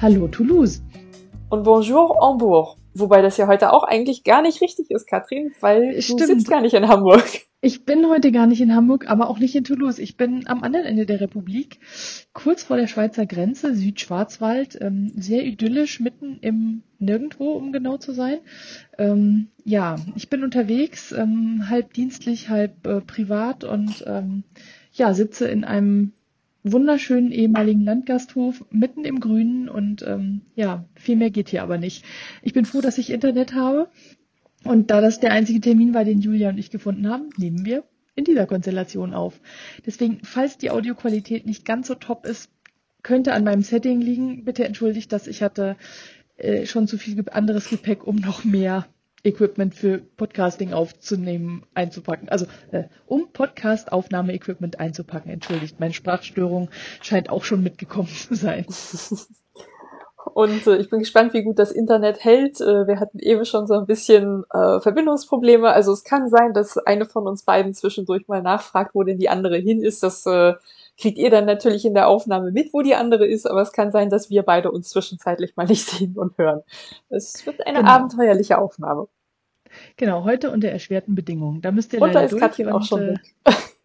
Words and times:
Hallo 0.00 0.28
Toulouse. 0.28 0.80
Und 1.50 1.64
bonjour 1.64 2.16
Hamburg. 2.22 2.76
Wobei 2.94 3.20
das 3.20 3.36
ja 3.36 3.48
heute 3.48 3.72
auch 3.72 3.82
eigentlich 3.82 4.22
gar 4.22 4.42
nicht 4.42 4.60
richtig 4.60 4.92
ist, 4.92 5.08
Katrin, 5.08 5.50
weil 5.58 6.00
Stimmt. 6.00 6.20
du 6.20 6.26
sitzt 6.26 6.48
gar 6.48 6.60
nicht 6.60 6.74
in 6.74 6.86
Hamburg. 6.86 7.24
Ich 7.60 7.84
bin 7.84 8.08
heute 8.08 8.30
gar 8.30 8.46
nicht 8.46 8.60
in 8.60 8.76
Hamburg, 8.76 9.10
aber 9.10 9.28
auch 9.28 9.40
nicht 9.40 9.56
in 9.56 9.64
Toulouse. 9.64 9.98
Ich 9.98 10.16
bin 10.16 10.46
am 10.46 10.62
anderen 10.62 10.86
Ende 10.86 11.04
der 11.04 11.20
Republik, 11.20 11.80
kurz 12.32 12.62
vor 12.62 12.76
der 12.76 12.86
Schweizer 12.86 13.26
Grenze, 13.26 13.74
Südschwarzwald, 13.74 14.78
ähm, 14.80 15.10
sehr 15.16 15.44
idyllisch, 15.44 15.98
mitten 15.98 16.38
im 16.42 16.84
Nirgendwo, 17.00 17.54
um 17.54 17.72
genau 17.72 17.96
zu 17.96 18.12
sein. 18.12 18.38
Ähm, 18.98 19.48
ja, 19.64 19.96
ich 20.14 20.30
bin 20.30 20.44
unterwegs, 20.44 21.10
ähm, 21.10 21.64
halb 21.68 21.92
dienstlich, 21.94 22.48
halb 22.48 22.86
äh, 22.86 23.00
privat 23.00 23.64
und 23.64 24.04
ähm, 24.06 24.44
ja, 24.92 25.12
sitze 25.12 25.48
in 25.48 25.64
einem 25.64 26.12
wunderschönen 26.64 27.32
ehemaligen 27.32 27.84
Landgasthof 27.84 28.64
mitten 28.70 29.04
im 29.04 29.20
Grünen 29.20 29.68
und 29.68 30.02
ähm, 30.02 30.42
ja, 30.54 30.84
viel 30.94 31.16
mehr 31.16 31.30
geht 31.30 31.48
hier 31.48 31.62
aber 31.62 31.78
nicht. 31.78 32.04
Ich 32.42 32.52
bin 32.52 32.64
froh, 32.64 32.80
dass 32.80 32.98
ich 32.98 33.10
Internet 33.10 33.54
habe 33.54 33.88
und 34.64 34.90
da 34.90 35.00
das 35.00 35.20
der 35.20 35.32
einzige 35.32 35.60
Termin 35.60 35.94
war, 35.94 36.04
den 36.04 36.20
Julia 36.20 36.50
und 36.50 36.58
ich 36.58 36.70
gefunden 36.70 37.08
haben, 37.08 37.30
nehmen 37.36 37.64
wir 37.64 37.84
in 38.14 38.24
dieser 38.24 38.46
Konstellation 38.46 39.14
auf. 39.14 39.40
Deswegen, 39.86 40.18
falls 40.24 40.58
die 40.58 40.70
Audioqualität 40.70 41.46
nicht 41.46 41.64
ganz 41.64 41.86
so 41.86 41.94
top 41.94 42.26
ist, 42.26 42.50
könnte 43.02 43.32
an 43.32 43.44
meinem 43.44 43.62
Setting 43.62 44.00
liegen. 44.00 44.44
Bitte 44.44 44.64
entschuldigt 44.64 45.12
das, 45.12 45.28
ich 45.28 45.42
hatte 45.42 45.76
äh, 46.36 46.66
schon 46.66 46.88
zu 46.88 46.98
viel 46.98 47.24
anderes 47.30 47.70
Gepäck, 47.70 48.06
um 48.06 48.16
noch 48.16 48.44
mehr 48.44 48.86
Equipment 49.24 49.74
für 49.74 49.98
Podcasting 49.98 50.72
aufzunehmen, 50.72 51.64
einzupacken. 51.74 52.28
Also 52.28 52.46
äh, 52.70 52.84
um 53.06 53.32
Podcast-Aufnahme-Equipment 53.32 54.78
einzupacken. 54.78 55.30
Entschuldigt, 55.30 55.80
meine 55.80 55.94
Sprachstörung 55.94 56.70
scheint 57.02 57.30
auch 57.30 57.44
schon 57.44 57.62
mitgekommen 57.62 58.08
zu 58.08 58.34
sein. 58.34 58.66
Und 60.34 60.66
äh, 60.66 60.76
ich 60.76 60.90
bin 60.90 61.00
gespannt, 61.00 61.32
wie 61.34 61.42
gut 61.42 61.58
das 61.58 61.72
Internet 61.72 62.22
hält. 62.24 62.60
Äh, 62.60 62.86
wir 62.86 63.00
hatten 63.00 63.18
eben 63.18 63.44
schon 63.44 63.66
so 63.66 63.74
ein 63.74 63.86
bisschen 63.86 64.44
äh, 64.52 64.80
Verbindungsprobleme. 64.80 65.68
Also 65.68 65.92
es 65.92 66.04
kann 66.04 66.28
sein, 66.28 66.52
dass 66.52 66.78
eine 66.78 67.06
von 67.06 67.26
uns 67.26 67.42
beiden 67.42 67.74
zwischendurch 67.74 68.28
mal 68.28 68.42
nachfragt, 68.42 68.94
wo 68.94 69.02
denn 69.02 69.18
die 69.18 69.28
andere 69.28 69.56
hin 69.56 69.82
ist. 69.82 70.02
Das 70.02 70.26
äh, 70.26 70.54
kriegt 70.98 71.18
ihr 71.18 71.30
dann 71.30 71.46
natürlich 71.46 71.84
in 71.84 71.94
der 71.94 72.08
Aufnahme 72.08 72.50
mit, 72.50 72.72
wo 72.72 72.82
die 72.82 72.94
andere 72.94 73.26
ist, 73.26 73.46
aber 73.46 73.62
es 73.62 73.72
kann 73.72 73.92
sein, 73.92 74.10
dass 74.10 74.30
wir 74.30 74.42
beide 74.42 74.70
uns 74.70 74.90
zwischenzeitlich 74.90 75.56
mal 75.56 75.66
nicht 75.66 75.86
sehen 75.88 76.18
und 76.18 76.36
hören. 76.36 76.62
Es 77.08 77.46
wird 77.46 77.66
eine 77.66 77.78
genau. 77.78 77.90
abenteuerliche 77.90 78.58
Aufnahme. 78.58 79.08
Genau, 79.96 80.24
heute 80.24 80.50
unter 80.50 80.68
erschwerten 80.68 81.14
Bedingungen. 81.14 81.60
Da 81.60 81.70
müsst 81.70 81.92
ihr 81.92 82.00
und 82.00 82.08
leider 82.08 82.20
da 82.20 82.24
ist 82.24 82.32
durch 82.32 82.40
Katrin 82.40 82.68
auch 82.70 82.82
schon 82.82 83.02
äh, 83.02 83.08
weg. 83.12 83.34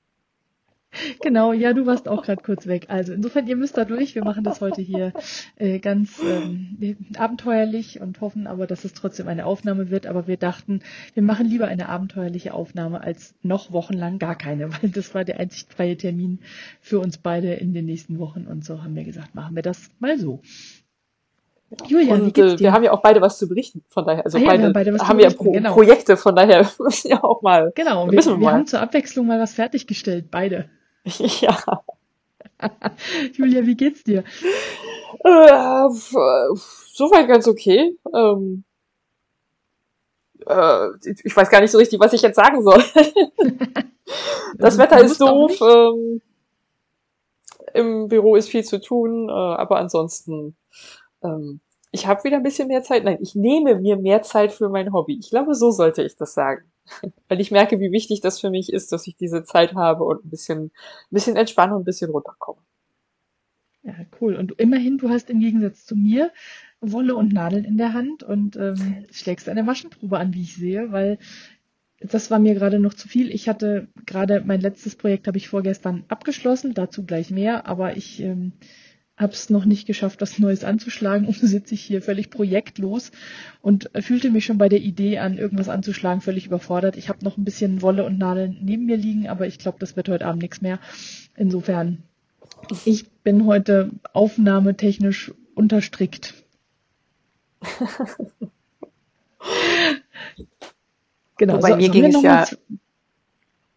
Genau, 1.22 1.54
ja, 1.54 1.74
du 1.74 1.86
warst 1.86 2.08
auch 2.08 2.24
gerade 2.24 2.42
kurz 2.42 2.68
weg. 2.68 2.86
Also 2.90 3.14
insofern, 3.14 3.48
ihr 3.48 3.56
müsst 3.56 3.78
da 3.78 3.86
durch. 3.86 4.16
Wir 4.16 4.24
machen 4.24 4.44
das 4.44 4.62
heute 4.62 4.82
hier 4.82 5.14
äh, 5.58 5.80
ganz 5.80 6.22
ähm, 6.24 6.98
abenteuerlich 7.18 8.00
und 8.02 8.22
hoffen 8.22 8.48
aber, 8.48 8.68
dass 8.68 8.86
es 8.86 8.94
trotzdem 8.94 9.28
eine 9.28 9.46
Aufnahme 9.46 9.90
wird. 9.90 10.08
Aber 10.08 10.28
wir 10.28 10.38
dachten, 10.38 10.82
wir 11.14 11.24
machen 11.24 11.48
lieber 11.48 11.68
eine 11.68 11.90
abenteuerliche 11.90 12.54
Aufnahme 12.54 13.02
als 13.02 13.34
noch 13.42 13.72
wochenlang 13.72 14.20
gar 14.20 14.36
keine, 14.36 14.72
weil 14.82 14.90
das 14.90 15.14
war 15.14 15.24
der 15.24 15.40
einzig 15.40 15.68
freie 15.70 15.98
Termin 15.98 16.40
für 16.82 17.00
uns 17.00 17.18
beide 17.18 17.54
in 17.54 17.74
den 17.74 17.86
nächsten 17.86 18.20
Wochen. 18.20 18.46
Und 18.46 18.66
so 18.66 18.84
haben 18.84 18.96
wir 18.96 19.04
gesagt, 19.04 19.36
machen 19.36 19.56
wir 19.56 19.64
das 19.64 19.90
mal 20.00 20.18
so. 20.18 20.42
Julia, 21.88 22.14
und, 22.14 22.38
äh, 22.38 22.60
wir 22.60 22.72
haben 22.72 22.84
ja 22.84 22.92
auch 22.92 23.02
beide 23.02 23.22
was 23.22 23.38
zu 23.38 23.48
berichten, 23.48 23.84
von 23.90 24.06
daher, 24.06 24.26
also 24.26 24.38
ah, 24.38 24.42
ja, 24.42 24.48
beide, 24.48 24.64
wir 24.64 24.74
beide 24.74 24.98
haben 25.00 25.20
ja 25.20 25.30
Pro 25.32 25.52
genau. 25.52 25.74
Projekte, 25.74 26.18
von 26.18 26.36
daher 26.36 26.70
müssen 26.80 27.10
ja 27.10 27.24
auch 27.24 27.42
mal. 27.42 27.72
Genau, 27.76 28.12
wir, 28.12 28.24
wir, 28.24 28.40
wir 28.40 28.52
haben 28.52 28.68
zur 28.68 28.82
Abwechslung 28.82 29.28
mal 29.28 29.40
was 29.40 29.54
fertiggestellt, 29.54 30.30
beide. 30.30 30.70
Ja. 31.42 31.84
Julia, 33.34 33.66
wie 33.66 33.76
geht's 33.76 34.04
dir? 34.04 34.24
Äh, 35.24 35.90
soweit 36.94 37.28
ganz 37.28 37.48
okay. 37.48 37.98
Ähm, 38.14 38.64
äh, 40.48 40.88
ich 41.24 41.36
weiß 41.36 41.50
gar 41.50 41.62
nicht 41.62 41.72
so 41.72 41.78
richtig, 41.78 42.00
was 42.00 42.14
ich 42.14 42.22
jetzt 42.22 42.36
sagen 42.36 42.62
soll. 42.64 42.84
das 44.58 44.78
Wetter 44.78 45.02
ist 45.04 45.20
doof. 45.20 45.60
Ähm, 45.62 46.22
Im 47.74 48.08
Büro 48.08 48.36
ist 48.36 48.50
viel 48.50 48.64
zu 48.64 48.80
tun, 48.80 49.30
äh, 49.30 49.32
aber 49.32 49.78
ansonsten, 49.78 50.56
ähm, 51.24 51.60
ich 51.92 52.08
habe 52.08 52.24
wieder 52.24 52.38
ein 52.38 52.44
bisschen 52.44 52.68
mehr 52.68 52.84
Zeit. 52.84 53.04
Nein, 53.04 53.20
ich 53.22 53.36
nehme 53.36 53.76
mir 53.76 53.98
mehr 53.98 54.22
Zeit 54.22 54.52
für 54.52 54.70
mein 54.70 54.94
Hobby. 54.94 55.18
Ich 55.20 55.30
glaube, 55.30 55.54
so 55.56 55.72
sollte 55.72 56.04
ich 56.04 56.16
das 56.16 56.34
sagen. 56.34 56.64
Weil 57.28 57.40
ich 57.40 57.52
merke, 57.52 57.80
wie 57.80 57.92
wichtig 57.92 58.22
das 58.22 58.40
für 58.40 58.50
mich 58.50 58.72
ist, 58.72 58.92
dass 58.92 59.08
ich 59.08 59.16
diese 59.16 59.44
Zeit 59.44 59.76
habe 59.76 60.04
und 60.04 60.26
ein 60.26 60.30
bisschen, 60.30 60.66
ein 60.66 60.72
bisschen 61.12 61.36
entspannen 61.36 61.76
und 61.76 61.82
ein 61.82 61.86
bisschen 61.86 62.12
runterkomme. 62.12 62.60
Ja, 63.84 63.96
cool. 64.22 64.36
Und 64.36 64.54
immerhin, 64.60 64.98
du 64.98 65.10
hast 65.10 65.30
im 65.30 65.40
Gegensatz 65.40 65.86
zu 65.86 65.96
mir 65.96 66.32
Wolle 66.80 67.16
und 67.16 67.34
Nadeln 67.34 67.66
in 67.66 67.78
der 67.78 67.94
Hand 67.94 68.24
und 68.24 68.56
ähm, 68.56 69.06
schlägst 69.12 69.50
eine 69.50 69.64
Maschenprobe 69.64 70.18
an, 70.18 70.34
wie 70.34 70.42
ich 70.42 70.56
sehe, 70.56 70.92
weil 70.92 71.18
das 72.00 72.30
war 72.32 72.40
mir 72.40 72.54
gerade 72.54 72.80
noch 72.80 72.94
zu 72.94 73.08
viel. 73.08 73.32
Ich 73.32 73.48
hatte 73.48 73.88
gerade 74.06 74.42
mein 74.46 74.62
letztes 74.62 74.96
Projekt 74.96 75.28
habe 75.28 75.38
ich 75.38 75.48
vorgestern 75.48 76.04
abgeschlossen, 76.10 76.74
dazu 76.74 77.06
gleich 77.06 77.32
mehr, 77.32 77.66
aber 77.68 77.96
ich 77.98 78.22
ähm, 78.22 78.54
habe 79.24 79.34
es 79.34 79.50
noch 79.50 79.66
nicht 79.66 79.88
geschafft, 79.88 80.22
was 80.22 80.38
Neues 80.38 80.64
anzuschlagen 80.64 81.26
und 81.28 81.36
sitze 81.40 81.74
ich 81.74 81.82
hier 81.82 82.04
völlig 82.04 82.30
projektlos 82.30 83.12
und 83.62 83.90
fühlte 84.00 84.30
mich 84.30 84.46
schon 84.46 84.60
bei 84.60 84.70
der 84.70 84.82
Idee 84.82 85.18
an, 85.18 85.38
irgendwas 85.38 85.70
anzuschlagen, 85.70 86.22
völlig 86.22 86.46
überfordert. 86.46 86.96
Ich 86.98 87.10
habe 87.10 87.26
noch 87.26 87.38
ein 87.38 87.44
bisschen 87.46 87.82
Wolle 87.82 88.06
und 88.06 88.20
Nadeln 88.20 88.60
neben 88.62 88.86
mir 88.86 88.98
liegen, 88.98 89.28
aber 89.28 89.48
ich 89.48 89.58
glaube, 89.58 89.80
das 89.80 89.96
wird 89.96 90.10
heute 90.10 90.28
Abend 90.28 90.44
nichts 90.44 90.62
mehr. 90.62 90.80
Insofern, 91.36 92.04
ich 92.86 93.10
bin 93.24 93.46
heute 93.48 93.90
aufnahmetechnisch 94.14 95.34
unterstrickt. 95.56 96.36
genau. 101.38 101.60
Bei 101.60 101.72
so, 101.72 101.78
mir 101.78 101.90
ging 101.90 102.06
es 102.06 102.22
ja. 102.22 102.46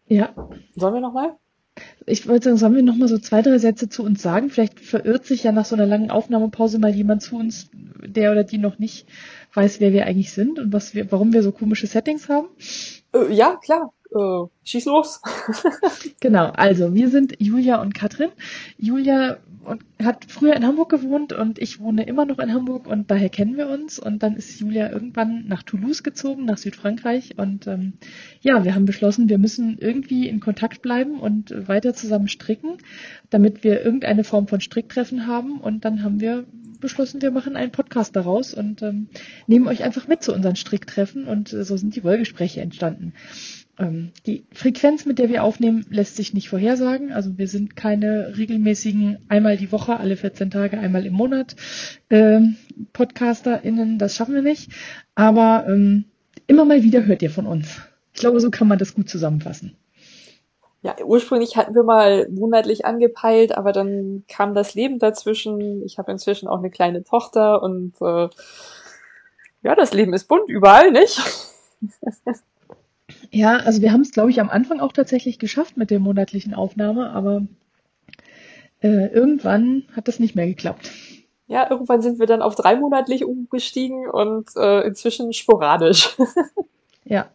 Ja. 0.07 0.33
Sollen 0.75 0.93
wir 0.93 1.01
nochmal? 1.01 1.37
Ich 2.05 2.27
wollte 2.27 2.45
sagen, 2.45 2.57
sollen 2.57 2.75
wir 2.75 2.83
noch 2.83 2.95
mal 2.95 3.07
so 3.07 3.17
zwei, 3.17 3.41
drei 3.41 3.57
Sätze 3.57 3.89
zu 3.89 4.03
uns 4.03 4.21
sagen? 4.21 4.49
Vielleicht 4.49 4.79
verirrt 4.79 5.25
sich 5.25 5.43
ja 5.43 5.51
nach 5.51 5.65
so 5.65 5.75
einer 5.75 5.85
langen 5.85 6.11
Aufnahmepause 6.11 6.79
mal 6.79 6.93
jemand 6.93 7.21
zu 7.21 7.37
uns, 7.37 7.69
der 7.73 8.31
oder 8.31 8.43
die 8.43 8.57
noch 8.57 8.79
nicht 8.79 9.07
weiß, 9.53 9.79
wer 9.79 9.91
wir 9.91 10.05
eigentlich 10.05 10.31
sind 10.31 10.59
und 10.59 10.73
was 10.73 10.93
wir, 10.93 11.11
warum 11.11 11.33
wir 11.33 11.43
so 11.43 11.51
komische 11.51 11.87
Settings 11.87 12.29
haben. 12.29 12.47
Äh, 13.13 13.33
ja, 13.33 13.57
klar. 13.63 13.93
Äh, 14.13 14.47
schieß 14.63 14.85
los. 14.85 15.21
genau, 16.19 16.45
also 16.47 16.93
wir 16.93 17.09
sind 17.09 17.35
Julia 17.39 17.81
und 17.81 17.93
Katrin. 17.93 18.29
Julia 18.77 19.37
und 19.67 19.83
hat 20.01 20.25
früher 20.29 20.55
in 20.55 20.65
Hamburg 20.65 20.89
gewohnt 20.89 21.33
und 21.33 21.59
ich 21.59 21.81
wohne 21.81 22.07
immer 22.07 22.25
noch 22.25 22.39
in 22.39 22.53
Hamburg 22.53 22.87
und 22.87 23.11
daher 23.11 23.27
kennen 23.27 23.57
wir 23.57 23.67
uns. 23.67 23.99
Und 23.99 24.23
dann 24.23 24.37
ist 24.37 24.61
Julia 24.61 24.89
irgendwann 24.89 25.45
nach 25.47 25.61
Toulouse 25.61 26.03
gezogen, 26.03 26.45
nach 26.45 26.57
Südfrankreich. 26.57 27.37
Und 27.37 27.67
ähm, 27.67 27.93
ja, 28.39 28.63
wir 28.63 28.75
haben 28.75 28.85
beschlossen, 28.85 29.27
wir 29.27 29.37
müssen 29.37 29.77
irgendwie 29.77 30.29
in 30.29 30.39
Kontakt 30.39 30.81
bleiben 30.81 31.19
und 31.19 31.67
weiter 31.67 31.93
zusammen 31.93 32.29
stricken, 32.29 32.77
damit 33.29 33.65
wir 33.65 33.83
irgendeine 33.83 34.23
Form 34.23 34.47
von 34.47 34.61
Stricktreffen 34.61 35.27
haben. 35.27 35.59
Und 35.59 35.83
dann 35.83 36.01
haben 36.01 36.21
wir 36.21 36.45
beschlossen, 36.79 37.21
wir 37.21 37.31
machen 37.31 37.57
einen 37.57 37.71
Podcast 37.71 38.15
daraus 38.15 38.53
und 38.53 38.81
ähm, 38.83 39.09
nehmen 39.47 39.67
euch 39.67 39.83
einfach 39.83 40.07
mit 40.07 40.23
zu 40.23 40.33
unseren 40.33 40.55
Stricktreffen. 40.55 41.27
Und 41.27 41.51
äh, 41.51 41.65
so 41.65 41.75
sind 41.75 41.93
die 41.95 42.05
Wollgespräche 42.05 42.61
entstanden. 42.61 43.13
Ähm, 43.79 44.11
die 44.25 44.45
Frequenz, 44.51 45.05
mit 45.05 45.19
der 45.19 45.29
wir 45.29 45.43
aufnehmen, 45.43 45.85
lässt 45.89 46.15
sich 46.15 46.33
nicht 46.33 46.49
vorhersagen. 46.49 47.11
Also 47.11 47.37
wir 47.37 47.47
sind 47.47 47.75
keine 47.75 48.33
regelmäßigen 48.37 49.19
einmal 49.29 49.57
die 49.57 49.71
Woche, 49.71 49.97
alle 49.97 50.17
14 50.17 50.49
Tage, 50.49 50.79
einmal 50.79 51.05
im 51.05 51.13
Monat 51.13 51.55
äh, 52.09 52.41
PodcasterInnen. 52.93 53.99
Das 53.99 54.15
schaffen 54.15 54.35
wir 54.35 54.41
nicht. 54.41 54.71
Aber 55.15 55.65
ähm, 55.67 56.05
immer 56.47 56.65
mal 56.65 56.83
wieder 56.83 57.05
hört 57.05 57.21
ihr 57.21 57.29
von 57.29 57.45
uns. 57.45 57.81
Ich 58.13 58.21
glaube, 58.21 58.39
so 58.39 58.49
kann 58.49 58.67
man 58.67 58.79
das 58.79 58.95
gut 58.95 59.09
zusammenfassen. 59.09 59.77
Ja, 60.81 60.95
ursprünglich 61.03 61.57
hatten 61.57 61.75
wir 61.75 61.83
mal 61.83 62.27
monatlich 62.29 62.85
angepeilt, 62.85 63.57
aber 63.57 63.73
dann 63.73 64.23
kam 64.27 64.53
das 64.53 64.73
Leben 64.73 64.99
dazwischen. 64.99 65.83
Ich 65.83 65.97
habe 65.97 66.11
inzwischen 66.11 66.47
auch 66.47 66.59
eine 66.59 66.69
kleine 66.69 67.03
Tochter 67.03 67.61
und 67.61 67.93
äh, 68.01 68.29
ja, 69.63 69.75
das 69.75 69.93
Leben 69.93 70.13
ist 70.13 70.27
bunt 70.27 70.49
überall, 70.49 70.91
nicht? 70.91 71.19
Ja, 73.31 73.57
also 73.57 73.81
wir 73.81 73.91
haben 73.91 74.01
es, 74.01 74.11
glaube 74.11 74.29
ich, 74.29 74.39
am 74.39 74.49
Anfang 74.49 74.79
auch 74.79 74.93
tatsächlich 74.93 75.39
geschafft 75.39 75.77
mit 75.77 75.91
der 75.91 75.99
monatlichen 75.99 76.53
Aufnahme, 76.53 77.09
aber 77.11 77.45
äh, 78.81 79.07
irgendwann 79.07 79.83
hat 79.95 80.07
das 80.07 80.19
nicht 80.19 80.35
mehr 80.35 80.47
geklappt. 80.47 80.91
Ja, 81.47 81.69
irgendwann 81.69 82.01
sind 82.01 82.19
wir 82.19 82.25
dann 82.25 82.41
auf 82.41 82.55
dreimonatlich 82.55 83.23
umgestiegen 83.23 84.09
und 84.09 84.49
äh, 84.57 84.81
inzwischen 84.81 85.31
sporadisch. 85.31 86.15
ja, 87.05 87.29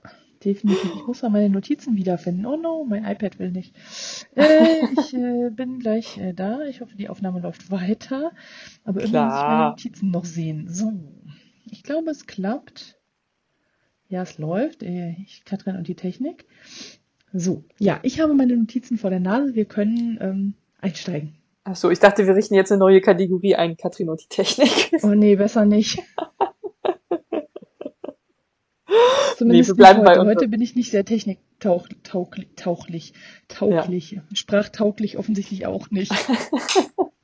definitiv. 0.44 0.90
Ich 0.96 1.06
muss 1.06 1.22
mal 1.22 1.30
meine 1.30 1.48
Notizen 1.48 1.96
wiederfinden. 1.96 2.44
Oh 2.44 2.56
no, 2.56 2.84
mein 2.84 3.04
iPad 3.04 3.38
will 3.38 3.50
nicht. 3.50 3.74
Äh, 4.34 4.84
ich 4.98 5.14
äh, 5.14 5.48
bin 5.50 5.78
gleich 5.78 6.18
äh, 6.18 6.34
da. 6.34 6.60
Ich 6.64 6.82
hoffe, 6.82 6.94
die 6.94 7.08
Aufnahme 7.08 7.40
läuft 7.40 7.70
weiter. 7.70 8.32
Aber 8.84 9.00
irgendwie 9.00 9.18
muss 9.18 9.34
ich 9.34 9.42
meine 9.42 9.70
Notizen 9.70 10.10
noch 10.10 10.26
sehen. 10.26 10.66
So, 10.68 10.92
ich 11.64 11.82
glaube, 11.82 12.10
es 12.10 12.26
klappt. 12.26 12.98
Ja, 14.12 14.20
es 14.20 14.36
läuft. 14.36 14.82
Äh, 14.82 15.16
ich, 15.24 15.42
Katrin 15.46 15.76
und 15.76 15.88
die 15.88 15.94
Technik. 15.94 16.44
So, 17.32 17.64
ja, 17.78 17.98
ich 18.02 18.20
habe 18.20 18.34
meine 18.34 18.54
Notizen 18.54 18.98
vor 18.98 19.08
der 19.08 19.20
Nase. 19.20 19.54
Wir 19.54 19.64
können 19.64 20.18
ähm, 20.20 20.52
einsteigen. 20.82 21.38
Achso, 21.64 21.88
ich 21.88 21.98
dachte, 21.98 22.26
wir 22.26 22.34
richten 22.34 22.52
jetzt 22.54 22.70
eine 22.70 22.78
neue 22.78 23.00
Kategorie 23.00 23.54
ein, 23.54 23.78
Katrin 23.78 24.10
und 24.10 24.20
die 24.20 24.28
Technik. 24.28 24.92
Oh 25.02 25.14
nee, 25.14 25.36
besser 25.36 25.64
nicht. 25.64 25.98
Zumindest 29.38 29.70
nee, 29.70 29.72
wir 29.72 29.76
bleiben 29.76 30.06
heute. 30.06 30.20
heute 30.26 30.46
bin 30.46 30.60
ich 30.60 30.76
nicht 30.76 30.90
sehr 30.90 31.06
techniktauchlich, 31.06 31.96
tauglich, 32.02 33.14
tauglich, 33.48 34.10
ja. 34.10 34.22
sprachtauglich 34.34 35.16
offensichtlich 35.16 35.64
auch 35.64 35.90
nicht. 35.90 36.12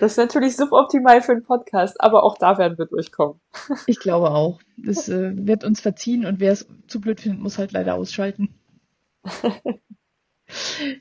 Das 0.00 0.12
ist 0.12 0.18
natürlich 0.18 0.56
suboptimal 0.56 1.22
für 1.22 1.32
einen 1.32 1.44
Podcast, 1.44 2.00
aber 2.00 2.24
auch 2.24 2.36
da 2.36 2.58
werden 2.58 2.76
wir 2.78 2.86
durchkommen. 2.86 3.40
Ich 3.86 4.00
glaube 4.00 4.30
auch. 4.30 4.60
Das 4.76 5.08
äh, 5.08 5.32
wird 5.34 5.64
uns 5.64 5.80
verziehen 5.80 6.26
und 6.26 6.40
wer 6.40 6.52
es 6.52 6.66
zu 6.88 7.00
blöd 7.00 7.20
findet, 7.20 7.40
muss 7.40 7.58
halt 7.58 7.72
leider 7.72 7.94
ausschalten. 7.94 8.54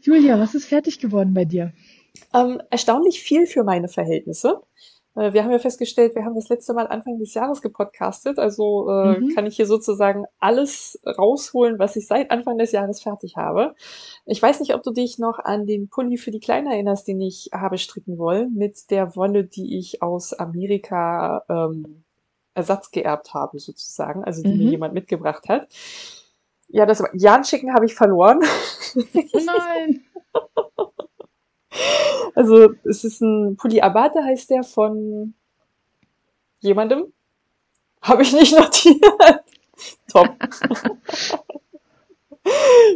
Julia, 0.02 0.40
was 0.40 0.56
ist 0.56 0.68
fertig 0.68 1.00
geworden 1.00 1.34
bei 1.34 1.46
dir? 1.46 1.74
Ähm, 2.34 2.62
erstaunlich 2.70 3.22
viel 3.22 3.48
für 3.48 3.64
meine 3.64 3.88
Verhältnisse. 3.88 4.62
Äh, 5.15 5.33
wir 5.33 5.44
haben 5.44 5.51
ja 5.51 5.60
festgestellt, 5.60 6.15
wir 6.15 6.25
haben 6.25 6.36
das 6.36 6.50
letzte 6.50 6.74
Mal 6.74 6.88
Anfang 6.88 7.19
des 7.19 7.33
Jahres 7.33 7.62
gepodcastet, 7.62 8.39
also 8.39 8.89
äh, 8.89 9.19
mhm. 9.19 9.36
kann 9.36 9.45
ich 9.45 9.56
hier 9.56 9.65
sozusagen 9.65 10.25
alles 10.39 11.00
rausholen, 11.06 11.80
was 11.80 11.95
ich 11.95 12.07
seit 12.07 12.31
Anfang 12.31 12.57
des 12.57 12.71
Jahres 12.71 13.01
fertig 13.01 13.36
habe. 13.38 13.75
Ich 14.25 14.42
weiß 14.42 14.60
nicht, 14.60 14.74
ob 14.74 14.83
du 14.83 14.92
dich 14.92 15.19
noch 15.19 15.39
an 15.39 15.65
den 15.65 15.89
Pulli 15.89 16.18
für 16.18 16.31
die 16.31 16.39
Kleine 16.39 16.74
erinnerst, 16.74 17.07
den 17.07 17.21
ich 17.21 17.50
habe 17.54 17.77
stricken 17.77 18.18
wollen, 18.18 18.54
mit 18.54 18.89
der 18.89 19.15
Wolle, 19.15 19.44
die 19.45 19.77
ich 19.77 20.01
aus 20.01 20.33
Amerika 20.33 21.44
ähm, 21.50 22.04
Ersatz 22.56 22.92
geerbt 22.92 23.33
habe, 23.33 23.60
sozusagen, 23.60 24.24
also 24.24 24.44
die 24.44 24.50
mhm. 24.50 24.57
mir 24.57 24.71
jemand 24.71 24.94
mitgebracht 24.94 25.50
hat. 25.50 25.68
Ja, 26.68 26.86
das 26.86 27.04
Jan 27.13 27.44
schicken 27.44 27.74
habe 27.74 27.86
ich 27.86 27.94
verloren. 27.94 28.39
Nein. 28.95 30.04
Also 32.36 32.74
es 32.84 33.04
ist 33.04 33.22
ein 33.22 33.58
Pulli 33.58 33.81
Abate, 33.81 34.24
heißt 34.24 34.50
der, 34.50 34.64
von 34.64 35.34
jemandem. 36.60 37.14
Habe 38.02 38.24
ich 38.24 38.34
nicht 38.34 38.58
notiert. 38.58 39.44
Top. 40.12 40.30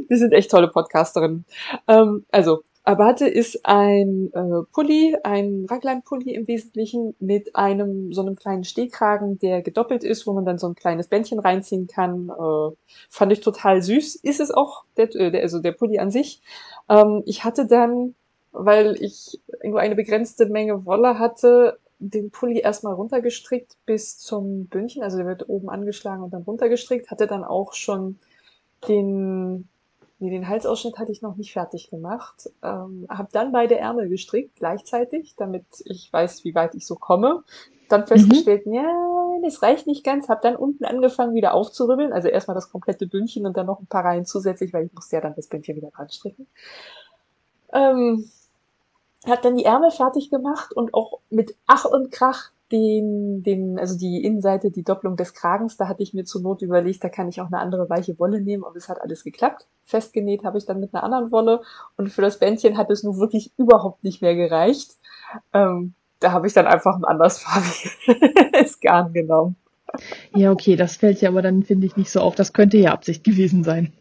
Wir 0.08 0.18
sind 0.18 0.34
echt 0.34 0.52
tolle 0.52 0.68
Podcasterinnen. 0.68 1.46
Ähm, 1.88 2.26
also, 2.32 2.64
Abate 2.84 3.28
ist 3.28 3.66
ein 3.66 4.32
äh, 4.34 4.64
Pulli, 4.72 5.18
ein 5.24 5.66
Raglan-Pulli 5.70 6.34
im 6.34 6.48
Wesentlichen 6.48 7.16
mit 7.20 7.54
einem 7.56 8.14
so 8.14 8.22
einem 8.22 8.38
kleinen 8.38 8.64
Stehkragen, 8.64 9.40
der 9.40 9.62
gedoppelt 9.62 10.06
ist, 10.06 10.26
wo 10.26 10.32
man 10.32 10.46
dann 10.46 10.58
so 10.58 10.68
ein 10.68 10.76
kleines 10.76 11.10
Bändchen 11.10 11.40
reinziehen 11.40 11.88
kann. 11.88 12.30
Äh, 12.30 12.76
fand 13.10 13.34
ich 13.34 13.42
total 13.42 13.82
süß. 13.82 14.16
Ist 14.16 14.40
es 14.40 14.52
auch, 14.52 14.86
der, 14.96 15.14
äh, 15.16 15.32
der, 15.32 15.42
also 15.42 15.60
der 15.60 15.74
Pulli 15.74 16.00
an 16.00 16.12
sich. 16.12 16.42
Ähm, 16.88 17.24
ich 17.26 17.44
hatte 17.44 17.68
dann 17.68 18.16
weil 18.58 18.96
ich 19.02 19.40
nur 19.64 19.80
eine 19.80 19.96
begrenzte 19.96 20.48
Menge 20.48 20.86
Wolle 20.86 21.20
hatte, 21.20 21.80
den 22.00 22.32
Pulli 22.32 22.60
erstmal 22.60 22.94
runtergestrickt 22.94 23.78
bis 23.86 24.20
zum 24.20 24.68
Bündchen. 24.68 25.04
Also 25.04 25.18
der 25.18 25.26
wird 25.26 25.50
oben 25.50 25.70
angeschlagen 25.70 26.24
und 26.24 26.32
dann 26.32 26.44
runtergestrickt. 26.44 27.10
Hatte 27.10 27.28
dann 27.28 27.44
auch 27.44 27.74
schon 27.74 28.20
den, 28.88 29.68
nee, 30.20 30.30
den 30.30 30.48
Halsausschnitt 30.48 31.00
hatte 31.00 31.12
ich 31.12 31.22
noch 31.22 31.36
nicht 31.36 31.54
fertig 31.54 31.90
gemacht. 31.90 32.52
Ähm, 32.64 33.08
habe 33.10 33.30
dann 33.32 33.52
beide 33.52 33.78
Ärmel 33.78 34.10
gestrickt 34.10 34.58
gleichzeitig, 34.58 35.36
damit 35.38 35.66
ich 35.86 36.12
weiß, 36.12 36.44
wie 36.44 36.56
weit 36.56 36.76
ich 36.76 36.86
so 36.86 36.96
komme. 36.96 37.44
Dann 37.90 38.02
mhm. 38.02 38.08
festgestellt, 38.08 38.68
mhm. 38.68 38.74
ja, 38.74 39.38
das 39.44 39.64
reicht 39.64 39.88
nicht 39.88 40.04
ganz. 40.04 40.30
Habe 40.30 40.42
dann 40.44 40.56
unten 40.56 40.86
angefangen 40.86 41.34
wieder 41.34 41.54
aufzuribbeln. 41.56 42.14
Also 42.14 42.28
erstmal 42.28 42.56
das 42.56 42.72
komplette 42.72 43.08
Bündchen 43.08 43.48
und 43.48 43.58
dann 43.58 43.66
noch 43.66 43.80
ein 43.80 43.88
paar 43.88 44.06
Reihen 44.06 44.26
zusätzlich, 44.26 44.72
weil 44.74 44.86
ich 44.86 44.94
musste 44.94 45.16
ja 45.16 45.22
dann 45.22 45.36
das 45.36 45.48
Bündchen 45.48 45.76
wieder 45.76 45.90
dran 45.90 46.10
stricken. 46.10 46.48
Ähm, 47.74 48.30
hat 49.30 49.46
dann 49.46 49.58
die 49.58 49.66
Ärmel 49.66 49.92
fertig 49.92 50.30
gemacht 50.30 50.74
und 50.74 50.94
auch 50.94 51.20
mit 51.30 51.56
Ach 51.66 51.86
und 51.86 52.12
Krach 52.12 52.52
den, 52.72 53.44
den, 53.44 53.80
also 53.80 53.98
die 53.98 54.24
Innenseite, 54.24 54.72
die 54.72 54.84
Doppelung 54.84 55.16
des 55.16 55.34
Kragens, 55.34 55.78
da 55.78 55.88
hatte 55.88 56.04
ich 56.04 56.14
mir 56.14 56.26
zur 56.26 56.42
Not 56.42 56.62
überlegt, 56.62 57.04
da 57.04 57.10
kann 57.10 57.30
ich 57.30 57.40
auch 57.40 57.48
eine 57.48 57.60
andere 57.60 57.90
weiche 57.90 58.20
Wolle 58.20 58.42
nehmen, 58.42 58.66
aber 58.66 58.76
es 58.76 58.90
hat 58.90 59.02
alles 59.02 59.24
geklappt. 59.24 59.68
Festgenäht 59.86 60.44
habe 60.44 60.58
ich 60.58 60.66
dann 60.66 60.80
mit 60.80 60.94
einer 60.94 61.04
anderen 61.04 61.32
Wolle 61.32 61.62
und 61.96 62.10
für 62.10 62.22
das 62.22 62.40
Bändchen 62.40 62.78
hat 62.78 62.90
es 62.90 63.04
nun 63.04 63.20
wirklich 63.20 63.54
überhaupt 63.58 64.04
nicht 64.04 64.22
mehr 64.22 64.36
gereicht. 64.36 64.98
Ähm, 65.54 65.94
da 66.20 66.32
habe 66.32 66.48
ich 66.48 66.54
dann 66.54 66.68
einfach 66.68 66.96
ein 66.96 67.06
andersfarbiges 67.06 68.80
Garn 68.82 69.14
genommen. 69.14 69.56
Ja, 70.36 70.52
okay, 70.52 70.76
das 70.76 70.98
fällt 70.98 71.22
ja 71.22 71.30
aber 71.30 71.42
dann, 71.42 71.64
finde 71.64 71.88
ich, 71.88 71.96
nicht 71.96 72.12
so 72.12 72.20
auf. 72.20 72.36
Das 72.36 72.52
könnte 72.52 72.78
ja 72.78 72.92
Absicht 72.92 73.24
gewesen 73.24 73.64
sein. 73.64 73.94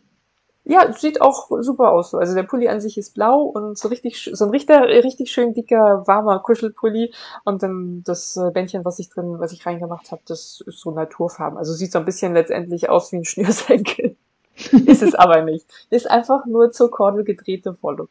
Ja, 0.69 0.93
sieht 0.93 1.21
auch 1.21 1.49
super 1.61 1.93
aus. 1.93 2.13
Also 2.13 2.35
der 2.35 2.43
Pulli 2.43 2.69
an 2.69 2.81
sich 2.81 2.99
ist 2.99 3.15
blau 3.15 3.43
und 3.43 3.79
so 3.79 3.87
richtig, 3.87 4.31
so 4.33 4.47
ein 4.47 4.51
richtig, 4.51 4.77
richtig 4.77 5.31
schön 5.31 5.55
dicker, 5.55 6.03
warmer 6.09 6.41
Kuschelpulli. 6.41 7.15
Und 7.45 7.63
dann 7.63 8.03
das 8.05 8.37
äh, 8.37 8.51
Bändchen, 8.51 8.85
was 8.85 8.99
ich 8.99 9.09
drin, 9.09 9.37
was 9.39 9.53
ich 9.53 9.65
reingemacht 9.65 10.11
habe, 10.11 10.23
das 10.27 10.61
ist 10.67 10.81
so 10.81 10.91
Naturfarben. 10.91 11.57
Also 11.57 11.73
sieht 11.73 11.93
so 11.93 12.01
ein 12.01 12.05
bisschen 12.05 12.35
letztendlich 12.35 12.91
aus 12.91 13.13
wie 13.13 13.19
ein 13.19 13.25
Schnürsenkel. 13.25 14.17
ist 14.87 15.03
es 15.03 15.15
aber 15.15 15.43
nicht. 15.43 15.67
Ist 15.91 16.11
einfach 16.11 16.47
nur 16.47 16.73
zur 16.73 16.91
Kordel 16.91 17.23
gedrehte 17.23 17.77
Wolle. 17.81 18.09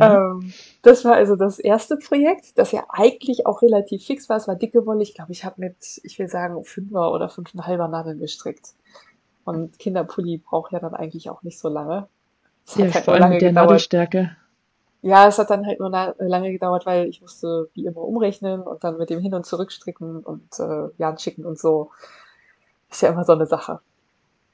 Ähm, 0.00 0.52
das 0.82 1.04
war 1.04 1.14
also 1.14 1.36
das 1.36 1.58
erste 1.58 1.96
Projekt, 1.96 2.56
das 2.56 2.72
ja 2.72 2.84
eigentlich 2.88 3.44
auch 3.44 3.60
relativ 3.60 4.04
fix 4.04 4.28
war. 4.28 4.36
Es 4.36 4.48
war 4.48 4.54
dicke 4.54 4.86
Wolle. 4.86 5.02
Ich 5.02 5.14
glaube, 5.14 5.32
ich 5.32 5.44
habe 5.44 5.60
mit, 5.60 6.00
ich 6.04 6.18
will 6.18 6.28
sagen, 6.28 6.64
fünfer 6.64 7.12
oder 7.12 7.28
fünfeinhalber 7.28 7.88
Nadeln 7.88 8.18
gestrickt. 8.18 8.74
Und 9.44 9.78
Kinderpulli 9.78 10.38
braucht 10.38 10.72
ja 10.72 10.80
dann 10.80 10.94
eigentlich 10.94 11.30
auch 11.30 11.42
nicht 11.42 11.58
so 11.58 11.68
lange. 11.68 12.08
Es 12.66 12.76
ja, 12.76 12.92
halt 12.92 13.04
vor 13.04 13.14
allem 13.14 13.30
mit 13.30 13.42
der 13.42 13.50
gedauert. 13.50 13.68
Nadelstärke. 13.68 14.36
Ja, 15.02 15.28
es 15.28 15.38
hat 15.38 15.50
dann 15.50 15.66
halt 15.66 15.80
nur 15.80 15.90
lange 15.90 16.50
gedauert, 16.50 16.86
weil 16.86 17.08
ich 17.08 17.20
musste 17.20 17.68
wie 17.74 17.84
immer 17.84 18.00
umrechnen 18.00 18.62
und 18.62 18.84
dann 18.84 18.96
mit 18.96 19.10
dem 19.10 19.20
Hin- 19.20 19.34
und 19.34 19.44
Zurückstricken 19.44 20.20
und 20.20 20.58
äh, 20.58 20.88
Jan 20.96 21.18
schicken 21.18 21.44
und 21.44 21.58
so. 21.58 21.90
Ist 22.90 23.02
ja 23.02 23.10
immer 23.10 23.24
so 23.24 23.32
eine 23.32 23.46
Sache. 23.46 23.80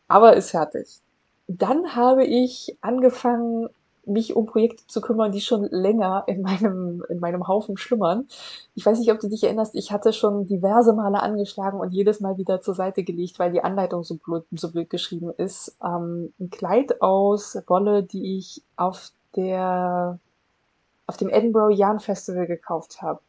Aber 0.08 0.34
ist 0.34 0.50
fertig. 0.50 1.00
Dann 1.46 1.94
habe 1.94 2.24
ich 2.24 2.76
angefangen, 2.80 3.68
mich 4.10 4.36
um 4.36 4.46
Projekte 4.46 4.86
zu 4.86 5.00
kümmern, 5.00 5.32
die 5.32 5.40
schon 5.40 5.64
länger 5.70 6.24
in 6.26 6.42
meinem, 6.42 7.04
in 7.08 7.20
meinem 7.20 7.48
Haufen 7.48 7.76
schlummern. 7.76 8.26
Ich 8.74 8.84
weiß 8.84 8.98
nicht, 8.98 9.10
ob 9.12 9.20
du 9.20 9.28
dich 9.28 9.44
erinnerst, 9.44 9.74
ich 9.74 9.92
hatte 9.92 10.12
schon 10.12 10.46
diverse 10.46 10.92
Male 10.92 11.22
angeschlagen 11.22 11.80
und 11.80 11.92
jedes 11.92 12.20
Mal 12.20 12.38
wieder 12.38 12.60
zur 12.60 12.74
Seite 12.74 13.02
gelegt, 13.02 13.38
weil 13.38 13.52
die 13.52 13.62
Anleitung 13.62 14.04
so 14.04 14.16
blöd, 14.16 14.44
so 14.52 14.70
blöd 14.70 14.90
geschrieben 14.90 15.32
ist. 15.36 15.76
Ähm, 15.84 16.32
ein 16.38 16.50
Kleid 16.50 17.00
aus 17.00 17.56
Wolle, 17.66 18.02
die 18.02 18.38
ich 18.38 18.62
auf 18.76 19.12
der, 19.36 20.18
auf 21.06 21.16
dem 21.16 21.28
Edinburgh 21.28 21.74
Yarn 21.74 22.00
Festival 22.00 22.46
gekauft 22.46 23.02
habe. 23.02 23.20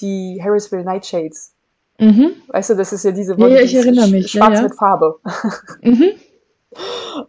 Die 0.00 0.40
Harrisville 0.42 0.84
Nightshades. 0.84 1.52
Mhm. 1.98 2.32
Weißt 2.48 2.70
du, 2.70 2.74
das 2.74 2.92
ist 2.92 3.04
ja 3.04 3.10
diese 3.10 3.38
Wolle, 3.38 3.56
ja, 3.56 3.62
ich 3.62 3.74
erinnere 3.74 4.08
mich. 4.08 4.30
schwarz 4.30 4.50
ja, 4.50 4.56
ja. 4.56 4.62
mit 4.62 4.74
Farbe. 4.74 5.18
Mhm. 5.82 6.12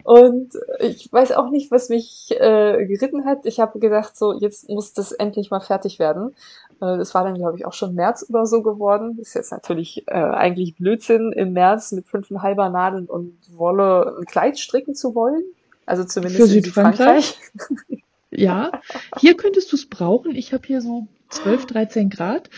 Und 0.03 0.53
ich 0.79 1.11
weiß 1.11 1.31
auch 1.33 1.49
nicht, 1.49 1.71
was 1.71 1.89
mich 1.89 2.31
äh, 2.31 2.85
geritten 2.85 3.25
hat. 3.25 3.45
Ich 3.45 3.59
habe 3.59 3.79
gedacht, 3.79 4.17
so, 4.17 4.33
jetzt 4.33 4.69
muss 4.69 4.93
das 4.93 5.11
endlich 5.11 5.49
mal 5.49 5.59
fertig 5.59 5.99
werden. 5.99 6.35
Äh, 6.81 6.97
das 6.97 7.13
war 7.13 7.23
dann, 7.23 7.35
glaube 7.35 7.57
ich, 7.57 7.65
auch 7.65 7.73
schon 7.73 7.95
März 7.95 8.25
oder 8.29 8.45
so 8.45 8.61
geworden. 8.61 9.17
Ist 9.19 9.35
jetzt 9.35 9.51
natürlich 9.51 10.03
äh, 10.07 10.13
eigentlich 10.13 10.75
Blödsinn, 10.75 11.31
im 11.31 11.53
März 11.53 11.91
mit 11.91 12.07
fünfeinhalber 12.07 12.69
Nadeln 12.69 13.05
und 13.05 13.37
Wolle 13.51 14.17
ein 14.19 14.25
Kleid 14.25 14.59
stricken 14.59 14.95
zu 14.95 15.15
wollen. 15.15 15.43
Also 15.85 16.03
zumindest 16.03 16.41
Für 16.41 16.47
Südfrankreich. 16.47 17.37
ja, 18.31 18.71
hier 19.19 19.35
könntest 19.35 19.71
du 19.71 19.77
es 19.77 19.87
brauchen. 19.87 20.35
Ich 20.35 20.53
habe 20.53 20.67
hier 20.67 20.81
so 20.81 21.07
12, 21.29 21.65
13 21.65 22.09
Grad. 22.09 22.49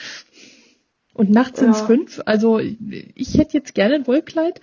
Und 1.14 1.30
nachts 1.32 1.60
sind 1.60 1.72
es 1.72 1.80
ja. 1.80 1.86
fünf. 1.86 2.22
Also 2.26 2.60
ich 2.60 3.38
hätte 3.38 3.58
jetzt 3.58 3.76
gerne 3.76 3.96
ein 3.96 4.08
Wollkleid. 4.08 4.62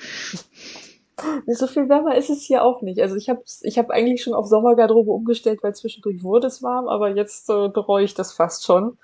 So 1.46 1.66
viel 1.66 1.88
wärmer 1.88 2.14
ist 2.16 2.28
es 2.28 2.42
hier 2.42 2.62
auch 2.62 2.82
nicht. 2.82 3.00
Also 3.00 3.16
ich 3.16 3.30
habe 3.30 3.42
ich 3.62 3.78
hab 3.78 3.90
eigentlich 3.90 4.22
schon 4.22 4.34
auf 4.34 4.46
Sommergarderobe 4.46 5.10
umgestellt, 5.10 5.62
weil 5.62 5.74
zwischendurch 5.74 6.22
wurde 6.22 6.46
es 6.46 6.62
warm, 6.62 6.88
aber 6.88 7.08
jetzt 7.08 7.48
äh, 7.48 7.68
bereue 7.68 8.04
ich 8.04 8.14
das 8.14 8.32
fast 8.32 8.64
schon. 8.64 8.98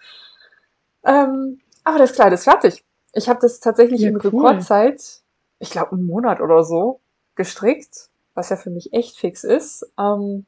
Ähm, 1.05 1.61
aber 1.85 1.99
das 1.99 2.13
Kleid 2.13 2.33
ist 2.33 2.45
fertig. 2.45 2.85
Ich 3.15 3.29
habe 3.29 3.41
das 3.41 3.61
tatsächlich 3.61 4.03
ja, 4.03 4.09
in 4.09 4.17
cool. 4.17 4.23
Rekordzeit, 4.23 5.23
ich 5.59 5.71
glaube 5.71 5.93
einen 5.93 6.07
Monat 6.07 6.41
oder 6.41 6.65
so, 6.65 7.01
gestrickt, 7.35 8.11
was 8.35 8.51
ja 8.51 8.57
für 8.57 8.71
mich 8.71 8.93
echt 8.93 9.17
fix 9.17 9.43
ist. 9.43 9.91
Ähm, 9.99 10.45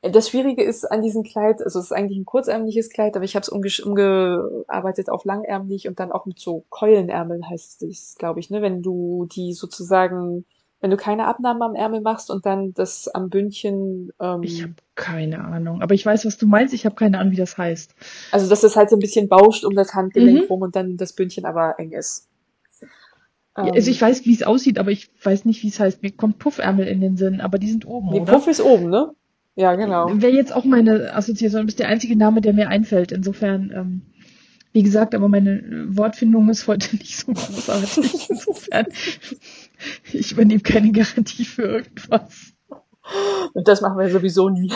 das 0.00 0.30
Schwierige 0.30 0.62
ist 0.62 0.90
an 0.90 1.02
diesem 1.02 1.22
Kleid, 1.22 1.60
also 1.62 1.78
es 1.78 1.86
ist 1.86 1.92
eigentlich 1.92 2.18
ein 2.18 2.24
kurzärmliches 2.24 2.88
Kleid, 2.88 3.16
aber 3.16 3.24
ich 3.24 3.34
habe 3.34 3.42
es 3.42 3.48
umge 3.48 3.68
umgearbeitet 3.84 5.10
auf 5.10 5.24
langärmlich 5.24 5.88
und 5.88 6.00
dann 6.00 6.12
auch 6.12 6.24
mit 6.24 6.38
so 6.38 6.64
Keulenärmeln 6.70 7.48
heißt 7.48 7.82
es, 7.82 8.14
glaube 8.18 8.40
ich, 8.40 8.48
ne? 8.48 8.62
Wenn 8.62 8.82
du 8.82 9.26
die 9.30 9.52
sozusagen 9.52 10.46
wenn 10.82 10.90
du 10.90 10.96
keine 10.96 11.26
Abnahmen 11.26 11.62
am 11.62 11.74
Ärmel 11.76 12.00
machst 12.00 12.28
und 12.28 12.44
dann 12.44 12.74
das 12.74 13.06
am 13.08 13.30
Bündchen. 13.30 14.10
Ähm, 14.20 14.42
ich 14.42 14.62
habe 14.62 14.74
keine 14.96 15.42
Ahnung, 15.44 15.80
aber 15.80 15.94
ich 15.94 16.04
weiß, 16.04 16.26
was 16.26 16.36
du 16.36 16.46
meinst. 16.46 16.74
Ich 16.74 16.84
habe 16.84 16.96
keine 16.96 17.18
Ahnung, 17.18 17.32
wie 17.32 17.36
das 17.36 17.56
heißt. 17.56 17.94
Also 18.32 18.50
dass 18.50 18.60
das 18.62 18.76
halt 18.76 18.90
so 18.90 18.96
ein 18.96 18.98
bisschen 18.98 19.28
bauscht 19.28 19.64
um 19.64 19.74
das 19.74 19.94
Handgelenk 19.94 20.40
mhm. 20.40 20.46
rum 20.46 20.62
und 20.62 20.74
dann 20.76 20.96
das 20.96 21.12
Bündchen 21.14 21.46
aber 21.46 21.76
eng 21.78 21.92
ist. 21.92 22.28
Ja, 23.56 23.64
also 23.64 23.90
ich 23.90 24.00
weiß, 24.00 24.24
wie 24.24 24.34
es 24.34 24.42
aussieht, 24.42 24.78
aber 24.78 24.90
ich 24.90 25.10
weiß 25.22 25.44
nicht, 25.44 25.62
wie 25.62 25.68
es 25.68 25.78
heißt. 25.78 26.02
Mir 26.02 26.10
kommt 26.10 26.38
Puffärmel 26.38 26.88
in 26.88 27.00
den 27.00 27.16
Sinn, 27.16 27.40
aber 27.40 27.58
die 27.58 27.70
sind 27.70 27.86
oben, 27.86 28.08
nee, 28.10 28.20
oder? 28.20 28.32
Puff 28.32 28.48
ist 28.48 28.62
oben, 28.62 28.90
ne? 28.90 29.12
Ja, 29.54 29.74
genau. 29.76 30.08
Wäre 30.10 30.32
jetzt 30.32 30.54
auch 30.56 30.64
meine 30.64 31.14
Assoziation, 31.14 31.60
du 31.60 31.66
bist 31.66 31.78
der 31.78 31.88
einzige 31.88 32.16
Name, 32.16 32.40
der 32.40 32.54
mir 32.54 32.68
einfällt. 32.68 33.12
Insofern, 33.12 33.70
ähm, 33.74 34.02
wie 34.72 34.82
gesagt, 34.82 35.14
aber 35.14 35.28
meine 35.28 35.86
Wortfindung 35.88 36.48
ist 36.48 36.66
heute 36.66 36.96
nicht 36.96 37.16
so 37.16 37.32
großartig. 37.32 38.30
Insofern, 38.30 38.86
ich 40.12 40.32
übernehme 40.32 40.60
keine 40.60 40.92
Garantie 40.92 41.44
für 41.44 41.62
irgendwas. 41.62 42.54
Und 43.52 43.68
das 43.68 43.80
machen 43.80 43.98
wir 43.98 44.10
sowieso 44.10 44.48
nie. 44.48 44.72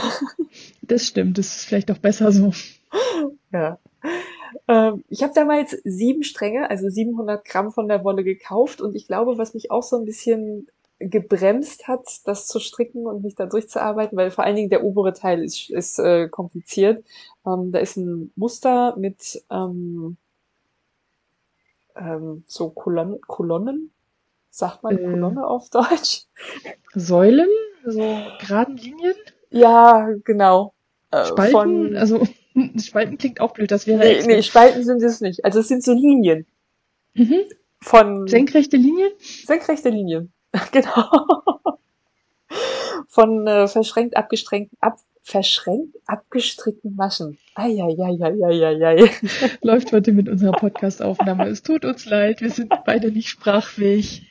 Das 0.83 1.07
stimmt, 1.07 1.39
das 1.39 1.57
ist 1.57 1.65
vielleicht 1.65 1.91
auch 1.91 1.99
besser 1.99 2.33
so. 2.33 2.53
Ja. 3.53 3.79
Ähm, 4.69 5.05
ich 5.09 5.23
habe 5.23 5.33
damals 5.35 5.73
sieben 5.85 6.23
Stränge, 6.23 6.71
also 6.71 6.89
700 6.89 7.45
Gramm 7.45 7.71
von 7.71 7.89
der 7.89 8.05
Wolle 8.05 8.25
gekauft 8.25 8.81
und 8.81 8.95
ich 8.95 9.07
glaube, 9.07 9.39
was 9.39 9.55
mich 9.55 9.71
auch 9.71 9.83
so 9.83 9.97
ein 9.97 10.05
bisschen 10.05 10.67
gebremst 10.99 11.89
hat, 11.89 12.07
das 12.25 12.47
zu 12.47 12.59
stricken 12.59 13.07
und 13.07 13.23
mich 13.23 13.35
da 13.35 13.47
durchzuarbeiten, 13.47 14.17
weil 14.17 14.31
vor 14.31 14.45
allen 14.45 14.57
Dingen 14.57 14.71
der 14.71 14.83
obere 14.83 15.13
Teil 15.13 15.45
ist, 15.45 15.71
ist 15.71 15.99
äh, 15.99 16.29
kompliziert. 16.29 17.05
Ähm, 17.47 17.71
da 17.73 17.79
ist 17.81 17.97
ein 17.97 18.33
Muster 18.35 18.97
mit 18.97 19.43
ähm, 19.51 20.17
ähm, 21.97 22.45
so 22.47 22.71
Kolon 22.71 23.21
Kolonnen, 23.21 23.91
sagt 24.51 24.83
man 24.83 24.99
äh, 24.99 25.03
Kolonne 25.03 25.47
auf 25.47 25.69
Deutsch? 25.69 26.25
Säulen, 26.95 27.51
so 27.85 28.19
geraden 28.41 28.77
Linien? 28.79 29.15
Ja, 29.51 30.09
genau. 30.25 30.73
Äh, 31.11 31.27
Spalten, 31.27 31.53
von, 31.53 31.97
also 31.97 32.27
Spalten 32.79 33.19
klingt 33.19 33.41
auch 33.41 33.53
blöd, 33.53 33.71
das 33.71 33.87
wäre 33.87 33.99
Nee, 33.99 34.27
nee, 34.27 34.43
Spalten 34.43 34.83
sind 34.83 35.03
es 35.03 35.21
nicht. 35.21 35.45
Also 35.45 35.61
es 35.61 35.69
sind 35.69 35.85
so 35.85 35.93
Linien. 35.93 36.47
Mhm. 37.15 37.43
Von 37.83 38.27
senkrechte 38.27 38.79
Linien? 38.79 39.13
Senkrechte 39.19 39.91
Linien. 39.91 40.33
genau. 40.73 41.11
Von 43.09 43.47
äh, 43.47 43.69
verschränkt 43.69 44.17
abgestrengten, 44.17 44.77
ab, 44.81 44.99
verschränkt 45.23 45.97
abgestrickten 46.07 46.95
Maschen. 46.95 47.39
Eieieiei. 47.55 49.11
Läuft 49.63 49.93
heute 49.93 50.13
mit 50.13 50.29
unserer 50.29 50.53
Podcast-Aufnahme. 50.53 51.49
Es 51.49 51.63
tut 51.63 51.85
uns 51.85 52.07
leid, 52.07 52.41
wir 52.41 52.51
sind 52.51 52.73
beide 52.85 53.11
nicht 53.11 53.29
sprachfähig. 53.29 54.23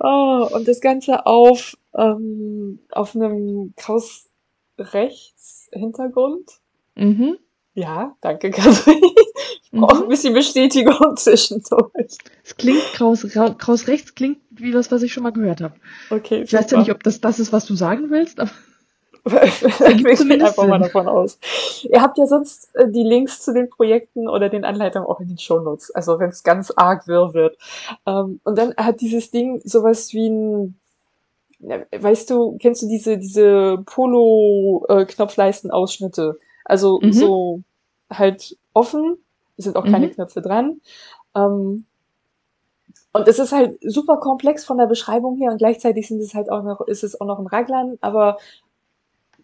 Oh, 0.00 0.48
und 0.52 0.68
das 0.68 0.80
Ganze 0.80 1.26
auf, 1.26 1.76
ähm, 1.96 2.80
auf 2.90 3.14
einem 3.14 3.74
kraus 3.76 4.28
rechts 4.78 5.68
Hintergrund. 5.72 6.50
Mhm. 6.94 7.38
Ja, 7.78 8.16
danke, 8.20 8.50
Katrin. 8.50 9.00
Ich 9.70 9.78
brauche 9.78 9.96
mhm. 9.96 10.04
ein 10.04 10.08
bisschen 10.08 10.32
Bestätigung 10.32 11.14
zwischendurch. 11.16 12.16
Es 12.42 12.56
klingt 12.56 12.80
kraus, 12.94 13.26
kraus 13.58 13.86
rechts 13.86 14.14
klingt 14.14 14.38
wie 14.48 14.72
was, 14.72 14.90
was 14.90 15.02
ich 15.02 15.12
schon 15.12 15.24
mal 15.24 15.32
gehört 15.32 15.60
habe. 15.60 15.74
Okay. 16.08 16.40
Ich 16.40 16.50
super. 16.50 16.62
weiß 16.62 16.70
ja 16.70 16.78
nicht, 16.78 16.90
ob 16.90 17.02
das 17.02 17.20
das 17.20 17.38
ist, 17.38 17.52
was 17.52 17.66
du 17.66 17.74
sagen 17.74 18.08
willst, 18.08 18.40
aber. 18.40 18.50
ich 19.26 19.60
gehe 19.98 20.08
einfach 20.42 20.66
mal 20.66 20.78
davon 20.78 21.06
aus. 21.06 21.38
Ihr 21.82 22.00
habt 22.00 22.16
ja 22.16 22.26
sonst 22.26 22.74
äh, 22.76 22.90
die 22.90 23.02
Links 23.02 23.42
zu 23.42 23.52
den 23.52 23.68
Projekten 23.68 24.26
oder 24.26 24.48
den 24.48 24.64
Anleitungen 24.64 25.06
auch 25.06 25.20
in 25.20 25.28
den 25.28 25.36
Shownotes, 25.36 25.90
also 25.90 26.18
wenn 26.18 26.30
es 26.30 26.42
ganz 26.42 26.72
arg 26.74 27.06
wirr 27.06 27.34
wird. 27.34 27.58
Ähm, 28.06 28.40
und 28.42 28.56
dann 28.56 28.72
hat 28.78 29.02
dieses 29.02 29.30
Ding 29.30 29.60
sowas 29.64 30.14
wie 30.14 30.30
ein, 30.30 30.80
weißt 31.60 32.30
du, 32.30 32.56
kennst 32.58 32.80
du 32.80 32.88
diese, 32.88 33.18
diese 33.18 33.82
Polo-Knopfleisten-Ausschnitte? 33.84 36.38
Also 36.64 37.00
mhm. 37.02 37.12
so 37.12 37.64
halt 38.10 38.56
offen, 38.72 39.18
es 39.56 39.64
sind 39.64 39.76
auch 39.76 39.84
keine 39.84 40.06
mhm. 40.06 40.12
Knöpfe 40.12 40.40
dran. 40.40 40.80
Ähm, 41.34 41.86
und 43.12 43.26
es 43.26 43.38
ist 43.38 43.52
halt 43.52 43.78
super 43.82 44.18
komplex 44.18 44.64
von 44.64 44.78
der 44.78 44.86
Beschreibung 44.86 45.36
her 45.36 45.50
und 45.50 45.58
gleichzeitig 45.58 46.06
sind 46.06 46.20
es 46.20 46.34
halt 46.34 46.50
auch 46.50 46.62
noch, 46.62 46.82
ist 46.82 47.04
es 47.04 47.20
auch 47.20 47.26
noch 47.26 47.38
ein 47.38 47.46
Raglan, 47.46 47.98
aber 48.00 48.38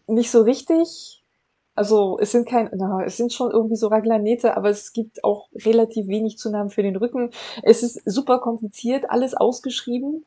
nicht 0.06 0.30
so 0.30 0.42
richtig. 0.42 1.22
Also 1.74 2.18
es 2.20 2.30
sind 2.30 2.46
kein, 2.46 2.70
na, 2.74 3.02
es 3.04 3.16
sind 3.16 3.32
schon 3.32 3.50
irgendwie 3.50 3.76
so 3.76 3.88
Raglanete, 3.88 4.56
aber 4.56 4.70
es 4.70 4.92
gibt 4.92 5.24
auch 5.24 5.48
relativ 5.54 6.06
wenig 6.06 6.38
Zunahmen 6.38 6.70
für 6.70 6.82
den 6.82 6.94
Rücken. 6.94 7.30
Es 7.62 7.82
ist 7.82 8.00
super 8.04 8.38
kompliziert, 8.38 9.10
alles 9.10 9.34
ausgeschrieben, 9.34 10.24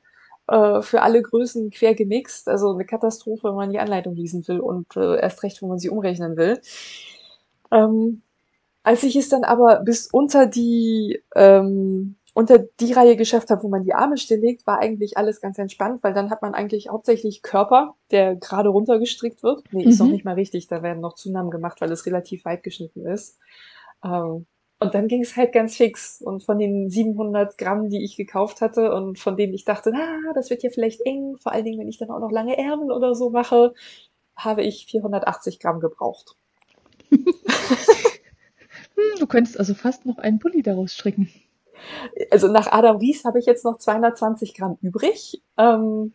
äh, 0.47 0.81
für 0.81 1.03
alle 1.03 1.21
Größen 1.21 1.69
quer 1.71 1.95
gemixt. 1.95 2.49
Also 2.49 2.73
eine 2.73 2.85
Katastrophe, 2.85 3.49
wenn 3.49 3.55
man 3.55 3.69
die 3.69 3.79
Anleitung 3.79 4.15
lesen 4.15 4.45
will 4.47 4.59
und 4.59 4.97
äh, 4.97 5.21
erst 5.21 5.43
recht, 5.43 5.61
wo 5.61 5.67
man 5.67 5.79
sie 5.79 5.89
umrechnen 5.89 6.35
will. 6.35 6.59
Ähm, 7.71 8.23
als 8.87 9.03
ich 9.03 9.17
es 9.17 9.27
dann 9.27 9.43
aber 9.43 9.81
bis 9.83 10.07
unter 10.07 10.47
die 10.47 11.21
ähm, 11.35 12.15
unter 12.33 12.57
die 12.59 12.93
Reihe 12.93 13.17
geschafft 13.17 13.49
habe, 13.49 13.63
wo 13.63 13.67
man 13.67 13.83
die 13.83 13.93
Arme 13.93 14.15
stilllegt, 14.15 14.65
war 14.65 14.79
eigentlich 14.79 15.17
alles 15.17 15.41
ganz 15.41 15.57
entspannt, 15.57 16.03
weil 16.03 16.13
dann 16.13 16.29
hat 16.29 16.41
man 16.41 16.53
eigentlich 16.53 16.87
hauptsächlich 16.87 17.41
Körper, 17.41 17.95
der 18.11 18.37
gerade 18.37 18.69
runtergestrickt 18.69 19.43
wird. 19.43 19.61
Nee, 19.73 19.83
ist 19.83 19.99
mhm. 19.99 20.05
noch 20.05 20.13
nicht 20.13 20.23
mal 20.23 20.35
richtig, 20.35 20.67
da 20.67 20.83
werden 20.83 21.01
noch 21.01 21.15
Zunahmen 21.15 21.51
gemacht, 21.51 21.81
weil 21.81 21.91
es 21.91 22.05
relativ 22.05 22.45
weit 22.45 22.63
geschnitten 22.63 23.05
ist. 23.05 23.37
Ähm, 24.05 24.45
und 24.79 24.95
dann 24.95 25.09
ging 25.09 25.21
es 25.21 25.35
halt 25.35 25.51
ganz 25.51 25.75
fix. 25.75 26.21
Und 26.21 26.43
von 26.45 26.57
den 26.57 26.89
700 26.89 27.57
Gramm, 27.57 27.89
die 27.89 28.05
ich 28.05 28.15
gekauft 28.15 28.61
hatte 28.61 28.93
und 28.93 29.19
von 29.19 29.35
denen 29.35 29.53
ich 29.53 29.65
dachte, 29.65 29.91
ah, 29.93 30.33
das 30.33 30.49
wird 30.49 30.63
ja 30.63 30.69
vielleicht 30.69 31.01
eng, 31.05 31.35
vor 31.41 31.51
allen 31.51 31.65
Dingen, 31.65 31.79
wenn 31.79 31.89
ich 31.89 31.97
dann 31.97 32.11
auch 32.11 32.19
noch 32.19 32.31
lange 32.31 32.57
Ärmel 32.57 32.91
oder 32.91 33.15
so 33.15 33.31
mache, 33.31 33.73
habe 34.37 34.63
ich 34.63 34.85
480 34.89 35.59
Gramm 35.59 35.81
gebraucht. 35.81 36.37
Hm, 38.97 39.19
du 39.19 39.27
könntest 39.27 39.59
also 39.59 39.73
fast 39.73 40.05
noch 40.05 40.17
einen 40.17 40.39
Pulli 40.39 40.61
daraus 40.61 40.93
stricken 40.93 41.29
also 42.31 42.47
nach 42.47 42.71
Adam 42.71 42.97
Ries 42.97 43.25
habe 43.25 43.39
ich 43.39 43.45
jetzt 43.45 43.65
noch 43.65 43.77
220 43.77 44.53
Gramm 44.53 44.77
übrig. 44.81 45.41
Ähm, 45.57 46.13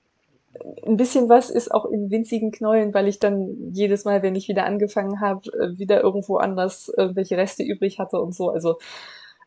ein 0.87 0.97
bisschen 0.97 1.29
was 1.29 1.51
ist 1.51 1.73
auch 1.73 1.87
in 1.87 2.11
winzigen 2.11 2.53
Knäulen, 2.53 2.93
weil 2.93 3.09
ich 3.09 3.19
dann 3.19 3.73
jedes 3.73 4.05
Mal, 4.05 4.23
wenn 4.23 4.35
ich 4.35 4.49
wieder 4.49 4.67
angefangen 4.67 5.21
habe, 5.21 5.49
äh, 5.59 5.79
wieder 5.79 6.03
irgendwo 6.03 6.37
anders 6.37 6.93
welche 6.97 7.37
Reste 7.37 7.63
übrig 7.63 7.99
hatte 7.99 8.21
und 8.21 8.35
so. 8.35 8.51
Also 8.51 8.79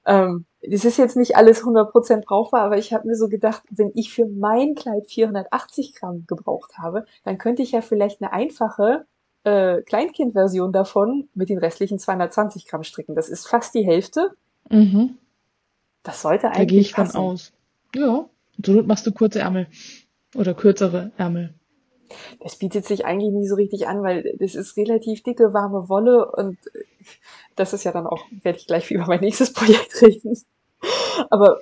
ähm, 0.05 0.45
ist 0.61 0.97
jetzt 0.97 1.17
nicht 1.17 1.35
alles 1.35 1.63
100% 1.63 2.25
brauchbar, 2.25 2.61
aber 2.61 2.77
ich 2.77 2.93
habe 2.93 3.07
mir 3.07 3.15
so 3.15 3.27
gedacht, 3.27 3.63
wenn 3.69 3.91
ich 3.95 4.13
für 4.13 4.25
mein 4.27 4.75
Kleid 4.75 5.07
480 5.07 5.95
Gramm 5.95 6.25
gebraucht 6.27 6.77
habe, 6.77 7.05
dann 7.23 7.37
könnte 7.37 7.63
ich 7.63 7.71
ja 7.71 7.81
vielleicht 7.81 8.21
eine 8.21 8.33
einfache 8.33 9.05
äh, 9.45 9.81
Kleinkindversion 9.83 10.71
davon 10.71 11.29
mit 11.33 11.49
den 11.49 11.59
restlichen 11.59 11.99
220 11.99 12.67
Gramm 12.67 12.83
stricken. 12.83 13.15
Das 13.15 13.29
ist 13.29 13.47
fast 13.47 13.73
die 13.75 13.85
Hälfte. 13.85 14.31
Mhm. 14.69 15.17
Das 16.03 16.21
sollte 16.21 16.47
eigentlich. 16.47 16.57
Da 16.57 16.65
gehe 16.65 16.81
ich 16.81 16.93
passen. 16.93 17.11
von 17.13 17.21
aus. 17.21 17.53
Ja. 17.95 18.25
Und 18.57 18.65
so 18.65 18.83
machst 18.83 19.05
du 19.05 19.11
kurze 19.11 19.39
Ärmel. 19.39 19.67
Oder 20.35 20.53
kürzere 20.53 21.11
Ärmel. 21.17 21.53
Das 22.39 22.57
bietet 22.57 22.85
sich 22.85 23.05
eigentlich 23.05 23.31
nie 23.31 23.47
so 23.47 23.55
richtig 23.55 23.87
an, 23.87 24.03
weil 24.03 24.35
das 24.39 24.55
ist 24.55 24.77
relativ 24.77 25.23
dicke, 25.23 25.53
warme 25.53 25.89
Wolle 25.89 26.31
und 26.31 26.57
das 27.55 27.73
ist 27.73 27.83
ja 27.83 27.91
dann 27.91 28.05
auch, 28.05 28.25
werde 28.43 28.59
ich 28.59 28.67
gleich 28.67 28.91
über 28.91 29.05
mein 29.05 29.21
nächstes 29.21 29.53
Projekt 29.53 30.01
reden. 30.01 30.37
Aber 31.29 31.59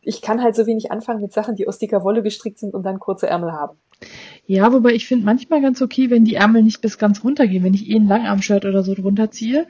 ich 0.00 0.22
kann 0.22 0.42
halt 0.42 0.54
so 0.54 0.66
wenig 0.66 0.90
anfangen 0.90 1.20
mit 1.20 1.32
Sachen, 1.32 1.56
die 1.56 1.66
aus 1.66 1.78
dicker 1.78 2.04
Wolle 2.04 2.22
gestrickt 2.22 2.58
sind 2.58 2.74
und 2.74 2.84
dann 2.84 2.98
kurze 2.98 3.26
Ärmel 3.26 3.52
haben. 3.52 3.78
Ja, 4.46 4.72
wobei 4.72 4.92
ich 4.92 5.06
finde 5.06 5.24
manchmal 5.24 5.62
ganz 5.62 5.80
okay, 5.80 6.10
wenn 6.10 6.24
die 6.24 6.34
Ärmel 6.34 6.62
nicht 6.62 6.80
bis 6.80 6.98
ganz 6.98 7.22
runter 7.22 7.46
gehen. 7.46 7.62
Wenn 7.62 7.74
ich 7.74 7.88
eh 7.88 7.96
ein 7.96 8.08
Langarm-Shirt 8.08 8.64
oder 8.64 8.82
so 8.82 8.94
drunter 8.94 9.30
ziehe, 9.30 9.66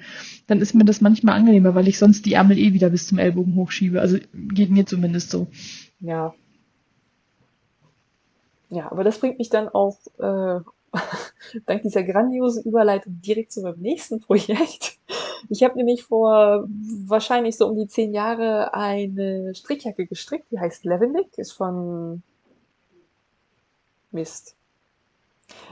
dann 0.47 0.61
ist 0.61 0.75
mir 0.75 0.85
das 0.85 1.01
manchmal 1.01 1.37
angenehmer, 1.37 1.75
weil 1.75 1.89
ich 1.89 1.99
sonst 1.99 2.25
die 2.25 2.35
Ärmel 2.35 2.59
eh 2.59 2.73
wieder 2.73 2.91
bis 2.91 3.07
zum 3.07 3.19
Ellbogen 3.19 3.55
hochschiebe. 3.57 4.01
Also 4.01 4.19
geht 4.33 4.71
mir 4.71 4.87
zumindest 4.87 5.31
so. 5.31 5.49
Ja. 6.01 6.35
Ja, 8.71 8.91
aber 8.91 9.05
das 9.05 9.19
bringt 9.19 9.39
mich 9.39 9.51
dann 9.51 9.69
auch 9.69 9.99
äh, 10.19 10.61
dank 11.67 11.83
dieser 11.83 12.03
grandiosen 12.03 12.65
Überleitung 12.65 13.21
direkt 13.21 13.53
zu 13.53 13.63
meinem 13.63 13.81
nächsten 13.81 14.21
Projekt. 14.21 14.99
Ich 15.49 15.63
habe 15.63 15.77
nämlich 15.77 16.05
vor 16.05 16.67
wahrscheinlich 17.07 17.57
so 17.57 17.67
um 17.67 17.77
die 17.77 17.89
zehn 17.89 18.13
Jahre 18.13 18.75
eine 18.75 19.55
Strickjacke 19.55 20.07
gestrickt, 20.07 20.47
die 20.51 20.61
heißt 20.61 20.85
Levendick, 20.85 21.37
ist 21.39 21.53
von 21.53 22.23
Mist. 24.11 24.57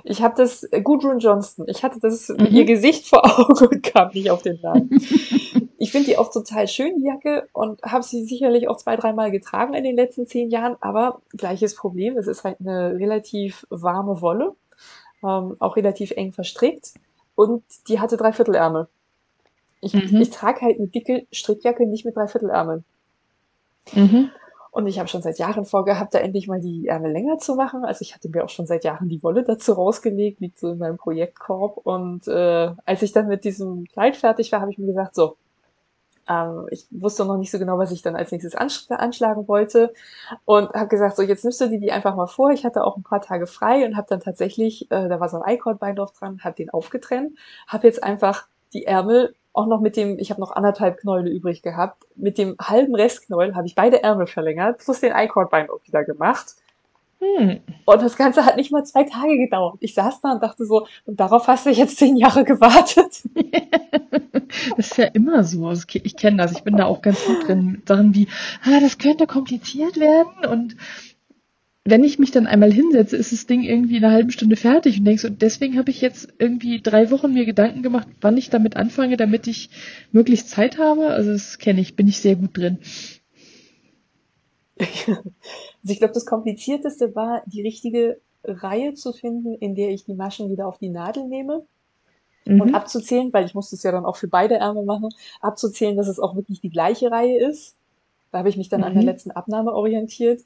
Ich 0.05 0.23
habe 0.23 0.35
das, 0.37 0.65
äh, 0.65 0.81
Gudrun 0.83 1.19
Johnston, 1.19 1.67
ich 1.69 1.83
hatte 1.83 2.01
das, 2.01 2.29
mhm. 2.29 2.47
ihr 2.51 2.65
Gesicht 2.65 3.09
vor 3.09 3.25
Augen 3.25 3.67
und 3.67 3.83
kam 3.83 4.11
nicht 4.13 4.31
auf 4.31 4.43
den 4.43 4.61
Namen. 4.61 4.91
ich 5.79 5.93
finde 5.93 6.09
die 6.09 6.19
auch 6.19 6.31
total 6.31 6.69
schön, 6.69 6.97
die 6.99 7.07
Jacke, 7.07 7.49
und 7.53 7.83
habe 7.83 8.03
sie 8.03 8.25
sicherlich 8.25 8.69
auch 8.69 8.77
zwei, 8.77 8.97
dreimal 8.97 9.31
getragen 9.31 9.75
in 9.75 9.85
den 9.85 9.97
letzten 9.97 10.27
zehn 10.27 10.51
Jahren, 10.51 10.77
aber 10.81 11.23
gleiches 11.37 11.75
Problem, 11.75 12.17
es 12.17 12.27
ist 12.27 12.45
halt 12.45 12.61
eine 12.61 12.95
relativ 12.95 13.67
warme 13.71 14.21
Wolle, 14.21 14.55
ähm, 15.23 15.57
auch 15.59 15.77
relativ 15.77 16.11
eng 16.13 16.33
verstrickt, 16.33 16.95
und 17.41 17.65
die 17.89 18.01
hatte 18.01 18.19
Dreiviertelärmel. 18.19 18.87
Ich, 19.81 19.95
mhm. 19.95 20.21
ich 20.21 20.29
trage 20.29 20.61
halt 20.61 20.79
eine 20.79 20.89
dicke 20.89 21.27
Strickjacke 21.33 21.87
nicht 21.87 22.05
mit 22.05 22.15
Dreiviertelärmeln. 22.15 22.85
Mhm. 23.93 24.31
Und 24.73 24.87
ich 24.87 24.99
habe 24.99 25.09
schon 25.09 25.23
seit 25.23 25.39
Jahren 25.39 25.65
vorgehabt, 25.65 26.13
da 26.13 26.19
endlich 26.19 26.47
mal 26.49 26.61
die 26.61 26.87
Ärmel 26.87 27.11
länger 27.11 27.39
zu 27.39 27.55
machen. 27.55 27.85
Also 27.85 28.03
ich 28.03 28.15
hatte 28.15 28.29
mir 28.29 28.45
auch 28.45 28.51
schon 28.51 28.67
seit 28.67 28.85
Jahren 28.85 29.09
die 29.09 29.23
Wolle 29.23 29.43
dazu 29.43 29.73
rausgelegt, 29.73 30.41
liegt 30.41 30.59
so 30.59 30.73
in 30.73 30.79
meinem 30.79 30.99
Projektkorb. 30.99 31.79
Und 31.79 32.29
äh, 32.29 32.73
als 32.85 33.03
ich 33.03 33.13
dann 33.13 33.27
mit 33.27 33.45
diesem 33.45 33.87
Kleid 33.87 34.17
fertig 34.17 34.53
war, 34.53 34.61
habe 34.61 34.71
ich 34.71 34.79
mir 34.79 34.87
gesagt, 34.87 35.15
so, 35.15 35.37
ähm, 36.31 36.67
ich 36.71 36.87
wusste 36.91 37.25
noch 37.25 37.37
nicht 37.37 37.51
so 37.51 37.59
genau, 37.59 37.77
was 37.79 37.91
ich 37.91 38.03
dann 38.03 38.15
als 38.17 38.31
nächstes 38.31 38.55
ansch 38.55 38.87
anschlagen 38.91 39.49
wollte 39.49 39.93
und 40.45 40.71
habe 40.73 40.89
gesagt, 40.89 41.17
so 41.17 41.23
jetzt 41.23 41.45
nimmst 41.45 41.61
du 41.61 41.69
die, 41.69 41.81
die 41.81 41.93
einfach 41.93 42.15
mal 42.15 42.29
vor. 42.29 42.51
Ich 42.53 42.65
hatte 42.65 42.85
auch 42.85 42.97
ein 42.97 43.03
paar 43.03 43.21
Tage 43.21 43.47
frei 43.47 43.85
und 43.85 43.97
habe 43.97 44.07
dann 44.09 44.21
tatsächlich, 44.21 44.91
äh, 44.91 45.09
da 45.09 45.19
war 45.19 45.29
so 45.29 45.41
ein 45.41 45.55
I-Cord-Bein 45.55 45.97
drauf 45.97 46.13
dran, 46.13 46.41
habe 46.45 46.55
den 46.55 46.71
aufgetrennt, 46.71 47.37
habe 47.67 47.87
jetzt 47.87 48.03
einfach 48.03 48.47
die 48.73 48.87
Ärmel 48.87 49.35
auch 49.53 49.67
noch 49.67 49.81
mit 49.81 49.97
dem, 49.97 50.19
ich 50.21 50.31
habe 50.31 50.41
noch 50.41 50.53
anderthalb 50.53 50.99
Knäule 50.99 51.29
übrig 51.31 51.63
gehabt, 51.63 52.07
mit 52.15 52.39
dem 52.39 52.55
halben 52.61 52.95
Restknäuel 52.95 53.57
habe 53.57 53.67
ich 53.67 53.75
beide 53.75 54.03
Ärmel 54.03 54.29
verlängert, 54.29 54.79
plus 54.79 55.01
den 55.01 55.13
I-Cord-Bein 55.13 55.69
auch 55.71 55.81
wieder 55.85 56.05
gemacht. 56.05 56.55
Hm. 57.21 57.61
Und 57.85 58.03
das 58.03 58.17
Ganze 58.17 58.47
hat 58.47 58.57
nicht 58.57 58.73
mal 58.73 58.85
zwei 58.85 59.05
Tage 59.05 59.37
gedauert. 59.37 59.77
Ich 59.81 59.95
saß 59.95 60.21
da 60.23 60.33
und 60.33 60.43
dachte 60.43 60.65
so, 60.65 60.87
und 61.05 61.21
darauf 61.21 61.47
hast 61.49 61.67
du 61.67 61.71
jetzt 61.71 61.99
zehn 61.99 62.17
Jahre 62.17 62.45
gewartet. 62.45 63.23
das 64.77 64.91
ist 64.91 64.97
ja 64.97 65.07
immer 65.07 65.45
so. 65.45 65.73
Ich 65.73 66.17
kenne 66.17 66.39
das. 66.39 66.53
Ich 66.53 66.63
bin 66.63 66.77
da 66.77 66.87
auch 66.87 67.03
ganz 67.03 67.25
gut 67.25 67.47
drin. 67.47 67.83
Sachen 67.87 68.15
wie, 68.15 68.29
ah, 68.65 68.81
das 68.81 68.99
könnte 68.99 69.27
kompliziert 69.27 69.99
werden. 69.99 70.51
Und 70.51 70.77
wenn 71.85 72.05
ich 72.05 72.19
mich 72.19 72.31
dann 72.31 72.47
einmal 72.47 72.73
hinsetze, 72.73 73.17
ist 73.17 73.33
das 73.33 73.47
Ding 73.47 73.63
irgendwie 73.63 73.97
in 73.97 74.05
einer 74.05 74.15
halben 74.15 74.31
Stunde 74.31 74.57
fertig 74.57 74.99
und 74.99 75.05
denkst, 75.05 75.25
und 75.25 75.43
deswegen 75.43 75.79
habe 75.79 75.91
ich 75.91 76.01
jetzt 76.01 76.35
irgendwie 76.39 76.81
drei 76.81 77.11
Wochen 77.11 77.33
mir 77.33 77.47
Gedanken 77.47 77.83
gemacht, 77.83 78.09
wann 78.21 78.37
ich 78.37 78.51
damit 78.51 78.77
anfange, 78.77 79.17
damit 79.17 79.47
ich 79.47 79.71
möglichst 80.13 80.51
Zeit 80.51 80.79
habe. 80.79 81.09
Also 81.09 81.33
das 81.33 81.59
kenne 81.59 81.81
ich, 81.81 81.97
bin 81.97 82.09
ich 82.09 82.21
sehr 82.21 82.37
gut 82.37 82.57
drin. 82.57 82.79
Also 85.83 85.93
ich 85.93 85.99
glaube, 85.99 86.15
das 86.15 86.27
Komplizierteste 86.27 87.15
war, 87.15 87.43
die 87.47 87.63
richtige 87.63 88.21
Reihe 88.45 88.95
zu 88.95 89.13
finden, 89.13 89.55
in 89.55 89.75
der 89.75 89.91
ich 89.91 90.05
die 90.05 90.15
Maschen 90.15 90.51
wieder 90.51 90.67
auf 90.67 90.79
die 90.79 90.89
Nadel 90.89 91.27
nehme 91.27 91.65
mhm. 92.45 92.61
und 92.61 92.75
abzuzählen, 92.75 93.33
weil 93.33 93.45
ich 93.45 93.55
musste 93.55 93.77
es 93.77 93.83
ja 93.83 93.93
dann 93.93 94.05
auch 94.05 94.17
für 94.17 94.29
beide 94.29 94.57
Ärmel 94.57 94.85
machen, 94.85 95.09
abzuzählen, 95.41 95.97
dass 95.97 96.09
es 96.09 96.19
auch 96.19 96.37
wirklich 96.37 96.61
die 96.61 96.71
gleiche 96.71 97.11
Reihe 97.11 97.39
ist. 97.39 97.77
Da 98.33 98.39
habe 98.39 98.49
ich 98.49 98.57
mich 98.57 98.69
dann 98.69 98.81
mhm. 98.81 98.87
an 98.87 98.93
der 98.95 99.03
mhm. 99.03 99.09
letzten 99.09 99.31
Abnahme 99.31 99.73
orientiert. 99.73 100.43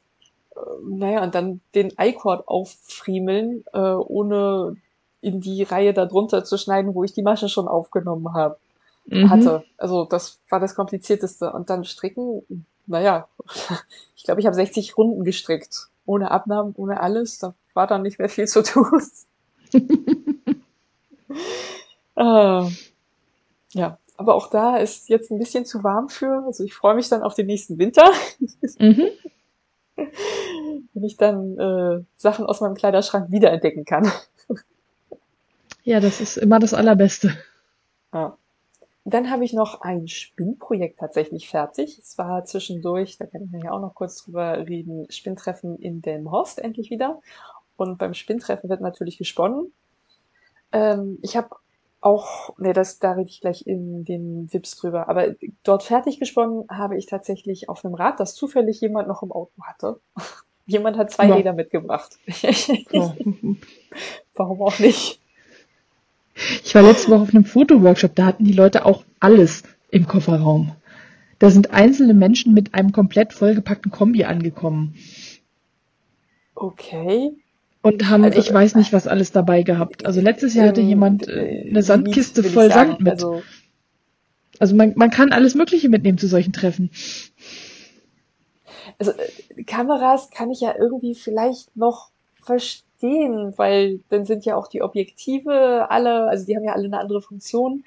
Äh, 0.55 0.61
naja, 0.89 1.23
und 1.23 1.35
dann 1.35 1.61
den 1.75 1.93
I-Cord 2.01 2.49
auffriemeln, 2.49 3.65
äh, 3.73 3.79
ohne 3.79 4.77
in 5.21 5.41
die 5.41 5.63
Reihe 5.63 5.95
darunter 5.95 6.45
zu 6.45 6.59
schneiden, 6.59 6.95
wo 6.95 7.05
ich 7.05 7.13
die 7.13 7.23
Masche 7.23 7.49
schon 7.49 7.67
aufgenommen 7.69 8.35
habe, 8.35 8.59
mhm. 9.07 9.31
hatte. 9.31 9.65
Also 9.79 10.05
das 10.05 10.41
war 10.51 10.61
das 10.61 10.75
Komplizierteste. 10.75 11.53
Und 11.53 11.71
dann 11.71 11.85
stricken, 11.85 12.67
naja, 12.87 13.29
ich 14.17 14.25
glaube, 14.25 14.41
ich 14.41 14.47
habe 14.47 14.55
60 14.55 14.97
Runden 14.97 15.25
gestrickt. 15.25 15.89
Ohne 16.07 16.31
Abnahmen, 16.31 16.75
ohne 16.77 17.01
alles. 17.01 17.39
Da 17.39 17.55
war 17.73 17.87
dann 17.87 18.03
nicht 18.03 18.19
mehr 18.19 18.29
viel 18.29 18.47
zu 18.47 18.63
tun. 18.63 19.03
äh, 22.17 22.69
ja, 23.73 23.99
aber 24.17 24.35
auch 24.35 24.51
da 24.51 24.77
ist 24.77 25.09
jetzt 25.09 25.31
ein 25.31 25.39
bisschen 25.39 25.65
zu 25.65 25.83
warm 25.83 26.09
für. 26.09 26.45
Also 26.47 26.63
ich 26.65 26.75
freue 26.75 26.95
mich 26.95 27.09
dann 27.09 27.23
auf 27.23 27.35
den 27.35 27.47
nächsten 27.47 27.79
Winter. 27.79 28.11
Mhm. 28.79 29.09
Wenn 30.93 31.05
ich 31.05 31.17
dann 31.17 31.59
äh, 31.59 32.05
Sachen 32.17 32.47
aus 32.47 32.61
meinem 32.61 32.75
Kleiderschrank 32.75 33.31
wiederentdecken 33.31 33.85
kann. 33.85 34.11
Ja, 35.83 36.01
das 36.01 36.21
ist 36.21 36.37
immer 36.37 36.59
das 36.59 36.75
Allerbeste. 36.75 37.37
Ja. 38.13 38.37
Dann 39.05 39.31
habe 39.31 39.45
ich 39.45 39.53
noch 39.53 39.83
ein 39.83 40.09
Spinnprojekt 40.09 40.99
tatsächlich 40.99 41.49
fertig. 41.49 41.99
Es 41.99 42.17
war 42.17 42.45
zwischendurch, 42.47 43.19
da 43.19 43.27
kann 43.27 43.51
ich 43.55 43.63
ja 43.63 43.71
auch 43.71 43.81
noch 43.81 43.95
kurz 43.95 44.25
drüber 44.25 44.67
reden, 44.67 45.07
Spinntreffen 45.11 45.79
in 45.79 46.01
Delmhorst 46.01 46.59
endlich 46.59 46.91
wieder. 46.91 47.21
Und 47.77 47.99
beim 47.99 48.15
Spinntreffen 48.15 48.71
wird 48.71 48.81
natürlich 48.81 49.19
gesponnen. 49.19 49.73
Ähm, 50.73 51.19
ich 51.23 51.37
habe 51.37 51.51
auch, 52.01 52.55
nee, 52.59 52.73
das, 52.73 52.99
da 52.99 53.13
rede 53.13 53.31
ich 53.31 53.41
gleich 53.41 53.67
in 53.67 54.05
den 54.05 54.53
Vips 54.53 54.77
drüber, 54.77 55.09
aber 55.09 55.35
dort 55.63 55.83
fertig 55.83 56.19
gesponnen 56.19 56.65
habe 56.71 56.97
ich 56.99 57.07
tatsächlich 57.07 57.69
auf 57.69 57.85
einem 57.85 57.95
Rad, 57.95 58.21
das 58.21 58.35
zufällig 58.35 58.81
jemand 58.81 59.09
noch 59.09 59.23
im 59.23 59.33
Auto 59.33 59.53
hatte. 59.63 60.01
jemand 60.67 60.97
hat 60.97 61.11
zwei 61.11 61.29
ja. 61.29 61.35
Räder 61.35 61.53
mitgebracht. 61.53 62.19
Ja. 62.91 63.15
Warum 64.35 64.63
auch 64.63 64.79
nicht? 64.79 65.21
Ich 66.35 66.75
war 66.75 66.83
letzte 66.83 67.11
Woche 67.11 67.23
auf 67.23 67.35
einem 67.35 67.45
Fotoworkshop, 67.45 68.15
da 68.15 68.27
hatten 68.27 68.45
die 68.45 68.53
Leute 68.53 68.85
auch 68.85 69.05
alles 69.21 69.63
im 69.91 70.07
Kofferraum. 70.07 70.73
Da 71.39 71.51
sind 71.51 71.73
einzelne 71.73 72.15
Menschen 72.15 72.55
mit 72.55 72.75
einem 72.75 72.93
komplett 72.93 73.33
vollgepackten 73.33 73.91
Kombi 73.91 74.25
angekommen. 74.25 74.95
Okay. 76.55 77.33
Und 77.83 78.09
haben, 78.09 78.25
also, 78.25 78.39
ich 78.39 78.53
weiß 78.53 78.77
nicht, 78.77 78.93
was 78.93 79.07
alles 79.07 79.31
dabei 79.31 79.63
gehabt. 79.63 80.07
Also 80.07 80.21
letztes 80.21 80.55
Jahr 80.55 80.69
hatte 80.69 80.81
ähm, 80.81 80.89
jemand 80.89 81.29
äh, 81.29 81.67
eine 81.69 81.83
Sandkiste 81.83 82.43
voll 82.43 82.71
Sand 82.71 83.01
mit. 83.01 83.13
Also, 83.13 83.43
also 84.59 84.75
man, 84.75 84.95
man 84.97 85.11
kann 85.11 85.33
alles 85.33 85.55
Mögliche 85.55 85.89
mitnehmen 85.89 86.17
zu 86.17 86.27
solchen 86.27 86.53
Treffen. 86.53 86.91
Also 88.99 89.13
äh, 89.13 89.65
Kameras 89.65 90.31
kann 90.31 90.51
ich 90.51 90.61
ja 90.61 90.75
irgendwie 90.79 91.15
vielleicht 91.15 91.77
noch 91.77 92.11
verstehen 92.43 92.84
sehen, 93.05 93.53
weil 93.57 94.01
dann 94.09 94.25
sind 94.25 94.47
ja 94.47 94.57
auch 94.57 94.67
die 94.67 94.83
Objektive 94.83 95.91
alle, 95.91 96.29
also 96.29 96.47
die 96.47 96.57
haben 96.57 96.65
ja 96.65 96.73
alle 96.73 96.87
eine 96.87 96.99
andere 96.99 97.21
Funktion. 97.21 97.85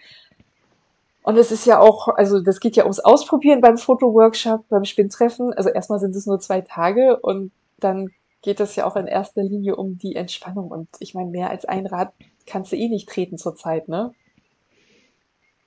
Und 1.23 1.37
es 1.37 1.51
ist 1.51 1.65
ja 1.65 1.79
auch, 1.79 2.07
also 2.07 2.39
das 2.39 2.59
geht 2.59 2.75
ja 2.75 2.83
ums 2.83 2.99
Ausprobieren 2.99 3.59
beim 3.59 3.77
Fotoworkshop, 3.77 4.69
beim 4.69 4.85
Spinntreffen. 4.85 5.53
Also 5.53 5.69
erstmal 5.69 5.99
sind 5.99 6.15
es 6.15 6.27
nur 6.27 6.39
zwei 6.39 6.61
Tage 6.61 7.17
und 7.17 7.51
dann 7.79 8.11
geht 8.43 8.59
es 8.59 8.75
ja 8.75 8.85
auch 8.85 8.95
in 8.95 9.07
erster 9.07 9.43
Linie 9.43 9.75
um 9.75 9.97
die 9.97 10.15
Entspannung. 10.15 10.69
Und 10.69 10.87
ich 10.99 11.15
meine, 11.15 11.31
mehr 11.31 11.49
als 11.49 11.65
ein 11.65 11.87
Rad 11.87 12.13
kannst 12.45 12.71
du 12.71 12.77
eh 12.77 12.87
nicht 12.87 13.09
treten 13.09 13.37
zurzeit, 13.37 13.89
ne? 13.89 14.13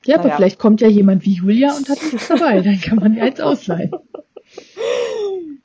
Ja, 0.07 0.17
naja. 0.17 0.29
aber 0.29 0.37
vielleicht 0.37 0.59
kommt 0.59 0.81
ja 0.81 0.89
jemand 0.89 1.27
wie 1.27 1.35
Julia 1.35 1.77
und 1.77 1.89
hat 1.89 1.99
nichts 2.01 2.29
dabei, 2.29 2.61
dann 2.63 2.81
kann 2.81 2.99
man 2.99 3.15
ja 3.15 3.25
eins 3.25 3.41
ausleihen. 3.41 3.91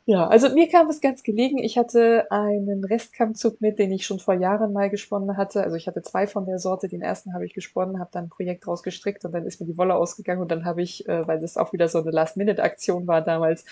Ja, 0.08 0.28
also 0.28 0.50
mir 0.54 0.70
kam 0.70 0.88
es 0.90 1.02
ganz 1.02 1.24
gelegen. 1.24 1.58
Ich 1.58 1.78
hatte 1.80 2.28
einen 2.30 2.84
Restkammzug 2.86 3.60
mit, 3.60 3.80
den 3.80 3.92
ich 3.92 4.06
schon 4.06 4.20
vor 4.20 4.36
Jahren 4.36 4.72
mal 4.72 4.90
gesponnen 4.92 5.36
hatte. 5.36 5.64
Also 5.64 5.78
ich 5.78 5.88
hatte 5.88 6.04
zwei 6.04 6.28
von 6.28 6.46
der 6.46 6.60
Sorte. 6.60 6.88
Den 6.88 7.02
ersten 7.02 7.34
habe 7.34 7.44
ich 7.46 7.54
gesponnen, 7.56 8.00
habe 8.00 8.12
dann 8.14 8.26
ein 8.26 8.30
Projekt 8.30 8.68
draus 8.68 8.84
gestrickt 8.84 9.26
und 9.26 9.32
dann 9.32 9.48
ist 9.48 9.60
mir 9.60 9.66
die 9.66 9.78
Wolle 9.78 9.96
ausgegangen 9.96 10.42
und 10.42 10.52
dann 10.52 10.64
habe 10.64 10.84
ich, 10.84 11.08
äh, 11.10 11.28
weil 11.28 11.40
das 11.40 11.58
auch 11.58 11.74
wieder 11.74 11.88
so 11.88 12.00
eine 12.00 12.12
Last-Minute-Aktion 12.12 13.08
war 13.08 13.22
damals, 13.24 13.66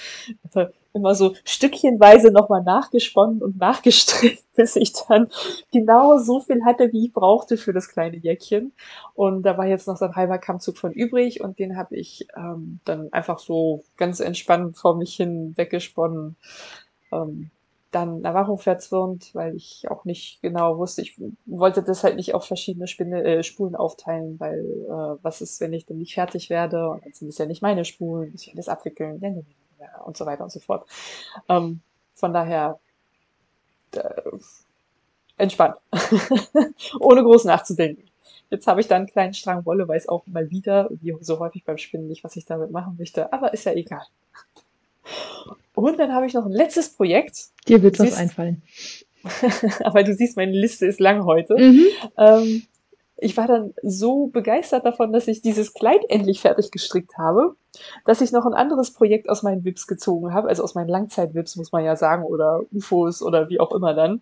immer 0.93 1.15
so 1.15 1.33
stückchenweise 1.43 2.31
nochmal 2.31 2.63
nachgesponnen 2.63 3.41
und 3.41 3.57
nachgestrickt, 3.57 4.43
bis 4.55 4.75
ich 4.75 4.93
dann 4.93 5.29
genau 5.71 6.19
so 6.19 6.39
viel 6.39 6.63
hatte, 6.63 6.91
wie 6.91 7.07
ich 7.07 7.13
brauchte 7.13 7.57
für 7.57 7.73
das 7.73 7.89
kleine 7.89 8.17
Jäckchen. 8.17 8.73
Und 9.15 9.43
da 9.43 9.57
war 9.57 9.65
jetzt 9.65 9.87
noch 9.87 9.97
so 9.97 10.05
ein 10.05 10.15
halber 10.15 10.37
Kammzug 10.37 10.77
von 10.77 10.91
übrig 10.91 11.41
und 11.41 11.59
den 11.59 11.75
habe 11.77 11.95
ich 11.95 12.27
ähm, 12.37 12.79
dann 12.85 13.11
einfach 13.11 13.39
so 13.39 13.83
ganz 13.97 14.19
entspannt 14.19 14.77
vor 14.77 14.95
mich 14.95 15.15
hin 15.15 15.53
weggesponnen. 15.57 16.35
Ähm, 17.11 17.49
dann 17.93 18.21
Navarro 18.21 18.57
verzwirnt, 18.57 19.33
weil 19.33 19.55
ich 19.55 19.85
auch 19.89 20.03
nicht 20.03 20.41
genau 20.41 20.77
wusste, 20.77 21.01
ich 21.01 21.19
wollte 21.45 21.83
das 21.83 22.03
halt 22.03 22.15
nicht 22.15 22.33
auf 22.33 22.45
verschiedene 22.45 22.87
Spinde, 22.87 23.23
äh, 23.23 23.43
Spulen 23.43 23.75
aufteilen, 23.75 24.39
weil 24.39 24.59
äh, 24.59 25.23
was 25.23 25.41
ist, 25.41 25.61
wenn 25.61 25.73
ich 25.73 25.85
dann 25.85 25.99
nicht 25.99 26.15
fertig 26.15 26.49
werde 26.49 26.89
und 26.89 27.05
dann 27.05 27.13
sind 27.13 27.27
es 27.27 27.37
ja 27.37 27.45
nicht 27.45 27.61
meine 27.61 27.85
Spulen, 27.85 28.31
muss 28.31 28.47
ich 28.47 28.53
alles 28.53 28.67
abwickeln 28.67 29.21
und 30.05 30.17
so 30.17 30.25
weiter 30.25 30.43
und 30.43 30.51
so 30.51 30.59
fort. 30.59 30.87
Ähm, 31.49 31.81
von 32.13 32.33
daher 32.33 32.79
äh, 33.91 33.99
entspannt, 35.37 35.75
ohne 36.99 37.23
groß 37.23 37.45
nachzudenken. 37.45 38.03
Jetzt 38.49 38.67
habe 38.67 38.81
ich 38.81 38.87
da 38.87 38.95
einen 38.95 39.07
kleinen 39.07 39.33
Strang 39.33 39.65
Wolle, 39.65 39.87
weiß 39.87 40.07
auch 40.09 40.27
mal 40.27 40.51
wieder, 40.51 40.89
wie 41.01 41.15
so 41.21 41.39
häufig 41.39 41.63
beim 41.63 41.77
Spinnen 41.77 42.07
nicht, 42.07 42.23
was 42.23 42.35
ich 42.35 42.45
damit 42.45 42.71
machen 42.71 42.95
möchte, 42.99 43.33
aber 43.33 43.53
ist 43.53 43.65
ja 43.65 43.73
egal. 43.73 44.05
Und 45.73 45.99
dann 45.99 46.13
habe 46.13 46.27
ich 46.27 46.33
noch 46.33 46.45
ein 46.45 46.51
letztes 46.51 46.89
Projekt. 46.89 47.47
Dir 47.67 47.81
wird 47.81 47.99
was 47.99 48.13
einfallen. 48.13 48.61
aber 49.83 50.03
du 50.03 50.13
siehst, 50.13 50.37
meine 50.37 50.51
Liste 50.51 50.85
ist 50.85 50.99
lang 50.99 51.25
heute. 51.25 51.55
Mhm. 51.57 51.85
Ähm, 52.17 52.63
ich 53.23 53.37
war 53.37 53.47
dann 53.47 53.73
so 53.81 54.27
begeistert 54.27 54.85
davon, 54.85 55.13
dass 55.13 55.27
ich 55.27 55.41
dieses 55.41 55.73
Kleid 55.73 56.01
endlich 56.09 56.41
fertig 56.41 56.71
gestrickt 56.71 57.17
habe, 57.17 57.55
dass 58.05 58.21
ich 58.21 58.31
noch 58.31 58.45
ein 58.45 58.53
anderes 58.53 58.91
Projekt 58.91 59.29
aus 59.29 59.43
meinen 59.43 59.63
Wips 59.63 59.87
gezogen 59.87 60.33
habe, 60.33 60.49
also 60.49 60.63
aus 60.63 60.75
meinen 60.75 60.89
Langzeit-Wips, 60.89 61.55
muss 61.55 61.71
man 61.71 61.85
ja 61.85 61.95
sagen, 61.95 62.23
oder 62.23 62.61
UFOs 62.71 63.21
oder 63.21 63.49
wie 63.49 63.59
auch 63.59 63.71
immer 63.73 63.93
dann. 63.93 64.21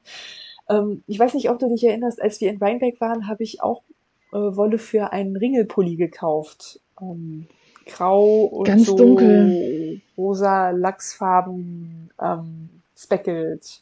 Ähm, 0.70 1.04
ich 1.08 1.20
weiß 1.20 1.34
nicht, 1.34 1.50
ob 1.50 1.60
du 1.60 1.68
dich 1.70 1.84
erinnerst, 1.84 2.22
als 2.22 2.40
wir 2.40 2.50
in 2.50 2.58
Rheinbeck 2.58 3.02
waren, 3.02 3.28
habe 3.28 3.44
ich 3.44 3.62
auch 3.62 3.84
äh, 4.32 4.38
Wolle 4.38 4.78
für 4.78 5.12
einen 5.12 5.36
Ringelpulli 5.36 5.96
gekauft. 5.96 6.80
Ähm, 7.02 7.48
grau 7.86 8.44
und 8.44 8.66
Ganz 8.66 8.86
so 8.86 8.96
dunkel. 8.96 10.02
rosa 10.18 10.70
Lachsfarben 10.70 12.12
ähm, 12.22 12.70
speckelt. 12.96 13.82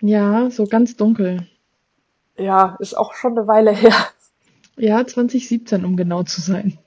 Ja, 0.00 0.50
so 0.50 0.66
ganz 0.66 0.96
dunkel. 0.96 1.46
Ja, 2.36 2.76
ist 2.78 2.96
auch 2.96 3.14
schon 3.14 3.36
eine 3.36 3.48
Weile 3.48 3.72
her. 3.72 3.94
Ja, 4.78 5.04
2017, 5.04 5.84
um 5.84 5.96
genau 5.96 6.22
zu 6.22 6.40
sein. 6.40 6.78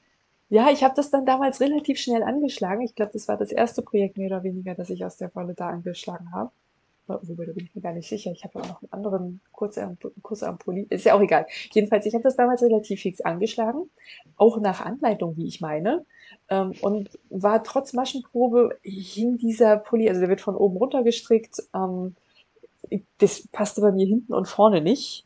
Ja, 0.49 0.69
ich 0.69 0.83
habe 0.83 0.93
das 0.95 1.11
dann 1.11 1.25
damals 1.25 1.61
relativ 1.61 1.97
schnell 1.97 2.23
angeschlagen. 2.23 2.81
Ich 2.81 2.95
glaube, 2.95 3.13
das 3.13 3.27
war 3.27 3.37
das 3.37 3.51
erste 3.51 3.81
Projekt 3.81 4.17
mehr 4.17 4.27
oder 4.27 4.43
weniger, 4.43 4.75
das 4.75 4.89
ich 4.89 5.05
aus 5.05 5.17
der 5.17 5.31
Rolle 5.31 5.53
da 5.53 5.69
angeschlagen 5.69 6.33
habe. 6.33 6.51
wobei 7.07 7.45
da 7.45 7.53
bin 7.53 7.65
ich 7.65 7.75
mir 7.75 7.81
gar 7.81 7.93
nicht 7.93 8.09
sicher. 8.09 8.31
Ich 8.31 8.43
habe 8.43 8.59
auch 8.59 8.67
noch 8.67 8.81
einen 8.81 8.91
anderen 8.91 9.41
Kurzarm, 9.51 9.97
Kurzarmpulli. 10.21 10.87
Ist 10.89 11.05
ja 11.05 11.13
auch 11.13 11.21
egal. 11.21 11.45
Jedenfalls, 11.71 12.05
ich 12.05 12.13
habe 12.13 12.23
das 12.23 12.35
damals 12.35 12.61
relativ 12.61 13.01
fix 13.01 13.21
angeschlagen, 13.21 13.89
auch 14.35 14.59
nach 14.59 14.81
Anleitung, 14.81 15.37
wie 15.37 15.47
ich 15.47 15.61
meine. 15.61 16.05
Ähm, 16.49 16.73
und 16.81 17.17
war 17.29 17.63
trotz 17.63 17.93
Maschenprobe 17.93 18.77
hing 18.83 19.37
dieser 19.37 19.77
Pulli, 19.77 20.09
also 20.09 20.19
der 20.19 20.29
wird 20.29 20.41
von 20.41 20.55
oben 20.55 20.77
runter 20.77 21.03
gestrickt. 21.03 21.63
Ähm, 21.73 22.15
das 23.19 23.47
passte 23.47 23.81
bei 23.81 23.91
mir 23.91 24.05
hinten 24.05 24.33
und 24.33 24.47
vorne 24.47 24.81
nicht. 24.81 25.25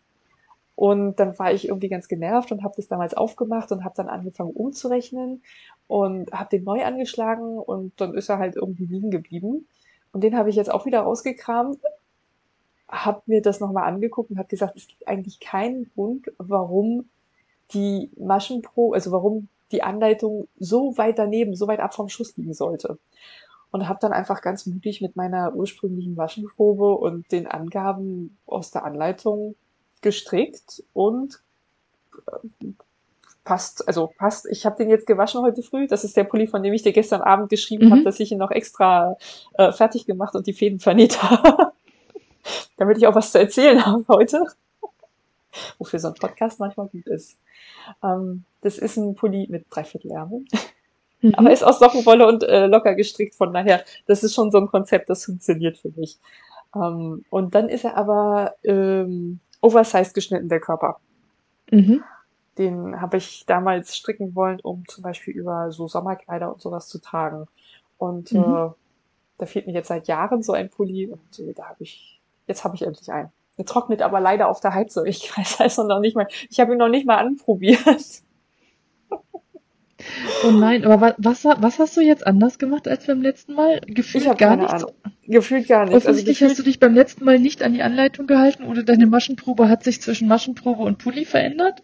Und 0.76 1.20
dann 1.20 1.38
war 1.40 1.54
ich 1.54 1.68
irgendwie 1.70 1.88
ganz 1.88 2.08
genervt 2.08 2.52
und 2.52 2.64
habe 2.64 2.74
das 2.76 2.88
damals 2.88 3.14
aufgemacht 3.14 3.72
und 3.72 3.86
habe 3.86 3.96
dann 3.96 4.10
angefangen 4.10 4.52
umzurechnen 4.52 5.42
und 5.88 6.32
habe 6.34 6.50
den 6.50 6.66
neu 6.66 6.84
angeschlagen 6.84 7.58
und 7.58 7.94
dann 8.02 8.14
ist 8.14 8.30
er 8.30 8.40
halt 8.40 8.56
irgendwie 8.56 8.86
liegen 8.86 9.10
geblieben. 9.10 9.68
Und 10.12 10.22
den 10.24 10.38
habe 10.38 10.50
ich 10.50 10.56
jetzt 10.58 10.72
auch 10.72 10.86
wieder 10.86 11.02
rausgekramt, 11.02 11.80
habe 12.90 13.22
mir 13.26 13.42
das 13.42 13.60
nochmal 13.60 13.86
angeguckt 13.86 14.32
und 14.32 14.38
habe 14.38 14.50
gesagt, 14.50 14.76
es 14.76 14.88
gibt 14.88 15.08
eigentlich 15.08 15.40
keinen 15.40 15.90
Grund, 15.94 16.32
warum 16.38 17.10
die 17.74 18.12
Maschenpro, 18.18 18.94
also 18.94 19.12
warum 19.12 19.48
die 19.72 19.82
Anleitung 19.82 20.48
so 20.60 20.98
weit 20.98 21.20
daneben, 21.20 21.56
so 21.56 21.68
weit 21.68 21.80
ab 21.80 21.96
vom 21.96 22.10
Schuss 22.10 22.36
liegen 22.38 22.54
sollte. 22.54 23.00
Und 23.72 23.90
habe 23.90 24.00
dann 24.00 24.14
einfach 24.14 24.42
ganz 24.42 24.66
mutig 24.66 25.02
mit 25.02 25.16
meiner 25.16 25.54
ursprünglichen 25.56 26.16
Maschenprobe 26.16 26.96
und 26.96 27.30
den 27.32 27.48
Angaben 27.48 28.38
aus 28.46 28.72
der 28.72 28.86
Anleitung 28.86 29.56
gestrickt 30.06 30.84
und 30.94 31.42
äh, 32.28 32.68
passt, 33.44 33.88
also 33.88 34.12
passt. 34.18 34.48
Ich 34.50 34.66
habe 34.66 34.78
den 34.78 34.90
jetzt 34.90 35.08
gewaschen 35.08 35.42
heute 35.42 35.62
früh. 35.62 35.88
Das 35.88 36.04
ist 36.04 36.16
der 36.16 36.24
Pulli, 36.24 36.48
von 36.48 36.64
dem 36.64 36.74
ich 36.74 36.84
dir 36.84 36.94
gestern 36.94 37.22
Abend 37.22 37.50
geschrieben 37.50 37.88
mhm. 37.88 37.92
habe, 37.92 38.04
dass 38.04 38.20
ich 38.20 38.32
ihn 38.32 38.38
noch 38.38 38.52
extra 38.52 39.18
äh, 39.54 39.72
fertig 39.72 40.06
gemacht 40.06 40.36
und 40.36 40.48
die 40.48 40.54
Fäden 40.54 40.80
vernäht 40.80 41.22
habe. 41.24 41.74
Damit 42.78 42.98
ich 42.98 43.08
auch 43.08 43.16
was 43.16 43.32
zu 43.32 43.40
erzählen 43.40 43.86
habe 43.86 44.06
heute. 44.08 44.46
Wofür 45.78 46.00
so 46.00 46.10
ein 46.10 46.14
Podcast 46.16 46.60
manchmal 46.60 46.88
gut 46.88 47.08
ist. 47.08 47.38
Ähm, 48.04 48.44
das 48.62 48.78
ist 48.78 48.98
ein 48.98 49.16
Pulli 49.16 49.48
mit 49.50 49.66
Dreiviertelärmel. 49.70 50.46
Mhm. 51.22 51.36
Aber 51.36 51.52
ist 51.52 51.64
aus 51.64 51.80
Sockenwolle 51.80 52.28
und 52.28 52.44
äh, 52.44 52.68
locker 52.68 52.94
gestrickt. 52.94 53.36
Von 53.36 53.54
daher, 53.54 53.84
das 54.06 54.24
ist 54.24 54.36
schon 54.36 54.52
so 54.52 54.60
ein 54.60 54.68
Konzept, 54.68 55.10
das 55.10 55.26
funktioniert 55.26 55.78
für 55.78 55.90
mich. 55.96 56.20
Ähm, 56.76 57.24
und 57.30 57.56
dann 57.56 57.70
ist 57.70 57.86
er 57.86 57.96
aber 57.98 58.56
ähm, 58.64 59.40
oversized 59.62 60.14
geschnitten, 60.14 60.50
der 60.50 60.60
Körper. 60.60 61.00
Mhm. 61.72 62.04
Den 62.58 63.02
habe 63.02 63.18
ich 63.18 63.46
damals 63.46 63.96
stricken 63.96 64.36
wollen, 64.36 64.60
um 64.62 64.88
zum 64.88 65.04
Beispiel 65.04 65.34
über 65.34 65.72
so 65.72 65.88
Sommerkleider 65.88 66.54
und 66.54 66.62
sowas 66.62 66.88
zu 66.88 67.00
tragen. 67.00 67.48
Und 67.98 68.32
mhm. 68.32 68.40
äh, 68.40 68.70
da 69.38 69.46
fehlt 69.46 69.68
mir 69.68 69.74
jetzt 69.74 69.90
seit 69.90 70.08
Jahren 70.08 70.42
so 70.42 70.54
ein 70.54 70.70
Pulli 70.70 71.08
und 71.08 71.40
äh, 71.40 71.54
da 71.54 71.66
habe 71.66 71.84
ich, 71.84 72.22
jetzt 72.48 72.64
habe 72.64 72.76
ich 72.76 72.84
endlich 72.84 73.12
einen. 73.12 73.32
Der 73.58 73.66
trocknet 73.66 74.02
aber 74.02 74.20
leider 74.20 74.50
auf 74.50 74.60
der 74.60 74.74
Heizung. 74.74 75.06
Ich 75.06 75.32
weiß 75.38 75.62
also 75.62 75.84
noch 75.84 76.00
nicht 76.00 76.16
mal, 76.16 76.28
ich 76.50 76.60
habe 76.60 76.74
ihn 76.74 76.78
noch 76.78 76.90
nicht 76.90 77.06
mal 77.06 77.18
anprobiert. 77.18 78.24
Oh 80.44 80.52
nein, 80.52 80.86
aber 80.86 81.16
was, 81.18 81.46
was 81.46 81.80
hast 81.80 81.98
du 81.98 82.02
jetzt 82.02 82.26
anders 82.26 82.60
gemacht 82.60 82.88
als 82.88 83.08
beim 83.08 83.22
letzten 83.22 83.54
Mal? 83.54 83.82
Gefühlt 83.86 84.38
gar 84.38 84.56
nichts. 84.56 84.86
Gefühlt 85.28 85.68
gar 85.68 85.86
nichts. 85.86 85.98
Offensichtlich 85.98 86.42
also 86.42 86.52
hast 86.52 86.60
du 86.60 86.64
dich 86.64 86.80
beim 86.80 86.94
letzten 86.94 87.26
Mal 87.26 87.40
nicht 87.40 87.64
an 87.64 87.74
die 87.74 87.82
Anleitung 87.82 88.28
gehalten 88.28 88.66
oder 88.66 88.84
deine 88.84 89.08
Maschenprobe 89.08 89.70
hat 89.70 89.84
sich 89.84 90.02
zwischen 90.02 90.28
Maschenprobe 90.28 90.84
und 90.84 90.98
Pulli 90.98 91.26
verändert? 91.26 91.82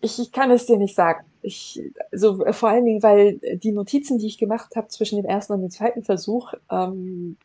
Ich, 0.00 0.18
ich 0.18 0.32
kann 0.32 0.50
es 0.50 0.66
dir 0.66 0.76
nicht 0.76 0.94
sagen. 0.94 1.24
Ich, 1.42 1.80
so 2.12 2.44
vor 2.52 2.68
allen 2.68 2.84
Dingen, 2.84 3.02
weil 3.02 3.38
die 3.62 3.72
Notizen, 3.72 4.18
die 4.18 4.26
ich 4.26 4.38
gemacht 4.38 4.76
habe 4.76 4.88
zwischen 4.88 5.16
dem 5.16 5.24
ersten 5.24 5.54
und 5.54 5.62
dem 5.62 5.70
zweiten 5.70 6.02
Versuch, 6.02 6.52
ähm, 6.70 7.36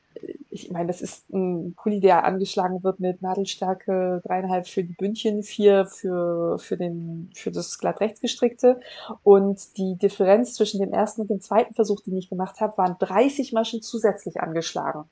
ich 0.49 0.71
meine, 0.71 0.87
das 0.87 1.01
ist 1.01 1.29
ein 1.29 1.73
Pulli, 1.75 1.99
der 1.99 2.25
angeschlagen 2.25 2.83
wird 2.83 2.99
mit 2.99 3.21
Nadelstärke 3.21 4.21
dreieinhalb 4.25 4.67
für 4.67 4.83
die 4.83 4.93
Bündchen, 4.93 5.43
vier 5.43 5.85
für, 5.85 6.57
für, 6.59 6.77
den, 6.77 7.29
für 7.35 7.51
das 7.51 7.77
glatt 7.77 8.01
rechts 8.01 8.21
gestrickte. 8.21 8.79
Und 9.23 9.77
die 9.77 9.95
Differenz 9.95 10.55
zwischen 10.55 10.79
dem 10.79 10.93
ersten 10.93 11.21
und 11.21 11.29
dem 11.29 11.41
zweiten 11.41 11.73
Versuch, 11.73 12.01
den 12.01 12.17
ich 12.17 12.29
gemacht 12.29 12.59
habe, 12.61 12.77
waren 12.77 12.95
30 12.99 13.53
Maschen 13.53 13.81
zusätzlich 13.81 14.41
angeschlagen. 14.41 15.05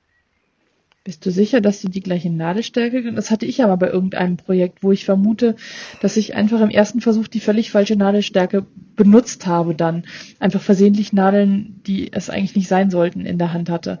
Bist 1.04 1.24
du 1.24 1.30
sicher, 1.30 1.62
dass 1.62 1.80
du 1.80 1.88
die 1.88 2.02
gleiche 2.02 2.28
Nadelstärke? 2.28 3.14
Das 3.14 3.30
hatte 3.30 3.46
ich 3.46 3.64
aber 3.64 3.78
bei 3.78 3.88
irgendeinem 3.88 4.36
Projekt, 4.36 4.82
wo 4.82 4.92
ich 4.92 5.06
vermute, 5.06 5.56
dass 6.02 6.18
ich 6.18 6.34
einfach 6.34 6.60
im 6.60 6.68
ersten 6.68 7.00
Versuch 7.00 7.28
die 7.28 7.40
völlig 7.40 7.70
falsche 7.70 7.96
Nadelstärke 7.96 8.66
benutzt 8.94 9.46
habe, 9.46 9.74
dann 9.74 10.04
einfach 10.38 10.60
versehentlich 10.60 11.14
Nadeln, 11.14 11.80
die 11.86 12.12
es 12.12 12.28
eigentlich 12.28 12.56
nicht 12.56 12.68
sein 12.68 12.90
sollten, 12.90 13.24
in 13.24 13.38
der 13.38 13.54
Hand 13.54 13.70
hatte. 13.70 14.00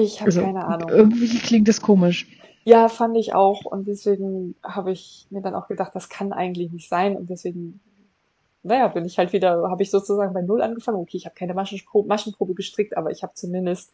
Ich 0.00 0.20
habe 0.20 0.26
also, 0.26 0.40
keine 0.40 0.64
Ahnung. 0.64 0.88
Irgendwie 0.88 1.38
klingt 1.38 1.68
das 1.68 1.80
komisch. 1.80 2.26
Ja, 2.64 2.88
fand 2.88 3.16
ich 3.16 3.34
auch. 3.34 3.64
Und 3.64 3.88
deswegen 3.88 4.54
habe 4.62 4.92
ich 4.92 5.26
mir 5.30 5.42
dann 5.42 5.54
auch 5.54 5.68
gedacht, 5.68 5.92
das 5.94 6.08
kann 6.08 6.32
eigentlich 6.32 6.70
nicht 6.70 6.88
sein. 6.88 7.16
Und 7.16 7.28
deswegen, 7.28 7.80
naja, 8.62 8.88
bin 8.88 9.04
ich 9.04 9.18
halt 9.18 9.32
wieder, 9.32 9.68
habe 9.68 9.82
ich 9.82 9.90
sozusagen 9.90 10.32
bei 10.32 10.42
Null 10.42 10.62
angefangen. 10.62 10.98
Okay, 10.98 11.16
ich 11.16 11.26
habe 11.26 11.34
keine 11.34 11.54
Maschenprobe, 11.54 12.08
Maschenprobe 12.08 12.54
gestrickt, 12.54 12.96
aber 12.96 13.10
ich 13.10 13.22
habe 13.22 13.34
zumindest 13.34 13.92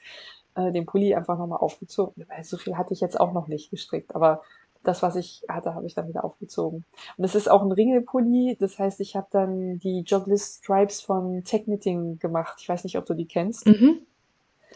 äh, 0.55 0.71
den 0.71 0.87
Pulli 0.87 1.15
einfach 1.15 1.39
nochmal 1.39 1.61
aufgezogen. 1.61 2.27
Weil 2.29 2.45
so 2.45 2.59
viel 2.59 2.77
hatte 2.77 2.93
ich 2.93 3.01
jetzt 3.01 3.19
auch 3.19 3.33
noch 3.33 3.49
nicht 3.49 3.71
gestrickt, 3.71 4.15
aber 4.15 4.43
das, 4.85 5.03
was 5.03 5.17
ich 5.17 5.45
hatte, 5.49 5.75
habe 5.75 5.87
ich 5.87 5.95
dann 5.95 6.09
wieder 6.09 6.25
aufgezogen. 6.25 6.85
Und 7.17 7.25
es 7.25 7.35
ist 7.35 7.51
auch 7.51 7.63
ein 7.63 7.73
Ringelpulli, 7.73 8.57
das 8.59 8.79
heißt, 8.79 9.01
ich 9.01 9.17
habe 9.17 9.27
dann 9.31 9.79
die 9.79 10.01
Jogless 10.01 10.61
Stripes 10.63 11.01
von 11.01 11.43
Tech 11.45 11.65
Knitting 11.65 12.19
gemacht. 12.19 12.59
Ich 12.61 12.69
weiß 12.69 12.85
nicht, 12.85 12.97
ob 12.97 13.05
du 13.07 13.15
die 13.15 13.27
kennst. 13.27 13.67
Mhm. 13.67 14.03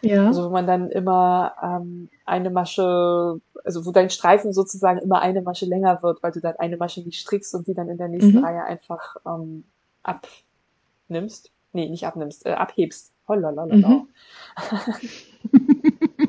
Ja. 0.01 0.27
Also 0.27 0.47
wo 0.47 0.51
man 0.51 0.67
dann 0.67 0.91
immer 0.91 1.55
ähm, 1.63 2.09
eine 2.25 2.51
Masche, 2.51 3.41
also 3.65 3.87
wo 3.87 3.93
dein 3.93 4.11
Streifen 4.11 4.53
sozusagen 4.53 4.99
immer 4.99 5.21
eine 5.21 5.43
Masche 5.43 5.67
länger 5.67 6.03
wird, 6.03 6.23
weil 6.23 6.33
du 6.33 6.41
dann 6.41 6.57
eine 6.57 6.77
Masche 6.77 7.03
nicht 7.03 7.21
strickst 7.21 7.55
und 7.55 7.67
die 7.67 7.75
dann 7.75 7.89
in 7.89 7.99
der 7.99 8.09
nächsten 8.09 8.39
mhm. 8.39 8.45
Reihe 8.45 8.65
einfach 8.65 9.17
ähm, 9.27 9.65
abnimmst. 10.03 11.51
Nee, 11.73 11.89
nicht 11.89 12.07
abnimmst, 12.07 12.47
äh, 12.47 12.53
abhebst. 12.53 13.13
Hollalalala. 13.29 13.75
Mhm. 13.77 14.09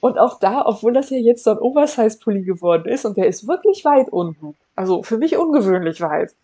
Und 0.00 0.18
auch 0.18 0.38
da, 0.38 0.66
obwohl 0.66 0.92
das 0.92 1.10
ja 1.10 1.16
jetzt 1.16 1.44
so 1.44 1.50
ein 1.50 1.58
Oversize-Pulli 1.58 2.42
geworden 2.42 2.86
ist 2.86 3.06
und 3.06 3.16
der 3.16 3.26
ist 3.26 3.48
wirklich 3.48 3.84
weit 3.84 4.10
unten, 4.10 4.54
also 4.76 5.02
für 5.02 5.16
mich 5.16 5.38
ungewöhnlich 5.38 6.00
weit, 6.02 6.34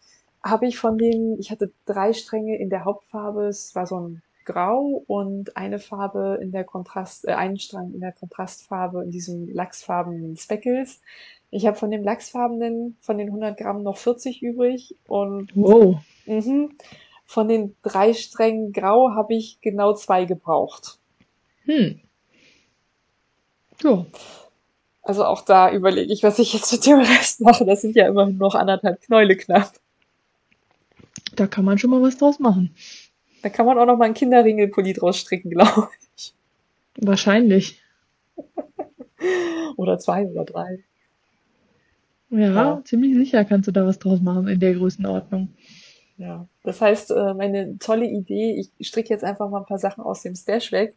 habe 0.42 0.66
ich 0.66 0.78
von 0.78 0.96
den, 0.96 1.38
ich 1.38 1.50
hatte 1.50 1.70
drei 1.84 2.14
Stränge 2.14 2.58
in 2.58 2.70
der 2.70 2.84
Hauptfarbe, 2.84 3.46
es 3.46 3.74
war 3.74 3.86
so 3.86 4.00
ein 4.00 4.22
Grau 4.44 5.04
und 5.06 5.56
eine 5.56 5.78
Farbe 5.78 6.38
in 6.40 6.52
der 6.52 6.64
Kontrast, 6.64 7.26
äh, 7.26 7.32
einen 7.32 7.58
Strang 7.58 7.92
in 7.92 8.00
der 8.00 8.12
Kontrastfarbe, 8.12 9.02
in 9.02 9.10
diesem 9.10 9.48
lachsfarbenen 9.52 10.36
Speckles. 10.36 11.00
Ich 11.50 11.66
habe 11.66 11.76
von 11.76 11.90
dem 11.90 12.04
lachsfarbenen, 12.04 12.96
von 13.00 13.18
den 13.18 13.28
100 13.28 13.56
Gramm 13.56 13.82
noch 13.82 13.98
40 13.98 14.42
übrig 14.42 14.96
und 15.06 15.50
wow. 15.54 15.96
mh, 16.26 16.68
von 17.26 17.48
den 17.48 17.76
drei 17.82 18.12
Strängen 18.12 18.72
Grau 18.72 19.10
habe 19.14 19.34
ich 19.34 19.60
genau 19.60 19.94
zwei 19.94 20.24
gebraucht. 20.24 20.98
Hm. 21.64 22.00
Ja. 23.82 24.06
Also 25.02 25.24
auch 25.24 25.42
da 25.42 25.72
überlege 25.72 26.12
ich, 26.12 26.22
was 26.22 26.38
ich 26.38 26.52
jetzt 26.52 26.72
mit 26.72 26.86
dem 26.86 26.98
Rest 27.00 27.40
mache. 27.40 27.64
Das 27.64 27.80
sind 27.80 27.96
ja 27.96 28.06
immerhin 28.08 28.36
noch 28.36 28.54
anderthalb 28.54 29.00
Knäule 29.02 29.36
knapp. 29.36 29.72
Da 31.36 31.46
kann 31.46 31.64
man 31.64 31.78
schon 31.78 31.90
mal 31.90 32.02
was 32.02 32.18
draus 32.18 32.38
machen. 32.38 32.74
Da 33.42 33.48
kann 33.48 33.66
man 33.66 33.78
auch 33.78 33.86
noch 33.86 33.96
mal 33.96 34.04
einen 34.04 34.14
Kinderringelpulli 34.14 34.92
draus 34.92 35.18
stricken, 35.18 35.50
glaube 35.50 35.88
ich. 36.16 36.34
Wahrscheinlich. 36.96 37.82
oder 39.76 39.98
zwei 39.98 40.26
oder 40.26 40.44
drei. 40.44 40.84
Ja, 42.30 42.52
ja, 42.52 42.82
ziemlich 42.84 43.14
sicher 43.14 43.44
kannst 43.44 43.66
du 43.66 43.72
da 43.72 43.84
was 43.84 43.98
draus 43.98 44.20
machen 44.20 44.46
in 44.46 44.60
der 44.60 44.74
Größenordnung. 44.74 45.48
Ja, 46.16 46.46
das 46.62 46.80
heißt, 46.80 47.10
äh, 47.10 47.34
meine 47.34 47.78
tolle 47.78 48.06
Idee, 48.06 48.64
ich 48.78 48.86
stricke 48.86 49.08
jetzt 49.08 49.24
einfach 49.24 49.48
mal 49.48 49.60
ein 49.60 49.66
paar 49.66 49.78
Sachen 49.78 50.04
aus 50.04 50.22
dem 50.22 50.34
Stash 50.36 50.70
weg, 50.70 50.94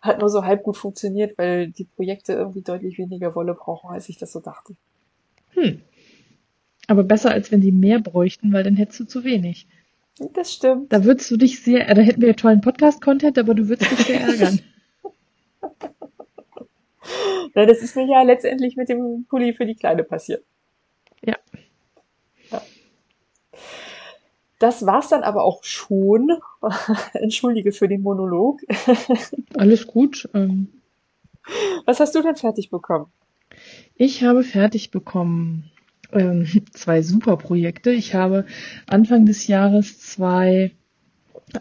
hat 0.00 0.18
nur 0.18 0.28
so 0.28 0.44
halb 0.44 0.64
gut 0.64 0.76
funktioniert, 0.76 1.36
weil 1.38 1.68
die 1.68 1.84
Projekte 1.84 2.32
irgendwie 2.32 2.62
deutlich 2.62 2.98
weniger 2.98 3.34
Wolle 3.34 3.54
brauchen, 3.54 3.90
als 3.90 4.08
ich 4.08 4.16
das 4.16 4.32
so 4.32 4.40
dachte. 4.40 4.74
Hm. 5.50 5.82
Aber 6.86 7.04
besser, 7.04 7.30
als 7.30 7.52
wenn 7.52 7.62
sie 7.62 7.70
mehr 7.70 8.00
bräuchten, 8.00 8.52
weil 8.52 8.64
dann 8.64 8.76
hättest 8.76 9.00
du 9.00 9.04
zu 9.04 9.24
wenig. 9.24 9.68
Das 10.18 10.52
stimmt. 10.52 10.92
Da 10.92 11.04
würdest 11.04 11.30
du 11.30 11.36
dich 11.36 11.62
sehr, 11.62 11.94
da 11.94 12.02
hätten 12.02 12.20
wir 12.20 12.28
ja 12.28 12.34
tollen 12.34 12.60
Podcast-Content, 12.60 13.38
aber 13.38 13.54
du 13.54 13.68
würdest 13.68 13.90
dich 13.90 14.06
sehr 14.06 14.20
ärgern. 14.20 14.60
Na, 17.54 17.66
das 17.66 17.82
ist 17.82 17.96
mir 17.96 18.06
ja 18.06 18.22
letztendlich 18.22 18.76
mit 18.76 18.88
dem 18.88 19.24
Pulli 19.28 19.54
für 19.54 19.66
die 19.66 19.74
Kleine 19.74 20.04
passiert. 20.04 20.44
Ja. 21.24 21.36
ja. 22.50 22.62
Das 24.58 24.84
war's 24.86 25.08
dann 25.08 25.22
aber 25.22 25.44
auch 25.44 25.64
schon. 25.64 26.38
Entschuldige 27.14 27.72
für 27.72 27.88
den 27.88 28.02
Monolog. 28.02 28.60
Alles 29.56 29.86
gut. 29.86 30.28
Ähm. 30.34 30.68
Was 31.86 31.98
hast 32.00 32.14
du 32.14 32.22
denn 32.22 32.36
fertig 32.36 32.70
bekommen? 32.70 33.06
Ich 33.96 34.22
habe 34.22 34.44
fertig 34.44 34.90
bekommen 34.90 35.70
ähm, 36.12 36.46
zwei 36.72 37.02
super 37.02 37.36
Projekte. 37.36 37.90
Ich 37.90 38.14
habe 38.14 38.44
Anfang 38.86 39.26
des 39.26 39.46
Jahres 39.46 39.98
zwei 39.98 40.72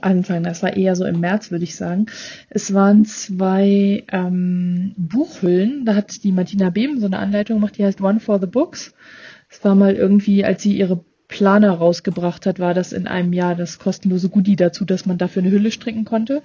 Anfang, 0.02 0.44
das 0.44 0.62
war 0.62 0.76
eher 0.78 0.96
so 0.96 1.06
im 1.06 1.20
März, 1.20 1.52
würde 1.52 1.64
ich 1.64 1.76
sagen. 1.76 2.08
Es 2.50 2.74
waren 2.74 3.06
zwei 3.06 4.04
ähm, 4.12 4.94
Buchhüllen, 4.98 5.86
da 5.86 5.96
hat 5.96 6.24
die 6.24 6.32
Martina 6.32 6.70
Behm 6.70 7.00
so 7.00 7.08
eine 7.08 7.18
Anleitung 7.18 7.58
gemacht, 7.58 7.78
die 7.78 7.86
heißt 7.86 8.02
One 8.02 8.20
for 8.20 8.40
the 8.40 8.48
Books. 8.48 8.94
Es 9.50 9.64
war 9.64 9.76
mal 9.76 9.96
irgendwie, 9.96 10.46
als 10.46 10.62
sie 10.62 10.78
ihre 10.78 11.04
Planer 11.28 11.72
rausgebracht 11.72 12.46
hat, 12.46 12.60
war 12.60 12.74
das 12.74 12.92
in 12.92 13.08
einem 13.08 13.34
Jahr 13.34 13.56
das 13.56 13.80
kostenlose 13.80 14.30
Goodie 14.30 14.56
dazu, 14.56 14.86
dass 14.86 15.06
man 15.06 15.18
dafür 15.18 15.44
eine 15.44 15.52
Hülle 15.52 15.72
stricken 15.72 16.06
konnte. 16.06 16.42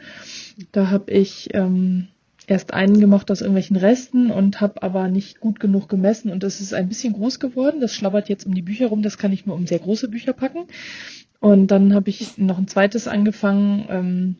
Da 0.73 0.91
habe 0.91 1.11
ich 1.11 1.49
ähm, 1.55 2.09
erst 2.47 2.75
einen 2.75 3.01
gemacht 3.01 3.31
aus 3.31 3.41
irgendwelchen 3.41 3.77
Resten 3.77 4.31
und 4.31 4.61
habe 4.61 4.83
aber 4.83 5.09
nicht 5.09 5.41
gut 5.41 5.61
genug 5.61 5.89
gemessen 5.89 6.31
und 6.31 6.43
das 6.43 6.61
ist 6.61 6.75
ein 6.75 6.89
bisschen 6.89 7.15
groß 7.15 7.41
geworden. 7.41 7.81
Das 7.81 7.95
schlabbert 7.95 8.29
jetzt 8.29 8.47
um 8.47 8.55
die 8.55 8.63
Bücher 8.63 8.89
rum, 8.89 9.03
das 9.03 9.19
kann 9.19 9.33
ich 9.33 9.47
nur 9.47 9.57
um 9.57 9.67
sehr 9.67 9.79
große 9.79 10.09
Bücher 10.09 10.33
packen. 10.33 10.67
Und 11.41 11.69
dann 11.71 11.95
habe 11.95 12.11
ich 12.11 12.39
noch 12.39 12.59
ein 12.59 12.69
zweites 12.69 13.07
angefangen. 13.07 13.87
Ähm, 13.89 14.37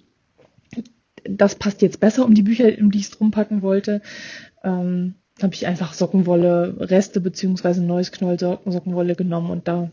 das 1.25 1.55
passt 1.55 1.83
jetzt 1.83 2.01
besser 2.01 2.25
um 2.25 2.35
die 2.35 2.43
Bücher, 2.43 2.71
um 2.79 2.91
die 2.91 2.99
ich 2.99 3.05
es 3.05 3.11
drum 3.11 3.31
packen 3.31 3.63
wollte. 3.63 4.03
Ähm, 4.63 5.15
habe 5.43 5.55
ich 5.55 5.67
einfach 5.67 5.93
Sockenwolle, 5.95 6.77
Reste 6.79 7.21
beziehungsweise 7.21 7.83
neues 7.83 8.13
Knoll 8.13 8.39
Sockenwolle 8.39 9.17
genommen 9.17 9.51
und 9.51 9.67
da 9.67 9.91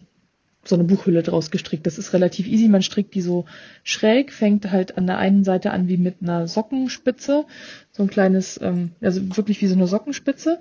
so 0.63 0.75
eine 0.75 0.83
Buchhülle 0.83 1.23
draus 1.23 1.49
gestrickt. 1.49 1.87
Das 1.87 1.97
ist 1.97 2.13
relativ 2.13 2.47
easy. 2.47 2.67
Man 2.67 2.83
strickt 2.83 3.15
die 3.15 3.21
so 3.21 3.45
schräg, 3.83 4.31
fängt 4.31 4.71
halt 4.71 4.97
an 4.97 5.07
der 5.07 5.17
einen 5.17 5.43
Seite 5.43 5.71
an 5.71 5.87
wie 5.87 5.97
mit 5.97 6.17
einer 6.21 6.47
Sockenspitze, 6.47 7.45
so 7.91 8.03
ein 8.03 8.09
kleines, 8.09 8.59
ähm, 8.61 8.91
also 9.01 9.21
wirklich 9.35 9.61
wie 9.61 9.67
so 9.67 9.75
eine 9.75 9.87
Sockenspitze 9.87 10.59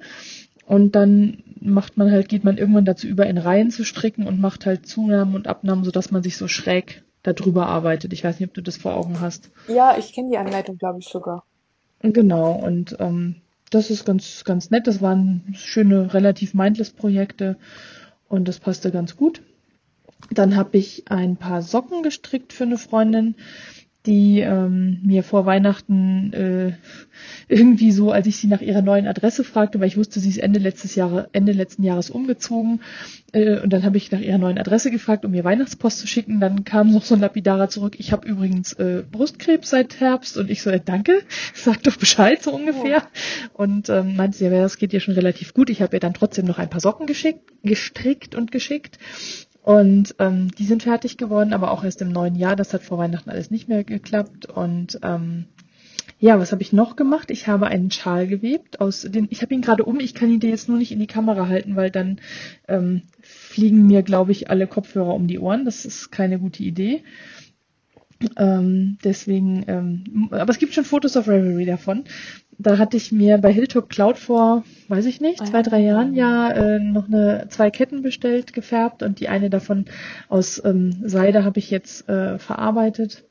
und 0.70 0.94
dann 0.94 1.42
macht 1.60 1.96
man 1.96 2.12
halt, 2.12 2.28
geht 2.28 2.44
man 2.44 2.56
irgendwann 2.56 2.84
dazu 2.84 3.08
über, 3.08 3.26
in 3.26 3.38
Reihen 3.38 3.72
zu 3.72 3.84
stricken 3.84 4.28
und 4.28 4.40
macht 4.40 4.66
halt 4.66 4.86
Zunahmen 4.86 5.34
und 5.34 5.48
Abnahmen, 5.48 5.82
sodass 5.82 6.12
man 6.12 6.22
sich 6.22 6.36
so 6.36 6.46
schräg 6.46 7.02
darüber 7.24 7.66
arbeitet. 7.66 8.12
Ich 8.12 8.22
weiß 8.22 8.38
nicht, 8.38 8.48
ob 8.48 8.54
du 8.54 8.62
das 8.62 8.76
vor 8.76 8.94
Augen 8.94 9.20
hast. 9.20 9.50
Ja, 9.66 9.98
ich 9.98 10.12
kenne 10.12 10.30
die 10.30 10.38
Anleitung, 10.38 10.78
glaube 10.78 11.00
ich, 11.00 11.08
sogar. 11.08 11.42
Genau, 12.02 12.52
und 12.52 12.96
ähm, 13.00 13.36
das 13.70 13.90
ist 13.90 14.06
ganz, 14.06 14.44
ganz 14.44 14.70
nett. 14.70 14.86
Das 14.86 15.02
waren 15.02 15.42
schöne, 15.54 16.14
relativ 16.14 16.54
mindless 16.54 16.90
Projekte 16.90 17.56
und 18.28 18.46
das 18.46 18.60
passte 18.60 18.92
ganz 18.92 19.16
gut. 19.16 19.42
Dann 20.30 20.56
habe 20.56 20.78
ich 20.78 21.04
ein 21.08 21.36
paar 21.36 21.62
Socken 21.62 22.02
gestrickt 22.02 22.52
für 22.52 22.64
eine 22.64 22.78
Freundin 22.78 23.34
die 24.06 24.40
ähm, 24.40 24.98
mir 25.02 25.22
vor 25.22 25.44
Weihnachten 25.44 26.32
äh, 26.32 26.72
irgendwie 27.48 27.92
so, 27.92 28.12
als 28.12 28.26
ich 28.26 28.38
sie 28.38 28.46
nach 28.46 28.62
ihrer 28.62 28.80
neuen 28.80 29.06
Adresse 29.06 29.44
fragte, 29.44 29.78
weil 29.78 29.88
ich 29.88 29.98
wusste, 29.98 30.20
sie 30.20 30.30
ist 30.30 30.38
Ende 30.38 30.58
letztes 30.58 30.94
Jahre, 30.94 31.28
Ende 31.32 31.52
letzten 31.52 31.82
Jahres 31.82 32.08
umgezogen, 32.08 32.80
äh, 33.32 33.60
und 33.60 33.72
dann 33.72 33.84
habe 33.84 33.98
ich 33.98 34.10
nach 34.10 34.20
ihrer 34.20 34.38
neuen 34.38 34.58
Adresse 34.58 34.90
gefragt, 34.90 35.26
um 35.26 35.34
ihr 35.34 35.44
Weihnachtspost 35.44 35.98
zu 35.98 36.06
schicken. 36.06 36.40
Dann 36.40 36.64
kam 36.64 36.90
noch 36.90 37.04
so 37.04 37.14
ein 37.14 37.20
Lapidarer 37.20 37.68
zurück. 37.68 37.96
Ich 37.98 38.12
habe 38.12 38.26
übrigens 38.26 38.72
äh, 38.74 39.02
Brustkrebs 39.10 39.68
seit 39.68 40.00
Herbst 40.00 40.38
und 40.38 40.50
ich 40.50 40.62
so, 40.62 40.70
äh, 40.70 40.80
danke, 40.82 41.20
sag 41.54 41.82
doch 41.82 41.96
Bescheid 41.96 42.42
so 42.42 42.52
ungefähr. 42.52 43.02
Oh. 43.54 43.62
Und 43.64 43.90
ähm, 43.90 44.16
meinte 44.16 44.38
sie, 44.38 44.44
ja, 44.44 44.50
das 44.50 44.78
geht 44.78 44.94
ihr 44.94 45.00
schon 45.00 45.14
relativ 45.14 45.52
gut. 45.52 45.68
Ich 45.68 45.82
habe 45.82 45.96
ihr 45.96 46.00
dann 46.00 46.14
trotzdem 46.14 46.46
noch 46.46 46.58
ein 46.58 46.70
paar 46.70 46.80
Socken 46.80 47.06
geschickt, 47.06 47.52
gestrickt 47.62 48.34
und 48.34 48.50
geschickt. 48.50 48.98
Und 49.62 50.14
ähm, 50.18 50.50
die 50.58 50.64
sind 50.64 50.84
fertig 50.84 51.18
geworden, 51.18 51.52
aber 51.52 51.70
auch 51.70 51.84
erst 51.84 52.00
im 52.00 52.10
neuen 52.10 52.34
Jahr. 52.34 52.56
Das 52.56 52.72
hat 52.72 52.82
vor 52.82 52.98
Weihnachten 52.98 53.30
alles 53.30 53.50
nicht 53.50 53.68
mehr 53.68 53.84
geklappt. 53.84 54.46
Und 54.46 54.98
ähm, 55.02 55.44
ja, 56.18 56.38
was 56.38 56.52
habe 56.52 56.62
ich 56.62 56.72
noch 56.72 56.96
gemacht? 56.96 57.30
Ich 57.30 57.46
habe 57.46 57.66
einen 57.66 57.90
Schal 57.90 58.26
gewebt 58.26 58.80
aus 58.80 59.02
den. 59.02 59.28
Ich 59.30 59.42
habe 59.42 59.54
ihn 59.54 59.62
gerade 59.62 59.84
um. 59.84 60.00
Ich 60.00 60.14
kann 60.14 60.30
ihn 60.30 60.40
dir 60.40 60.50
jetzt 60.50 60.68
nur 60.68 60.78
nicht 60.78 60.92
in 60.92 60.98
die 60.98 61.06
Kamera 61.06 61.48
halten, 61.48 61.76
weil 61.76 61.90
dann 61.90 62.20
ähm, 62.68 63.02
fliegen 63.20 63.86
mir, 63.86 64.02
glaube 64.02 64.32
ich, 64.32 64.50
alle 64.50 64.66
Kopfhörer 64.66 65.14
um 65.14 65.26
die 65.26 65.38
Ohren. 65.38 65.64
Das 65.64 65.84
ist 65.84 66.10
keine 66.10 66.38
gute 66.38 66.62
Idee. 66.62 67.02
Ähm, 68.36 68.98
deswegen, 69.02 69.64
ähm, 69.66 70.28
aber 70.30 70.50
es 70.50 70.58
gibt 70.58 70.74
schon 70.74 70.84
Fotos 70.84 71.16
auf 71.16 71.26
Ravelry 71.26 71.64
davon 71.64 72.04
da 72.62 72.78
hatte 72.78 72.96
ich 72.96 73.10
mir 73.10 73.38
bei 73.38 73.52
Hilltop 73.52 73.88
Cloud 73.88 74.18
vor, 74.18 74.64
weiß 74.88 75.06
ich 75.06 75.20
nicht, 75.20 75.46
zwei, 75.46 75.62
drei 75.62 75.80
Jahren 75.80 76.14
ja 76.14 76.50
äh, 76.50 76.78
noch 76.78 77.08
eine 77.08 77.46
zwei 77.48 77.70
Ketten 77.70 78.02
bestellt, 78.02 78.52
gefärbt 78.52 79.02
und 79.02 79.20
die 79.20 79.28
eine 79.28 79.50
davon 79.50 79.86
aus 80.28 80.62
ähm, 80.64 81.02
Seide 81.04 81.44
habe 81.44 81.58
ich 81.58 81.70
jetzt 81.70 82.08
äh, 82.08 82.38
verarbeitet 82.38 83.24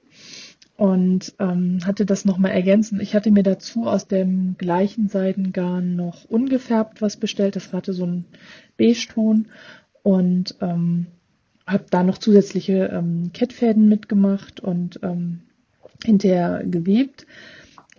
und 0.77 1.35
ähm, 1.39 1.79
hatte 1.85 2.05
das 2.05 2.25
nochmal 2.25 2.51
ergänzend. 2.51 3.01
Ich 3.01 3.13
hatte 3.13 3.31
mir 3.31 3.43
dazu 3.43 3.85
aus 3.85 4.07
dem 4.07 4.55
gleichen 4.57 5.09
Seidengarn 5.09 5.95
noch 5.95 6.25
ungefärbt 6.25 7.01
was 7.01 7.17
bestellt. 7.17 7.55
Das 7.55 7.73
hatte 7.73 7.93
so 7.93 8.05
ein 8.05 8.25
Beige-Ton 8.77 9.47
und 10.01 10.55
ähm, 10.61 11.07
habe 11.67 11.85
da 11.89 12.03
noch 12.03 12.17
zusätzliche 12.17 12.89
ähm, 12.93 13.31
Kettfäden 13.33 13.89
mitgemacht 13.89 14.59
und 14.59 14.99
ähm, 15.03 15.41
hinterher 16.03 16.63
gewebt. 16.65 17.27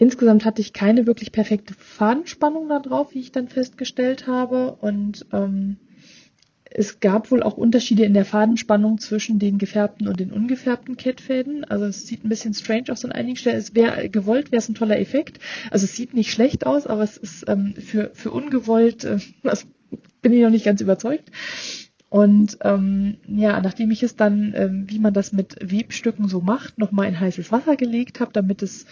Insgesamt 0.00 0.46
hatte 0.46 0.62
ich 0.62 0.72
keine 0.72 1.06
wirklich 1.06 1.30
perfekte 1.30 1.74
Fadenspannung 1.74 2.70
da 2.70 2.78
drauf, 2.78 3.12
wie 3.12 3.20
ich 3.20 3.32
dann 3.32 3.48
festgestellt 3.48 4.26
habe. 4.26 4.78
Und 4.80 5.26
ähm, 5.30 5.76
es 6.64 7.00
gab 7.00 7.30
wohl 7.30 7.42
auch 7.42 7.58
Unterschiede 7.58 8.04
in 8.04 8.14
der 8.14 8.24
Fadenspannung 8.24 8.96
zwischen 8.96 9.38
den 9.38 9.58
gefärbten 9.58 10.08
und 10.08 10.18
den 10.18 10.32
ungefärbten 10.32 10.96
Kettfäden. 10.96 11.64
Also 11.64 11.84
es 11.84 12.06
sieht 12.06 12.24
ein 12.24 12.30
bisschen 12.30 12.54
strange 12.54 12.86
aus 12.88 13.04
an 13.04 13.12
einigen 13.12 13.36
Stellen. 13.36 13.58
Es 13.58 13.74
wäre 13.74 14.08
gewollt, 14.08 14.52
wäre 14.52 14.60
es 14.60 14.70
ein 14.70 14.74
toller 14.74 14.98
Effekt. 14.98 15.38
Also 15.70 15.84
es 15.84 15.94
sieht 15.94 16.14
nicht 16.14 16.32
schlecht 16.32 16.64
aus, 16.64 16.86
aber 16.86 17.02
es 17.02 17.18
ist 17.18 17.44
ähm, 17.46 17.74
für, 17.74 18.10
für 18.14 18.30
ungewollt, 18.30 19.04
äh, 19.04 19.18
also 19.42 19.66
bin 20.22 20.32
ich 20.32 20.40
noch 20.40 20.48
nicht 20.48 20.64
ganz 20.64 20.80
überzeugt. 20.80 21.30
Und 22.10 22.58
ähm, 22.62 23.18
ja, 23.28 23.60
nachdem 23.60 23.92
ich 23.92 24.02
es 24.02 24.16
dann, 24.16 24.52
ähm, 24.56 24.84
wie 24.88 24.98
man 24.98 25.14
das 25.14 25.32
mit 25.32 25.56
Webstücken 25.60 26.26
so 26.26 26.40
macht, 26.40 26.76
nochmal 26.76 27.06
in 27.06 27.20
heißes 27.20 27.52
Wasser 27.52 27.76
gelegt 27.76 28.18
habe, 28.18 28.32
damit 28.32 28.62
es 28.62 28.84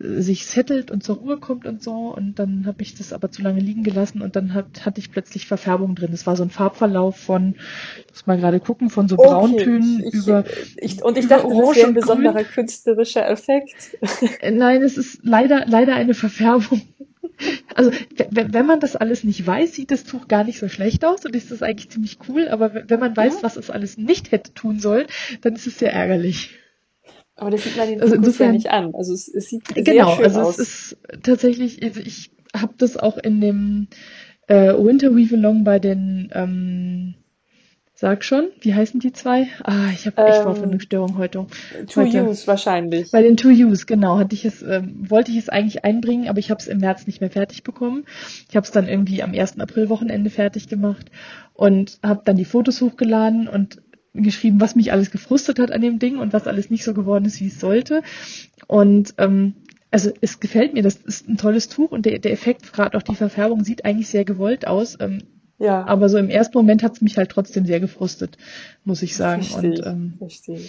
äh, 0.00 0.20
sich 0.20 0.46
settelt 0.46 0.92
und 0.92 1.02
zur 1.02 1.16
Ruhe 1.16 1.38
kommt 1.38 1.66
und 1.66 1.82
so. 1.82 2.14
Und 2.14 2.38
dann 2.38 2.66
habe 2.66 2.80
ich 2.82 2.94
das 2.94 3.12
aber 3.12 3.32
zu 3.32 3.42
lange 3.42 3.58
liegen 3.58 3.82
gelassen 3.82 4.22
und 4.22 4.36
dann 4.36 4.54
hat, 4.54 4.86
hatte 4.86 5.00
ich 5.00 5.10
plötzlich 5.10 5.48
Verfärbung 5.48 5.96
drin. 5.96 6.12
Es 6.12 6.28
war 6.28 6.36
so 6.36 6.44
ein 6.44 6.50
Farbverlauf 6.50 7.16
von, 7.16 7.56
muss 8.08 8.26
mal 8.28 8.38
gerade 8.38 8.60
gucken, 8.60 8.88
von 8.88 9.08
so 9.08 9.18
okay, 9.18 9.28
Brauntönen 9.28 10.04
ich, 10.06 10.14
über. 10.14 10.44
Ich, 10.76 11.02
und 11.02 11.18
ich 11.18 11.26
dachte, 11.26 11.48
das 11.48 11.76
wäre 11.76 11.88
ein 11.88 11.94
besonderer 11.94 12.44
künstlerischer 12.44 13.28
Effekt. 13.28 13.96
Äh, 14.40 14.52
nein, 14.52 14.82
es 14.82 14.96
ist 14.96 15.20
leider, 15.24 15.66
leider 15.66 15.96
eine 15.96 16.14
Verfärbung. 16.14 16.82
Also 17.74 17.90
wenn 18.30 18.66
man 18.66 18.80
das 18.80 18.96
alles 18.96 19.24
nicht 19.24 19.46
weiß, 19.46 19.74
sieht 19.74 19.90
das 19.90 20.04
Tuch 20.04 20.28
gar 20.28 20.44
nicht 20.44 20.58
so 20.58 20.68
schlecht 20.68 21.04
aus 21.04 21.24
und 21.24 21.34
ist 21.34 21.50
das 21.50 21.62
eigentlich 21.62 21.90
ziemlich 21.90 22.18
cool. 22.28 22.48
Aber 22.48 22.74
wenn 22.88 23.00
man 23.00 23.16
weiß, 23.16 23.36
ja. 23.36 23.42
was 23.42 23.56
es 23.56 23.70
alles 23.70 23.96
nicht 23.96 24.32
hätte 24.32 24.54
tun 24.54 24.78
sollen, 24.80 25.06
dann 25.40 25.54
ist 25.54 25.66
es 25.66 25.78
sehr 25.78 25.92
ärgerlich. 25.92 26.50
Aber 27.36 27.50
das 27.50 27.64
sieht 27.64 27.76
man 27.76 27.88
den 27.88 28.00
also 28.02 28.14
insofern, 28.14 28.48
ja 28.48 28.52
nicht 28.52 28.70
an. 28.70 28.94
Also 28.94 29.14
es, 29.14 29.28
es 29.28 29.48
sieht 29.48 29.66
sehr 29.68 29.82
genau, 29.82 30.16
schön 30.16 30.24
also 30.24 30.40
aus. 30.40 30.58
es 30.58 30.92
ist 30.92 30.96
tatsächlich, 31.22 31.82
also 31.82 32.00
ich 32.00 32.30
habe 32.54 32.74
das 32.76 32.96
auch 32.96 33.16
in 33.16 33.40
dem 33.40 33.88
äh, 34.46 34.74
Winter 34.74 35.14
Weave 35.16 35.36
Along 35.36 35.64
bei 35.64 35.78
den 35.78 36.30
ähm, 36.34 37.14
Sag 38.00 38.24
schon, 38.24 38.48
wie 38.62 38.72
heißen 38.72 38.98
die 38.98 39.12
zwei? 39.12 39.48
Ah, 39.62 39.90
ich 39.92 40.06
habe 40.06 40.26
echt 40.26 40.38
ähm, 40.38 40.46
Wortfindungsstörung 40.46 41.18
heute. 41.18 41.44
Two 41.86 42.00
heute. 42.00 42.26
Use 42.26 42.46
wahrscheinlich. 42.46 43.10
Bei 43.10 43.20
den 43.20 43.36
Two 43.36 43.50
Use, 43.50 43.84
genau, 43.84 44.18
hatte 44.18 44.34
ich 44.34 44.46
es, 44.46 44.62
ähm, 44.62 45.10
wollte 45.10 45.30
ich 45.30 45.36
es 45.36 45.50
eigentlich 45.50 45.84
einbringen, 45.84 46.26
aber 46.26 46.38
ich 46.38 46.50
habe 46.50 46.58
es 46.58 46.66
im 46.66 46.78
März 46.78 47.06
nicht 47.06 47.20
mehr 47.20 47.28
fertig 47.28 47.62
bekommen. 47.62 48.06
Ich 48.48 48.56
habe 48.56 48.64
es 48.64 48.70
dann 48.70 48.88
irgendwie 48.88 49.22
am 49.22 49.34
1. 49.34 49.60
April 49.60 49.90
Wochenende 49.90 50.30
fertig 50.30 50.66
gemacht 50.66 51.10
und 51.52 51.98
habe 52.02 52.22
dann 52.24 52.36
die 52.36 52.46
Fotos 52.46 52.80
hochgeladen 52.80 53.48
und 53.48 53.82
geschrieben, 54.14 54.62
was 54.62 54.76
mich 54.76 54.92
alles 54.92 55.10
gefrustet 55.10 55.58
hat 55.58 55.70
an 55.70 55.82
dem 55.82 55.98
Ding 55.98 56.16
und 56.16 56.32
was 56.32 56.46
alles 56.46 56.70
nicht 56.70 56.84
so 56.84 56.94
geworden 56.94 57.26
ist, 57.26 57.38
wie 57.40 57.48
es 57.48 57.60
sollte. 57.60 58.00
Und 58.66 59.12
ähm, 59.18 59.56
also 59.90 60.10
es 60.22 60.40
gefällt 60.40 60.72
mir, 60.72 60.82
das 60.82 60.94
ist 60.96 61.28
ein 61.28 61.36
tolles 61.36 61.68
Tuch 61.68 61.90
und 61.90 62.06
der, 62.06 62.18
der 62.18 62.32
Effekt, 62.32 62.72
gerade 62.72 62.96
auch 62.96 63.02
die 63.02 63.14
Verfärbung, 63.14 63.62
sieht 63.62 63.84
eigentlich 63.84 64.08
sehr 64.08 64.24
gewollt 64.24 64.66
aus. 64.66 64.96
Ähm, 65.00 65.18
ja. 65.60 65.86
Aber 65.86 66.08
so 66.08 66.18
im 66.18 66.30
ersten 66.30 66.56
Moment 66.56 66.82
hat 66.82 66.94
es 66.94 67.00
mich 67.02 67.16
halt 67.16 67.30
trotzdem 67.30 67.66
sehr 67.66 67.78
gefrustet, 67.78 68.36
muss 68.84 69.02
ich 69.02 69.14
sagen. 69.14 69.42
Verstehe, 69.42 69.70
und 69.70 69.86
ähm, 69.86 70.14
verstehe. 70.18 70.60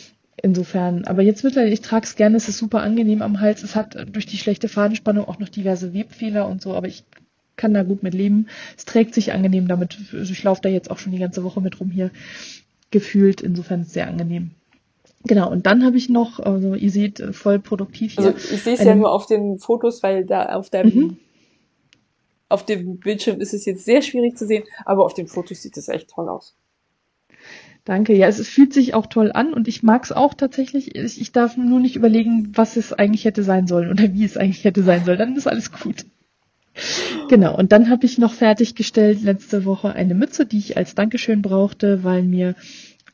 insofern, 0.43 1.05
aber 1.05 1.21
jetzt 1.23 1.43
mittlerweile, 1.43 1.71
ich 1.71 1.81
trage 1.81 2.05
es 2.05 2.15
gerne, 2.15 2.37
es 2.37 2.49
ist 2.49 2.57
super 2.57 2.81
angenehm 2.81 3.21
am 3.21 3.39
Hals. 3.39 3.63
Es 3.63 3.75
hat 3.75 3.97
durch 4.11 4.25
die 4.25 4.37
schlechte 4.37 4.67
Fadenspannung 4.67 5.27
auch 5.27 5.39
noch 5.39 5.49
diverse 5.49 5.93
Webfehler 5.93 6.47
und 6.47 6.61
so, 6.61 6.73
aber 6.73 6.87
ich 6.87 7.05
kann 7.55 7.73
da 7.73 7.83
gut 7.83 8.03
mit 8.03 8.13
leben. 8.13 8.47
Es 8.77 8.85
trägt 8.85 9.13
sich 9.13 9.31
angenehm 9.31 9.67
damit. 9.67 9.97
Also 10.13 10.31
ich 10.31 10.43
laufe 10.43 10.61
da 10.61 10.69
jetzt 10.69 10.91
auch 10.91 10.97
schon 10.97 11.13
die 11.13 11.19
ganze 11.19 11.43
Woche 11.43 11.61
mit 11.61 11.79
rum 11.79 11.89
hier 11.89 12.11
gefühlt. 12.91 13.41
Insofern 13.41 13.81
ist 13.81 13.87
es 13.87 13.93
sehr 13.93 14.07
angenehm. 14.07 14.51
Genau, 15.23 15.51
und 15.51 15.67
dann 15.67 15.85
habe 15.85 15.97
ich 15.97 16.09
noch, 16.09 16.39
also 16.39 16.73
ihr 16.73 16.89
seht, 16.89 17.19
äh, 17.19 17.31
voll 17.31 17.59
produktiv 17.59 18.13
hier. 18.13 18.25
Also 18.25 18.53
ich 18.53 18.63
sehe 18.63 18.73
es 18.73 18.83
ja 18.83 18.95
nur 18.95 19.11
auf 19.11 19.27
den 19.27 19.59
Fotos, 19.59 20.01
weil 20.01 20.25
da 20.25 20.47
auf 20.47 20.69
deinem 20.69 20.93
mhm. 20.93 21.17
Auf 22.51 22.65
dem 22.65 22.99
Bildschirm 22.99 23.39
ist 23.39 23.53
es 23.53 23.65
jetzt 23.65 23.85
sehr 23.85 24.01
schwierig 24.01 24.37
zu 24.37 24.45
sehen, 24.45 24.63
aber 24.85 25.05
auf 25.05 25.13
den 25.13 25.27
Fotos 25.27 25.61
sieht 25.61 25.77
es 25.77 25.87
echt 25.87 26.09
toll 26.09 26.29
aus. 26.29 26.55
Danke. 27.83 28.13
Ja, 28.13 28.27
es 28.27 28.47
fühlt 28.47 28.73
sich 28.73 28.93
auch 28.93 29.07
toll 29.07 29.31
an 29.31 29.53
und 29.53 29.67
ich 29.67 29.81
mag 29.81 30.03
es 30.03 30.11
auch 30.11 30.33
tatsächlich. 30.35 30.95
Ich, 30.95 31.19
ich, 31.19 31.31
darf 31.31 31.57
nur 31.57 31.79
nicht 31.79 31.95
überlegen, 31.95 32.51
was 32.53 32.77
es 32.77 32.93
eigentlich 32.93 33.25
hätte 33.25 33.43
sein 33.43 33.65
sollen 33.65 33.89
oder 33.89 34.13
wie 34.13 34.23
es 34.23 34.37
eigentlich 34.37 34.63
hätte 34.63 34.83
sein 34.83 35.03
sollen. 35.03 35.17
Dann 35.17 35.35
ist 35.35 35.47
alles 35.47 35.71
gut. 35.71 36.05
Genau. 37.27 37.57
Und 37.57 37.71
dann 37.71 37.89
habe 37.89 38.05
ich 38.05 38.17
noch 38.17 38.33
fertiggestellt 38.33 39.23
letzte 39.23 39.65
Woche 39.65 39.93
eine 39.93 40.13
Mütze, 40.13 40.45
die 40.45 40.59
ich 40.59 40.77
als 40.77 40.93
Dankeschön 40.93 41.41
brauchte, 41.41 42.03
weil 42.03 42.21
mir 42.23 42.55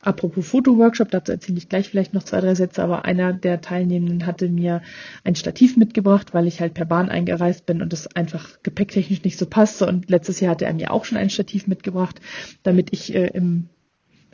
Apropos 0.00 0.46
Fotoworkshop, 0.46 1.10
dazu 1.10 1.32
erzähle 1.32 1.58
ich 1.58 1.68
gleich 1.68 1.88
vielleicht 1.88 2.14
noch 2.14 2.22
zwei, 2.22 2.40
drei 2.40 2.54
Sätze, 2.54 2.82
aber 2.82 3.04
einer 3.04 3.32
der 3.32 3.60
Teilnehmenden 3.60 4.26
hatte 4.26 4.48
mir 4.48 4.80
ein 5.24 5.34
Stativ 5.34 5.76
mitgebracht, 5.76 6.34
weil 6.34 6.46
ich 6.46 6.60
halt 6.60 6.74
per 6.74 6.84
Bahn 6.84 7.08
eingereist 7.08 7.66
bin 7.66 7.82
und 7.82 7.92
es 7.92 8.06
einfach 8.14 8.62
gepäcktechnisch 8.62 9.24
nicht 9.24 9.38
so 9.38 9.46
passte. 9.46 9.86
Und 9.86 10.08
letztes 10.08 10.38
Jahr 10.38 10.52
hatte 10.52 10.66
er 10.66 10.74
mir 10.74 10.92
auch 10.92 11.04
schon 11.04 11.18
ein 11.18 11.30
Stativ 11.30 11.66
mitgebracht, 11.66 12.20
damit 12.62 12.92
ich 12.92 13.12
äh, 13.12 13.26
im, 13.34 13.68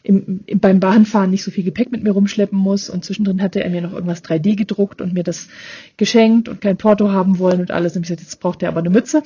im, 0.03 0.41
im, 0.45 0.61
beim 0.61 0.81
Bahnfahren 0.81 1.31
nicht 1.31 1.45
so 1.45 1.51
viel 1.51 1.65
Gepäck 1.65 1.91
mit 1.91 2.03
mir 2.03 2.11
rumschleppen 2.11 2.59
muss. 2.59 2.91
Und 2.91 3.07
zwischendrin 3.07 3.41
hatte 3.41 3.65
er 3.65 3.71
mir 3.71 3.81
noch 3.81 3.95
irgendwas 3.95 4.23
3D 4.23 4.57
gedruckt 4.57 5.01
und 5.01 5.15
mir 5.15 5.25
das 5.25 5.49
geschenkt 5.97 6.51
und 6.51 6.61
kein 6.61 6.77
Porto 6.77 7.11
haben 7.11 7.39
wollen 7.39 7.61
und 7.61 7.71
alles. 7.71 7.97
Und 7.97 8.03
ich 8.03 8.09
gesagt, 8.09 8.21
jetzt 8.21 8.39
braucht 8.41 8.63
er 8.63 8.69
aber 8.69 8.81
eine 8.81 8.91
Mütze 8.91 9.23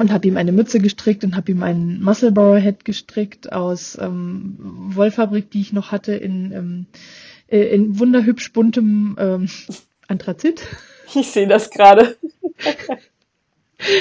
und 0.00 0.12
habe 0.12 0.26
ihm 0.26 0.38
eine 0.38 0.50
Mütze 0.50 0.80
gestrickt 0.80 1.24
und 1.24 1.36
habe 1.36 1.52
ihm 1.52 1.62
einen 1.62 2.02
Muscle 2.02 2.32
Head 2.58 2.86
gestrickt 2.86 3.52
aus 3.52 3.98
ähm, 4.00 4.56
Wollfabrik, 4.58 5.50
die 5.50 5.60
ich 5.60 5.74
noch 5.74 5.92
hatte 5.92 6.14
in, 6.14 6.52
ähm, 6.52 6.86
äh, 7.48 7.74
in 7.74 7.98
wunderhübsch 7.98 8.52
buntem 8.52 9.16
ähm, 9.18 9.48
Anthrazit. 10.08 10.62
Ich 11.14 11.30
sehe 11.30 11.46
das 11.46 11.70
gerade. 11.70 12.16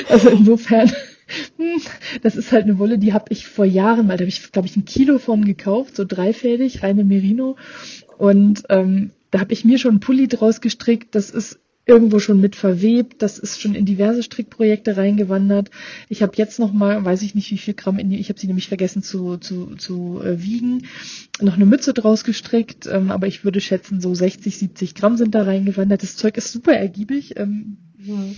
also 0.10 0.30
insofern, 0.30 0.90
hm, 1.58 1.82
das 2.22 2.38
ist 2.38 2.54
halt 2.54 2.64
eine 2.64 2.80
Wolle, 2.80 2.98
die 2.98 3.12
habe 3.12 3.26
ich 3.30 3.48
vor 3.48 3.66
Jahren 3.66 4.08
mal, 4.08 4.16
da 4.16 4.22
habe 4.22 4.30
ich, 4.30 4.52
glaube 4.54 4.68
ich, 4.68 4.78
ein 4.78 4.86
Kilo 4.86 5.20
von 5.20 5.44
gekauft, 5.44 5.98
so 5.98 6.06
dreifädig, 6.06 6.82
reine 6.82 7.04
Merino. 7.04 7.58
Und 8.18 8.64
ähm, 8.70 9.12
da 9.32 9.42
habe 9.42 9.52
ich 9.52 9.66
mir 9.66 9.78
schon 9.80 9.92
einen 9.92 10.00
Pulli 10.00 10.30
draus 10.30 10.62
gestrickt. 10.62 11.14
Das 11.14 11.30
ist 11.30 11.60
irgendwo 11.90 12.20
schon 12.20 12.40
mit 12.40 12.56
verwebt. 12.56 13.22
Das 13.22 13.40
ist 13.40 13.60
schon 13.60 13.74
in 13.74 13.86
diverse 13.86 14.22
Strickprojekte 14.22 14.96
reingewandert. 14.96 15.72
Ich 16.08 16.22
habe 16.22 16.34
jetzt 16.36 16.60
noch 16.60 16.72
mal, 16.72 17.04
weiß 17.04 17.24
ich 17.24 17.34
nicht 17.34 17.52
wie 17.52 17.58
viel 17.58 17.74
Gramm 17.74 17.98
in 17.98 18.10
die, 18.10 18.20
ich 18.20 18.30
habe 18.30 18.40
sie 18.40 18.48
nämlich 18.48 18.68
vergessen 18.68 19.02
zu, 19.02 19.38
zu, 19.38 19.76
zu 19.76 20.22
äh, 20.24 20.42
wiegen, 20.42 20.86
noch 21.42 21.56
eine 21.56 21.66
Mütze 21.66 21.94
draus 21.94 22.24
gestrickt. 22.24 22.86
Ähm, 22.86 23.10
aber 23.10 23.26
ich 23.28 23.44
würde 23.44 23.60
schätzen, 23.60 24.00
so 24.00 24.14
60, 24.14 24.58
70 24.58 24.94
Gramm 24.94 25.18
sind 25.18 25.34
da 25.34 25.44
reingewandert. 25.44 26.04
Das 26.04 26.16
Zeug 26.16 26.38
ist 26.38 26.52
super 26.52 26.74
ergiebig. 26.74 27.38
Ähm, 27.38 27.78
mhm. 27.98 28.36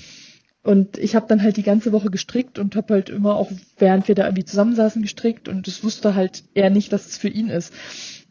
Und 0.64 0.98
ich 0.98 1.16
habe 1.16 1.26
dann 1.28 1.44
halt 1.44 1.58
die 1.58 1.64
ganze 1.64 1.92
Woche 1.92 2.10
gestrickt 2.10 2.58
und 2.58 2.76
habe 2.76 2.94
halt 2.94 3.10
immer 3.10 3.36
auch, 3.36 3.52
während 3.80 4.08
wir 4.08 4.16
da 4.16 4.26
irgendwie 4.26 4.46
zusammensaßen, 4.46 5.02
gestrickt 5.02 5.50
und 5.50 5.68
es 5.68 5.84
wusste 5.84 6.16
halt 6.16 6.44
er 6.54 6.70
nicht, 6.70 6.94
dass 6.94 7.08
es 7.08 7.18
für 7.18 7.30
ihn 7.30 7.50
ist. 7.50 7.74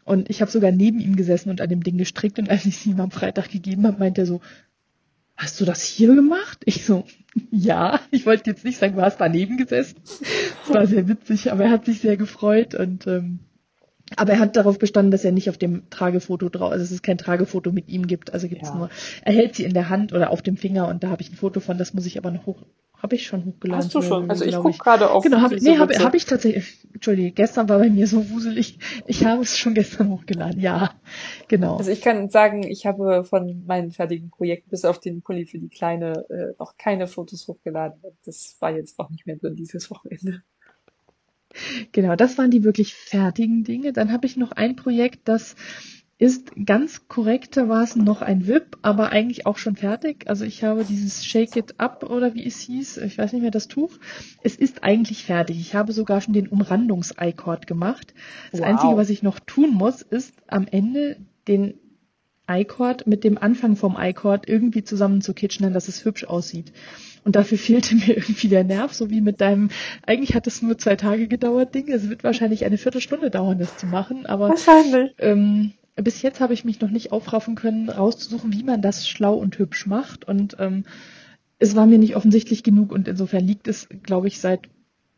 Und 0.03 0.29
ich 0.29 0.41
habe 0.41 0.49
sogar 0.49 0.71
neben 0.71 0.99
ihm 0.99 1.15
gesessen 1.15 1.49
und 1.49 1.61
an 1.61 1.69
dem 1.69 1.83
Ding 1.83 1.97
gestrickt 1.97 2.39
und 2.39 2.49
als 2.49 2.65
ich 2.65 2.77
es 2.77 2.85
ihm 2.85 2.99
am 2.99 3.11
Freitag 3.11 3.51
gegeben 3.51 3.85
habe, 3.85 3.99
meinte 3.99 4.21
er 4.21 4.25
so, 4.25 4.41
hast 5.41 5.59
du 5.59 5.65
das 5.65 5.83
hier 5.83 6.13
gemacht? 6.13 6.59
Ich 6.65 6.85
so, 6.85 7.05
ja, 7.49 7.99
ich 8.11 8.25
wollte 8.25 8.49
jetzt 8.49 8.63
nicht 8.63 8.77
sagen, 8.77 8.95
du 8.95 9.01
hast 9.01 9.17
daneben 9.17 9.57
gesessen. 9.57 9.97
Das 10.03 10.75
war 10.75 10.85
sehr 10.85 11.07
witzig, 11.07 11.51
aber 11.51 11.65
er 11.65 11.71
hat 11.71 11.85
sich 11.85 11.99
sehr 11.99 12.15
gefreut 12.15 12.75
und 12.75 13.07
ähm, 13.07 13.39
aber 14.17 14.33
er 14.33 14.39
hat 14.39 14.57
darauf 14.57 14.77
bestanden, 14.77 15.11
dass 15.11 15.23
er 15.23 15.31
nicht 15.31 15.49
auf 15.49 15.57
dem 15.57 15.89
Tragefoto 15.89 16.49
drauf, 16.49 16.71
also 16.71 16.83
dass 16.83 16.91
es 16.91 17.01
kein 17.01 17.17
Tragefoto 17.17 17.71
mit 17.71 17.87
ihm 17.87 18.07
gibt. 18.07 18.33
Also 18.33 18.49
gibt 18.49 18.61
es 18.61 18.69
ja. 18.69 18.75
nur, 18.75 18.89
er 19.23 19.33
hält 19.33 19.55
sie 19.55 19.63
in 19.63 19.73
der 19.73 19.89
Hand 19.89 20.13
oder 20.13 20.31
auf 20.31 20.41
dem 20.41 20.57
Finger 20.57 20.87
und 20.89 21.03
da 21.03 21.09
habe 21.09 21.21
ich 21.21 21.31
ein 21.31 21.35
Foto 21.35 21.59
von, 21.59 21.77
das 21.77 21.93
muss 21.93 22.05
ich 22.05 22.17
aber 22.17 22.29
noch 22.29 22.45
hoch, 22.45 22.61
habe 23.01 23.15
ich 23.15 23.25
schon 23.25 23.45
hochgeladen. 23.45 23.85
Hast 23.85 23.95
du 23.95 24.01
schon? 24.01 24.29
Also 24.29 24.45
ich 24.45 24.55
gucke 24.55 24.77
gerade 24.77 25.09
auf 25.09 25.23
Genau, 25.23 25.41
hab, 25.41 25.51
nee, 25.51 25.77
habe 25.77 25.93
hab 25.97 26.13
ich 26.13 26.25
tatsächlich, 26.25 26.87
Entschuldige, 26.93 27.31
gestern 27.31 27.67
war 27.67 27.79
bei 27.79 27.89
mir 27.89 28.07
so 28.07 28.29
wuselig. 28.29 28.77
Ich 29.07 29.25
habe 29.25 29.41
es 29.41 29.57
schon 29.57 29.73
gestern 29.73 30.09
hochgeladen, 30.09 30.59
ja, 30.59 30.91
genau. 31.47 31.77
Also 31.77 31.91
ich 31.91 32.01
kann 32.01 32.29
sagen, 32.29 32.63
ich 32.63 32.85
habe 32.85 33.23
von 33.23 33.65
meinen 33.65 33.91
fertigen 33.91 34.29
Projekten 34.29 34.69
bis 34.69 34.85
auf 34.85 34.99
den 34.99 35.21
Pulli 35.21 35.45
für 35.45 35.59
die 35.59 35.69
Kleine 35.69 36.25
äh, 36.29 36.53
noch 36.59 36.77
keine 36.77 37.07
Fotos 37.07 37.47
hochgeladen. 37.47 37.99
Das 38.25 38.57
war 38.59 38.71
jetzt 38.75 38.99
auch 38.99 39.09
nicht 39.09 39.25
mehr 39.25 39.37
drin 39.37 39.55
dieses 39.55 39.89
Wochenende. 39.89 40.43
Genau, 41.91 42.15
das 42.15 42.37
waren 42.37 42.51
die 42.51 42.63
wirklich 42.63 42.93
fertigen 42.93 43.63
Dinge. 43.63 43.93
Dann 43.93 44.11
habe 44.11 44.25
ich 44.25 44.37
noch 44.37 44.51
ein 44.51 44.75
Projekt, 44.75 45.27
das 45.27 45.55
ist 46.21 46.51
ganz 46.67 47.07
korrektermaßen 47.07 48.03
noch 48.03 48.21
ein 48.21 48.45
VIP, 48.45 48.77
aber 48.83 49.11
eigentlich 49.11 49.47
auch 49.47 49.57
schon 49.57 49.75
fertig. 49.75 50.29
Also 50.29 50.45
ich 50.45 50.63
habe 50.63 50.85
dieses 50.85 51.25
Shake 51.25 51.55
It 51.55 51.79
Up 51.79 52.03
oder 52.07 52.35
wie 52.35 52.45
es 52.45 52.59
hieß, 52.59 52.97
ich 52.97 53.17
weiß 53.17 53.33
nicht 53.33 53.41
mehr 53.41 53.49
das 53.49 53.67
Tuch. 53.67 53.97
Es 54.43 54.55
ist 54.55 54.83
eigentlich 54.83 55.25
fertig. 55.25 55.59
Ich 55.59 55.73
habe 55.73 55.93
sogar 55.93 56.21
schon 56.21 56.35
den 56.35 56.47
Umrandungs-I-Cord 56.47 57.65
gemacht. 57.65 58.13
Das 58.51 58.59
wow. 58.59 58.67
Einzige, 58.67 58.97
was 58.97 59.09
ich 59.09 59.23
noch 59.23 59.39
tun 59.39 59.71
muss, 59.73 60.03
ist 60.03 60.35
am 60.45 60.67
Ende 60.69 61.17
den 61.47 61.79
I-Cord 62.47 63.07
mit 63.07 63.23
dem 63.23 63.39
Anfang 63.39 63.75
vom 63.75 63.97
I-Cord 63.99 64.47
irgendwie 64.47 64.83
zusammen 64.83 65.21
zu 65.21 65.33
kitschnen, 65.33 65.73
dass 65.73 65.87
es 65.87 66.05
hübsch 66.05 66.25
aussieht. 66.25 66.71
Und 67.23 67.35
dafür 67.35 67.57
fehlte 67.57 67.95
mir 67.95 68.09
irgendwie 68.17 68.47
der 68.47 68.63
Nerv, 68.63 68.93
so 68.93 69.09
wie 69.09 69.21
mit 69.21 69.41
deinem, 69.41 69.69
eigentlich 70.05 70.35
hat 70.35 70.45
es 70.45 70.61
nur 70.61 70.77
zwei 70.77 70.97
Tage 70.97 71.27
gedauert, 71.27 71.73
Ding. 71.73 71.91
Es 71.91 72.09
wird 72.09 72.23
wahrscheinlich 72.23 72.63
eine 72.63 72.77
Viertelstunde 72.77 73.31
dauern, 73.31 73.57
das 73.57 73.75
zu 73.77 73.87
machen, 73.87 74.27
aber 74.27 74.49
wahrscheinlich. 74.49 75.15
Ähm, 75.17 75.73
bis 75.95 76.21
jetzt 76.21 76.39
habe 76.39 76.53
ich 76.53 76.65
mich 76.65 76.79
noch 76.81 76.89
nicht 76.89 77.11
aufraffen 77.11 77.55
können, 77.55 77.89
rauszusuchen, 77.89 78.53
wie 78.53 78.63
man 78.63 78.81
das 78.81 79.07
schlau 79.07 79.35
und 79.35 79.57
hübsch 79.57 79.85
macht. 79.85 80.25
Und 80.25 80.57
ähm, 80.59 80.85
es 81.59 81.75
war 81.75 81.85
mir 81.85 81.97
nicht 81.97 82.15
offensichtlich 82.15 82.63
genug 82.63 82.91
und 82.91 83.07
insofern 83.07 83.45
liegt 83.45 83.67
es, 83.67 83.87
glaube 84.03 84.27
ich, 84.27 84.39
seit 84.39 84.61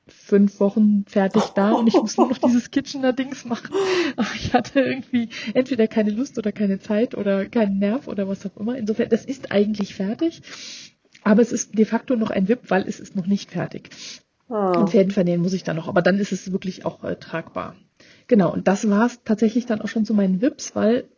fünf 0.08 0.60
Wochen 0.60 1.06
fertig 1.08 1.44
da 1.56 1.72
und 1.72 1.88
ich 1.88 1.94
muss 1.94 2.18
nur 2.18 2.28
noch 2.28 2.38
dieses 2.38 2.72
Kitchener-Dings 2.72 3.46
machen. 3.46 3.74
Aber 4.18 4.28
ich 4.36 4.54
hatte 4.54 4.82
irgendwie 4.82 5.30
entweder 5.54 5.88
keine 5.88 6.12
Lust 6.12 6.38
oder 6.38 6.52
keine 6.52 6.80
Zeit 6.80 7.16
oder 7.16 7.46
keinen 7.46 7.80
Nerv 7.80 8.08
oder 8.08 8.28
was 8.28 8.46
auch 8.46 8.58
immer. 8.58 8.78
Insofern, 8.78 9.10
das 9.10 9.26
ist 9.26 9.52
eigentlich 9.52 9.96
fertig. 9.96 10.42
Aber 11.24 11.42
es 11.42 11.54
ist 11.54 11.78
de 11.78 11.86
facto 11.86 12.18
noch 12.18 12.32
ein 12.32 12.50
WIP, 12.50 12.70
weil 12.70 12.86
es 12.88 13.00
ist 13.00 13.16
noch 13.16 13.28
nicht 13.28 13.52
fertig. 13.52 13.90
Oh. 14.50 14.56
Und 14.56 14.90
Fäden 14.90 15.12
vernähen 15.12 15.42
muss 15.42 15.54
ich 15.54 15.64
dann 15.64 15.78
noch. 15.78 15.88
Aber 15.88 16.02
dann 16.02 16.20
ist 16.20 16.34
es 16.34 16.52
wirklich 16.52 16.86
auch 16.86 17.04
äh, 17.06 17.16
tragbar. 17.16 17.76
Genau, 18.28 18.54
und 18.54 18.68
das 18.68 18.90
war 18.90 19.06
es 19.06 19.24
tatsächlich 19.24 19.66
dann 19.66 19.82
auch 19.82 19.88
schon 19.88 20.06
zu 20.06 20.14
meinen 20.14 20.42
VIPs, 20.42 20.76
weil 20.76 21.10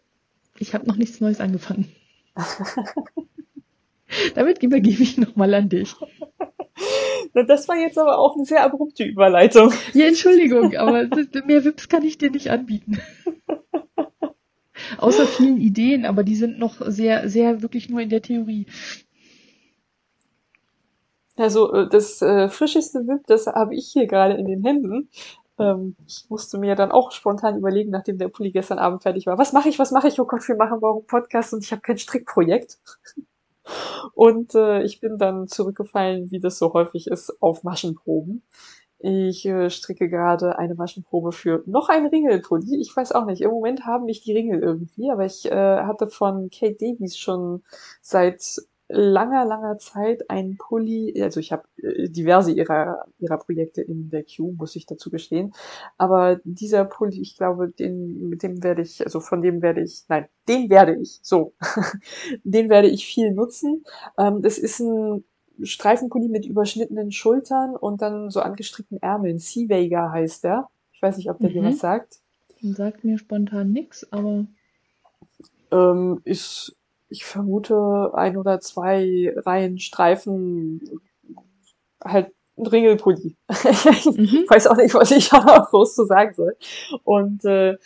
ich 0.58 0.74
habe 0.74 0.88
noch 0.88 0.96
nichts 0.96 1.22
Neues 1.22 1.40
angefangen. 1.40 1.88
Damit 4.36 4.64
übergebe 4.64 5.04
ich 5.04 5.18
nochmal 5.18 5.54
an 5.54 5.70
dich. 5.70 5.94
Das 7.34 7.68
war 7.68 7.76
jetzt 7.76 7.98
aber 7.98 8.18
auch 8.18 8.36
eine 8.36 8.46
sehr 8.46 8.64
abrupte 8.64 9.04
Überleitung. 9.04 9.74
Ja, 9.94 10.08
Entschuldigung, 10.08 10.76
aber 10.76 11.04
mehr 11.46 11.66
VIPs 11.66 11.90
kann 11.90 12.04
ich 12.04 12.18
dir 12.18 12.32
nicht 12.32 12.50
anbieten. 12.50 13.00
Außer 14.98 15.26
vielen 15.26 15.58
Ideen, 15.58 16.06
aber 16.06 16.24
die 16.24 16.36
sind 16.36 16.60
noch 16.60 16.82
sehr, 16.86 17.30
sehr 17.30 17.62
wirklich 17.62 17.90
nur 17.90 18.02
in 18.02 18.10
der 18.10 18.22
Theorie. 18.22 18.68
Also 21.38 21.74
äh, 21.74 21.90
das 21.90 22.22
äh, 22.22 22.48
frischeste 22.48 23.08
VIP, 23.08 23.28
das 23.28 23.48
habe 23.48 23.76
ich 23.76 23.90
hier 23.92 24.08
gerade 24.08 24.36
in 24.36 24.46
den 24.46 24.64
Händen. 24.64 25.10
Ähm, 25.58 25.96
ich 26.08 26.26
musste 26.30 26.58
mir 26.58 26.76
dann 26.76 26.92
auch 26.92 27.12
spontan 27.12 27.58
überlegen, 27.58 27.92
nachdem 27.92 28.18
der 28.18 28.28
Pulli 28.30 28.52
gestern 28.52 28.80
Abend 28.80 29.04
fertig 29.04 29.26
war, 29.26 29.38
was 29.38 29.54
mache 29.54 29.70
ich, 29.70 29.80
was 29.80 29.92
mache 29.92 30.08
ich? 30.08 30.20
Oh 30.20 30.26
Gott, 30.26 30.48
wir 30.48 30.56
machen 30.56 30.80
morgen 30.80 31.06
Podcast 31.08 31.54
und 31.54 31.64
ich 31.64 31.72
habe 31.72 31.82
kein 31.82 31.98
Strickprojekt. 31.98 32.80
und 34.14 34.56
äh, 34.56 34.84
ich 34.84 35.00
bin 35.00 35.18
dann 35.18 35.48
zurückgefallen, 35.48 36.32
wie 36.32 36.40
das 36.40 36.58
so 36.58 36.74
häufig 36.74 37.08
ist, 37.08 37.42
auf 37.42 37.64
Maschenproben. 37.64 38.44
Ich 39.00 39.46
äh, 39.46 39.70
stricke 39.70 40.10
gerade 40.10 40.58
eine 40.58 40.76
Maschenprobe 40.76 41.32
für 41.32 41.64
noch 41.66 41.90
ein 41.90 42.08
Ringelpulli. 42.08 42.80
Ich 42.80 42.96
weiß 42.96 43.12
auch 43.12 43.26
nicht, 43.26 43.42
im 43.42 43.52
Moment 43.52 43.86
haben 43.86 44.06
mich 44.06 44.22
die 44.22 44.34
Ringel 44.34 44.62
irgendwie, 44.62 45.12
aber 45.12 45.26
ich 45.26 45.46
äh, 45.46 45.84
hatte 45.84 46.08
von 46.08 46.50
Kate 46.50 46.76
Davies 46.80 47.18
schon 47.18 47.64
seit 48.02 48.58
langer, 48.88 49.46
langer 49.46 49.78
Zeit 49.78 50.30
ein 50.30 50.58
Pulli, 50.58 51.22
also 51.22 51.40
ich 51.40 51.52
habe 51.52 51.64
äh, 51.78 52.10
diverse 52.10 52.52
ihrer, 52.52 53.06
ihrer 53.20 53.38
Projekte 53.38 53.82
in 53.82 54.10
der 54.10 54.24
Queue, 54.24 54.54
muss 54.54 54.76
ich 54.76 54.86
dazu 54.86 55.10
gestehen, 55.10 55.54
aber 55.98 56.40
dieser 56.44 56.86
Pulli, 56.86 57.22
ich 57.22 57.38
glaube, 57.38 57.70
den, 57.70 58.30
mit 58.30 58.44
dem 58.44 58.64
werde 58.64 58.84
ich, 58.84 59.04
also 59.04 59.20
von 59.20 59.42
dem 59.42 59.62
werde 59.62 59.82
ich, 59.82 60.04
nein, 60.08 60.28
den 60.48 60.70
werde 60.70 60.96
ich, 60.96 61.20
so, 61.24 61.54
den 62.44 62.70
werde 62.70 62.88
ich 62.88 63.06
viel 63.06 63.32
nutzen. 63.32 63.84
Ähm, 64.18 64.42
das 64.42 64.58
ist 64.58 64.80
ein 64.80 65.24
Streifenpulli 65.62 66.28
mit 66.28 66.46
überschnittenen 66.46 67.12
Schultern 67.12 67.76
und 67.76 68.02
dann 68.02 68.30
so 68.30 68.42
angestrickten 68.42 69.02
Ärmeln. 69.02 69.40
Sea 69.40 69.70
Vega 69.70 70.12
heißt 70.12 70.44
der. 70.44 70.70
Ich 70.92 71.02
weiß 71.02 71.18
nicht, 71.18 71.30
ob 71.30 71.40
der 71.40 71.50
mhm. 71.50 71.54
dir 71.54 71.64
was 71.64 71.80
sagt. 71.80 72.20
Sagt 72.62 73.04
mir 73.04 73.18
spontan 73.18 73.72
nix, 73.72 74.12
aber 74.12 74.46
ähm, 75.72 76.22
ist 76.24 76.76
ich 77.16 77.26
vermute, 77.26 78.12
ein 78.14 78.36
oder 78.36 78.60
zwei 78.60 79.34
Reihen 79.38 79.80
Streifen, 79.80 80.82
halt 82.04 82.34
ein 82.58 82.68
Ringelpulli. 82.68 83.38
mhm. 83.50 84.46
weiß 84.50 84.68
auch 84.68 84.76
nicht, 84.76 84.94
was 84.94 85.12
ich 85.12 85.30
da 85.30 85.66
groß 85.70 85.96
zu 85.96 86.06
sagen 86.06 86.34
soll. 86.34 86.56
Und 87.04 87.46
äh, 87.46 87.78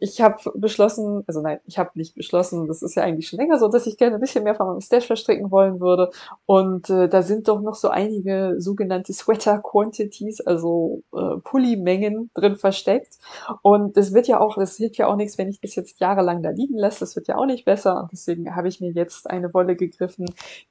ich 0.00 0.20
habe 0.20 0.36
beschlossen, 0.54 1.24
also 1.26 1.40
nein, 1.40 1.58
ich 1.66 1.78
habe 1.78 1.90
nicht 1.94 2.14
beschlossen, 2.14 2.68
das 2.68 2.82
ist 2.82 2.94
ja 2.94 3.02
eigentlich 3.02 3.28
schon 3.28 3.38
länger 3.38 3.58
so, 3.58 3.68
dass 3.68 3.86
ich 3.86 3.96
gerne 3.96 4.14
ein 4.14 4.20
bisschen 4.20 4.44
mehr 4.44 4.54
von 4.54 4.68
meinem 4.68 4.80
Stash 4.80 5.06
verstricken 5.06 5.50
wollen 5.50 5.80
würde. 5.80 6.10
Und 6.46 6.88
äh, 6.88 7.08
da 7.08 7.22
sind 7.22 7.48
doch 7.48 7.60
noch 7.60 7.74
so 7.74 7.88
einige 7.88 8.54
sogenannte 8.58 9.12
Sweater 9.12 9.58
Quantities, 9.58 10.40
also 10.40 11.02
äh, 11.12 11.38
Pulli-Mengen 11.42 12.30
drin 12.34 12.56
versteckt. 12.56 13.18
Und 13.62 13.96
das 13.96 14.14
wird 14.14 14.28
ja 14.28 14.38
auch, 14.38 14.56
das 14.56 14.76
hilft 14.76 14.98
ja 14.98 15.08
auch 15.08 15.16
nichts, 15.16 15.36
wenn 15.36 15.48
ich 15.48 15.60
das 15.60 15.74
jetzt 15.74 15.98
jahrelang 16.00 16.42
da 16.42 16.50
liegen 16.50 16.78
lasse. 16.78 17.00
Das 17.00 17.16
wird 17.16 17.26
ja 17.26 17.36
auch 17.36 17.46
nicht 17.46 17.64
besser. 17.64 18.02
Und 18.02 18.12
deswegen 18.12 18.54
habe 18.54 18.68
ich 18.68 18.80
mir 18.80 18.92
jetzt 18.92 19.28
eine 19.28 19.52
Wolle 19.52 19.74
gegriffen, 19.74 20.26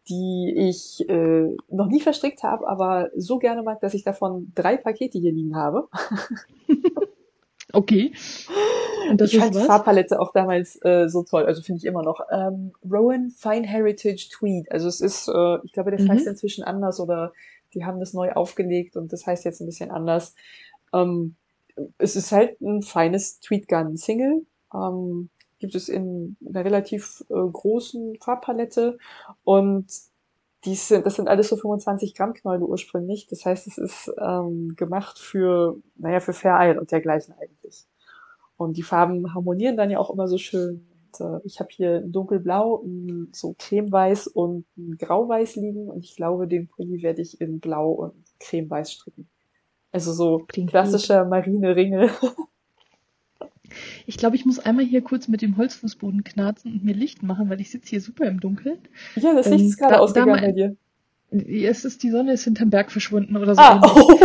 die 0.08 0.54
ich 0.56 1.08
äh, 1.10 1.54
noch 1.70 1.88
nie 1.88 2.00
verstrickt 2.00 2.44
habe, 2.44 2.68
aber 2.68 3.10
so 3.16 3.40
gerne 3.40 3.62
mag, 3.62 3.82
dass 3.82 3.94
ich 3.94 4.04
davon 4.04 4.54
drei 4.56 4.78
Pakete 4.78 5.20
hier 5.20 5.34
liegen 5.34 5.58
habe. 5.58 5.90
Okay. 7.74 8.14
Und 9.10 9.22
das 9.22 9.34
ich 9.34 9.40
fand 9.40 9.56
die 9.56 9.60
Farbpalette 9.60 10.20
auch 10.20 10.32
damals 10.34 10.80
äh, 10.84 11.08
so 11.08 11.24
toll, 11.24 11.46
also 11.46 11.62
finde 11.62 11.80
ich 11.80 11.86
immer 11.86 12.04
noch. 12.04 12.22
Ähm, 12.32 12.74
Rowan 12.84 13.30
Fine 13.30 13.66
Heritage 13.66 14.30
Tweed. 14.32 14.72
Also 14.72 14.88
es 14.88 15.02
ist, 15.02 15.28
äh, 15.28 15.58
ich 15.64 15.72
glaube, 15.72 15.92
der 15.92 16.02
mhm. 16.02 16.10
heißt 16.10 16.28
inzwischen 16.28 16.64
anders 16.64 17.00
oder 17.00 17.34
die 17.74 17.86
haben 17.86 18.00
das 18.00 18.14
neu 18.14 18.32
aufgelegt 18.32 18.96
und 18.96 19.14
das 19.14 19.26
heißt 19.26 19.46
jetzt 19.46 19.62
ein 19.62 19.66
bisschen 19.66 19.92
anders. 19.92 20.36
Ähm, 20.94 21.36
es 21.98 22.16
ist 22.16 22.32
halt 22.32 22.60
ein 22.62 22.82
feines 22.82 23.40
Tweed 23.40 23.68
Gun 23.68 23.98
Single. 23.98 24.46
Ähm, 24.74 25.30
gibt 25.60 25.76
es 25.76 25.90
in 25.90 26.38
einer 26.48 26.66
relativ 26.66 27.24
äh, 27.30 27.34
großen 27.34 28.18
Farbpalette 28.22 28.98
und 29.44 29.88
die 30.68 30.76
sind, 30.76 31.06
das 31.06 31.16
sind 31.16 31.30
alles 31.30 31.48
so 31.48 31.56
25 31.56 32.14
Gramm 32.14 32.34
Knäule 32.34 32.66
ursprünglich. 32.66 33.28
Das 33.28 33.46
heißt, 33.46 33.68
es 33.68 33.78
ist 33.78 34.12
ähm, 34.20 34.76
gemacht 34.76 35.18
für, 35.18 35.78
naja, 35.96 36.20
für 36.20 36.34
Fair 36.34 36.78
und 36.78 36.92
dergleichen 36.92 37.34
eigentlich. 37.40 37.86
Und 38.58 38.76
die 38.76 38.84
Farben 38.84 39.34
harmonieren 39.34 39.78
dann 39.78 39.90
ja 39.90 39.98
auch 39.98 40.10
immer 40.10 40.28
so 40.28 40.38
schön. 40.38 40.86
Und, 41.14 41.26
äh, 41.26 41.40
ich 41.46 41.62
habe 41.62 41.70
hier 41.72 42.02
ein 42.04 42.12
dunkelblau, 42.12 42.84
ein 42.84 43.30
so 43.34 43.56
cremeweiß 43.58 44.28
und 44.28 44.66
ein 44.78 44.98
grauweiß 44.98 45.56
liegen. 45.56 45.88
Und 45.90 46.04
ich 46.04 46.18
glaube, 46.18 46.48
den 46.48 46.68
Pulli 46.68 47.02
werde 47.02 47.22
ich 47.22 47.40
in 47.40 47.62
blau 47.62 47.92
und 47.92 48.14
cremeweiß 48.40 48.92
stricken. 48.92 49.30
Also 49.94 50.12
so 50.12 50.44
Klingt 50.48 50.70
klassischer 50.72 51.24
gut. 51.24 51.30
Ich 54.06 54.18
glaube, 54.18 54.36
ich 54.36 54.46
muss 54.46 54.60
einmal 54.60 54.86
hier 54.86 55.02
kurz 55.02 55.28
mit 55.28 55.42
dem 55.42 55.58
Holzfußboden 55.58 56.24
knarzen 56.24 56.74
und 56.74 56.86
mir 56.86 56.96
Licht 56.96 57.24
machen, 57.24 57.50
weil 57.50 57.62
ich 57.62 57.70
sitze 57.70 57.90
hier 57.90 58.02
super 58.02 58.26
im 58.26 58.40
Dunkeln. 58.40 58.78
Ja, 59.16 59.34
das 59.34 59.50
Licht 59.50 59.62
ähm, 59.62 59.68
ist 59.68 59.78
gerade 59.78 59.96
da, 59.96 60.00
ausgegangen 60.00 60.36
da 60.36 60.42
bei 60.42 60.52
dir. 60.52 60.76
Es 61.30 61.84
ist, 61.84 62.04
die 62.04 62.10
Sonne 62.10 62.34
ist 62.34 62.46
hinterm 62.46 62.70
Berg 62.70 62.92
verschwunden 62.92 63.36
oder 63.36 63.54
so. 63.54 63.62
Ah. 63.62 63.82
Oh. 63.84 64.20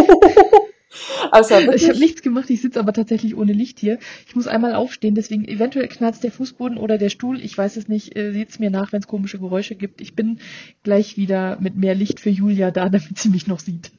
also, 1.32 1.58
ich 1.72 1.84
habe 1.88 1.98
nichts 1.98 2.22
gemacht, 2.22 2.48
ich 2.50 2.62
sitze 2.62 2.78
aber 2.78 2.92
tatsächlich 2.92 3.36
ohne 3.36 3.52
Licht 3.52 3.80
hier. 3.80 3.98
Ich 4.26 4.36
muss 4.36 4.46
einmal 4.46 4.74
aufstehen, 4.74 5.16
deswegen 5.16 5.44
eventuell 5.44 5.88
knarzt 5.88 6.22
der 6.22 6.30
Fußboden 6.30 6.78
oder 6.78 6.98
der 6.98 7.10
Stuhl, 7.10 7.40
ich 7.40 7.58
weiß 7.58 7.76
es 7.76 7.88
nicht, 7.88 8.16
äh, 8.16 8.32
seht's 8.32 8.60
mir 8.60 8.70
nach, 8.70 8.92
wenn 8.92 9.00
es 9.00 9.08
komische 9.08 9.40
Geräusche 9.40 9.74
gibt. 9.74 10.00
Ich 10.00 10.14
bin 10.14 10.38
gleich 10.84 11.16
wieder 11.16 11.58
mit 11.60 11.76
mehr 11.76 11.96
Licht 11.96 12.20
für 12.20 12.30
Julia 12.30 12.70
da, 12.70 12.88
damit 12.88 13.18
sie 13.18 13.30
mich 13.30 13.48
noch 13.48 13.58
sieht. 13.58 13.90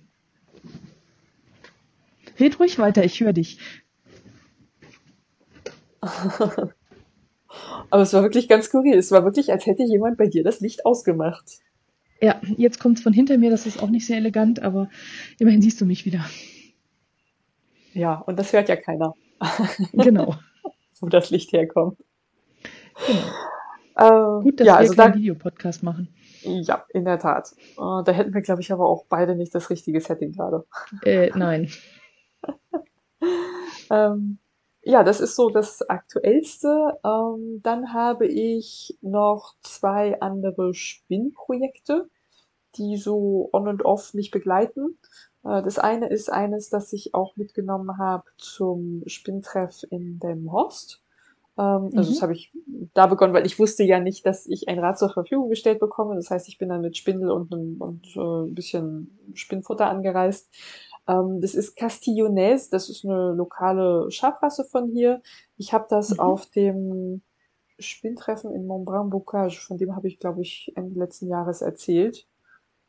Red 2.39 2.59
ruhig 2.59 2.79
weiter, 2.79 3.03
ich 3.03 3.19
höre 3.19 3.33
dich. 3.33 3.59
Aber 7.89 8.01
es 8.01 8.13
war 8.13 8.23
wirklich 8.23 8.47
ganz 8.47 8.65
skurril. 8.65 8.97
Es 8.97 9.11
war 9.11 9.23
wirklich, 9.23 9.51
als 9.51 9.65
hätte 9.65 9.83
jemand 9.83 10.17
bei 10.17 10.27
dir 10.27 10.43
das 10.43 10.59
Licht 10.59 10.85
ausgemacht. 10.85 11.59
Ja, 12.21 12.39
jetzt 12.57 12.79
kommt 12.79 12.97
es 12.97 13.03
von 13.03 13.13
hinter 13.13 13.37
mir, 13.37 13.49
das 13.49 13.65
ist 13.65 13.81
auch 13.81 13.89
nicht 13.89 14.05
sehr 14.05 14.17
elegant, 14.17 14.61
aber 14.61 14.89
immerhin 15.39 15.61
siehst 15.61 15.81
du 15.81 15.85
mich 15.85 16.05
wieder. 16.05 16.25
Ja, 17.93 18.15
und 18.15 18.39
das 18.39 18.53
hört 18.53 18.69
ja 18.69 18.75
keiner. 18.75 19.13
Genau. 19.93 20.35
Wo 20.99 21.09
das 21.09 21.31
Licht 21.31 21.51
herkommt. 21.51 21.97
Genau. 23.05 24.39
Äh, 24.39 24.43
Gut, 24.43 24.59
dass 24.59 24.67
ja, 24.67 24.73
wir 24.73 24.77
also 24.77 24.95
keinen 24.95 25.15
Videopodcast 25.15 25.83
machen. 25.83 26.07
Ja, 26.43 26.85
in 26.93 27.05
der 27.05 27.19
Tat. 27.19 27.53
Äh, 27.77 28.03
da 28.03 28.11
hätten 28.11 28.33
wir, 28.33 28.41
glaube 28.41 28.61
ich, 28.61 28.71
aber 28.71 28.87
auch 28.87 29.05
beide 29.07 29.35
nicht 29.35 29.53
das 29.53 29.69
richtige 29.69 29.99
Setting 29.99 30.31
gerade. 30.31 30.65
Äh, 31.03 31.29
nein. 31.35 31.69
ähm, 33.91 34.39
ja, 34.83 35.03
das 35.03 35.21
ist 35.21 35.35
so 35.35 35.49
das 35.49 35.81
Aktuellste. 35.89 36.99
Ähm, 37.05 37.61
dann 37.63 37.93
habe 37.93 38.27
ich 38.27 38.97
noch 39.01 39.55
zwei 39.61 40.19
andere 40.19 40.73
Spinnprojekte, 40.73 42.09
die 42.75 42.97
so 42.97 43.49
on 43.53 43.67
und 43.67 43.85
off 43.85 44.13
mich 44.13 44.29
begleiten. 44.31 44.97
Äh, 45.43 45.63
das 45.63 45.79
eine 45.79 46.09
ist 46.09 46.31
eines, 46.31 46.69
das 46.69 46.91
ich 46.91 47.13
auch 47.13 47.37
mitgenommen 47.37 47.97
habe 47.97 48.25
zum 48.37 49.03
Spinntreff 49.07 49.83
in 49.89 50.19
dem 50.19 50.51
Horst. 50.51 51.01
Ähm, 51.57 51.89
mhm. 51.91 51.97
Also 51.97 52.11
das 52.11 52.21
habe 52.21 52.33
ich 52.33 52.51
da 52.93 53.07
begonnen, 53.07 53.33
weil 53.33 53.45
ich 53.45 53.59
wusste 53.59 53.83
ja 53.83 53.99
nicht, 53.99 54.25
dass 54.25 54.47
ich 54.47 54.67
ein 54.67 54.79
Rad 54.79 54.97
zur 54.99 55.11
Verfügung 55.11 55.49
gestellt 55.49 55.79
bekomme. 55.79 56.15
Das 56.15 56.29
heißt, 56.29 56.49
ich 56.49 56.57
bin 56.57 56.69
dann 56.69 56.81
mit 56.81 56.97
Spindel 56.97 57.31
und, 57.31 57.53
und 57.53 58.05
äh, 58.17 58.19
ein 58.19 58.53
bisschen 58.53 59.17
Spinnfutter 59.33 59.89
angereist 59.89 60.49
ähm, 61.07 61.41
das 61.41 61.53
ist 61.53 61.75
Castillonnaise, 61.75 62.69
das 62.69 62.89
ist 62.89 63.05
eine 63.05 63.33
lokale 63.33 64.09
Schafrasse 64.11 64.63
von 64.63 64.89
hier. 64.89 65.21
Ich 65.57 65.73
habe 65.73 65.85
das 65.89 66.11
mhm. 66.11 66.19
auf 66.19 66.45
dem 66.47 67.21
Spinntreffen 67.79 68.53
in 68.53 68.65
Montbrun-Bocage, 68.67 69.59
von 69.59 69.77
dem 69.77 69.95
habe 69.95 70.07
ich, 70.07 70.19
glaube 70.19 70.41
ich, 70.41 70.71
Ende 70.75 70.99
letzten 70.99 71.27
Jahres 71.27 71.61
erzählt, 71.61 72.27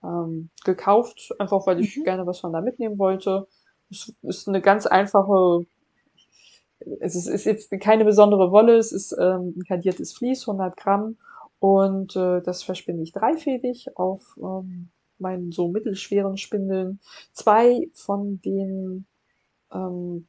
ähm, 0.02 0.50
gekauft, 0.64 1.34
einfach 1.38 1.66
weil 1.66 1.80
ich 1.80 1.96
mhm. 1.96 2.04
gerne 2.04 2.26
was 2.26 2.40
von 2.40 2.52
da 2.52 2.60
mitnehmen 2.60 2.98
wollte. 2.98 3.48
Es 3.90 4.14
ist 4.22 4.48
eine 4.48 4.60
ganz 4.60 4.86
einfache, 4.86 5.66
es 7.00 7.16
ist, 7.16 7.26
ist 7.26 7.44
jetzt 7.44 7.70
keine 7.80 8.04
besondere 8.04 8.50
Wolle, 8.52 8.76
es 8.76 8.92
ist 8.92 9.12
ähm, 9.12 9.54
ein 9.56 9.64
kandiertes 9.64 10.12
Vlies, 10.16 10.46
100 10.48 10.76
Gramm 10.76 11.16
und 11.58 12.14
äh, 12.16 12.42
das 12.42 12.62
verspinne 12.62 13.02
ich 13.02 13.12
dreifädig 13.12 13.96
auf 13.96 14.36
ähm, 14.38 14.90
meinen 15.18 15.52
so 15.52 15.68
mittelschweren 15.68 16.36
Spindeln. 16.36 17.00
Zwei 17.32 17.88
von 17.92 18.40
den 18.42 19.06
ähm, 19.72 20.26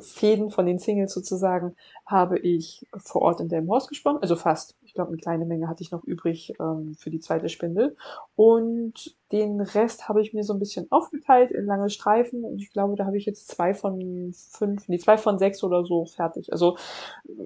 Fäden, 0.00 0.50
von 0.50 0.66
den 0.66 0.78
Singles 0.78 1.12
sozusagen, 1.12 1.76
habe 2.06 2.38
ich 2.38 2.86
vor 2.96 3.22
Ort 3.22 3.40
in 3.40 3.48
Delmhorst 3.48 3.88
gesponnen, 3.88 4.22
also 4.22 4.36
fast 4.36 4.76
ich 4.94 4.96
glaube, 4.96 5.08
eine 5.08 5.20
kleine 5.20 5.44
Menge 5.44 5.66
hatte 5.66 5.82
ich 5.82 5.90
noch 5.90 6.04
übrig 6.04 6.54
ähm, 6.60 6.94
für 6.96 7.10
die 7.10 7.18
zweite 7.18 7.48
Spindel. 7.48 7.96
Und 8.36 9.16
den 9.32 9.60
Rest 9.60 10.08
habe 10.08 10.22
ich 10.22 10.32
mir 10.32 10.44
so 10.44 10.52
ein 10.52 10.60
bisschen 10.60 10.86
aufgeteilt 10.92 11.50
in 11.50 11.66
lange 11.66 11.90
Streifen. 11.90 12.44
Und 12.44 12.60
ich 12.60 12.70
glaube, 12.70 12.94
da 12.94 13.04
habe 13.04 13.16
ich 13.16 13.26
jetzt 13.26 13.48
zwei 13.48 13.74
von 13.74 14.32
fünf, 14.32 14.86
nee, 14.86 14.98
zwei 14.98 15.18
von 15.18 15.40
sechs 15.40 15.64
oder 15.64 15.84
so 15.84 16.04
fertig. 16.04 16.52
Also 16.52 16.76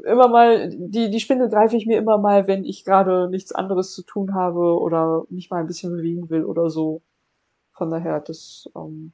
immer 0.05 0.29
mal, 0.29 0.69
die, 0.69 1.09
die 1.09 1.21
Spindel 1.21 1.49
greife 1.49 1.75
ich 1.79 1.87
mir 1.87 1.97
immer 1.97 2.19
mal, 2.19 2.47
wenn 2.47 2.67
ich 2.67 2.85
gerade 2.85 3.31
nichts 3.31 3.53
anderes 3.53 3.95
zu 3.95 4.03
tun 4.03 4.35
habe 4.35 4.79
oder 4.79 5.25
mich 5.31 5.49
mal 5.49 5.61
ein 5.61 5.67
bisschen 5.67 5.97
bewegen 5.97 6.29
will 6.29 6.45
oder 6.45 6.69
so. 6.69 7.01
Von 7.73 7.89
daher, 7.89 8.21
das 8.21 8.69
ähm, 8.77 9.13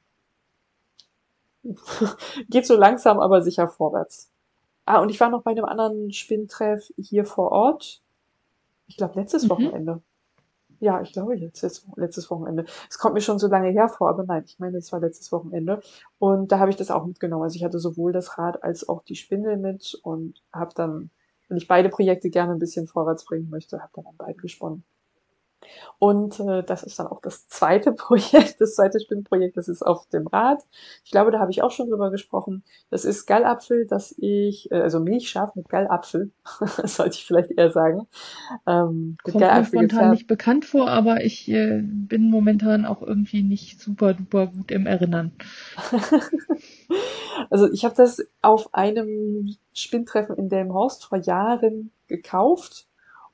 geht 2.49 2.65
so 2.65 2.75
langsam, 2.75 3.17
aber 3.21 3.41
sicher 3.41 3.69
vorwärts. 3.69 4.29
Ah, 4.83 4.99
und 5.01 5.09
ich 5.09 5.21
war 5.21 5.29
noch 5.29 5.43
bei 5.43 5.51
einem 5.51 5.63
anderen 5.63 6.11
Spinntreff 6.11 6.91
hier 6.97 7.23
vor 7.23 7.53
Ort. 7.53 8.01
Ich 8.87 8.97
glaube, 8.97 9.19
letztes 9.19 9.43
mhm. 9.43 9.49
Wochenende. 9.49 10.01
Ja, 10.79 11.01
ich 11.01 11.13
glaube 11.13 11.35
letztes, 11.35 11.87
letztes 11.95 12.29
Wochenende. 12.29 12.65
Es 12.89 12.97
kommt 12.97 13.13
mir 13.13 13.21
schon 13.21 13.39
so 13.39 13.47
lange 13.47 13.69
her 13.69 13.87
vor, 13.87 14.09
aber 14.09 14.23
nein, 14.23 14.43
ich 14.45 14.59
meine, 14.59 14.77
es 14.77 14.91
war 14.91 14.99
letztes 14.99 15.31
Wochenende. 15.31 15.81
Und 16.19 16.51
da 16.51 16.59
habe 16.59 16.69
ich 16.69 16.75
das 16.75 16.91
auch 16.91 17.05
mitgenommen. 17.05 17.43
Also 17.43 17.55
ich 17.55 17.63
hatte 17.63 17.79
sowohl 17.79 18.11
das 18.11 18.37
Rad 18.37 18.61
als 18.63 18.87
auch 18.87 19.03
die 19.03 19.15
Spindel 19.15 19.57
mit 19.57 19.97
und 20.03 20.41
habe 20.51 20.71
dann, 20.75 21.11
wenn 21.47 21.57
ich 21.57 21.67
beide 21.67 21.89
Projekte 21.89 22.29
gerne 22.29 22.53
ein 22.53 22.59
bisschen 22.59 22.87
vorwärts 22.87 23.25
bringen 23.25 23.49
möchte, 23.49 23.79
habe 23.79 23.91
dann 23.95 24.05
an 24.05 24.17
beiden 24.17 24.41
gesponnen. 24.41 24.83
Und 25.99 26.39
äh, 26.39 26.63
das 26.63 26.83
ist 26.83 26.99
dann 26.99 27.07
auch 27.07 27.21
das 27.21 27.47
zweite 27.47 27.91
Projekt, 27.93 28.59
das 28.59 28.75
zweite 28.75 28.99
Spinnprojekt, 28.99 29.57
das 29.57 29.67
ist 29.67 29.81
auf 29.81 30.07
dem 30.09 30.27
Rad. 30.27 30.61
Ich 31.03 31.11
glaube, 31.11 31.31
da 31.31 31.39
habe 31.39 31.51
ich 31.51 31.63
auch 31.63 31.71
schon 31.71 31.89
drüber 31.89 32.11
gesprochen. 32.11 32.63
Das 32.89 33.05
ist 33.05 33.25
Gallapfel, 33.25 33.87
das 33.87 34.13
ich, 34.17 34.71
äh, 34.71 34.81
also 34.81 34.99
Milchschaf 34.99 35.55
mit 35.55 35.69
Gallapfel, 35.69 36.31
sollte 36.83 37.15
ich 37.15 37.25
vielleicht 37.25 37.51
eher 37.51 37.71
sagen. 37.71 38.07
Ähm, 38.67 39.17
Kommt 39.23 39.39
mir 39.39 39.65
spontan 39.65 40.11
nicht 40.11 40.27
bekannt 40.27 40.65
vor, 40.65 40.89
aber 40.89 41.23
ich 41.23 41.49
äh, 41.49 41.81
bin 41.81 42.29
momentan 42.29 42.85
auch 42.85 43.01
irgendwie 43.01 43.43
nicht 43.43 43.79
super 43.79 44.13
duper 44.13 44.47
gut 44.47 44.71
im 44.71 44.85
Erinnern. 44.85 45.31
also 47.49 47.71
ich 47.71 47.85
habe 47.85 47.95
das 47.95 48.25
auf 48.41 48.73
einem 48.73 49.55
Spinntreffen 49.73 50.35
in 50.35 50.49
Delmhorst 50.49 51.05
vor 51.05 51.17
Jahren 51.17 51.91
gekauft 52.07 52.87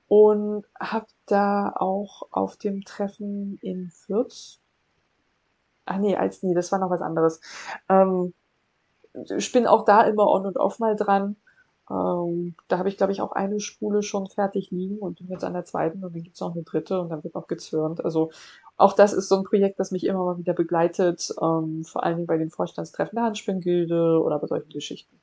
und 0.07 0.65
habe 0.79 1.05
da 1.32 1.73
auch 1.75 2.23
auf 2.32 2.57
dem 2.57 2.84
Treffen 2.84 3.57
in 3.61 3.89
Fürth, 3.89 4.59
ach 5.86 5.97
nee, 5.97 6.15
als 6.15 6.43
nee, 6.43 6.53
das 6.53 6.71
war 6.71 6.79
noch 6.79 6.89
was 6.89 7.01
anderes. 7.01 7.41
Ähm, 7.89 8.34
ich 9.38 9.51
bin 9.51 9.67
auch 9.67 9.86
da 9.86 10.03
immer 10.03 10.27
on 10.27 10.45
und 10.45 10.57
off 10.57 10.79
mal 10.79 10.95
dran. 10.95 11.36
Ähm, 11.89 12.55
da 12.67 12.77
habe 12.77 12.89
ich, 12.89 12.97
glaube 12.97 13.11
ich, 13.11 13.21
auch 13.21 13.34
eine 13.34 13.59
Spule 13.59 14.03
schon 14.03 14.27
fertig 14.27 14.71
liegen 14.71 14.99
und 14.99 15.17
bin 15.17 15.27
jetzt 15.27 15.43
an 15.43 15.53
der 15.53 15.65
zweiten 15.65 16.03
und 16.03 16.13
dann 16.13 16.23
gibt's 16.23 16.39
noch 16.39 16.53
eine 16.53 16.63
dritte 16.63 17.01
und 17.01 17.09
dann 17.09 17.23
wird 17.23 17.36
noch 17.36 17.47
gezürnt. 17.47 18.03
Also 18.05 18.32
auch 18.77 18.93
das 18.93 19.13
ist 19.13 19.27
so 19.27 19.38
ein 19.38 19.43
Projekt, 19.43 19.79
das 19.79 19.91
mich 19.91 20.05
immer 20.05 20.23
mal 20.23 20.38
wieder 20.38 20.53
begleitet, 20.53 21.34
ähm, 21.41 21.84
vor 21.84 22.03
allen 22.03 22.17
Dingen 22.17 22.27
bei 22.27 22.38
den 22.38 22.49
Vorstandstreffen 22.49 23.17
der 23.17 23.25
Handspinngilde 23.25 24.21
oder 24.21 24.39
bei 24.39 24.47
solchen 24.47 24.69
Geschichten. 24.69 25.19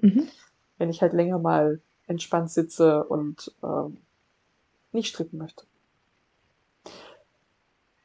Mhm. 0.00 0.28
Wenn 0.78 0.90
ich 0.90 1.02
halt 1.02 1.12
länger 1.12 1.38
mal 1.38 1.80
entspannt 2.06 2.50
sitze 2.50 3.04
und 3.04 3.52
ähm, 3.62 3.96
nicht 4.92 5.08
stricken 5.08 5.38
möchte. 5.38 5.64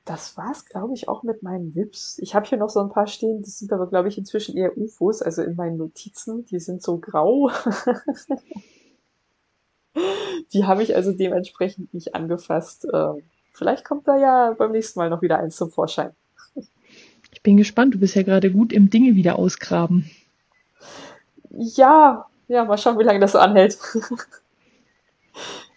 Das 0.07 0.37
war's, 0.37 0.65
glaube 0.65 0.93
ich, 0.93 1.09
auch 1.09 1.23
mit 1.23 1.43
meinen 1.43 1.75
Vips. 1.75 2.17
Ich 2.19 2.33
habe 2.33 2.47
hier 2.47 2.57
noch 2.57 2.69
so 2.69 2.79
ein 2.79 2.89
paar 2.89 3.07
stehen, 3.07 3.41
die 3.41 3.49
sind 3.49 3.73
aber, 3.73 3.87
glaube 3.87 4.07
ich, 4.07 4.17
inzwischen 4.17 4.55
eher 4.55 4.77
UFOs, 4.77 5.21
also 5.21 5.43
in 5.43 5.55
meinen 5.55 5.75
Notizen. 5.75 6.45
Die 6.45 6.59
sind 6.59 6.81
so 6.81 6.97
grau. 6.97 7.51
die 10.53 10.63
habe 10.63 10.81
ich 10.81 10.95
also 10.95 11.11
dementsprechend 11.11 11.93
nicht 11.93 12.15
angefasst. 12.15 12.87
Ähm, 12.93 13.23
vielleicht 13.51 13.83
kommt 13.83 14.07
da 14.07 14.17
ja 14.17 14.55
beim 14.57 14.71
nächsten 14.71 14.97
Mal 14.97 15.09
noch 15.09 15.21
wieder 15.21 15.39
eins 15.39 15.57
zum 15.57 15.71
Vorschein. 15.71 16.11
Ich 17.33 17.43
bin 17.43 17.57
gespannt, 17.57 17.93
du 17.93 17.99
bist 17.99 18.15
ja 18.15 18.23
gerade 18.23 18.49
gut 18.49 18.71
im 18.71 18.89
Dinge 18.89 19.15
wieder 19.15 19.37
ausgraben. 19.37 20.09
Ja, 21.49 22.27
ja, 22.47 22.63
mal 22.63 22.77
schauen, 22.77 22.97
wie 22.97 23.03
lange 23.03 23.19
das 23.19 23.33
so 23.33 23.39
anhält. 23.39 23.77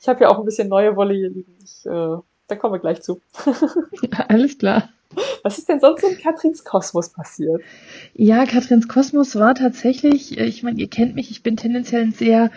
ich 0.01 0.09
habe 0.09 0.22
ja 0.22 0.28
auch 0.28 0.38
ein 0.38 0.44
bisschen 0.44 0.68
neue 0.68 0.96
Wolle 0.96 1.14
hier 1.14 1.30
liegen. 1.30 1.57
Ich, 1.62 1.84
äh, 1.86 2.16
da 2.46 2.57
kommen 2.57 2.74
wir 2.74 2.80
gleich 2.80 3.03
zu. 3.03 3.20
Alles 4.28 4.59
klar. 4.59 4.88
Was 5.42 5.59
ist 5.59 5.68
denn 5.68 5.80
sonst 5.80 6.05
in 6.05 6.18
Katrins 6.18 6.64
Kosmos 6.64 7.11
passiert? 7.11 7.62
Ja, 8.14 8.46
Katrins 8.46 8.86
Kosmos 8.86 9.36
war 9.36 9.55
tatsächlich, 9.55 10.38
äh, 10.38 10.44
ich 10.44 10.62
meine, 10.62 10.80
ihr 10.80 10.88
kennt 10.88 11.14
mich, 11.14 11.30
ich 11.30 11.42
bin 11.42 11.57
tendenziell 11.57 12.03
ein 12.03 12.12
sehr, 12.12 12.51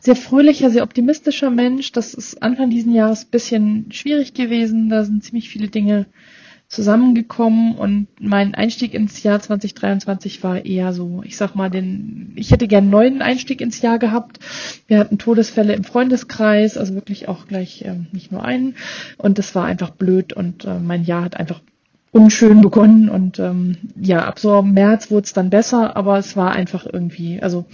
sehr 0.00 0.16
fröhlicher, 0.16 0.70
sehr 0.70 0.82
optimistischer 0.82 1.50
Mensch. 1.50 1.92
Das 1.92 2.14
ist 2.14 2.42
Anfang 2.42 2.70
diesen 2.70 2.92
Jahres 2.92 3.24
ein 3.24 3.30
bisschen 3.30 3.92
schwierig 3.92 4.34
gewesen. 4.34 4.88
Da 4.88 5.04
sind 5.04 5.24
ziemlich 5.24 5.48
viele 5.48 5.68
Dinge 5.68 6.06
zusammengekommen 6.72 7.74
und 7.74 8.08
mein 8.18 8.54
Einstieg 8.54 8.94
ins 8.94 9.22
Jahr 9.22 9.38
2023 9.38 10.42
war 10.42 10.64
eher 10.64 10.94
so, 10.94 11.22
ich 11.22 11.36
sag 11.36 11.54
mal, 11.54 11.68
den, 11.68 12.32
ich 12.34 12.50
hätte 12.50 12.66
gern 12.66 12.84
einen 12.84 12.90
neuen 12.90 13.22
Einstieg 13.22 13.60
ins 13.60 13.82
Jahr 13.82 13.98
gehabt. 13.98 14.38
Wir 14.86 14.98
hatten 14.98 15.18
Todesfälle 15.18 15.74
im 15.74 15.84
Freundeskreis, 15.84 16.78
also 16.78 16.94
wirklich 16.94 17.28
auch 17.28 17.46
gleich 17.46 17.84
ähm, 17.84 18.06
nicht 18.12 18.32
nur 18.32 18.42
einen 18.42 18.76
und 19.18 19.36
das 19.36 19.54
war 19.54 19.66
einfach 19.66 19.90
blöd 19.90 20.32
und 20.32 20.64
äh, 20.64 20.78
mein 20.78 21.04
Jahr 21.04 21.24
hat 21.24 21.36
einfach 21.36 21.60
unschön 22.10 22.62
begonnen 22.62 23.10
und 23.10 23.38
ähm, 23.38 23.76
ja, 24.00 24.24
ab 24.24 24.38
so 24.38 24.62
März 24.62 25.10
wurde 25.10 25.24
es 25.24 25.34
dann 25.34 25.50
besser, 25.50 25.94
aber 25.94 26.16
es 26.16 26.36
war 26.38 26.52
einfach 26.52 26.86
irgendwie, 26.90 27.42
also 27.42 27.66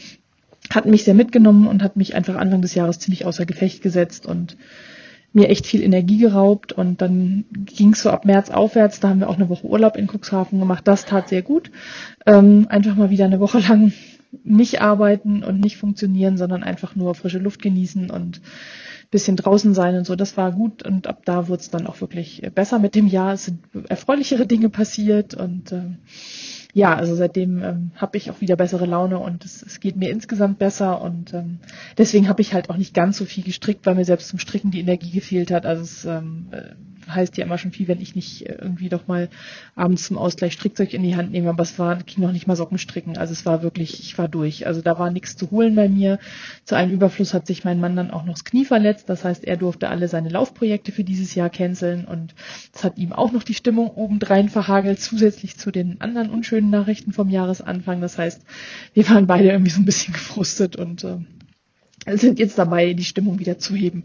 hat 0.70 0.86
mich 0.86 1.04
sehr 1.04 1.14
mitgenommen 1.14 1.68
und 1.68 1.84
hat 1.84 1.96
mich 1.96 2.16
einfach 2.16 2.34
Anfang 2.34 2.62
des 2.62 2.74
Jahres 2.74 2.98
ziemlich 2.98 3.24
außer 3.24 3.46
Gefecht 3.46 3.80
gesetzt 3.80 4.26
und 4.26 4.56
mir 5.38 5.48
echt 5.48 5.66
viel 5.66 5.82
Energie 5.82 6.18
geraubt 6.18 6.72
und 6.72 7.00
dann 7.00 7.44
ging 7.50 7.92
es 7.92 8.02
so 8.02 8.10
ab 8.10 8.24
März 8.24 8.50
aufwärts. 8.50 9.00
Da 9.00 9.08
haben 9.08 9.20
wir 9.20 9.30
auch 9.30 9.36
eine 9.36 9.48
Woche 9.48 9.66
Urlaub 9.66 9.96
in 9.96 10.08
Cuxhaven 10.08 10.58
gemacht. 10.58 10.86
Das 10.86 11.06
tat 11.06 11.28
sehr 11.28 11.42
gut. 11.42 11.70
Ähm, 12.26 12.66
einfach 12.68 12.96
mal 12.96 13.10
wieder 13.10 13.24
eine 13.24 13.40
Woche 13.40 13.58
lang 13.68 13.92
nicht 14.44 14.82
arbeiten 14.82 15.42
und 15.42 15.60
nicht 15.60 15.78
funktionieren, 15.78 16.36
sondern 16.36 16.62
einfach 16.62 16.94
nur 16.94 17.14
frische 17.14 17.38
Luft 17.38 17.62
genießen 17.62 18.10
und 18.10 18.42
bisschen 19.10 19.36
draußen 19.36 19.72
sein 19.72 19.96
und 19.96 20.04
so. 20.04 20.16
Das 20.16 20.36
war 20.36 20.52
gut 20.52 20.82
und 20.82 21.06
ab 21.06 21.22
da 21.24 21.48
wurde 21.48 21.62
es 21.62 21.70
dann 21.70 21.86
auch 21.86 22.00
wirklich 22.00 22.42
besser 22.54 22.78
mit 22.78 22.94
dem 22.94 23.06
Jahr. 23.06 23.32
Es 23.32 23.46
sind 23.46 23.60
erfreulichere 23.88 24.46
Dinge 24.46 24.68
passiert 24.68 25.34
und 25.34 25.72
äh, 25.72 25.82
ja, 26.74 26.94
also 26.94 27.14
seitdem 27.14 27.62
ähm, 27.62 27.90
habe 27.96 28.18
ich 28.18 28.30
auch 28.30 28.40
wieder 28.40 28.56
bessere 28.56 28.86
Laune 28.86 29.18
und 29.18 29.44
es, 29.44 29.62
es 29.62 29.80
geht 29.80 29.96
mir 29.96 30.10
insgesamt 30.10 30.58
besser 30.58 31.00
und 31.00 31.32
ähm, 31.32 31.60
deswegen 31.96 32.28
habe 32.28 32.42
ich 32.42 32.52
halt 32.52 32.70
auch 32.70 32.76
nicht 32.76 32.94
ganz 32.94 33.16
so 33.16 33.24
viel 33.24 33.42
gestrickt, 33.42 33.86
weil 33.86 33.94
mir 33.94 34.04
selbst 34.04 34.28
zum 34.28 34.38
Stricken 34.38 34.70
die 34.70 34.80
Energie 34.80 35.10
gefehlt 35.10 35.50
hat. 35.50 35.64
Also 35.64 35.82
es 35.82 36.04
ähm, 36.04 36.48
äh, 36.50 36.74
heißt 37.08 37.36
ja 37.36 37.44
immer 37.44 37.58
schon 37.58 37.72
viel, 37.72 37.88
wenn 37.88 38.00
ich 38.00 38.14
nicht 38.14 38.46
äh, 38.46 38.58
irgendwie 38.60 38.88
doch 38.88 39.06
mal 39.06 39.28
abends 39.74 40.04
zum 40.04 40.18
Ausgleich 40.18 40.52
Strickzeug 40.52 40.92
in 40.92 41.02
die 41.02 41.16
Hand 41.16 41.32
nehme, 41.32 41.50
aber 41.50 41.62
es 41.62 41.78
war, 41.78 41.96
ging 41.96 42.22
noch 42.22 42.32
nicht 42.32 42.46
mal 42.46 42.56
Socken 42.56 42.78
stricken. 42.78 43.16
Also 43.16 43.32
es 43.32 43.46
war 43.46 43.62
wirklich, 43.62 44.00
ich 44.00 44.18
war 44.18 44.28
durch. 44.28 44.66
Also 44.66 44.82
da 44.82 44.98
war 44.98 45.10
nichts 45.10 45.36
zu 45.36 45.50
holen 45.50 45.74
bei 45.74 45.88
mir. 45.88 46.18
Zu 46.64 46.76
einem 46.76 46.92
Überfluss 46.92 47.34
hat 47.34 47.46
sich 47.46 47.64
mein 47.64 47.80
Mann 47.80 47.96
dann 47.96 48.10
auch 48.10 48.24
noch 48.24 48.34
das 48.34 48.44
Knie 48.44 48.64
verletzt. 48.64 49.08
Das 49.08 49.24
heißt, 49.24 49.44
er 49.44 49.56
durfte 49.56 49.88
alle 49.88 50.08
seine 50.08 50.28
Laufprojekte 50.28 50.92
für 50.92 51.04
dieses 51.04 51.34
Jahr 51.34 51.50
canceln 51.50 52.04
und 52.04 52.34
es 52.74 52.84
hat 52.84 52.98
ihm 52.98 53.12
auch 53.12 53.32
noch 53.32 53.42
die 53.42 53.54
Stimmung 53.54 53.90
obendrein 53.90 54.48
verhagelt, 54.48 55.00
zusätzlich 55.00 55.56
zu 55.56 55.70
den 55.70 56.00
anderen 56.00 56.30
unschönen 56.30 56.57
Nachrichten 56.60 57.12
vom 57.12 57.28
Jahresanfang. 57.28 58.00
Das 58.00 58.18
heißt, 58.18 58.42
wir 58.94 59.08
waren 59.08 59.26
beide 59.26 59.50
irgendwie 59.50 59.70
so 59.70 59.80
ein 59.80 59.84
bisschen 59.84 60.14
gefrustet 60.14 60.76
und 60.76 61.04
äh, 61.04 61.18
sind 62.16 62.38
jetzt 62.38 62.58
dabei, 62.58 62.94
die 62.94 63.04
Stimmung 63.04 63.38
wieder 63.38 63.58
zu 63.58 63.74
heben 63.74 64.04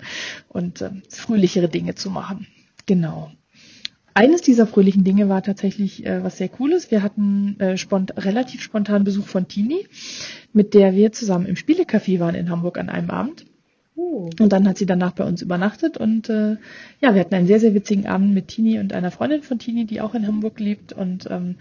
und 0.49 0.81
äh, 0.81 0.91
fröhlichere 1.09 1.69
Dinge 1.69 1.95
zu 1.95 2.09
machen. 2.09 2.47
Genau. 2.85 3.31
Eines 4.15 4.41
dieser 4.41 4.67
fröhlichen 4.67 5.03
Dinge 5.03 5.27
war 5.27 5.41
tatsächlich 5.41 6.05
äh, 6.05 6.23
was 6.23 6.37
sehr 6.37 6.49
Cooles. 6.49 6.91
Wir 6.91 7.01
hatten 7.01 7.59
äh, 7.59 7.77
spont 7.77 8.13
relativ 8.17 8.61
spontan 8.61 9.03
Besuch 9.03 9.25
von 9.25 9.47
Tini, 9.47 9.87
mit 10.51 10.75
der 10.75 10.93
wir 10.93 11.11
zusammen 11.11 11.47
im 11.47 11.55
Spielecafé 11.55 12.19
waren 12.19 12.35
in 12.35 12.49
Hamburg 12.49 12.77
an 12.77 12.89
einem 12.89 13.09
Abend. 13.09 13.45
Oh. 13.95 14.27
Und 14.39 14.49
dann 14.51 14.67
hat 14.67 14.79
sie 14.79 14.87
danach 14.87 15.11
bei 15.11 15.23
uns 15.23 15.43
übernachtet 15.43 15.97
und 15.97 16.27
äh, 16.27 16.57
ja, 16.99 17.13
wir 17.13 17.19
hatten 17.19 17.35
einen 17.35 17.45
sehr, 17.45 17.59
sehr 17.59 17.75
witzigen 17.75 18.07
Abend 18.07 18.33
mit 18.33 18.47
Tini 18.47 18.79
und 18.79 18.91
einer 18.91 19.11
Freundin 19.11 19.43
von 19.43 19.59
Tini, 19.59 19.85
die 19.85 20.01
auch 20.01 20.15
in 20.15 20.25
Hamburg 20.25 20.59
lebt 20.59 20.93
und 20.93 21.29
ähm, 21.29 21.57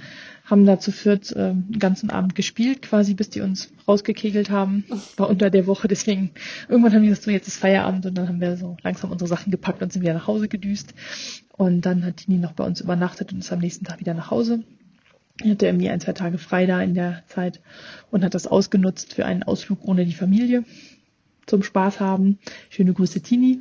haben 0.46 0.64
da 0.64 0.78
zu 0.78 0.92
viert 0.92 1.30
äh, 1.32 1.52
den 1.52 1.78
ganzen 1.78 2.08
Abend 2.08 2.34
gespielt, 2.34 2.80
quasi 2.80 3.12
bis 3.12 3.28
die 3.28 3.42
uns 3.42 3.70
rausgekegelt 3.86 4.48
haben. 4.48 4.84
War 5.18 5.28
unter 5.28 5.50
der 5.50 5.66
Woche, 5.66 5.88
deswegen 5.88 6.30
irgendwann 6.70 6.94
haben 6.94 7.02
wir 7.02 7.10
gesagt, 7.10 7.24
so 7.24 7.30
jetzt 7.30 7.48
ist 7.48 7.58
Feierabend 7.58 8.06
und 8.06 8.16
dann 8.16 8.28
haben 8.28 8.40
wir 8.40 8.56
so 8.56 8.78
langsam 8.82 9.10
unsere 9.10 9.28
Sachen 9.28 9.50
gepackt 9.50 9.82
und 9.82 9.92
sind 9.92 10.00
wieder 10.00 10.14
nach 10.14 10.26
Hause 10.26 10.48
gedüst. 10.48 10.94
Und 11.58 11.82
dann 11.82 12.02
hat 12.04 12.16
Tini 12.18 12.38
noch 12.38 12.52
bei 12.52 12.64
uns 12.64 12.80
übernachtet 12.80 13.32
und 13.32 13.40
ist 13.40 13.52
am 13.52 13.58
nächsten 13.58 13.84
Tag 13.84 14.00
wieder 14.00 14.14
nach 14.14 14.30
Hause. 14.30 14.62
Hatte 15.44 15.66
irgendwie 15.66 15.90
ein, 15.90 16.00
zwei 16.00 16.12
Tage 16.12 16.38
frei 16.38 16.64
da 16.64 16.80
in 16.82 16.94
der 16.94 17.24
Zeit 17.26 17.60
und 18.10 18.24
hat 18.24 18.34
das 18.34 18.46
ausgenutzt 18.46 19.12
für 19.12 19.26
einen 19.26 19.42
Ausflug 19.42 19.84
ohne 19.84 20.06
die 20.06 20.14
Familie 20.14 20.64
zum 21.46 21.62
Spaß 21.62 22.00
haben. 22.00 22.38
Schöne 22.70 22.92
Grüße, 22.92 23.20
Tini. 23.20 23.60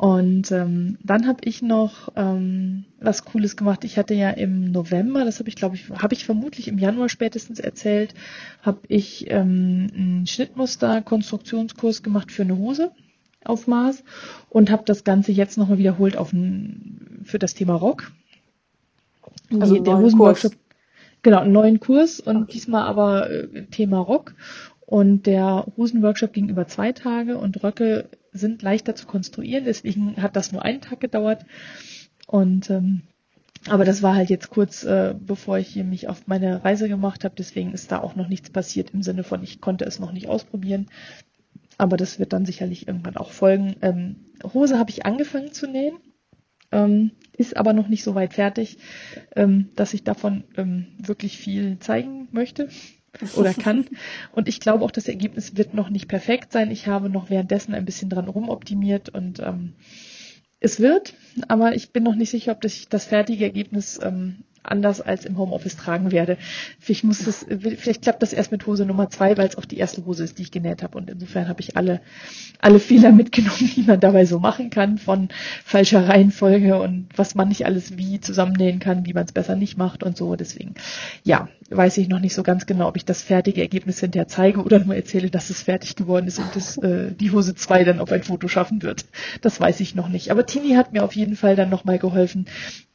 Und 0.00 0.50
ähm, 0.50 0.96
dann 1.04 1.26
habe 1.26 1.40
ich 1.44 1.60
noch 1.60 2.08
ähm, 2.16 2.86
was 3.00 3.26
Cooles 3.26 3.54
gemacht. 3.54 3.84
Ich 3.84 3.98
hatte 3.98 4.14
ja 4.14 4.30
im 4.30 4.72
November, 4.72 5.26
das 5.26 5.40
habe 5.40 5.50
ich 5.50 5.56
glaube 5.56 5.76
ich, 5.76 5.90
habe 5.90 6.14
ich 6.14 6.24
vermutlich 6.24 6.68
im 6.68 6.78
Januar 6.78 7.10
spätestens 7.10 7.60
erzählt, 7.60 8.14
habe 8.62 8.80
ich 8.88 9.30
ähm, 9.30 9.88
einen 9.94 10.26
Schnittmuster-Konstruktionskurs 10.26 12.02
gemacht 12.02 12.32
für 12.32 12.44
eine 12.44 12.56
Hose 12.56 12.92
auf 13.44 13.66
Maß 13.66 14.02
und 14.48 14.70
habe 14.70 14.84
das 14.86 15.04
Ganze 15.04 15.32
jetzt 15.32 15.58
nochmal 15.58 15.76
wiederholt 15.76 16.16
auf 16.16 16.32
ein, 16.32 17.20
für 17.24 17.38
das 17.38 17.52
Thema 17.52 17.74
Rock. 17.74 18.10
Also 19.58 19.78
der 19.78 19.98
Hosenworkshop. 19.98 20.52
Genau, 21.22 21.40
einen 21.40 21.52
neuen 21.52 21.80
Kurs 21.80 22.20
und 22.20 22.44
okay. 22.44 22.52
diesmal 22.52 22.84
aber 22.84 23.30
äh, 23.30 23.66
Thema 23.66 23.98
Rock. 23.98 24.34
Und 24.90 25.26
der 25.26 25.68
Hosenworkshop 25.76 26.32
ging 26.32 26.48
über 26.48 26.66
zwei 26.66 26.90
Tage 26.90 27.38
und 27.38 27.62
Röcke 27.62 28.08
sind 28.32 28.60
leichter 28.60 28.96
zu 28.96 29.06
konstruieren, 29.06 29.64
deswegen 29.64 30.20
hat 30.20 30.34
das 30.34 30.50
nur 30.50 30.64
einen 30.64 30.80
Tag 30.80 30.98
gedauert. 30.98 31.46
Und 32.26 32.70
ähm, 32.70 33.02
aber 33.68 33.84
das 33.84 34.02
war 34.02 34.16
halt 34.16 34.30
jetzt 34.30 34.50
kurz, 34.50 34.82
äh, 34.82 35.14
bevor 35.16 35.58
ich 35.58 35.68
hier 35.68 35.84
mich 35.84 36.08
auf 36.08 36.26
meine 36.26 36.64
Reise 36.64 36.88
gemacht 36.88 37.22
habe, 37.22 37.36
deswegen 37.38 37.72
ist 37.72 37.92
da 37.92 38.00
auch 38.00 38.16
noch 38.16 38.26
nichts 38.26 38.50
passiert 38.50 38.90
im 38.90 39.04
Sinne 39.04 39.22
von, 39.22 39.44
ich 39.44 39.60
konnte 39.60 39.84
es 39.84 40.00
noch 40.00 40.10
nicht 40.10 40.26
ausprobieren. 40.26 40.88
Aber 41.78 41.96
das 41.96 42.18
wird 42.18 42.32
dann 42.32 42.44
sicherlich 42.44 42.88
irgendwann 42.88 43.16
auch 43.16 43.30
folgen. 43.30 43.76
Ähm, 43.82 44.16
Hose 44.42 44.76
habe 44.76 44.90
ich 44.90 45.06
angefangen 45.06 45.52
zu 45.52 45.68
nähen, 45.68 45.98
ähm, 46.72 47.12
ist 47.36 47.56
aber 47.56 47.74
noch 47.74 47.86
nicht 47.86 48.02
so 48.02 48.16
weit 48.16 48.34
fertig, 48.34 48.78
ähm, 49.36 49.68
dass 49.76 49.94
ich 49.94 50.02
davon 50.02 50.42
ähm, 50.56 50.86
wirklich 50.98 51.38
viel 51.38 51.78
zeigen 51.78 52.26
möchte 52.32 52.68
oder 53.36 53.54
kann. 53.54 53.86
Und 54.32 54.48
ich 54.48 54.60
glaube 54.60 54.84
auch, 54.84 54.90
das 54.90 55.08
Ergebnis 55.08 55.56
wird 55.56 55.74
noch 55.74 55.90
nicht 55.90 56.08
perfekt 56.08 56.52
sein. 56.52 56.70
Ich 56.70 56.86
habe 56.86 57.10
noch 57.10 57.30
währenddessen 57.30 57.74
ein 57.74 57.84
bisschen 57.84 58.10
dran 58.10 58.28
rumoptimiert 58.28 59.08
und 59.08 59.40
ähm, 59.40 59.74
es 60.60 60.78
wird, 60.78 61.14
aber 61.48 61.74
ich 61.74 61.92
bin 61.92 62.02
noch 62.02 62.14
nicht 62.14 62.30
sicher, 62.30 62.52
ob 62.52 62.60
das, 62.60 62.86
das 62.88 63.06
fertige 63.06 63.44
Ergebnis 63.44 63.98
ähm, 64.02 64.44
anders 64.62 65.00
als 65.00 65.24
im 65.24 65.38
Homeoffice 65.38 65.76
tragen 65.76 66.12
werde. 66.12 66.36
Vielleicht 66.78 67.04
muss 67.04 67.24
das, 67.24 67.46
vielleicht 67.48 68.02
klappt 68.02 68.22
das 68.22 68.32
erst 68.32 68.52
mit 68.52 68.66
Hose 68.66 68.84
Nummer 68.84 69.08
zwei, 69.10 69.36
weil 69.36 69.48
es 69.48 69.56
auch 69.56 69.64
die 69.64 69.78
erste 69.78 70.04
Hose 70.04 70.24
ist, 70.24 70.38
die 70.38 70.42
ich 70.42 70.50
genäht 70.50 70.82
habe. 70.82 70.98
Und 70.98 71.08
insofern 71.08 71.48
habe 71.48 71.60
ich 71.60 71.76
alle, 71.76 72.00
alle 72.60 72.78
Fehler 72.78 73.12
mitgenommen, 73.12 73.70
die 73.74 73.82
man 73.82 74.00
dabei 74.00 74.26
so 74.26 74.38
machen 74.38 74.70
kann, 74.70 74.98
von 74.98 75.28
falscher 75.64 76.08
Reihenfolge 76.08 76.78
und 76.80 77.08
was 77.16 77.34
man 77.34 77.48
nicht 77.48 77.64
alles 77.64 77.96
wie 77.96 78.20
zusammennähen 78.20 78.80
kann, 78.80 79.06
wie 79.06 79.14
man 79.14 79.24
es 79.24 79.32
besser 79.32 79.56
nicht 79.56 79.78
macht 79.78 80.02
und 80.02 80.16
so. 80.16 80.36
Deswegen, 80.36 80.74
ja, 81.24 81.48
weiß 81.70 81.98
ich 81.98 82.08
noch 82.08 82.18
nicht 82.18 82.34
so 82.34 82.42
ganz 82.42 82.66
genau, 82.66 82.88
ob 82.88 82.96
ich 82.96 83.04
das 83.04 83.22
fertige 83.22 83.60
Ergebnis 83.60 84.00
hinterher 84.00 84.28
zeige 84.28 84.62
oder 84.62 84.80
nur 84.80 84.96
erzähle, 84.96 85.30
dass 85.30 85.50
es 85.50 85.62
fertig 85.62 85.94
geworden 85.94 86.26
ist 86.26 86.38
und 86.38 86.54
dass 86.54 86.76
äh, 86.78 87.12
die 87.12 87.30
Hose 87.30 87.54
zwei 87.54 87.84
dann 87.84 88.00
auf 88.00 88.10
ein 88.10 88.24
Foto 88.24 88.48
schaffen 88.48 88.82
wird. 88.82 89.06
Das 89.40 89.60
weiß 89.60 89.80
ich 89.80 89.94
noch 89.94 90.08
nicht. 90.08 90.30
Aber 90.30 90.46
Tini 90.46 90.74
hat 90.74 90.92
mir 90.92 91.04
auf 91.04 91.14
jeden 91.14 91.36
Fall 91.36 91.54
dann 91.54 91.70
nochmal 91.70 91.98
geholfen, 91.98 92.46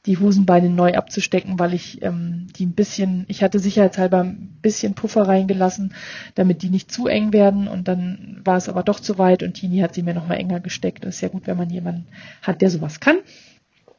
die 0.06 0.18
Hosenbeine 0.18 0.70
neu 0.70 0.94
abzustecken, 0.94 1.58
weil 1.58 1.74
ich 1.74 2.02
ähm, 2.04 2.48
die 2.58 2.66
ein 2.66 2.74
bisschen, 2.74 3.26
ich 3.28 3.42
hatte 3.44 3.60
sicherheitshalber 3.60 4.24
ein 4.24 4.58
bisschen 4.62 4.94
Puffer 4.94 5.24
reingelassen, 5.24 5.94
damit 6.36 6.62
die 6.62 6.70
nicht 6.70 6.92
zu 6.92 7.08
eng 7.08 7.34
werden 7.34 7.68
und 7.68 7.88
dann 7.88 8.42
war 8.44 8.58
es 8.58 8.70
aber 8.70 8.84
doch 8.84 9.00
zu 9.00 9.18
weit 9.18 9.42
und 9.42 9.54
Tini 9.54 9.80
hat 9.80 9.96
sie 9.96 10.04
mir 10.04 10.14
nochmal 10.14 10.38
enger 10.38 10.60
gesteckt. 10.60 11.06
Das 11.06 11.16
ist 11.16 11.22
ja 11.22 11.30
gut, 11.30 11.48
wenn 11.48 11.58
man 11.58 11.70
jemanden 11.70 12.08
hat, 12.42 12.62
der 12.62 12.70
sowas 12.70 13.00
kann. 13.00 13.18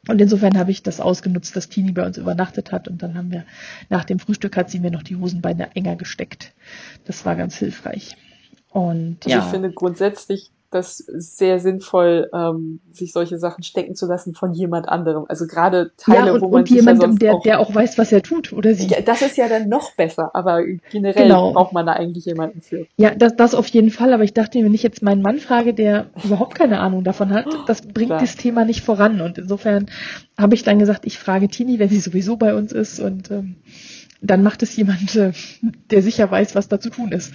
Und 0.07 0.21
insofern 0.21 0.57
habe 0.57 0.71
ich 0.71 0.83
das 0.83 0.99
ausgenutzt, 0.99 1.55
dass 1.55 1.69
Tini 1.69 1.91
bei 1.91 2.05
uns 2.05 2.17
übernachtet 2.17 2.71
hat 2.71 2.87
und 2.87 3.01
dann 3.03 3.15
haben 3.15 3.31
wir 3.31 3.45
nach 3.89 4.05
dem 4.05 4.19
Frühstück 4.19 4.55
hat 4.55 4.69
sie 4.69 4.79
mir 4.79 4.91
noch 4.91 5.03
die 5.03 5.15
Hosenbeine 5.15 5.75
enger 5.75 5.95
gesteckt. 5.95 6.53
Das 7.05 7.25
war 7.25 7.35
ganz 7.35 7.57
hilfreich. 7.57 8.15
Und 8.69 9.17
also 9.25 9.37
ja. 9.37 9.43
ich 9.43 9.51
finde 9.51 9.71
grundsätzlich 9.71 10.51
das 10.69 10.97
sehr 10.97 11.59
sinnvoll, 11.59 12.29
ähm, 12.33 12.81
sich 12.91 13.13
solche 13.13 13.37
Sachen 13.37 13.63
stecken 13.63 13.95
zu 13.95 14.05
lassen 14.05 14.33
von 14.33 14.53
jemand 14.53 14.89
anderem. 14.89 15.25
Also 15.29 15.47
gerade 15.47 15.91
Teile, 15.95 16.27
ja, 16.27 16.33
und, 16.33 16.41
wo 16.41 16.49
man 16.49 16.61
und 16.61 16.69
jemandem, 16.69 17.11
ja 17.13 17.17
der, 17.17 17.33
auch, 17.35 17.41
der 17.43 17.59
auch 17.59 17.73
weiß, 17.73 17.97
was 17.97 18.11
er 18.11 18.21
tut, 18.21 18.51
oder 18.51 18.73
sie. 18.73 18.87
Ja, 18.87 19.01
das 19.01 19.21
ist 19.21 19.37
ja 19.37 19.47
dann 19.47 19.69
noch 19.69 19.95
besser, 19.95 20.31
aber 20.33 20.63
generell 20.91 21.23
genau. 21.23 21.53
braucht 21.53 21.71
man 21.71 21.85
da 21.85 21.93
eigentlich 21.93 22.25
jemanden 22.25 22.61
für. 22.61 22.85
Ja, 22.97 23.15
das, 23.15 23.35
das 23.37 23.55
auf 23.55 23.67
jeden 23.67 23.91
Fall, 23.91 24.13
aber 24.13 24.23
ich 24.23 24.33
dachte, 24.33 24.63
wenn 24.63 24.73
ich 24.73 24.83
jetzt 24.83 25.01
meinen 25.01 25.21
Mann 25.21 25.39
frage, 25.39 25.73
der 25.73 26.07
überhaupt 26.23 26.55
keine 26.55 26.79
Ahnung 26.79 27.03
davon 27.05 27.33
hat, 27.33 27.45
das 27.67 27.81
bringt 27.93 28.09
Klar. 28.09 28.19
das 28.19 28.35
Thema 28.35 28.65
nicht 28.65 28.83
voran. 28.83 29.21
Und 29.21 29.37
insofern 29.37 29.87
habe 30.37 30.55
ich 30.55 30.63
dann 30.63 30.79
gesagt, 30.79 31.05
ich 31.05 31.17
frage 31.17 31.47
Tini, 31.47 31.79
wenn 31.79 31.89
sie 31.89 31.99
sowieso 31.99 32.35
bei 32.35 32.53
uns 32.53 32.73
ist 32.73 32.99
und 32.99 33.31
ähm, 33.31 33.55
dann 34.21 34.43
macht 34.43 34.63
es 34.63 34.75
jemand, 34.75 35.15
äh, 35.15 35.31
der 35.91 36.01
sicher 36.01 36.29
weiß, 36.29 36.55
was 36.55 36.67
da 36.67 36.79
zu 36.79 36.89
tun 36.89 37.11
ist. 37.11 37.33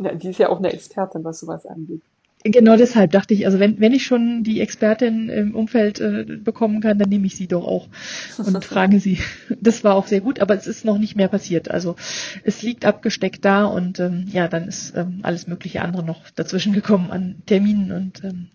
Ja, 0.00 0.14
die 0.14 0.28
ist 0.28 0.38
ja 0.38 0.48
auch 0.48 0.58
eine 0.58 0.72
Expertin, 0.72 1.24
was 1.24 1.40
sowas 1.40 1.66
angeht. 1.66 2.02
Genau 2.44 2.76
deshalb 2.76 3.10
dachte 3.10 3.34
ich, 3.34 3.46
also 3.46 3.58
wenn, 3.58 3.80
wenn 3.80 3.92
ich 3.92 4.06
schon 4.06 4.44
die 4.44 4.60
Expertin 4.60 5.28
im 5.28 5.56
Umfeld 5.56 6.00
äh, 6.00 6.24
bekommen 6.24 6.80
kann, 6.80 6.96
dann 6.96 7.08
nehme 7.08 7.26
ich 7.26 7.34
sie 7.34 7.48
doch 7.48 7.66
auch 7.66 7.88
und 8.38 8.64
frage 8.64 9.00
sie. 9.00 9.18
Das 9.60 9.82
war 9.82 9.96
auch 9.96 10.06
sehr 10.06 10.20
gut, 10.20 10.40
aber 10.40 10.54
es 10.54 10.68
ist 10.68 10.84
noch 10.84 10.98
nicht 10.98 11.16
mehr 11.16 11.26
passiert. 11.26 11.68
Also 11.68 11.96
es 12.44 12.62
liegt 12.62 12.84
abgesteckt 12.84 13.44
da 13.44 13.64
und 13.64 13.98
ähm, 13.98 14.26
ja, 14.30 14.46
dann 14.46 14.68
ist 14.68 14.94
ähm, 14.96 15.18
alles 15.22 15.48
mögliche 15.48 15.82
andere 15.82 16.04
noch 16.04 16.30
dazwischen 16.36 16.72
gekommen 16.72 17.10
an 17.10 17.42
Terminen 17.46 17.90
und 17.90 18.22
ähm, 18.22 18.48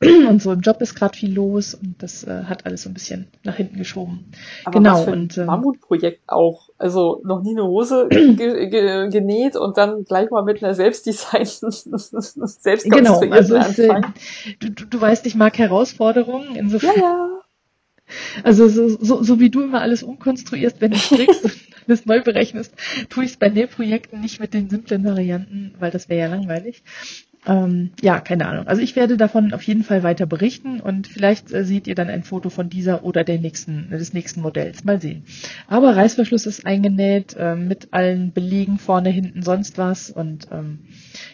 und 0.28 0.42
so 0.42 0.52
im 0.52 0.60
Job 0.60 0.80
ist 0.80 0.96
gerade 0.96 1.16
viel 1.16 1.32
los 1.32 1.74
und 1.74 2.02
das 2.02 2.24
äh, 2.24 2.44
hat 2.44 2.66
alles 2.66 2.82
so 2.82 2.90
ein 2.90 2.94
bisschen 2.94 3.28
nach 3.44 3.54
hinten 3.54 3.78
geschoben. 3.78 4.32
Aber 4.64 4.80
genau 4.80 4.94
was 4.94 5.04
für 5.04 5.12
ein 5.12 5.20
und 5.20 5.38
ähm, 5.38 5.46
Mammutprojekt 5.46 6.22
auch. 6.28 6.68
Also 6.78 7.20
noch 7.24 7.42
nie 7.42 7.52
eine 7.52 7.64
Hose 7.64 8.08
ge 8.10 8.34
ge 8.68 9.08
genäht 9.08 9.54
und 9.54 9.76
dann 9.78 10.04
gleich 10.04 10.30
mal 10.30 10.42
mit 10.42 10.64
einer 10.64 10.74
selbstdesignten 10.74 11.70
selbst 12.10 12.90
genau 12.90 13.19
Genau, 13.20 13.36
also 13.36 13.56
es, 13.56 13.78
äh, 13.78 14.00
du, 14.58 14.70
du, 14.70 14.84
du 14.86 15.00
weißt, 15.00 15.26
ich 15.26 15.34
mag 15.34 15.58
Herausforderungen, 15.58 16.56
insofern. 16.56 16.96
Ja, 16.96 17.02
ja. 17.02 17.40
Also 18.42 18.68
so, 18.68 18.88
so, 18.88 19.22
so 19.22 19.38
wie 19.38 19.50
du 19.50 19.62
immer 19.62 19.80
alles 19.80 20.02
umkonstruierst, 20.02 20.80
wenn 20.80 20.90
du 20.90 20.98
strickst 20.98 21.44
und 21.44 21.56
alles 21.86 22.06
neu 22.06 22.20
berechnest, 22.22 22.74
tue 23.08 23.24
ich 23.24 23.30
es 23.32 23.36
bei 23.36 23.48
Nähprojekten 23.48 24.20
nicht 24.20 24.40
mit 24.40 24.54
den 24.54 24.68
simplen 24.68 25.04
Varianten, 25.04 25.74
weil 25.78 25.90
das 25.90 26.08
wäre 26.08 26.20
ja 26.20 26.26
langweilig. 26.34 26.82
Ähm, 27.46 27.90
ja, 28.02 28.20
keine 28.20 28.46
Ahnung. 28.46 28.66
Also 28.66 28.82
ich 28.82 28.96
werde 28.96 29.16
davon 29.16 29.54
auf 29.54 29.62
jeden 29.62 29.82
Fall 29.82 30.02
weiter 30.02 30.26
berichten 30.26 30.78
und 30.78 31.06
vielleicht 31.06 31.52
äh, 31.52 31.64
seht 31.64 31.86
ihr 31.86 31.94
dann 31.94 32.10
ein 32.10 32.22
Foto 32.22 32.50
von 32.50 32.68
dieser 32.68 33.02
oder 33.02 33.24
der 33.24 33.38
nächsten, 33.38 33.88
des 33.90 34.12
nächsten 34.12 34.42
Modells. 34.42 34.84
Mal 34.84 35.00
sehen. 35.00 35.24
Aber 35.66 35.96
Reißverschluss 35.96 36.44
ist 36.44 36.66
eingenäht 36.66 37.34
äh, 37.38 37.56
mit 37.56 37.88
allen 37.92 38.32
Belegen 38.32 38.78
vorne, 38.78 39.08
hinten, 39.08 39.42
sonst 39.42 39.78
was 39.78 40.10
und 40.10 40.48
ähm, 40.52 40.80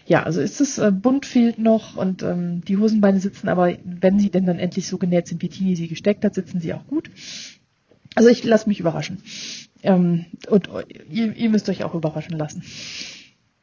ja, 0.06 0.22
also 0.22 0.40
ist 0.40 0.60
es 0.60 0.78
äh, 0.78 0.92
bunt 0.92 1.26
fehlt 1.26 1.58
noch 1.58 1.96
und 1.96 2.22
ähm, 2.22 2.62
die 2.64 2.76
Hosenbeine 2.76 3.18
sitzen, 3.18 3.48
aber 3.48 3.74
wenn 3.84 4.20
sie 4.20 4.30
denn 4.30 4.46
dann 4.46 4.60
endlich 4.60 4.86
so 4.86 4.98
genäht 4.98 5.26
sind, 5.26 5.42
wie 5.42 5.48
Tini 5.48 5.74
sie 5.74 5.88
gesteckt 5.88 6.24
hat, 6.24 6.34
sitzen 6.36 6.60
sie 6.60 6.72
auch 6.72 6.86
gut. 6.86 7.10
Also 8.14 8.28
ich 8.28 8.44
lasse 8.44 8.68
mich 8.68 8.78
überraschen. 8.78 9.18
Ähm, 9.82 10.26
und 10.48 10.68
ihr, 11.10 11.36
ihr 11.36 11.50
müsst 11.50 11.68
euch 11.68 11.82
auch 11.82 11.94
überraschen 11.94 12.38
lassen. 12.38 12.62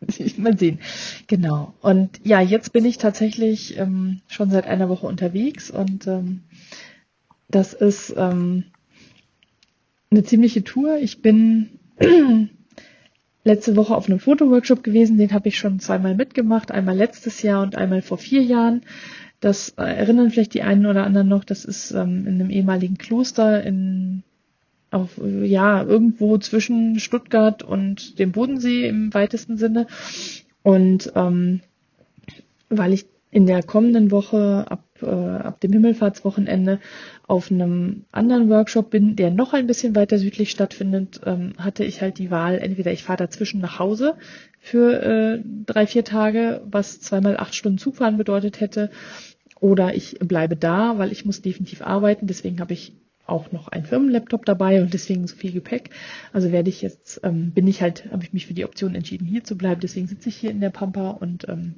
Mal 0.38 0.58
sehen. 0.58 0.80
Genau. 1.28 1.74
Und 1.82 2.20
ja, 2.24 2.42
jetzt 2.42 2.74
bin 2.74 2.86
ich 2.86 2.98
tatsächlich 2.98 3.78
ähm, 3.78 4.22
schon 4.28 4.50
seit 4.52 4.66
einer 4.66 4.90
Woche 4.90 5.08
unterwegs 5.08 5.72
und 5.72 6.08
ähm, 6.08 6.42
das 7.50 7.74
ist 7.74 8.14
ähm, 8.18 8.66
eine 10.12 10.24
ziemliche 10.24 10.64
Tour. 10.64 10.98
Ich 10.98 11.22
bin 11.22 11.80
letzte 13.44 13.76
Woche 13.76 13.96
auf 13.96 14.08
einem 14.08 14.20
Fotoworkshop 14.20 14.84
gewesen, 14.84 15.18
den 15.18 15.34
habe 15.34 15.50
ich 15.50 15.58
schon 15.58 15.80
zweimal 15.80 16.16
mitgemacht, 16.16 16.72
einmal 16.72 16.96
letztes 16.96 17.42
Jahr 17.42 17.62
und 17.62 17.76
einmal 17.76 18.02
vor 18.02 18.18
vier 18.18 18.42
Jahren. 18.42 18.82
Das 19.40 19.70
erinnern 19.70 20.30
vielleicht 20.30 20.54
die 20.54 20.62
einen 20.62 20.86
oder 20.86 21.04
anderen 21.04 21.28
noch, 21.28 21.44
das 21.44 21.66
ist 21.66 21.92
ähm, 21.92 22.26
in 22.26 22.36
einem 22.36 22.50
ehemaligen 22.50 22.98
Kloster 22.98 23.62
in 23.64 24.24
auf, 24.94 25.20
ja, 25.44 25.84
irgendwo 25.84 26.38
zwischen 26.38 27.00
Stuttgart 27.00 27.64
und 27.64 28.20
dem 28.20 28.32
Bodensee 28.32 28.88
im 28.88 29.14
weitesten 29.14 29.58
Sinne. 29.58 29.88
Und 30.62 31.12
ähm, 31.16 31.62
weil 32.70 32.94
ich 32.94 33.06
in 33.32 33.48
der 33.48 33.64
kommenden 33.64 34.12
Woche 34.12 34.66
ab, 34.70 34.84
äh, 35.02 35.08
ab 35.08 35.60
dem 35.60 35.74
Himmelfahrtswochenende 35.74 36.80
auf 37.28 37.52
einem 37.52 38.06
anderen 38.12 38.50
Workshop 38.50 38.92
bin, 38.92 39.16
der 39.16 39.32
noch 39.32 39.54
ein 39.54 39.66
bisschen 39.66 39.96
weiter 39.96 40.20
südlich 40.20 40.52
stattfindet, 40.52 41.22
ähm, 41.26 41.54
hatte 41.58 41.84
ich 41.84 42.02
halt 42.02 42.20
die 42.20 42.30
Wahl, 42.30 42.60
entweder 42.60 42.92
ich 42.92 43.04
fahre 43.04 43.18
dazwischen 43.18 43.60
nach 43.60 43.80
Hause 43.80 44.16
für 44.60 45.02
äh, 45.02 45.40
drei, 45.66 45.88
vier 45.88 46.04
Tage, 46.06 46.62
was 46.70 47.02
zweimal 47.02 47.38
acht 47.38 47.56
Stunden 47.56 47.80
Zugfahren 47.80 48.18
bedeutet 48.18 48.62
hätte, 48.62 48.92
oder 49.60 49.96
ich 49.96 50.20
bleibe 50.20 50.56
da, 50.56 50.98
weil 50.98 51.12
ich 51.12 51.26
muss 51.26 51.42
definitiv 51.42 51.82
arbeiten. 51.82 52.28
Deswegen 52.28 52.60
habe 52.60 52.74
ich 52.74 52.94
auch 53.34 53.52
noch 53.52 53.68
ein 53.68 53.86
Firmenlaptop 53.86 54.46
dabei 54.46 54.82
und 54.82 54.94
deswegen 54.94 55.28
so 55.28 55.36
viel 55.36 55.52
Gepäck. 55.52 55.90
Also 56.32 56.52
werde 56.52 56.70
ich 56.70 56.82
jetzt, 56.82 57.20
ähm, 57.24 57.52
bin 57.52 57.68
ich 57.68 57.82
halt, 57.82 58.10
habe 58.12 58.24
ich 58.24 58.32
mich 58.32 58.48
für 58.48 58.54
die 58.54 58.66
Option 58.66 58.96
entschieden, 58.96 59.26
hier 59.26 59.44
zu 59.44 59.58
bleiben. 59.58 59.82
Deswegen 59.82 60.08
sitze 60.08 60.30
ich 60.30 60.36
hier 60.36 60.52
in 60.52 60.62
der 60.62 60.70
Pampa 60.70 61.10
und 61.10 61.50
ähm, 61.50 61.76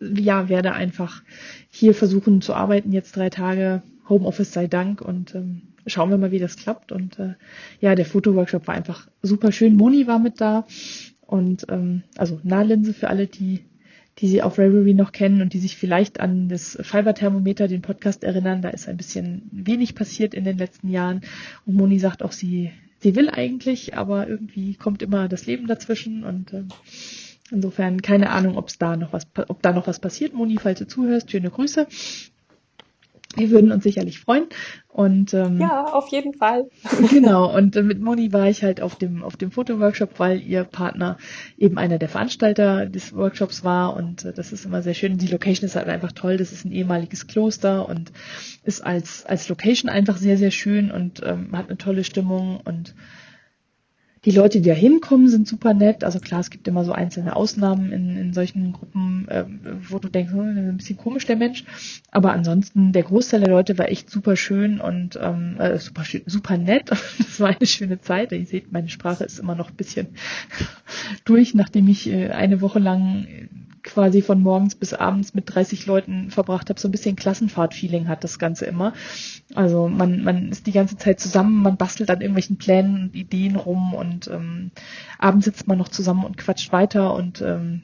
ja, 0.00 0.48
werde 0.48 0.72
einfach 0.72 1.22
hier 1.70 1.94
versuchen 1.94 2.40
zu 2.40 2.54
arbeiten, 2.54 2.92
jetzt 2.92 3.16
drei 3.16 3.30
Tage, 3.30 3.82
Homeoffice 4.08 4.52
sei 4.52 4.66
Dank 4.66 5.00
und 5.00 5.34
ähm, 5.34 5.62
schauen 5.86 6.10
wir 6.10 6.18
mal, 6.18 6.30
wie 6.30 6.38
das 6.38 6.56
klappt. 6.56 6.92
Und 6.92 7.18
äh, 7.18 7.34
ja, 7.80 7.94
der 7.94 8.06
Fotoworkshop 8.06 8.66
war 8.66 8.74
einfach 8.74 9.08
super 9.22 9.52
schön. 9.52 9.76
Moni 9.76 10.06
war 10.06 10.18
mit 10.18 10.40
da 10.40 10.66
und 11.20 11.66
ähm, 11.68 12.02
also 12.16 12.40
Nahlinse 12.42 12.94
für 12.94 13.08
alle, 13.08 13.26
die 13.26 13.64
die 14.18 14.28
Sie 14.28 14.42
auf 14.42 14.58
Ravelry 14.58 14.94
noch 14.94 15.12
kennen 15.12 15.42
und 15.42 15.52
die 15.54 15.58
sich 15.58 15.76
vielleicht 15.76 16.20
an 16.20 16.48
das 16.48 16.78
Fiberthermometer, 16.80 17.68
den 17.68 17.82
Podcast 17.82 18.22
erinnern. 18.24 18.62
Da 18.62 18.68
ist 18.68 18.88
ein 18.88 18.96
bisschen 18.96 19.48
wenig 19.50 19.94
passiert 19.94 20.34
in 20.34 20.44
den 20.44 20.58
letzten 20.58 20.88
Jahren. 20.88 21.22
Und 21.66 21.74
Moni 21.74 21.98
sagt 21.98 22.22
auch, 22.22 22.32
sie, 22.32 22.70
sie 23.00 23.16
will 23.16 23.28
eigentlich, 23.28 23.96
aber 23.96 24.28
irgendwie 24.28 24.74
kommt 24.74 25.02
immer 25.02 25.28
das 25.28 25.46
Leben 25.46 25.66
dazwischen 25.66 26.22
und 26.24 26.52
äh, 26.52 26.62
insofern 27.50 28.02
keine 28.02 28.30
Ahnung, 28.30 28.56
ob 28.56 28.68
es 28.68 28.78
da 28.78 28.96
noch 28.96 29.12
was, 29.12 29.26
ob 29.48 29.62
da 29.62 29.72
noch 29.72 29.86
was 29.88 29.98
passiert. 29.98 30.32
Moni, 30.32 30.58
falls 30.58 30.78
du 30.78 30.86
zuhörst, 30.86 31.30
schöne 31.30 31.50
Grüße. 31.50 31.86
Wir 33.36 33.50
würden 33.50 33.72
uns 33.72 33.84
sicherlich 33.84 34.20
freuen. 34.20 34.46
Und 34.88 35.34
ähm, 35.34 35.60
ja, 35.60 35.86
auf 35.86 36.08
jeden 36.08 36.34
Fall. 36.34 36.68
genau. 37.10 37.54
Und 37.54 37.74
äh, 37.74 37.82
mit 37.82 38.00
Moni 38.00 38.32
war 38.32 38.48
ich 38.48 38.62
halt 38.62 38.80
auf 38.80 38.94
dem 38.94 39.24
auf 39.24 39.36
dem 39.36 39.50
Fotoworkshop, 39.50 40.18
weil 40.18 40.40
ihr 40.40 40.62
Partner 40.64 41.18
eben 41.58 41.78
einer 41.78 41.98
der 41.98 42.08
Veranstalter 42.08 42.86
des 42.86 43.14
Workshops 43.14 43.64
war. 43.64 43.96
Und 43.96 44.24
äh, 44.24 44.32
das 44.32 44.52
ist 44.52 44.64
immer 44.64 44.82
sehr 44.82 44.94
schön. 44.94 45.18
Die 45.18 45.26
Location 45.26 45.66
ist 45.66 45.74
halt 45.74 45.88
einfach 45.88 46.12
toll. 46.12 46.36
Das 46.36 46.52
ist 46.52 46.64
ein 46.64 46.72
ehemaliges 46.72 47.26
Kloster 47.26 47.88
und 47.88 48.12
ist 48.62 48.84
als 48.84 49.26
als 49.26 49.48
Location 49.48 49.90
einfach 49.90 50.16
sehr 50.16 50.36
sehr 50.36 50.52
schön 50.52 50.90
und 50.90 51.20
ähm, 51.24 51.48
hat 51.52 51.68
eine 51.68 51.78
tolle 51.78 52.04
Stimmung 52.04 52.60
und 52.64 52.94
die 54.24 54.30
Leute, 54.30 54.60
die 54.60 54.68
da 54.68 54.74
hinkommen, 54.74 55.28
sind 55.28 55.46
super 55.46 55.74
nett. 55.74 56.04
Also 56.04 56.18
klar, 56.18 56.40
es 56.40 56.50
gibt 56.50 56.66
immer 56.66 56.84
so 56.84 56.92
einzelne 56.92 57.36
Ausnahmen 57.36 57.92
in, 57.92 58.16
in 58.16 58.32
solchen 58.32 58.72
Gruppen, 58.72 59.28
äh, 59.28 59.44
wo 59.88 59.98
du 59.98 60.08
denkst, 60.08 60.32
hm, 60.32 60.56
ein 60.70 60.76
bisschen 60.76 60.96
komisch 60.96 61.26
der 61.26 61.36
Mensch. 61.36 61.64
Aber 62.10 62.32
ansonsten, 62.32 62.92
der 62.92 63.02
Großteil 63.02 63.40
der 63.40 63.50
Leute 63.50 63.78
war 63.78 63.88
echt 63.88 64.10
super 64.10 64.36
schön 64.36 64.80
und 64.80 65.18
ähm, 65.20 65.56
äh, 65.58 65.78
super, 65.78 66.04
super 66.26 66.56
nett. 66.56 66.90
Das 67.34 67.40
war 67.40 67.48
eine 67.48 67.66
schöne 67.66 68.00
Zeit. 68.00 68.30
Ihr 68.32 68.46
seht, 68.46 68.70
meine 68.70 68.88
Sprache 68.88 69.24
ist 69.24 69.40
immer 69.40 69.56
noch 69.56 69.70
ein 69.70 69.76
bisschen 69.76 70.08
durch, 71.24 71.54
nachdem 71.54 71.88
ich 71.88 72.08
äh, 72.08 72.30
eine 72.30 72.60
Woche 72.60 72.78
lang 72.78 73.26
quasi 73.84 74.22
von 74.22 74.40
morgens 74.40 74.74
bis 74.74 74.94
abends 74.94 75.34
mit 75.34 75.54
30 75.54 75.86
Leuten 75.86 76.30
verbracht 76.30 76.70
habe, 76.70 76.80
so 76.80 76.88
ein 76.88 76.90
bisschen 76.90 77.16
Klassenfahrt-Feeling 77.16 78.08
hat 78.08 78.24
das 78.24 78.38
Ganze 78.38 78.64
immer. 78.64 78.94
Also 79.54 79.88
man, 79.88 80.24
man 80.24 80.48
ist 80.48 80.66
die 80.66 80.72
ganze 80.72 80.96
Zeit 80.96 81.20
zusammen, 81.20 81.62
man 81.62 81.76
bastelt 81.76 82.10
an 82.10 82.20
irgendwelchen 82.20 82.56
Plänen 82.56 83.04
und 83.04 83.14
Ideen 83.14 83.56
rum 83.56 83.94
und 83.94 84.13
ähm, 84.30 84.70
abends 85.18 85.44
sitzt 85.44 85.66
man 85.68 85.78
noch 85.78 85.88
zusammen 85.88 86.24
und 86.24 86.36
quatscht 86.36 86.72
weiter 86.72 87.14
und 87.14 87.40
ähm, 87.40 87.82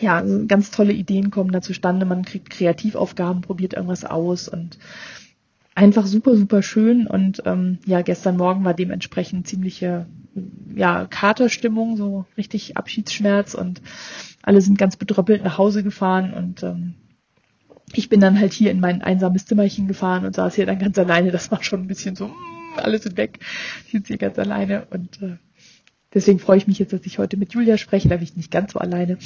ja, 0.00 0.16
also 0.16 0.46
ganz 0.46 0.70
tolle 0.70 0.92
Ideen 0.92 1.30
kommen 1.30 1.52
da 1.52 1.60
zustande, 1.60 2.06
man 2.06 2.24
kriegt 2.24 2.50
Kreativaufgaben, 2.50 3.42
probiert 3.42 3.74
irgendwas 3.74 4.04
aus 4.04 4.48
und 4.48 4.78
einfach 5.74 6.06
super, 6.06 6.36
super 6.36 6.62
schön. 6.62 7.06
Und 7.06 7.42
ähm, 7.44 7.78
ja, 7.86 8.02
gestern 8.02 8.36
Morgen 8.36 8.64
war 8.64 8.74
dementsprechend 8.74 9.46
ziemliche 9.46 10.06
ja, 10.74 11.06
Katerstimmung, 11.06 11.96
so 11.96 12.24
richtig 12.36 12.76
Abschiedsschmerz 12.76 13.54
und 13.54 13.82
alle 14.42 14.60
sind 14.60 14.78
ganz 14.78 14.96
bedröppelt 14.96 15.44
nach 15.44 15.58
Hause 15.58 15.82
gefahren 15.82 16.32
und 16.32 16.62
ähm, 16.62 16.94
ich 17.94 18.08
bin 18.08 18.20
dann 18.20 18.40
halt 18.40 18.54
hier 18.54 18.70
in 18.70 18.80
mein 18.80 19.02
einsames 19.02 19.44
Zimmerchen 19.44 19.86
gefahren 19.86 20.24
und 20.24 20.34
saß 20.34 20.54
hier 20.54 20.64
dann 20.64 20.78
ganz 20.78 20.98
alleine. 20.98 21.30
Das 21.30 21.50
war 21.50 21.62
schon 21.62 21.82
ein 21.82 21.88
bisschen 21.88 22.16
so, 22.16 22.28
mm, 22.28 22.78
alle 22.78 22.98
sind 22.98 23.18
weg, 23.18 23.40
ich 23.84 23.92
sitze 23.92 24.08
hier 24.08 24.18
ganz 24.18 24.38
alleine 24.38 24.86
und 24.90 25.20
äh, 25.20 25.36
deswegen 26.14 26.38
freue 26.38 26.58
ich 26.58 26.66
mich 26.66 26.78
jetzt, 26.78 26.92
dass 26.92 27.04
ich 27.04 27.18
heute 27.18 27.36
mit 27.36 27.52
Julia 27.52 27.76
spreche, 27.78 28.08
da 28.08 28.16
bin 28.16 28.24
ich 28.24 28.36
nicht 28.36 28.50
ganz 28.50 28.72
so 28.72 28.78
alleine. 28.78 29.18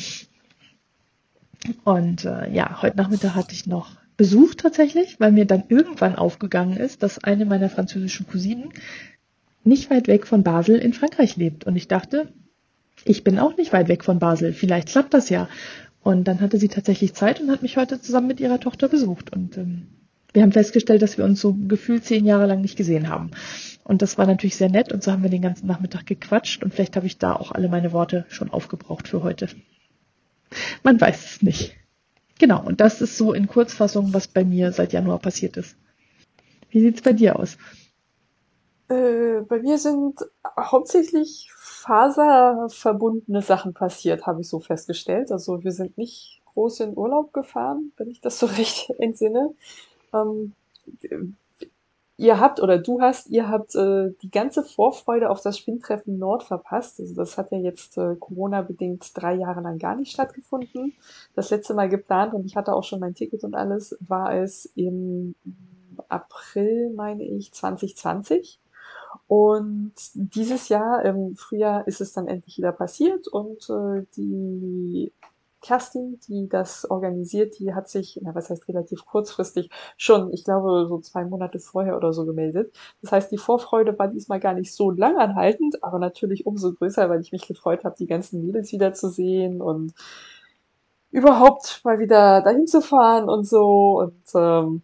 Und 1.84 2.24
äh, 2.24 2.51
ja, 2.53 2.82
heute 2.82 2.97
Nachmittag 2.97 3.34
hatte 3.34 3.53
ich 3.53 3.66
noch 3.66 3.97
Besuch 4.16 4.55
tatsächlich, 4.55 5.20
weil 5.20 5.32
mir 5.32 5.45
dann 5.45 5.64
irgendwann 5.68 6.16
aufgegangen 6.16 6.76
ist, 6.76 7.03
dass 7.03 7.22
eine 7.22 7.45
meiner 7.45 7.68
französischen 7.68 8.26
Cousinen 8.26 8.70
nicht 9.64 9.91
weit 9.91 10.07
weg 10.07 10.26
von 10.26 10.43
Basel 10.43 10.76
in 10.76 10.93
Frankreich 10.93 11.37
lebt. 11.37 11.64
Und 11.64 11.76
ich 11.76 11.89
dachte, 11.89 12.32
ich 13.05 13.24
bin 13.24 13.39
auch 13.39 13.57
nicht 13.57 13.72
weit 13.72 13.89
weg 13.89 14.05
von 14.05 14.18
Basel, 14.18 14.53
vielleicht 14.53 14.89
klappt 14.89 15.12
das 15.12 15.28
ja. 15.28 15.49
Und 16.03 16.28
dann 16.28 16.41
hatte 16.41 16.59
sie 16.59 16.68
tatsächlich 16.68 17.14
Zeit 17.14 17.41
und 17.41 17.51
hat 17.51 17.62
mich 17.62 17.76
heute 17.76 18.01
zusammen 18.01 18.28
mit 18.28 18.41
ihrer 18.41 18.61
Tochter 18.61 18.89
besucht. 18.89 19.34
Und 19.34 19.59
ähm, 19.59 19.89
wir 20.37 20.43
haben 20.43 20.53
festgestellt, 20.53 21.01
dass 21.01 21.16
wir 21.16 21.24
uns 21.24 21.41
so 21.41 21.55
gefühlt 21.55 22.05
zehn 22.05 22.26
Jahre 22.26 22.45
lang 22.45 22.61
nicht 22.61 22.76
gesehen 22.76 23.09
haben. 23.09 23.30
Und 23.84 24.03
das 24.03 24.18
war 24.18 24.26
natürlich 24.26 24.57
sehr 24.57 24.68
nett 24.68 24.93
und 24.93 25.03
so 25.03 25.11
haben 25.11 25.22
wir 25.22 25.30
den 25.30 25.41
ganzen 25.41 25.66
Nachmittag 25.66 26.05
gequatscht 26.05 26.62
und 26.62 26.74
vielleicht 26.74 26.95
habe 26.95 27.07
ich 27.07 27.16
da 27.16 27.32
auch 27.32 27.53
alle 27.53 27.70
meine 27.70 27.91
Worte 27.93 28.26
schon 28.28 28.51
aufgebraucht 28.51 29.09
für 29.09 29.22
heute. 29.22 29.49
Man 30.82 31.01
weiß 31.01 31.24
es 31.24 31.43
nicht. 31.43 31.74
Genau, 32.39 32.62
und 32.62 32.82
das 32.82 33.01
ist 33.01 33.16
so 33.16 33.32
in 33.32 33.47
Kurzfassung, 33.47 34.12
was 34.12 34.28
bei 34.28 34.45
mir 34.45 34.72
seit 34.72 34.93
Januar 34.93 35.20
passiert 35.20 35.57
ist. 35.57 35.74
Wie 36.68 36.82
sieht's 36.82 37.01
bei 37.01 37.14
dir 37.14 37.39
aus? 37.39 37.57
Äh, 38.89 39.41
bei 39.49 39.61
mir 39.61 39.78
sind 39.78 40.20
hauptsächlich 40.61 41.51
faserverbundene 41.57 43.41
Sachen 43.41 43.72
passiert, 43.72 44.26
habe 44.26 44.43
ich 44.43 44.51
so 44.51 44.61
festgestellt. 44.61 45.32
Also 45.32 45.64
wir 45.64 45.72
sind 45.72 45.97
nicht 45.97 46.43
groß 46.53 46.80
in 46.80 46.95
Urlaub 46.95 47.32
gefahren, 47.32 47.93
wenn 47.97 48.11
ich 48.11 48.20
das 48.20 48.39
so 48.39 48.45
recht 48.59 48.91
entsinne. 48.99 49.55
Ähm, 50.22 50.54
ihr 52.16 52.40
habt 52.40 52.60
oder 52.60 52.78
du 52.78 53.00
hast, 53.00 53.28
ihr 53.28 53.48
habt 53.48 53.74
äh, 53.74 54.12
die 54.22 54.30
ganze 54.30 54.62
Vorfreude 54.62 55.30
auf 55.30 55.42
das 55.42 55.58
Spinntreffen 55.58 56.18
Nord 56.18 56.44
verpasst. 56.44 57.00
Also 57.00 57.14
das 57.14 57.36
hat 57.36 57.52
ja 57.52 57.58
jetzt 57.58 57.98
äh, 57.98 58.16
Corona-bedingt 58.16 59.10
drei 59.14 59.34
Jahre 59.34 59.60
lang 59.60 59.78
gar 59.78 59.96
nicht 59.96 60.12
stattgefunden. 60.12 60.94
Das 61.34 61.50
letzte 61.50 61.74
Mal 61.74 61.88
geplant 61.88 62.34
und 62.34 62.46
ich 62.46 62.56
hatte 62.56 62.74
auch 62.74 62.84
schon 62.84 63.00
mein 63.00 63.14
Ticket 63.14 63.44
und 63.44 63.54
alles, 63.54 63.96
war 64.00 64.34
es 64.34 64.66
im 64.74 65.34
April, 66.08 66.90
meine 66.94 67.24
ich, 67.24 67.52
2020. 67.52 68.58
Und 69.28 69.94
dieses 70.14 70.68
Jahr, 70.68 71.04
im 71.04 71.36
Frühjahr, 71.36 71.86
ist 71.88 72.00
es 72.00 72.12
dann 72.12 72.28
endlich 72.28 72.58
wieder 72.58 72.72
passiert 72.72 73.26
und 73.28 73.68
äh, 73.70 74.04
die 74.16 75.12
Kerstin, 75.66 76.20
die 76.28 76.48
das 76.48 76.88
organisiert, 76.88 77.58
die 77.58 77.74
hat 77.74 77.88
sich, 77.88 78.20
na, 78.22 78.34
was 78.34 78.50
heißt 78.50 78.68
relativ 78.68 79.04
kurzfristig, 79.04 79.68
schon, 79.96 80.32
ich 80.32 80.44
glaube, 80.44 80.86
so 80.88 81.00
zwei 81.00 81.24
Monate 81.24 81.58
vorher 81.58 81.96
oder 81.96 82.12
so 82.12 82.24
gemeldet. 82.24 82.72
Das 83.02 83.10
heißt, 83.10 83.32
die 83.32 83.38
Vorfreude 83.38 83.98
war 83.98 84.06
diesmal 84.06 84.38
gar 84.38 84.54
nicht 84.54 84.72
so 84.72 84.90
lang 84.90 85.18
anhaltend, 85.18 85.82
aber 85.82 85.98
natürlich 85.98 86.46
umso 86.46 86.72
größer, 86.72 87.10
weil 87.10 87.20
ich 87.20 87.32
mich 87.32 87.48
gefreut 87.48 87.84
habe, 87.84 87.96
die 87.98 88.06
ganzen 88.06 88.46
Mädels 88.46 88.70
wieder 88.70 88.92
zu 88.92 89.08
sehen 89.08 89.60
und 89.60 89.92
überhaupt 91.10 91.80
mal 91.84 91.98
wieder 91.98 92.42
dahin 92.42 92.68
zu 92.68 92.80
fahren 92.80 93.28
und 93.28 93.44
so. 93.44 93.98
Und 94.00 94.22
ähm, 94.34 94.82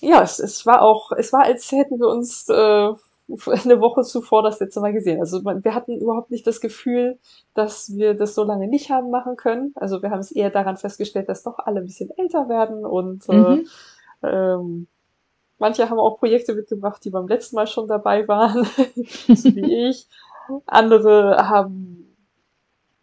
ja, 0.00 0.22
es, 0.22 0.38
es 0.38 0.66
war 0.66 0.82
auch, 0.82 1.10
es 1.12 1.32
war, 1.32 1.42
als 1.44 1.72
hätten 1.72 1.98
wir 1.98 2.08
uns 2.08 2.48
äh, 2.48 2.92
eine 3.46 3.80
Woche 3.80 4.02
zuvor 4.02 4.42
das 4.42 4.60
letzte 4.60 4.80
Mal 4.80 4.92
gesehen. 4.92 5.20
Also 5.20 5.44
wir 5.44 5.74
hatten 5.74 5.98
überhaupt 5.98 6.30
nicht 6.30 6.46
das 6.46 6.60
Gefühl, 6.60 7.18
dass 7.54 7.96
wir 7.96 8.14
das 8.14 8.34
so 8.34 8.44
lange 8.44 8.68
nicht 8.68 8.90
haben 8.90 9.10
machen 9.10 9.36
können. 9.36 9.72
Also 9.76 10.02
wir 10.02 10.10
haben 10.10 10.20
es 10.20 10.32
eher 10.32 10.50
daran 10.50 10.76
festgestellt, 10.76 11.28
dass 11.28 11.42
doch 11.42 11.58
alle 11.58 11.80
ein 11.80 11.86
bisschen 11.86 12.10
älter 12.16 12.48
werden 12.48 12.84
und 12.84 13.28
äh, 13.28 13.34
mhm. 13.34 13.66
äh, 14.22 14.28
ähm, 14.28 14.86
manche 15.58 15.88
haben 15.88 15.98
auch 15.98 16.18
Projekte 16.18 16.54
mitgebracht, 16.54 17.04
die 17.04 17.10
beim 17.10 17.28
letzten 17.28 17.56
Mal 17.56 17.66
schon 17.66 17.88
dabei 17.88 18.26
waren, 18.28 18.64
so 19.34 19.54
wie 19.54 19.88
ich. 19.88 20.06
Andere 20.66 21.48
haben 21.48 22.16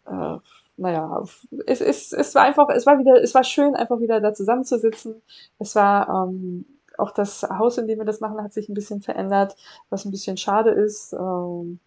äh, 0.06 0.38
naja, 0.78 1.24
es, 1.66 1.80
es, 1.80 2.12
es 2.12 2.34
war 2.36 2.44
einfach, 2.44 2.68
es 2.70 2.86
war 2.86 2.98
wieder, 2.98 3.20
es 3.20 3.34
war 3.34 3.42
schön, 3.42 3.74
einfach 3.74 4.00
wieder 4.00 4.20
da 4.20 4.32
zusammenzusitzen. 4.32 5.20
Es 5.58 5.74
war 5.74 6.08
ähm, 6.08 6.64
auch 6.98 7.10
das 7.12 7.42
Haus, 7.42 7.78
in 7.78 7.86
dem 7.86 7.98
wir 7.98 8.04
das 8.04 8.20
machen, 8.20 8.42
hat 8.42 8.52
sich 8.52 8.68
ein 8.68 8.74
bisschen 8.74 9.02
verändert, 9.02 9.56
was 9.90 10.04
ein 10.04 10.10
bisschen 10.10 10.36
schade 10.36 10.70
ist. 10.70 11.12
Ähm, 11.12 11.80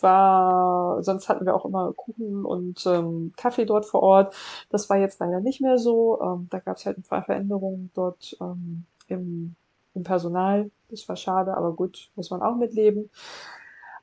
war, 0.00 1.02
sonst 1.02 1.28
hatten 1.28 1.44
wir 1.44 1.54
auch 1.54 1.64
immer 1.64 1.92
Kuchen 1.92 2.44
und 2.44 2.86
ähm, 2.86 3.32
Kaffee 3.36 3.64
dort 3.64 3.86
vor 3.86 4.02
Ort. 4.02 4.34
Das 4.70 4.88
war 4.90 4.96
jetzt 4.96 5.18
leider 5.18 5.40
nicht 5.40 5.60
mehr 5.60 5.78
so. 5.78 6.20
Ähm, 6.20 6.46
da 6.50 6.60
gab 6.60 6.76
es 6.76 6.86
halt 6.86 6.98
ein 6.98 7.02
paar 7.02 7.24
Veränderungen 7.24 7.90
dort 7.94 8.36
ähm, 8.40 8.84
im, 9.08 9.56
im 9.94 10.02
Personal. 10.04 10.70
Das 10.90 11.08
war 11.08 11.16
schade, 11.16 11.56
aber 11.56 11.72
gut, 11.72 12.10
muss 12.14 12.30
man 12.30 12.42
auch 12.42 12.56
mitleben. 12.56 13.10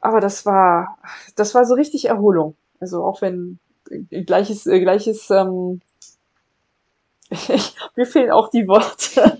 Aber 0.01 0.19
das 0.19 0.45
war, 0.45 0.97
das 1.35 1.55
war 1.55 1.65
so 1.65 1.73
richtig 1.73 2.05
Erholung. 2.05 2.55
Also 2.79 3.03
auch 3.03 3.21
wenn 3.21 3.59
gleiches, 4.09 4.67
äh, 4.67 4.79
gleiches 4.79 5.29
ähm, 5.29 5.81
mir 7.95 8.05
fehlen 8.05 8.31
auch 8.31 8.49
die 8.49 8.67
Worte. 8.67 9.37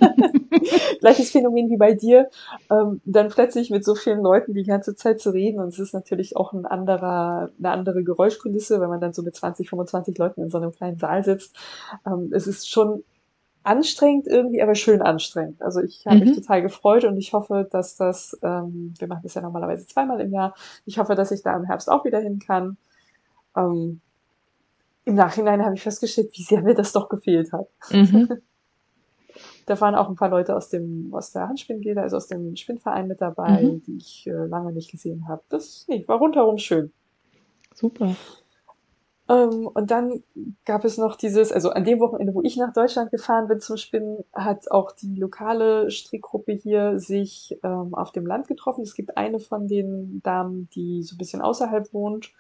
Gleiches 1.00 1.32
Phänomen 1.32 1.70
wie 1.70 1.78
bei 1.78 1.94
dir. 1.94 2.30
Ähm, 2.72 3.02
dann 3.06 3.30
plötzlich 3.30 3.70
mit 3.70 3.86
so 3.86 3.94
vielen 3.94 4.22
Leuten 4.22 4.54
die 4.54 4.64
ganze 4.64 4.96
Zeit 4.96 5.20
zu 5.20 5.30
reden 5.30 5.60
und 5.60 5.68
es 5.68 5.80
ist 5.80 5.94
natürlich 5.94 6.36
auch 6.36 6.54
ein 6.54 6.66
anderer, 6.66 7.52
eine 7.60 7.70
andere 7.70 8.04
Geräuschkulisse, 8.04 8.82
wenn 8.82 8.90
man 8.90 9.02
dann 9.02 9.14
so 9.14 9.22
mit 9.22 9.36
20, 9.36 9.70
25 9.70 10.18
Leuten 10.18 10.42
in 10.42 10.50
so 10.50 10.58
einem 10.58 10.72
kleinen 10.72 10.98
Saal 10.98 11.24
sitzt. 11.24 11.56
Ähm, 12.06 12.32
es 12.34 12.48
ist 12.48 12.70
schon 12.70 13.04
anstrengend 13.66 14.28
irgendwie, 14.28 14.62
aber 14.62 14.76
schön 14.76 15.02
anstrengend. 15.02 15.62
Also 15.62 15.82
ich 15.82 16.06
habe 16.06 16.18
mhm. 16.18 16.24
mich 16.24 16.36
total 16.36 16.62
gefreut 16.62 17.04
und 17.04 17.18
ich 17.18 17.34
hoffe, 17.34 17.68
dass 17.70 17.96
das, 17.96 18.38
ähm, 18.44 18.94
wir 18.98 19.08
machen 19.08 19.22
das 19.24 19.34
ja 19.34 19.42
normalerweise 19.42 19.88
zweimal 19.88 20.22
im 20.22 20.32
Jahr, 20.32 20.56
ich 20.86 21.00
hoffe, 21.00 21.16
dass 21.16 21.32
ich 21.32 21.42
da 21.42 21.56
im 21.56 21.66
Herbst 21.66 21.90
auch 21.90 22.06
wieder 22.06 22.20
hin 22.20 22.40
kann. 22.40 22.78
Ähm, 23.56 24.02
im 25.06 25.16
Nachhinein 25.16 25.64
habe 25.64 25.76
ich 25.76 25.82
festgestellt, 25.82 26.32
wie 26.34 26.42
sehr 26.42 26.62
mir 26.62 26.74
das 26.74 26.92
doch 26.92 27.10
gefehlt 27.10 27.54
hat. 27.54 27.68
Mhm. 27.92 28.30
da 29.66 29.80
waren 29.80 29.96
auch 29.96 30.10
ein 30.10 30.16
paar 30.16 30.30
Leute 30.30 30.56
aus 30.56 30.70
dem 30.70 31.14
aus 31.14 31.32
der 31.32 31.48
Handspinngilde, 31.48 32.02
also 32.02 32.18
aus 32.18 32.28
dem 32.28 32.56
Spinnverein 32.56 33.08
mit 33.08 33.22
dabei, 33.22 33.64
mhm. 33.64 33.84
die 33.84 33.98
ich 33.98 34.28
äh, 34.28 34.32
lange 34.32 34.74
nicht 34.74 34.92
gesehen 34.92 35.28
habe. 35.28 35.44
Das 35.50 35.86
nee, 35.88 36.04
war 36.08 36.18
rundherum 36.18 36.58
schön. 36.58 36.92
Super. 37.74 38.16
Ähm, 39.28 39.68
und 39.74 39.90
dann 39.90 40.24
gab 40.66 40.86
es 40.86 40.98
noch 40.98 41.16
dieses, 41.16 41.52
also 41.52 41.72
an 41.72 41.84
dem 41.84 42.00
Wochenende, 42.00 42.34
wo 42.36 42.44
ich 42.44 42.58
nach 42.58 42.74
Deutschland 42.74 43.10
gefahren 43.10 43.48
bin 43.48 43.60
zum 43.60 43.78
Spinnen, 43.78 44.24
hat 44.34 44.70
auch 44.70 44.92
die 44.92 45.16
lokale 45.16 45.90
Strickgruppe 45.90 46.52
hier 46.52 47.00
sich 47.00 47.58
ähm, 47.64 47.96
auf 47.96 48.12
dem 48.12 48.28
Land 48.28 48.48
getroffen. 48.48 48.84
Es 48.84 48.94
gibt 48.94 49.18
eine 49.18 49.40
von 49.40 49.68
den 49.68 50.22
Damen, 50.22 50.70
die 50.76 51.02
so 51.02 51.16
ein 51.16 51.18
bisschen 51.18 51.42
außerhalb 51.42 51.92
wohnt 51.92 52.34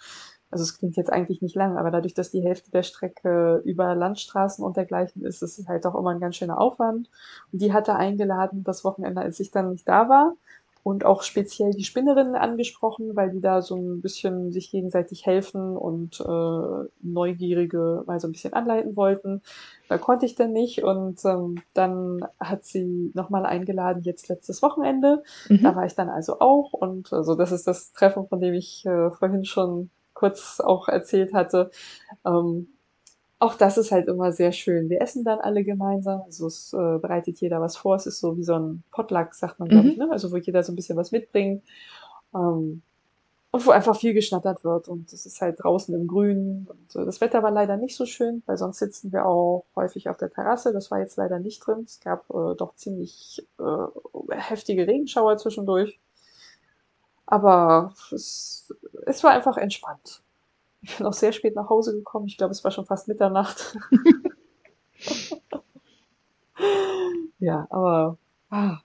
also 0.55 0.63
es 0.63 0.77
klingt 0.77 0.95
jetzt 0.95 1.11
eigentlich 1.11 1.41
nicht 1.41 1.53
lang, 1.53 1.77
aber 1.77 1.91
dadurch, 1.91 2.13
dass 2.13 2.31
die 2.31 2.41
Hälfte 2.41 2.71
der 2.71 2.83
Strecke 2.83 3.61
über 3.65 3.93
Landstraßen 3.93 4.63
und 4.63 4.77
dergleichen 4.77 5.25
ist, 5.25 5.43
ist 5.43 5.59
es 5.59 5.67
halt 5.67 5.85
auch 5.85 5.95
immer 5.95 6.11
ein 6.11 6.21
ganz 6.21 6.37
schöner 6.37 6.61
Aufwand. 6.61 7.09
Und 7.51 7.61
die 7.61 7.73
hatte 7.73 7.97
eingeladen, 7.97 8.63
das 8.63 8.85
Wochenende, 8.85 9.19
als 9.19 9.41
ich 9.41 9.51
dann 9.51 9.71
nicht 9.71 9.85
da 9.85 10.07
war, 10.07 10.37
und 10.81 11.03
auch 11.03 11.23
speziell 11.23 11.71
die 11.71 11.83
Spinnerinnen 11.83 12.35
angesprochen, 12.35 13.17
weil 13.17 13.31
die 13.31 13.41
da 13.41 13.61
so 13.61 13.75
ein 13.75 13.99
bisschen 13.99 14.53
sich 14.53 14.71
gegenseitig 14.71 15.25
helfen 15.25 15.75
und 15.75 16.21
äh, 16.21 16.87
Neugierige 17.01 18.03
mal 18.05 18.21
so 18.21 18.29
ein 18.29 18.31
bisschen 18.31 18.53
anleiten 18.53 18.95
wollten. 18.95 19.41
Da 19.89 19.97
konnte 19.97 20.25
ich 20.25 20.35
dann 20.35 20.53
nicht 20.53 20.85
und 20.85 21.19
ähm, 21.25 21.61
dann 21.73 22.25
hat 22.39 22.63
sie 22.63 23.11
nochmal 23.13 23.45
eingeladen, 23.45 24.03
jetzt 24.03 24.29
letztes 24.29 24.61
Wochenende. 24.61 25.21
Mhm. 25.49 25.63
Da 25.63 25.75
war 25.75 25.85
ich 25.85 25.95
dann 25.95 26.07
also 26.07 26.39
auch 26.39 26.71
und 26.71 27.11
also 27.11 27.35
das 27.35 27.51
ist 27.51 27.67
das 27.67 27.91
Treffen, 27.91 28.27
von 28.29 28.39
dem 28.39 28.53
ich 28.53 28.85
äh, 28.85 29.11
vorhin 29.11 29.43
schon 29.43 29.89
kurz 30.15 30.59
auch 30.59 30.87
erzählt 30.87 31.33
hatte. 31.35 31.69
Ähm, 32.25 32.69
auch 33.37 33.55
das 33.55 33.77
ist 33.77 33.91
halt 33.91 34.07
immer 34.07 34.31
sehr 34.31 34.51
schön. 34.51 34.89
Wir 34.89 35.01
essen 35.01 35.23
dann 35.23 35.39
alle 35.39 35.63
gemeinsam, 35.63 36.21
also 36.21 36.47
es 36.47 36.73
äh, 36.73 36.97
bereitet 36.97 37.39
jeder 37.41 37.61
was 37.61 37.77
vor. 37.77 37.95
Es 37.95 38.07
ist 38.07 38.19
so 38.19 38.37
wie 38.37 38.43
so 38.43 38.55
ein 38.55 38.83
Potluck, 38.91 39.35
sagt 39.35 39.59
man, 39.59 39.69
glaube 39.69 39.89
ich, 39.89 39.97
mhm. 39.97 40.05
ne? 40.05 40.11
Also 40.11 40.31
wo 40.31 40.37
jeder 40.37 40.63
so 40.63 40.71
ein 40.71 40.75
bisschen 40.75 40.97
was 40.97 41.11
mitbringt. 41.11 41.63
Ähm, 42.33 42.81
und 43.51 43.65
wo 43.65 43.71
einfach 43.71 43.95
viel 43.97 44.13
geschnattert 44.13 44.65
wird. 44.65 44.89
Und 44.89 45.13
es 45.13 45.25
ist 45.25 45.39
halt 45.41 45.63
draußen 45.63 45.95
im 45.95 46.07
Grün. 46.07 46.67
Und 46.69 47.01
äh, 47.01 47.05
das 47.05 47.21
Wetter 47.21 47.43
war 47.43 47.51
leider 47.51 47.77
nicht 47.77 47.95
so 47.95 48.05
schön, 48.05 48.43
weil 48.45 48.57
sonst 48.57 48.79
sitzen 48.79 49.13
wir 49.13 49.25
auch 49.25 49.65
häufig 49.75 50.09
auf 50.09 50.17
der 50.17 50.29
Terrasse. 50.29 50.73
Das 50.73 50.91
war 50.91 50.99
jetzt 50.99 51.15
leider 51.15 51.39
nicht 51.39 51.65
drin. 51.65 51.83
Es 51.85 51.99
gab 52.01 52.29
äh, 52.31 52.55
doch 52.57 52.75
ziemlich 52.75 53.45
äh, 53.59 54.33
heftige 54.33 54.87
Regenschauer 54.87 55.37
zwischendurch. 55.37 55.99
Aber 57.27 57.93
es, 58.11 58.73
es 59.05 59.23
war 59.23 59.31
einfach 59.31 59.57
entspannt. 59.57 60.21
Ich 60.81 60.97
bin 60.97 61.07
auch 61.07 61.13
sehr 61.13 61.31
spät 61.31 61.55
nach 61.55 61.69
Hause 61.69 61.93
gekommen. 61.95 62.27
Ich 62.27 62.37
glaube, 62.37 62.51
es 62.51 62.63
war 62.63 62.71
schon 62.71 62.85
fast 62.85 63.07
Mitternacht. 63.07 63.77
ja, 67.39 67.65
aber 67.69 68.17
ah, 68.49 68.77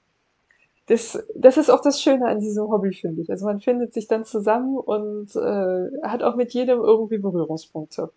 das, 0.86 1.22
das 1.36 1.57
ist 1.57 1.70
auch 1.70 1.82
das 1.82 2.01
Schöne 2.01 2.26
an 2.26 2.41
diesem 2.41 2.68
Hobby, 2.68 2.93
finde 2.93 3.22
ich. 3.22 3.30
Also 3.30 3.47
man 3.47 3.61
findet 3.61 3.93
sich 3.93 4.09
dann 4.09 4.24
zusammen 4.24 4.76
und 4.78 5.36
äh, 5.36 5.88
hat 6.03 6.22
auch 6.22 6.36
mit 6.36 6.53
jedem 6.55 6.80
irgendwie 6.80 7.18
Berührungspunkte. 7.18 8.11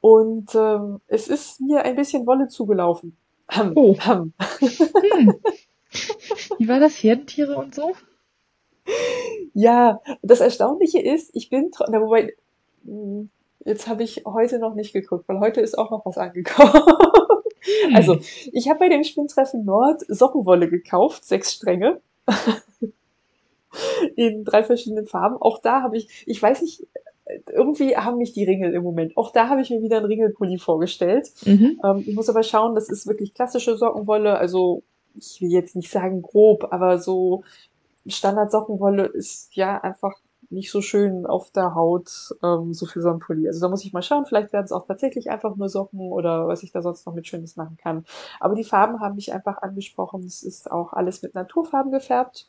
Und 0.00 0.54
ähm, 0.54 1.00
es 1.06 1.28
ist 1.28 1.60
mir 1.60 1.84
ein 1.84 1.96
bisschen 1.96 2.26
Wolle 2.26 2.48
zugelaufen. 2.48 3.16
Oh. 3.74 3.96
hm. 3.98 4.32
Wie 6.58 6.68
war 6.68 6.80
das? 6.80 7.02
Herdentiere 7.02 7.56
und 7.56 7.74
so? 7.74 7.94
Ja, 9.54 10.00
das 10.22 10.40
Erstaunliche 10.40 11.00
ist, 11.00 11.30
ich 11.34 11.50
bin, 11.50 11.70
na, 11.88 12.00
wobei, 12.00 12.34
hm, 12.84 13.30
jetzt 13.64 13.88
habe 13.88 14.02
ich 14.02 14.24
heute 14.24 14.58
noch 14.58 14.74
nicht 14.74 14.92
geguckt, 14.92 15.28
weil 15.28 15.40
heute 15.40 15.60
ist 15.60 15.76
auch 15.76 15.90
noch 15.90 16.06
was 16.06 16.18
angekommen. 16.18 16.72
Hm. 17.86 17.94
Also, 17.94 18.18
ich 18.52 18.70
habe 18.70 18.78
bei 18.78 18.88
dem 18.88 19.04
Spinntreffen 19.04 19.66
Nord 19.66 20.00
Sockenwolle 20.08 20.70
gekauft, 20.70 21.26
sechs 21.26 21.52
Stränge. 21.52 22.00
in 24.16 24.44
drei 24.44 24.64
verschiedenen 24.64 25.06
Farben. 25.06 25.36
Auch 25.40 25.60
da 25.60 25.82
habe 25.82 25.96
ich, 25.96 26.24
ich 26.26 26.42
weiß 26.42 26.62
nicht, 26.62 26.86
irgendwie 27.48 27.96
haben 27.96 28.18
mich 28.18 28.32
die 28.32 28.44
Ringel 28.44 28.74
im 28.74 28.82
Moment. 28.82 29.16
Auch 29.16 29.32
da 29.32 29.48
habe 29.48 29.60
ich 29.60 29.70
mir 29.70 29.82
wieder 29.82 29.98
einen 29.98 30.06
Ringelpulli 30.06 30.58
vorgestellt. 30.58 31.30
Mhm. 31.44 31.80
Ähm, 31.84 32.04
ich 32.06 32.14
muss 32.14 32.28
aber 32.28 32.42
schauen, 32.42 32.74
das 32.74 32.88
ist 32.88 33.06
wirklich 33.06 33.34
klassische 33.34 33.76
Sockenwolle. 33.76 34.36
Also 34.36 34.82
ich 35.16 35.40
will 35.40 35.50
jetzt 35.50 35.76
nicht 35.76 35.90
sagen 35.90 36.22
grob, 36.22 36.68
aber 36.70 36.98
so 36.98 37.44
Standard-Sockenwolle 38.06 39.06
ist 39.06 39.54
ja 39.54 39.78
einfach 39.78 40.14
nicht 40.50 40.70
so 40.70 40.80
schön 40.80 41.26
auf 41.26 41.50
der 41.52 41.74
Haut, 41.74 42.34
ähm, 42.42 42.74
so 42.74 42.86
für 42.86 43.00
so 43.00 43.08
einen 43.10 43.20
Pulli. 43.20 43.46
Also 43.46 43.60
da 43.60 43.68
muss 43.68 43.84
ich 43.84 43.92
mal 43.92 44.02
schauen, 44.02 44.26
vielleicht 44.26 44.52
werden 44.52 44.64
es 44.64 44.72
auch 44.72 44.86
tatsächlich 44.86 45.30
einfach 45.30 45.54
nur 45.56 45.68
Socken 45.68 46.00
oder 46.00 46.48
was 46.48 46.62
ich 46.62 46.72
da 46.72 46.82
sonst 46.82 47.06
noch 47.06 47.14
mit 47.14 47.26
Schönes 47.26 47.56
machen 47.56 47.76
kann. 47.76 48.04
Aber 48.40 48.54
die 48.54 48.64
Farben 48.64 49.00
haben 49.00 49.14
mich 49.14 49.32
einfach 49.32 49.58
angesprochen. 49.58 50.24
Es 50.24 50.42
ist 50.42 50.70
auch 50.70 50.92
alles 50.92 51.22
mit 51.22 51.34
Naturfarben 51.34 51.92
gefärbt. 51.92 52.48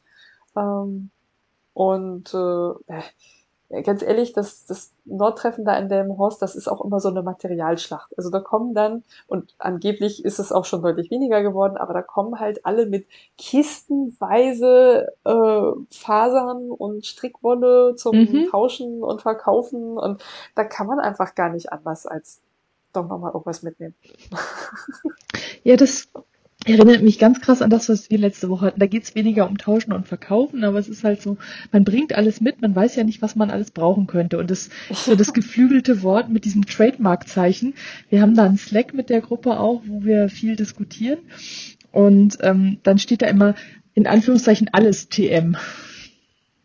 Ähm, 0.55 1.11
und 1.73 2.33
äh, 2.33 3.01
ganz 3.83 4.01
ehrlich, 4.01 4.33
das, 4.33 4.65
das 4.65 4.93
Nordtreffen 5.05 5.65
da 5.65 5.77
in 5.77 5.89
Delmenhorst, 5.89 6.41
das 6.41 6.55
ist 6.55 6.67
auch 6.67 6.83
immer 6.83 6.99
so 6.99 7.09
eine 7.09 7.23
Materialschlacht. 7.23 8.17
Also 8.17 8.29
da 8.29 8.39
kommen 8.39 8.73
dann, 8.73 9.03
und 9.27 9.55
angeblich 9.57 10.25
ist 10.25 10.39
es 10.39 10.51
auch 10.51 10.65
schon 10.65 10.81
deutlich 10.81 11.09
weniger 11.11 11.41
geworden, 11.41 11.77
aber 11.77 11.93
da 11.93 12.01
kommen 12.01 12.39
halt 12.39 12.65
alle 12.65 12.85
mit 12.85 13.07
kistenweise 13.37 15.13
äh, 15.23 15.71
Fasern 15.89 16.71
und 16.71 17.05
Strickwolle 17.05 17.95
zum 17.95 18.17
mhm. 18.17 18.49
Tauschen 18.51 19.03
und 19.03 19.21
Verkaufen. 19.21 19.97
Und 19.97 20.23
da 20.55 20.63
kann 20.63 20.87
man 20.87 20.99
einfach 20.99 21.35
gar 21.35 21.49
nicht 21.49 21.71
anders 21.71 22.05
als 22.05 22.41
doch 22.93 23.07
nochmal 23.07 23.31
irgendwas 23.31 23.63
mitnehmen. 23.63 23.95
Ja, 25.63 25.75
das 25.75 26.09
erinnert 26.65 27.01
mich 27.01 27.17
ganz 27.17 27.41
krass 27.41 27.61
an 27.61 27.69
das, 27.69 27.89
was 27.89 28.09
wir 28.09 28.17
letzte 28.17 28.49
Woche 28.49 28.67
hatten. 28.67 28.79
Da 28.79 28.85
geht 28.85 29.03
es 29.03 29.15
weniger 29.15 29.49
um 29.49 29.57
Tauschen 29.57 29.93
und 29.93 30.07
Verkaufen, 30.07 30.63
aber 30.63 30.77
es 30.77 30.87
ist 30.87 31.03
halt 31.03 31.21
so, 31.21 31.37
man 31.71 31.83
bringt 31.83 32.13
alles 32.13 32.39
mit, 32.39 32.61
man 32.61 32.75
weiß 32.75 32.95
ja 32.95 33.03
nicht, 33.03 33.21
was 33.21 33.35
man 33.35 33.49
alles 33.49 33.71
brauchen 33.71 34.05
könnte. 34.07 34.37
Und 34.37 34.51
das 34.51 34.69
so 34.91 35.15
das 35.15 35.33
geflügelte 35.33 36.03
Wort 36.03 36.29
mit 36.29 36.45
diesem 36.45 36.65
Trademark-Zeichen. 36.65 37.73
Wir 38.09 38.21
haben 38.21 38.35
da 38.35 38.45
einen 38.45 38.57
Slack 38.57 38.93
mit 38.93 39.09
der 39.09 39.21
Gruppe 39.21 39.59
auch, 39.59 39.81
wo 39.85 40.03
wir 40.03 40.29
viel 40.29 40.55
diskutieren. 40.55 41.19
Und 41.91 42.37
ähm, 42.41 42.77
dann 42.83 42.99
steht 42.99 43.21
da 43.21 43.27
immer 43.27 43.55
in 43.93 44.07
Anführungszeichen 44.07 44.69
alles 44.71 45.09
TM. 45.09 45.57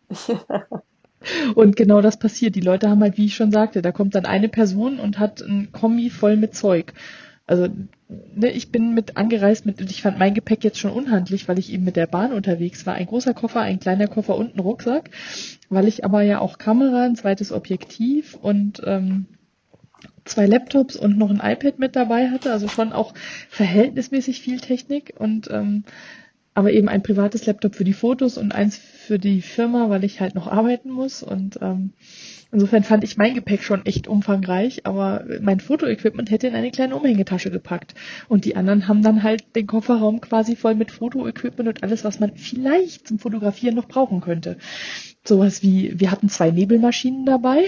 Und 1.55 1.75
genau 1.75 2.01
das 2.03 2.19
passiert. 2.19 2.55
Die 2.55 2.61
Leute 2.61 2.89
haben 2.89 3.01
halt, 3.01 3.19
wie 3.19 3.27
ich 3.27 3.35
schon 3.35 3.51
sagte, 3.51 3.83
da 3.83 3.91
kommt 3.91 4.15
dann 4.15 4.27
eine 4.27 4.49
Person 4.49 5.01
und 5.01 5.19
hat 5.19 5.41
ein 5.41 5.73
Kombi 5.73 6.09
voll 6.09 6.37
mit 6.37 6.55
Zeug. 6.55 6.93
Also 7.47 7.69
ne, 8.09 8.51
ich 8.51 8.71
bin 8.71 8.95
mit 8.95 9.17
angereist 9.17 9.67
mit, 9.67 9.81
ich 9.81 10.03
fand 10.03 10.19
mein 10.19 10.35
Gepäck 10.35 10.65
jetzt 10.65 10.79
schon 10.79 10.93
unhandlich, 10.93 11.49
weil 11.49 11.59
ich 11.59 11.73
eben 11.73 11.85
mit 11.85 11.97
der 11.97 12.07
Bahn 12.07 12.33
unterwegs 12.33 12.87
war. 12.87 12.95
Ein 12.95 13.07
großer 13.07 13.35
Koffer, 13.35 13.61
ein 13.61 13.81
kleiner 13.81 14.07
Koffer 14.07 14.37
und 14.37 14.55
ein 14.55 14.61
Rucksack, 14.61 15.11
weil 15.69 15.89
ich 15.89 16.05
aber 16.05 16.23
ja 16.23 16.39
auch 16.41 16.59
Kamera, 16.59 17.05
ein 17.05 17.17
zweites 17.17 17.53
Objektiv 17.53 18.35
und 18.35 18.83
ähm, 18.85 19.27
zwei 20.25 20.47
Laptops 20.47 20.97
und 20.97 21.19
noch 21.19 21.31
ein 21.31 21.41
iPad 21.43 21.79
mit 21.79 21.97
dabei 21.97 22.31
hatte, 22.31 22.53
also 22.53 22.69
schon 22.69 22.93
auch 22.93 23.15
verhältnismäßig 23.49 24.41
viel 24.41 24.61
Technik 24.61 25.15
und 25.19 25.49
ähm, 25.51 25.85
aber 26.55 26.73
eben 26.73 26.89
ein 26.89 27.03
privates 27.03 27.45
Laptop 27.45 27.75
für 27.75 27.85
die 27.85 27.93
Fotos 27.93 28.39
und 28.39 28.55
eins 28.55 28.79
für 28.79 29.19
die 29.19 29.43
Firma, 29.43 29.91
weil 29.91 30.05
ich 30.05 30.21
halt 30.21 30.35
noch 30.35 30.47
arbeiten 30.47 30.91
muss 30.91 31.23
und 31.23 31.59
ähm, 31.61 31.93
Insofern 32.53 32.85
fand 32.85 33.05
ich 33.05 33.17
mein 33.17 33.35
Gepäck 33.35 33.63
schon 33.63 33.85
echt 33.87 34.07
umfangreich, 34.09 34.87
aber 34.87 35.25
mein 35.41 35.61
Fotoequipment 35.61 36.31
hätte 36.31 36.47
in 36.47 36.55
eine 36.55 36.71
kleine 36.71 36.97
Umhängetasche 36.97 37.51
gepackt. 37.51 37.95
Und 38.29 38.45
die 38.45 38.57
anderen 38.57 38.89
haben 38.89 39.03
dann 39.03 39.23
halt 39.23 39.45
den 39.57 39.67
Kofferraum 39.67 40.21
quasi 40.21 40.57
voll 40.57 40.75
mit 40.75 40.91
Fotoequipment 40.91 41.69
und 41.69 41.83
alles, 41.83 42.05
was 42.05 42.21
man 42.21 42.37
vielleicht 42.37 43.09
zum 43.09 43.19
Fotografieren 43.19 43.75
noch 43.75 43.89
brauchen 43.89 44.21
könnte. 44.21 44.59
Sowas 45.25 45.63
wie, 45.63 45.99
wir 45.99 46.11
hatten 46.11 46.29
zwei 46.29 46.51
Nebelmaschinen 46.51 47.27
dabei. 47.27 47.67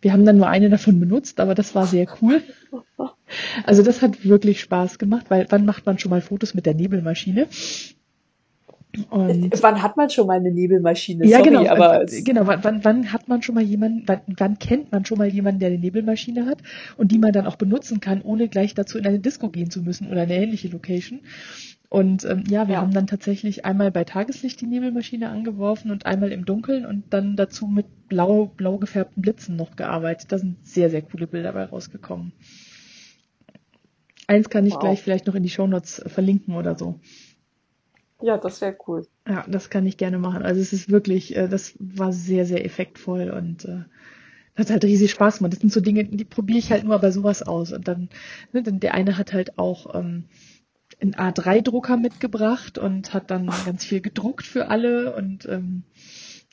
Wir 0.00 0.12
haben 0.12 0.24
dann 0.24 0.36
nur 0.36 0.48
eine 0.48 0.70
davon 0.70 0.98
benutzt, 0.98 1.40
aber 1.40 1.54
das 1.54 1.74
war 1.74 1.86
sehr 1.86 2.06
cool. 2.20 2.42
Also 3.64 3.82
das 3.82 4.02
hat 4.02 4.26
wirklich 4.26 4.60
Spaß 4.60 4.98
gemacht, 4.98 5.26
weil 5.30 5.46
wann 5.48 5.64
macht 5.64 5.86
man 5.86 5.98
schon 5.98 6.10
mal 6.10 6.20
Fotos 6.20 6.52
mit 6.52 6.66
der 6.66 6.74
Nebelmaschine? 6.74 7.48
Und 9.08 9.62
wann 9.62 9.82
hat 9.82 9.96
man 9.96 10.10
schon 10.10 10.26
mal 10.26 10.36
eine 10.36 10.50
Nebelmaschine? 10.50 11.26
Ja, 11.26 11.38
Sorry, 11.38 11.50
genau. 11.50 11.66
Aber 11.66 12.04
genau. 12.04 12.46
Wann, 12.46 12.84
wann 12.84 13.12
hat 13.12 13.26
man 13.26 13.42
schon 13.42 13.54
mal 13.54 13.64
jemanden, 13.64 14.02
wann, 14.06 14.20
wann 14.26 14.58
kennt 14.58 14.92
man 14.92 15.06
schon 15.06 15.18
mal 15.18 15.28
jemanden, 15.28 15.60
der 15.60 15.68
eine 15.68 15.78
Nebelmaschine 15.78 16.44
hat 16.44 16.58
und 16.98 17.10
die 17.10 17.18
man 17.18 17.32
dann 17.32 17.46
auch 17.46 17.56
benutzen 17.56 18.00
kann, 18.00 18.20
ohne 18.20 18.48
gleich 18.48 18.74
dazu 18.74 18.98
in 18.98 19.06
eine 19.06 19.18
Disco 19.18 19.48
gehen 19.48 19.70
zu 19.70 19.80
müssen 19.80 20.10
oder 20.10 20.22
eine 20.22 20.36
ähnliche 20.36 20.68
Location? 20.68 21.20
Und 21.88 22.24
ähm, 22.24 22.44
ja, 22.48 22.68
wir 22.68 22.74
ja. 22.74 22.80
haben 22.80 22.92
dann 22.92 23.06
tatsächlich 23.06 23.64
einmal 23.64 23.90
bei 23.90 24.04
Tageslicht 24.04 24.60
die 24.60 24.66
Nebelmaschine 24.66 25.28
angeworfen 25.28 25.90
und 25.90 26.06
einmal 26.06 26.32
im 26.32 26.44
Dunkeln 26.44 26.86
und 26.86 27.04
dann 27.10 27.36
dazu 27.36 27.66
mit 27.66 28.08
blau, 28.08 28.46
blau 28.46 28.78
gefärbten 28.78 29.22
Blitzen 29.22 29.56
noch 29.56 29.76
gearbeitet. 29.76 30.32
Da 30.32 30.38
sind 30.38 30.66
sehr, 30.66 30.90
sehr 30.90 31.02
coole 31.02 31.26
Bilder 31.26 31.52
dabei 31.52 31.64
rausgekommen. 31.64 32.32
Eins 34.26 34.48
kann 34.48 34.66
ich 34.66 34.72
wow. 34.74 34.80
gleich 34.80 35.02
vielleicht 35.02 35.26
noch 35.26 35.34
in 35.34 35.42
die 35.42 35.50
Shownotes 35.50 36.02
verlinken 36.06 36.54
oder 36.56 36.78
so. 36.78 36.98
Ja, 38.22 38.38
das 38.38 38.60
wäre 38.60 38.76
cool. 38.86 39.06
Ja, 39.28 39.44
das 39.48 39.68
kann 39.68 39.86
ich 39.86 39.96
gerne 39.96 40.18
machen. 40.18 40.42
Also 40.42 40.60
es 40.60 40.72
ist 40.72 40.90
wirklich, 40.90 41.36
äh, 41.36 41.48
das 41.48 41.74
war 41.78 42.12
sehr, 42.12 42.46
sehr 42.46 42.64
effektvoll 42.64 43.30
und 43.30 43.64
äh, 43.64 43.84
hat 44.56 44.70
halt 44.70 44.84
riesig 44.84 45.10
Spaß 45.10 45.38
gemacht. 45.38 45.52
Das 45.52 45.60
sind 45.60 45.72
so 45.72 45.80
Dinge, 45.80 46.04
die 46.04 46.24
probiere 46.24 46.58
ich 46.58 46.70
halt 46.70 46.84
nur 46.84 46.98
bei 46.98 47.10
sowas 47.10 47.42
aus. 47.42 47.72
Und 47.72 47.88
dann, 47.88 48.08
ne, 48.52 48.62
denn 48.62 48.80
der 48.80 48.94
eine 48.94 49.18
hat 49.18 49.32
halt 49.32 49.58
auch 49.58 49.94
ähm, 49.94 50.24
einen 51.00 51.14
A3-Drucker 51.14 51.96
mitgebracht 51.96 52.78
und 52.78 53.12
hat 53.12 53.30
dann 53.30 53.50
ganz 53.66 53.84
viel 53.84 54.00
gedruckt 54.00 54.46
für 54.46 54.68
alle 54.68 55.14
und 55.16 55.46
ähm, 55.46 55.82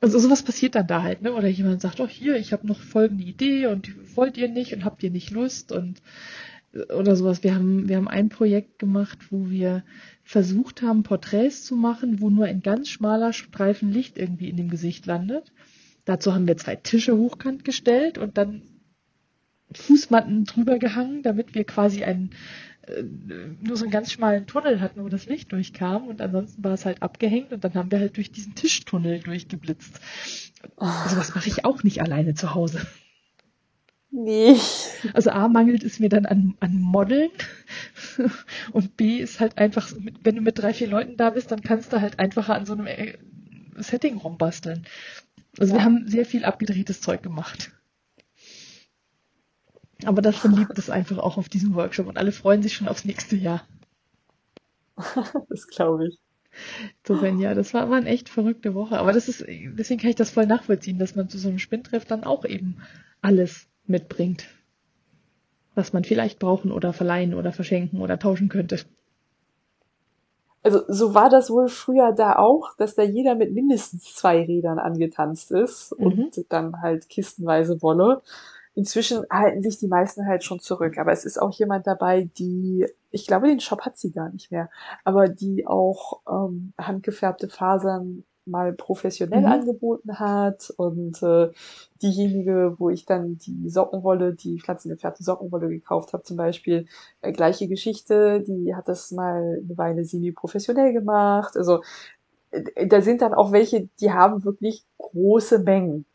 also 0.01 0.17
sowas 0.17 0.43
passiert 0.43 0.75
dann 0.75 0.87
da 0.87 1.03
halt, 1.03 1.21
ne? 1.21 1.33
Oder 1.33 1.49
jemand 1.49 1.81
sagt, 1.81 1.99
oh 1.99 2.07
hier, 2.07 2.37
ich 2.37 2.53
habe 2.53 2.65
noch 2.65 2.79
folgende 2.79 3.25
Idee 3.25 3.67
und 3.67 4.15
wollt 4.15 4.37
ihr 4.37 4.47
nicht 4.47 4.73
und 4.73 4.85
habt 4.85 5.03
ihr 5.03 5.11
nicht 5.11 5.29
Lust 5.31 5.73
und 5.73 6.01
oder 6.73 7.15
sowas. 7.15 7.43
Wir 7.43 7.55
haben, 7.55 7.89
wir 7.89 7.97
haben 7.97 8.07
ein 8.07 8.29
Projekt 8.29 8.79
gemacht, 8.79 9.17
wo 9.31 9.49
wir 9.49 9.83
versucht 10.29 10.83
haben, 10.83 11.01
Porträts 11.01 11.63
zu 11.63 11.75
machen, 11.75 12.21
wo 12.21 12.29
nur 12.29 12.45
ein 12.45 12.61
ganz 12.61 12.87
schmaler 12.87 13.33
Streifen 13.33 13.91
Licht 13.91 14.15
irgendwie 14.15 14.47
in 14.47 14.57
dem 14.57 14.69
Gesicht 14.69 15.07
landet. 15.07 15.51
Dazu 16.05 16.35
haben 16.35 16.47
wir 16.47 16.55
zwei 16.55 16.75
Tische 16.75 17.17
hochkant 17.17 17.65
gestellt 17.65 18.19
und 18.19 18.37
dann 18.37 18.61
Fußmatten 19.73 20.45
drüber 20.45 20.77
gehangen, 20.77 21.23
damit 21.23 21.55
wir 21.55 21.63
quasi 21.63 22.03
einen, 22.03 22.29
äh, 22.85 23.01
nur 23.59 23.75
so 23.75 23.85
einen 23.85 23.91
ganz 23.91 24.11
schmalen 24.11 24.45
Tunnel 24.45 24.81
hatten, 24.81 25.03
wo 25.03 25.09
das 25.09 25.25
Licht 25.25 25.51
durchkam 25.51 26.05
und 26.05 26.21
ansonsten 26.21 26.63
war 26.63 26.73
es 26.73 26.85
halt 26.85 27.01
abgehängt 27.01 27.51
und 27.51 27.63
dann 27.63 27.73
haben 27.73 27.89
wir 27.89 27.97
halt 27.97 28.15
durch 28.15 28.31
diesen 28.31 28.53
Tischtunnel 28.53 29.21
durchgeblitzt. 29.21 29.99
Also 30.75 31.17
was 31.17 31.33
mache 31.33 31.49
ich 31.49 31.65
auch 31.65 31.81
nicht 31.81 32.03
alleine 32.03 32.35
zu 32.35 32.53
Hause. 32.53 32.85
Nee. 34.11 34.55
Also 35.13 35.29
A 35.29 35.47
mangelt 35.47 35.83
es 35.83 35.99
mir 35.99 36.09
dann 36.09 36.25
an, 36.25 36.55
an 36.59 36.81
Modeln 36.81 37.29
und 38.71 38.97
B 38.97 39.17
ist 39.17 39.39
halt 39.39 39.57
einfach, 39.57 39.91
wenn 40.23 40.35
du 40.35 40.41
mit 40.41 40.57
drei, 40.57 40.73
vier 40.73 40.87
Leuten 40.87 41.15
da 41.15 41.29
bist, 41.29 41.51
dann 41.51 41.61
kannst 41.61 41.93
du 41.93 42.01
halt 42.01 42.17
einfacher 42.19 42.55
an 42.55 42.65
so 42.65 42.73
einem 42.73 42.87
äh, 42.87 43.17
Setting 43.77 44.17
rumbasteln. 44.17 44.85
Also 45.59 45.73
ja. 45.73 45.79
wir 45.79 45.85
haben 45.85 46.07
sehr 46.07 46.25
viel 46.25 46.43
abgedrehtes 46.43 47.01
Zeug 47.01 47.21
gemacht. 47.21 47.71
Aber 50.05 50.21
das 50.21 50.37
verliebt 50.37 50.77
es 50.77 50.89
einfach 50.89 51.17
auch 51.17 51.37
auf 51.37 51.49
diesen 51.49 51.75
Workshop 51.75 52.07
und 52.07 52.17
alle 52.17 52.31
freuen 52.31 52.63
sich 52.63 52.73
schon 52.73 52.87
aufs 52.87 53.05
nächste 53.05 53.35
Jahr. 53.35 53.67
Das 55.49 55.67
glaube 55.67 56.07
ich. 56.07 56.19
Insofern, 57.03 57.39
ja, 57.39 57.53
das 57.53 57.73
war, 57.73 57.89
war 57.89 57.97
eine 57.97 58.09
echt 58.09 58.27
verrückte 58.27 58.73
Woche. 58.73 58.99
Aber 58.99 59.13
das 59.13 59.29
ist, 59.29 59.45
deswegen 59.47 59.99
kann 59.99 60.09
ich 60.09 60.15
das 60.15 60.31
voll 60.31 60.45
nachvollziehen, 60.45 60.99
dass 60.99 61.15
man 61.15 61.29
zu 61.29 61.37
so 61.37 61.47
einem 61.47 61.59
Spinntreff 61.59 62.05
dann 62.05 62.23
auch 62.23 62.43
eben 62.43 62.81
alles 63.21 63.68
mitbringt, 63.89 64.47
was 65.75 65.93
man 65.93 66.03
vielleicht 66.03 66.39
brauchen 66.39 66.71
oder 66.71 66.93
verleihen 66.93 67.33
oder 67.33 67.51
verschenken 67.51 68.01
oder 68.01 68.19
tauschen 68.19 68.49
könnte. 68.49 68.79
Also 70.61 70.81
so 70.87 71.13
war 71.13 71.29
das 71.29 71.49
wohl 71.49 71.69
früher 71.69 72.11
da 72.11 72.35
auch, 72.35 72.75
dass 72.77 72.95
da 72.95 73.03
jeder 73.03 73.35
mit 73.35 73.53
mindestens 73.53 74.13
zwei 74.13 74.43
Rädern 74.43 74.77
angetanzt 74.77 75.51
ist 75.51 75.97
mhm. 75.97 76.05
und 76.05 76.45
dann 76.49 76.81
halt 76.81 77.07
kistenweise 77.07 77.81
Wolle. 77.81 78.21
Inzwischen 78.75 79.25
halten 79.29 79.63
sich 79.63 79.77
die 79.77 79.87
meisten 79.87 80.25
halt 80.25 80.43
schon 80.43 80.59
zurück, 80.59 80.97
aber 80.97 81.11
es 81.11 81.25
ist 81.25 81.41
auch 81.41 81.51
jemand 81.53 81.87
dabei, 81.87 82.29
die, 82.37 82.85
ich 83.09 83.25
glaube, 83.25 83.47
den 83.47 83.59
Shop 83.59 83.81
hat 83.81 83.97
sie 83.97 84.11
gar 84.11 84.29
nicht 84.29 84.51
mehr, 84.51 84.69
aber 85.03 85.27
die 85.27 85.65
auch 85.65 86.21
ähm, 86.29 86.73
handgefärbte 86.77 87.49
Fasern 87.49 88.25
mal 88.49 88.73
professionell 88.73 89.41
mhm. 89.41 89.47
angeboten 89.47 90.19
hat 90.19 90.73
und 90.77 91.21
äh, 91.23 91.49
diejenige, 92.01 92.75
wo 92.77 92.89
ich 92.89 93.05
dann 93.05 93.37
die 93.37 93.69
Sockenwolle, 93.69 94.33
die 94.33 94.59
pflanzengefärbte 94.59 95.23
Sockenwolle 95.23 95.69
gekauft 95.69 96.13
habe 96.13 96.23
zum 96.23 96.37
Beispiel, 96.37 96.85
äh, 97.21 97.31
gleiche 97.31 97.67
Geschichte, 97.67 98.41
die 98.41 98.75
hat 98.75 98.87
das 98.87 99.11
mal 99.11 99.61
eine 99.63 99.77
Weile 99.77 100.05
semi-professionell 100.05 100.93
gemacht. 100.93 101.57
Also 101.57 101.81
äh, 102.51 102.87
da 102.87 103.01
sind 103.01 103.21
dann 103.21 103.33
auch 103.33 103.51
welche, 103.51 103.89
die 103.99 104.11
haben 104.11 104.43
wirklich 104.43 104.85
große 104.97 105.59
Mengen. 105.59 106.05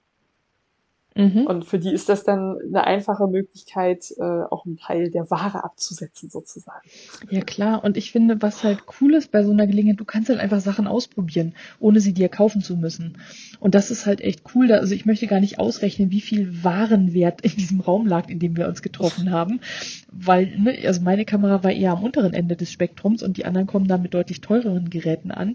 Mhm. 1.17 1.47
Und 1.47 1.65
für 1.65 1.79
die 1.79 1.93
ist 1.93 2.09
das 2.09 2.25
dann 2.25 2.59
eine 2.61 2.85
einfache 2.85 3.29
Möglichkeit, 3.29 4.13
äh, 4.19 4.23
auch 4.23 4.67
einen 4.67 4.77
Teil 4.77 5.11
der 5.11 5.31
Ware 5.31 5.63
abzusetzen, 5.63 6.29
sozusagen. 6.29 6.81
Ja, 7.31 7.41
klar. 7.41 7.85
Und 7.85 7.97
ich 7.97 8.11
finde, 8.11 8.43
was 8.43 8.65
halt 8.65 8.81
cool 9.01 9.15
ist 9.15 9.31
bei 9.31 9.45
so 9.45 9.53
einer 9.53 9.69
Gelegenheit, 9.69 10.01
du 10.01 10.05
kannst 10.05 10.29
halt 10.29 10.41
einfach 10.41 10.61
Sachen 10.61 10.89
ausprobieren, 10.89 11.55
ohne 11.79 12.01
sie 12.01 12.15
dir 12.15 12.29
kaufen 12.29 12.63
zu 12.63 12.77
müssen. 12.77 13.19
Und 13.61 13.77
das 13.77 13.93
ist 13.93 14.07
halt 14.07 14.21
echt 14.21 14.43
cool. 14.55 14.73
Also 14.73 14.93
ich 14.93 15.07
möchte 15.07 15.29
gar 15.29 15.41
nicht 15.41 15.61
ausrechnen, 15.61 16.11
wie 16.11 16.21
viel 16.21 16.65
Warenwert 16.65 17.43
in 17.43 17.53
diesem 17.53 17.81
Raum 17.81 18.07
lag, 18.09 18.29
in 18.29 18.41
dem 18.41 18.57
wir 18.57 18.67
uns 18.67 18.83
getroffen 18.83 19.31
haben. 19.31 19.61
Weil, 20.11 20.59
ne, 20.59 20.77
also 20.85 21.01
meine 21.01 21.25
Kamera 21.25 21.63
war 21.63 21.71
eher 21.71 21.93
am 21.93 22.03
unteren 22.03 22.35
Ende 22.35 22.57
des 22.57 22.73
Spektrums 22.73 23.23
und 23.23 23.37
die 23.37 23.45
anderen 23.45 23.69
kommen 23.69 23.87
da 23.87 23.99
mit 23.99 24.15
deutlich 24.15 24.41
teureren 24.41 24.91
Geräten 24.91 25.31
an 25.31 25.55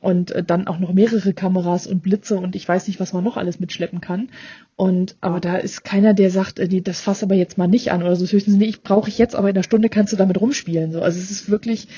und 0.00 0.30
äh, 0.30 0.44
dann 0.44 0.66
auch 0.68 0.78
noch 0.78 0.92
mehrere 0.92 1.32
Kameras 1.32 1.86
und 1.86 2.02
Blitze 2.02 2.36
und 2.36 2.54
ich 2.54 2.68
weiß 2.68 2.86
nicht, 2.86 3.00
was 3.00 3.12
man 3.12 3.24
noch 3.24 3.36
alles 3.36 3.58
mitschleppen 3.58 4.00
kann. 4.00 4.28
Und 4.76 5.16
aber 5.20 5.40
da 5.40 5.56
ist 5.56 5.82
keiner, 5.82 6.14
der 6.14 6.30
sagt, 6.30 6.60
äh, 6.60 6.68
nee, 6.68 6.80
das 6.80 7.00
fass 7.00 7.24
aber 7.24 7.34
jetzt 7.34 7.58
mal 7.58 7.66
nicht 7.66 7.90
an 7.90 8.02
oder 8.02 8.14
so. 8.14 8.24
Höchstens, 8.24 8.56
nee, 8.56 8.66
ich 8.66 8.82
brauche 8.82 9.08
ich 9.08 9.18
jetzt, 9.18 9.34
aber 9.34 9.50
in 9.50 9.56
einer 9.56 9.64
Stunde 9.64 9.88
kannst 9.88 10.12
du 10.12 10.16
damit 10.16 10.40
rumspielen. 10.40 10.92
So, 10.92 11.02
also 11.02 11.18
es 11.18 11.30
ist 11.32 11.50
wirklich 11.50 11.88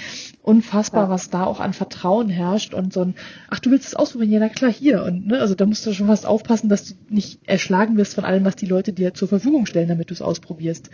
unfassbar, 0.43 1.05
ja. 1.05 1.11
was 1.11 1.29
da 1.29 1.45
auch 1.45 1.61
an 1.61 1.75
Vertrauen 1.75 2.31
herrscht 2.31 2.73
und 2.73 2.93
so 2.93 3.03
ein, 3.03 3.15
ach, 3.51 3.61
du 3.61 3.71
willst 3.71 3.89
es 3.89 3.95
ausprobieren, 3.95 4.33
ja, 4.33 4.41
na 4.41 4.49
klar, 4.49 4.73
hier. 4.73 5.05
Und 5.05 5.27
ne, 5.27 5.39
also 5.39 5.55
da 5.55 5.67
musst 5.67 5.87
du 5.87 5.93
schon 5.93 6.07
fast 6.07 6.25
aufpassen, 6.25 6.71
dass 6.71 6.87
du 6.87 6.95
nicht 7.11 7.41
erschlagen 7.47 7.99
wirst 7.99 8.15
von 8.15 8.25
allem, 8.25 8.45
was 8.47 8.57
die 8.57 8.67
Leute 8.67 8.95
dir 8.95 9.13
zur 9.13 9.29
Verfügung 9.29 9.67
stellen, 9.67 9.89
damit 9.89 10.09
du 10.09 10.15
es 10.15 10.23
ausprobierst. 10.23 10.91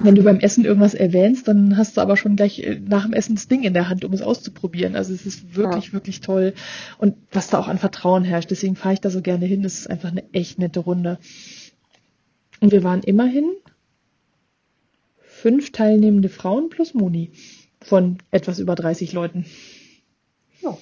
Wenn 0.00 0.14
du 0.14 0.22
beim 0.22 0.40
Essen 0.40 0.64
irgendwas 0.64 0.94
erwähnst, 0.94 1.48
dann 1.48 1.76
hast 1.76 1.96
du 1.96 2.00
aber 2.00 2.16
schon 2.16 2.36
gleich 2.36 2.60
äh, 2.60 2.80
nach 2.80 3.04
dem 3.04 3.12
Essen 3.12 3.34
das 3.34 3.48
Ding 3.48 3.62
in 3.62 3.74
der 3.74 3.88
Hand, 3.88 4.04
um 4.04 4.12
es 4.12 4.22
auszuprobieren. 4.22 4.96
Also 4.96 5.12
es 5.12 5.26
ist 5.26 5.54
wirklich, 5.54 5.88
ja. 5.88 5.92
wirklich 5.92 6.20
toll. 6.20 6.54
Und 6.98 7.16
was 7.30 7.48
da 7.48 7.58
auch 7.58 7.68
an 7.68 7.78
Vertrauen 7.78 8.24
herrscht. 8.24 8.50
Deswegen 8.50 8.76
fahre 8.76 8.94
ich 8.94 9.00
da 9.00 9.10
so 9.10 9.22
gerne 9.22 9.46
hin. 9.46 9.62
Das 9.62 9.78
ist 9.78 9.90
einfach 9.90 10.10
eine 10.10 10.24
echt 10.32 10.58
nette 10.58 10.80
Runde. 10.80 11.18
Und 12.60 12.72
wir 12.72 12.84
waren 12.84 13.02
immerhin 13.02 13.50
fünf 15.20 15.72
teilnehmende 15.72 16.28
Frauen 16.28 16.68
plus 16.68 16.94
Moni 16.94 17.32
von 17.80 18.18
etwas 18.30 18.58
über 18.58 18.74
30 18.74 19.12
Leuten. 19.12 19.46
Ja. 20.60 20.78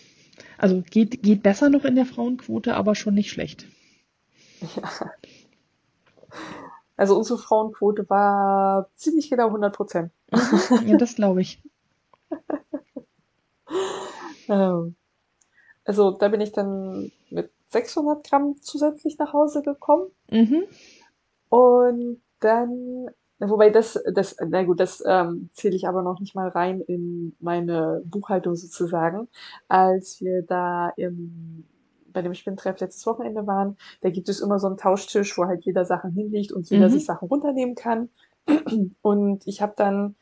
Also 0.58 0.82
geht, 0.82 1.22
geht 1.22 1.42
besser 1.42 1.70
noch 1.70 1.86
in 1.86 1.94
der 1.94 2.04
Frauenquote, 2.04 2.74
aber 2.74 2.94
schon 2.94 3.14
nicht 3.14 3.30
schlecht. 3.30 3.66
Ja. 4.76 5.10
Also 7.00 7.16
unsere 7.16 7.38
Frauenquote 7.38 8.10
war 8.10 8.90
ziemlich 8.94 9.30
genau 9.30 9.46
100 9.46 9.74
Prozent. 9.74 10.12
Mhm. 10.30 10.86
ja, 10.86 10.96
das 10.98 11.14
glaube 11.14 11.40
ich. 11.40 11.62
Ähm, 14.48 14.96
also 15.84 16.10
da 16.10 16.26
bin 16.26 16.40
ich 16.40 16.50
dann 16.50 17.12
mit 17.30 17.52
600 17.68 18.28
Gramm 18.28 18.56
zusätzlich 18.60 19.16
nach 19.16 19.32
Hause 19.32 19.62
gekommen. 19.62 20.10
Mhm. 20.28 20.64
Und 21.50 22.20
dann, 22.40 23.10
wobei 23.38 23.70
das, 23.70 23.96
das, 24.12 24.34
na 24.44 24.64
gut, 24.64 24.80
das 24.80 25.04
ähm, 25.06 25.50
zähle 25.52 25.76
ich 25.76 25.86
aber 25.86 26.02
noch 26.02 26.18
nicht 26.18 26.34
mal 26.34 26.48
rein 26.48 26.80
in 26.80 27.36
meine 27.38 28.02
Buchhaltung 28.04 28.56
sozusagen, 28.56 29.28
als 29.68 30.20
wir 30.20 30.42
da 30.42 30.88
im 30.96 31.64
bei 32.12 32.22
dem 32.22 32.34
Spinntreff 32.34 32.80
letztes 32.80 33.06
Wochenende 33.06 33.46
waren, 33.46 33.76
da 34.00 34.10
gibt 34.10 34.28
es 34.28 34.40
immer 34.40 34.58
so 34.58 34.66
einen 34.66 34.76
Tauschtisch, 34.76 35.36
wo 35.38 35.46
halt 35.46 35.64
jeder 35.64 35.84
Sachen 35.84 36.12
hinlegt 36.12 36.52
und 36.52 36.68
jeder 36.70 36.88
mhm. 36.88 36.92
sich 36.92 37.04
Sachen 37.04 37.28
runternehmen 37.28 37.74
kann. 37.74 38.10
Und 39.02 39.46
ich 39.46 39.60
habe 39.60 39.74
dann 39.76 40.16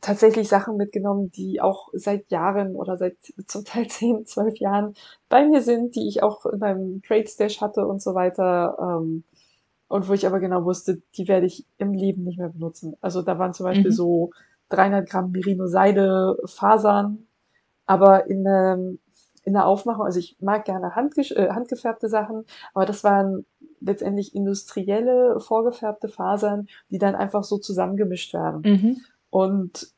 tatsächlich 0.00 0.48
Sachen 0.48 0.76
mitgenommen, 0.76 1.30
die 1.32 1.60
auch 1.60 1.88
seit 1.92 2.30
Jahren 2.30 2.76
oder 2.76 2.96
seit 2.96 3.16
zum 3.46 3.64
Teil 3.64 3.86
zehn, 3.88 4.26
zwölf 4.26 4.56
Jahren 4.58 4.94
bei 5.28 5.46
mir 5.46 5.62
sind, 5.62 5.96
die 5.96 6.08
ich 6.08 6.22
auch 6.22 6.46
in 6.46 6.58
meinem 6.58 7.02
Trade 7.02 7.26
Stash 7.26 7.60
hatte 7.60 7.86
und 7.86 8.02
so 8.02 8.14
weiter. 8.14 8.76
Ähm, 8.80 9.24
und 9.88 10.08
wo 10.08 10.12
ich 10.12 10.26
aber 10.26 10.40
genau 10.40 10.64
wusste, 10.64 11.02
die 11.16 11.28
werde 11.28 11.46
ich 11.46 11.66
im 11.78 11.92
Leben 11.92 12.24
nicht 12.24 12.38
mehr 12.38 12.48
benutzen. 12.48 12.96
Also 13.00 13.22
da 13.22 13.38
waren 13.38 13.52
zum 13.52 13.64
Beispiel 13.64 13.90
mhm. 13.90 13.94
so 13.94 14.30
300 14.70 15.08
Gramm 15.08 15.30
Merino-Seide 15.30 16.36
Fasern, 16.46 17.26
aber 17.86 18.26
in 18.28 18.46
einem 18.46 18.98
in 19.44 19.52
der 19.52 19.66
Aufmachung, 19.66 20.04
also 20.04 20.18
ich 20.18 20.36
mag 20.40 20.64
gerne 20.64 20.86
äh, 20.88 21.48
handgefärbte 21.50 22.08
Sachen, 22.08 22.44
aber 22.72 22.86
das 22.86 23.04
waren 23.04 23.44
letztendlich 23.80 24.34
industrielle, 24.34 25.38
vorgefärbte 25.40 26.08
Fasern, 26.08 26.68
die 26.90 26.98
dann 26.98 27.14
einfach 27.14 27.44
so 27.44 27.58
zusammengemischt 27.58 28.32
werden. 28.32 28.62
Mhm. 28.64 29.00
Und 29.30 29.94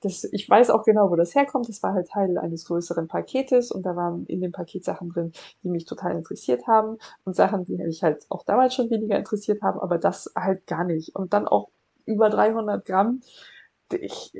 das, 0.00 0.24
ich 0.24 0.48
weiß 0.48 0.70
auch 0.70 0.84
genau, 0.84 1.10
wo 1.10 1.16
das 1.16 1.34
herkommt. 1.34 1.68
Das 1.68 1.82
war 1.82 1.92
halt 1.92 2.08
Teil 2.08 2.38
eines 2.38 2.64
größeren 2.64 3.08
Paketes 3.08 3.70
und 3.70 3.84
da 3.84 3.94
waren 3.94 4.26
in 4.26 4.40
dem 4.40 4.52
Paket 4.52 4.84
Sachen 4.84 5.10
drin, 5.10 5.32
die 5.62 5.68
mich 5.68 5.84
total 5.84 6.16
interessiert 6.16 6.66
haben 6.66 6.98
und 7.24 7.36
Sachen, 7.36 7.64
die 7.64 7.76
mich 7.76 8.02
halt 8.02 8.26
auch 8.30 8.44
damals 8.44 8.74
schon 8.74 8.90
weniger 8.90 9.18
interessiert 9.18 9.62
haben, 9.62 9.78
aber 9.80 9.98
das 9.98 10.32
halt 10.36 10.66
gar 10.66 10.84
nicht. 10.84 11.14
Und 11.14 11.32
dann 11.32 11.46
auch 11.46 11.70
über 12.06 12.30
300 12.30 12.84
Gramm. 12.84 13.20
Ich, 13.92 14.32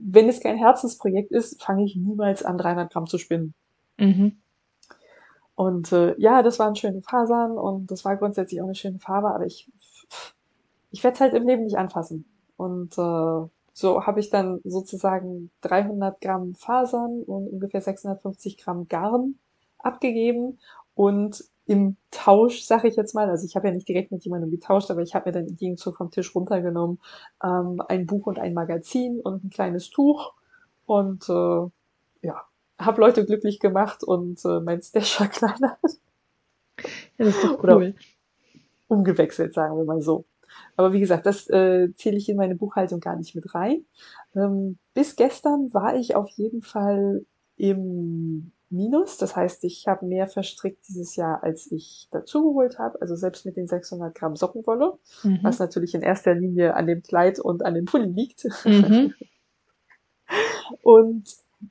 wenn 0.00 0.28
es 0.28 0.40
kein 0.40 0.56
Herzensprojekt 0.56 1.30
ist, 1.30 1.62
fange 1.62 1.84
ich 1.84 1.96
niemals 1.96 2.44
an, 2.44 2.58
300 2.58 2.92
Gramm 2.92 3.06
zu 3.06 3.18
spinnen. 3.18 3.54
Mhm. 3.98 4.38
Und 5.54 5.92
äh, 5.92 6.14
ja, 6.18 6.42
das 6.42 6.58
waren 6.58 6.76
schöne 6.76 7.02
Fasern 7.02 7.58
und 7.58 7.90
das 7.90 8.04
war 8.04 8.16
grundsätzlich 8.16 8.60
auch 8.60 8.66
eine 8.66 8.74
schöne 8.76 9.00
Farbe, 9.00 9.34
aber 9.34 9.44
ich, 9.46 9.68
ich 10.90 11.02
werde 11.04 11.14
es 11.14 11.20
halt 11.20 11.34
im 11.34 11.46
Leben 11.46 11.64
nicht 11.64 11.76
anfassen. 11.76 12.24
Und 12.56 12.92
äh, 12.98 13.48
so 13.72 14.06
habe 14.06 14.20
ich 14.20 14.30
dann 14.30 14.60
sozusagen 14.64 15.50
300 15.62 16.20
Gramm 16.20 16.54
Fasern 16.54 17.22
und 17.22 17.48
ungefähr 17.48 17.80
650 17.80 18.58
Gramm 18.58 18.88
Garn 18.88 19.36
abgegeben 19.78 20.58
und 20.94 21.44
im 21.66 21.96
Tausch, 22.10 22.62
sage 22.62 22.88
ich 22.88 22.96
jetzt 22.96 23.14
mal, 23.14 23.28
also 23.28 23.44
ich 23.44 23.54
habe 23.54 23.68
ja 23.68 23.74
nicht 23.74 23.86
direkt 23.88 24.10
mit 24.10 24.24
jemandem 24.24 24.50
getauscht, 24.50 24.90
aber 24.90 25.02
ich 25.02 25.14
habe 25.14 25.28
mir 25.28 25.32
dann 25.32 25.46
im 25.46 25.56
Gegenzug 25.56 25.98
vom 25.98 26.10
Tisch 26.10 26.34
runtergenommen 26.34 26.98
ähm, 27.44 27.82
ein 27.88 28.06
Buch 28.06 28.26
und 28.26 28.38
ein 28.38 28.54
Magazin 28.54 29.20
und 29.20 29.44
ein 29.44 29.50
kleines 29.50 29.90
Tuch 29.90 30.32
und 30.86 31.28
äh, 31.28 31.66
ja, 32.26 32.47
habe 32.78 33.00
Leute 33.00 33.24
glücklich 33.24 33.60
gemacht 33.60 34.04
und 34.04 34.44
äh, 34.44 34.60
mein 34.60 34.82
Stash 34.82 35.16
verkleinert. 35.16 35.78
Ja, 37.18 37.24
das 37.24 37.36
ist 37.36 37.44
doch 37.44 37.62
cool. 37.62 37.70
Oder 37.70 37.92
umgewechselt, 38.88 39.54
sagen 39.54 39.76
wir 39.76 39.84
mal 39.84 40.00
so. 40.00 40.24
Aber 40.76 40.92
wie 40.92 41.00
gesagt, 41.00 41.26
das 41.26 41.48
äh, 41.50 41.88
zähle 41.96 42.16
ich 42.16 42.28
in 42.28 42.36
meine 42.36 42.54
Buchhaltung 42.54 43.00
gar 43.00 43.16
nicht 43.16 43.34
mit 43.34 43.54
rein. 43.54 43.84
Ähm, 44.34 44.78
bis 44.94 45.16
gestern 45.16 45.72
war 45.74 45.96
ich 45.96 46.16
auf 46.16 46.28
jeden 46.30 46.62
Fall 46.62 47.24
im 47.56 48.52
Minus. 48.70 49.18
Das 49.18 49.36
heißt, 49.36 49.64
ich 49.64 49.86
habe 49.88 50.06
mehr 50.06 50.26
verstrickt 50.26 50.86
dieses 50.88 51.16
Jahr, 51.16 51.42
als 51.42 51.70
ich 51.70 52.08
dazugeholt 52.10 52.78
habe. 52.78 53.00
Also 53.00 53.16
selbst 53.16 53.44
mit 53.44 53.56
den 53.56 53.66
600 53.66 54.14
Gramm 54.14 54.36
Sockenwolle, 54.36 54.98
mhm. 55.22 55.40
was 55.42 55.58
natürlich 55.58 55.94
in 55.94 56.02
erster 56.02 56.34
Linie 56.34 56.74
an 56.74 56.86
dem 56.86 57.02
Kleid 57.02 57.38
und 57.40 57.64
an 57.64 57.74
dem 57.74 57.84
Pulli 57.84 58.08
liegt. 58.08 58.46
Mhm. 58.64 59.14
und 60.82 61.24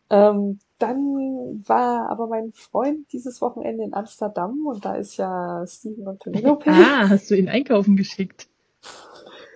ähm, 0.09 0.59
dann 0.79 1.63
war 1.65 2.09
aber 2.09 2.27
mein 2.27 2.51
Freund 2.53 3.11
dieses 3.11 3.41
Wochenende 3.41 3.83
in 3.83 3.93
Amsterdam 3.93 4.65
und 4.65 4.85
da 4.85 4.95
ist 4.95 5.17
ja 5.17 5.65
Steven 5.67 6.07
und 6.07 6.19
Penelope. 6.19 6.65
Ah, 6.71 7.09
hast 7.09 7.29
du 7.31 7.35
ihn 7.35 7.49
einkaufen 7.49 7.95
geschickt? 7.95 8.47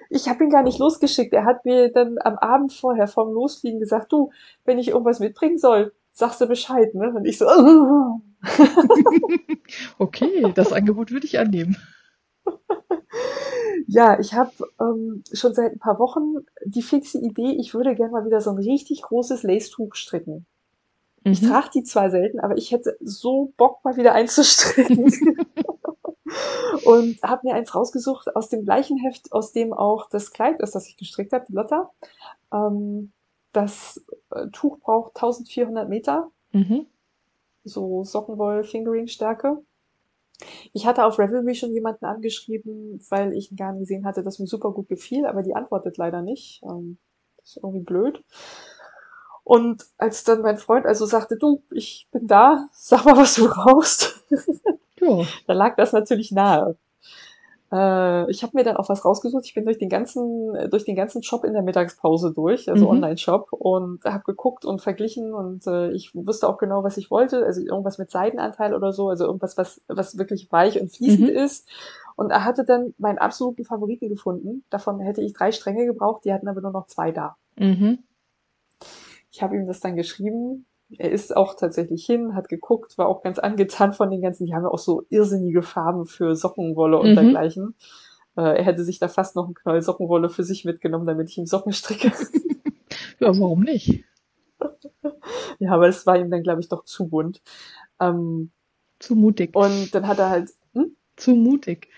Ich 0.09 0.27
habe 0.27 0.43
ihn 0.43 0.49
gar 0.49 0.63
nicht 0.63 0.79
losgeschickt. 0.79 1.33
Er 1.33 1.45
hat 1.45 1.63
mir 1.63 1.91
dann 1.91 2.17
am 2.19 2.37
Abend 2.37 2.73
vorher 2.73 3.07
vom 3.07 3.33
Losfliegen 3.33 3.79
gesagt, 3.79 4.11
du, 4.11 4.31
wenn 4.65 4.79
ich 4.79 4.89
irgendwas 4.89 5.19
mitbringen 5.19 5.57
soll, 5.57 5.93
sagst 6.11 6.41
du 6.41 6.47
Bescheid, 6.47 6.93
ne? 6.95 7.13
Und 7.15 7.25
ich 7.25 7.37
so, 7.37 7.45
okay, 9.99 10.51
das 10.53 10.73
Angebot 10.73 11.11
würde 11.11 11.27
ich 11.27 11.39
annehmen. 11.39 11.77
Ja, 13.87 14.19
ich 14.19 14.33
habe 14.33 14.51
ähm, 14.79 15.23
schon 15.33 15.53
seit 15.53 15.73
ein 15.73 15.79
paar 15.79 15.99
Wochen 15.99 16.45
die 16.65 16.81
fixe 16.81 17.19
Idee, 17.19 17.57
ich 17.59 17.73
würde 17.73 17.95
gerne 17.95 18.11
mal 18.11 18.25
wieder 18.25 18.41
so 18.41 18.51
ein 18.51 18.57
richtig 18.57 19.01
großes 19.01 19.43
Lace-Tuch 19.43 19.95
stricken. 19.95 20.45
Mhm. 21.23 21.31
Ich 21.31 21.41
trage 21.41 21.69
die 21.73 21.83
zwar 21.83 22.09
selten, 22.09 22.39
aber 22.39 22.57
ich 22.57 22.71
hätte 22.71 22.97
so 22.99 23.53
Bock, 23.57 23.83
mal 23.83 23.97
wieder 23.97 24.13
einzustricken. 24.13 25.05
und 26.85 27.21
habe 27.23 27.47
mir 27.47 27.55
eins 27.55 27.75
rausgesucht 27.75 28.35
aus 28.35 28.49
dem 28.49 28.63
gleichen 28.63 28.97
Heft, 28.97 29.31
aus 29.31 29.51
dem 29.51 29.73
auch 29.73 30.09
das 30.09 30.31
Kleid 30.31 30.59
ist, 30.61 30.75
das 30.75 30.87
ich 30.87 30.97
gestrickt 30.97 31.33
habe, 31.33 31.45
die 31.47 31.53
Lotta. 31.53 31.91
Ähm, 32.53 33.11
das 33.51 34.03
äh, 34.31 34.47
Tuch 34.51 34.79
braucht 34.79 35.15
1400 35.15 35.89
Meter. 35.89 36.31
Mhm. 36.51 36.87
So 37.63 38.03
Sockenwoll-Fingering-Stärke. 38.03 39.61
Ich 40.73 40.87
hatte 40.87 41.05
auf 41.05 41.19
Ravelry 41.19 41.53
schon 41.53 41.73
jemanden 41.73 42.05
angeschrieben, 42.05 42.99
weil 43.09 43.33
ich 43.33 43.51
einen 43.51 43.57
Garn 43.57 43.79
gesehen 43.79 44.05
hatte, 44.05 44.23
das 44.23 44.39
mir 44.39 44.47
super 44.47 44.71
gut 44.71 44.89
gefiel, 44.89 45.25
aber 45.27 45.43
die 45.43 45.53
antwortet 45.53 45.97
leider 45.97 46.21
nicht. 46.23 46.63
Ähm, 46.63 46.97
das 47.37 47.49
ist 47.49 47.57
irgendwie 47.57 47.83
blöd. 47.83 48.23
Und 49.43 49.85
als 49.97 50.23
dann 50.23 50.41
mein 50.41 50.57
Freund 50.57 50.85
also 50.85 51.05
sagte, 51.05 51.37
du, 51.37 51.63
ich 51.71 52.07
bin 52.11 52.27
da, 52.27 52.67
sag 52.71 53.05
mal, 53.05 53.17
was 53.17 53.35
du 53.35 53.49
brauchst, 53.49 54.23
ja. 54.99 55.23
da 55.47 55.53
lag 55.53 55.75
das 55.75 55.93
natürlich 55.93 56.31
nahe. 56.31 56.77
Äh, 57.71 58.29
ich 58.29 58.43
habe 58.43 58.57
mir 58.57 58.63
dann 58.63 58.77
auch 58.77 58.89
was 58.89 59.05
rausgesucht. 59.05 59.45
Ich 59.45 59.53
bin 59.53 59.65
durch 59.65 59.77
den 59.77 59.89
ganzen, 59.89 60.69
durch 60.69 60.83
den 60.83 60.95
ganzen 60.95 61.23
Shop 61.23 61.43
in 61.45 61.53
der 61.53 61.61
Mittagspause 61.61 62.33
durch, 62.33 62.69
also 62.69 62.85
mhm. 62.85 62.91
Online-Shop, 62.91 63.47
und 63.51 64.03
habe 64.03 64.23
geguckt 64.25 64.65
und 64.65 64.81
verglichen 64.81 65.33
und 65.33 65.65
äh, 65.67 65.91
ich 65.91 66.13
wusste 66.13 66.47
auch 66.47 66.57
genau, 66.57 66.83
was 66.83 66.97
ich 66.97 67.09
wollte. 67.09 67.45
Also 67.45 67.61
irgendwas 67.61 67.97
mit 67.97 68.11
Seidenanteil 68.11 68.75
oder 68.75 68.91
so, 68.91 69.09
also 69.09 69.25
irgendwas, 69.25 69.57
was, 69.57 69.81
was 69.87 70.17
wirklich 70.17 70.51
weich 70.51 70.79
und 70.79 70.91
fließend 70.91 71.29
mhm. 71.29 71.35
ist. 71.35 71.67
Und 72.15 72.29
er 72.29 72.43
hatte 72.43 72.65
dann 72.65 72.93
meinen 72.97 73.17
absoluten 73.17 73.63
Favoriten 73.63 74.09
gefunden. 74.09 74.63
Davon 74.69 74.99
hätte 74.99 75.21
ich 75.21 75.33
drei 75.33 75.51
Stränge 75.51 75.85
gebraucht, 75.85 76.25
die 76.25 76.33
hatten 76.33 76.49
aber 76.49 76.61
nur 76.61 76.71
noch 76.71 76.87
zwei 76.87 77.11
da. 77.11 77.37
Mhm. 77.55 77.99
Ich 79.31 79.41
habe 79.41 79.55
ihm 79.55 79.65
das 79.65 79.79
dann 79.79 79.95
geschrieben. 79.95 80.65
Er 80.97 81.11
ist 81.11 81.35
auch 81.35 81.55
tatsächlich 81.55 82.05
hin, 82.05 82.35
hat 82.35 82.49
geguckt, 82.49 82.97
war 82.97 83.07
auch 83.07 83.23
ganz 83.23 83.39
angetan 83.39 83.93
von 83.93 84.11
den 84.11 84.21
ganzen. 84.21 84.45
Die 84.45 84.53
haben 84.53 84.63
ja 84.63 84.69
auch 84.69 84.77
so 84.77 85.05
irrsinnige 85.09 85.61
Farben 85.61 86.05
für 86.05 86.35
Sockenwolle 86.35 86.99
und 86.99 87.11
mhm. 87.11 87.15
dergleichen. 87.15 87.75
Äh, 88.35 88.57
er 88.57 88.63
hätte 88.63 88.83
sich 88.83 88.99
da 88.99 89.07
fast 89.07 89.35
noch 89.35 89.45
einen 89.45 89.53
Knoll 89.53 89.81
Sockenwolle 89.81 90.29
für 90.29 90.43
sich 90.43 90.65
mitgenommen, 90.65 91.07
damit 91.07 91.29
ich 91.29 91.37
ihm 91.37 91.45
Socken 91.45 91.71
stricke. 91.71 92.11
ja, 93.19 93.27
warum 93.39 93.61
nicht? 93.61 94.03
ja, 95.59 95.71
aber 95.71 95.87
es 95.87 96.05
war 96.05 96.17
ihm 96.17 96.29
dann, 96.29 96.43
glaube 96.43 96.59
ich, 96.59 96.67
doch 96.67 96.83
zu 96.83 97.07
bunt. 97.07 97.41
Ähm, 97.99 98.51
zu 98.99 99.15
mutig. 99.15 99.55
Und 99.55 99.95
dann 99.95 100.07
hat 100.07 100.19
er 100.19 100.29
halt. 100.29 100.51
Hm? 100.73 100.95
Zu 101.15 101.35
mutig. 101.35 101.89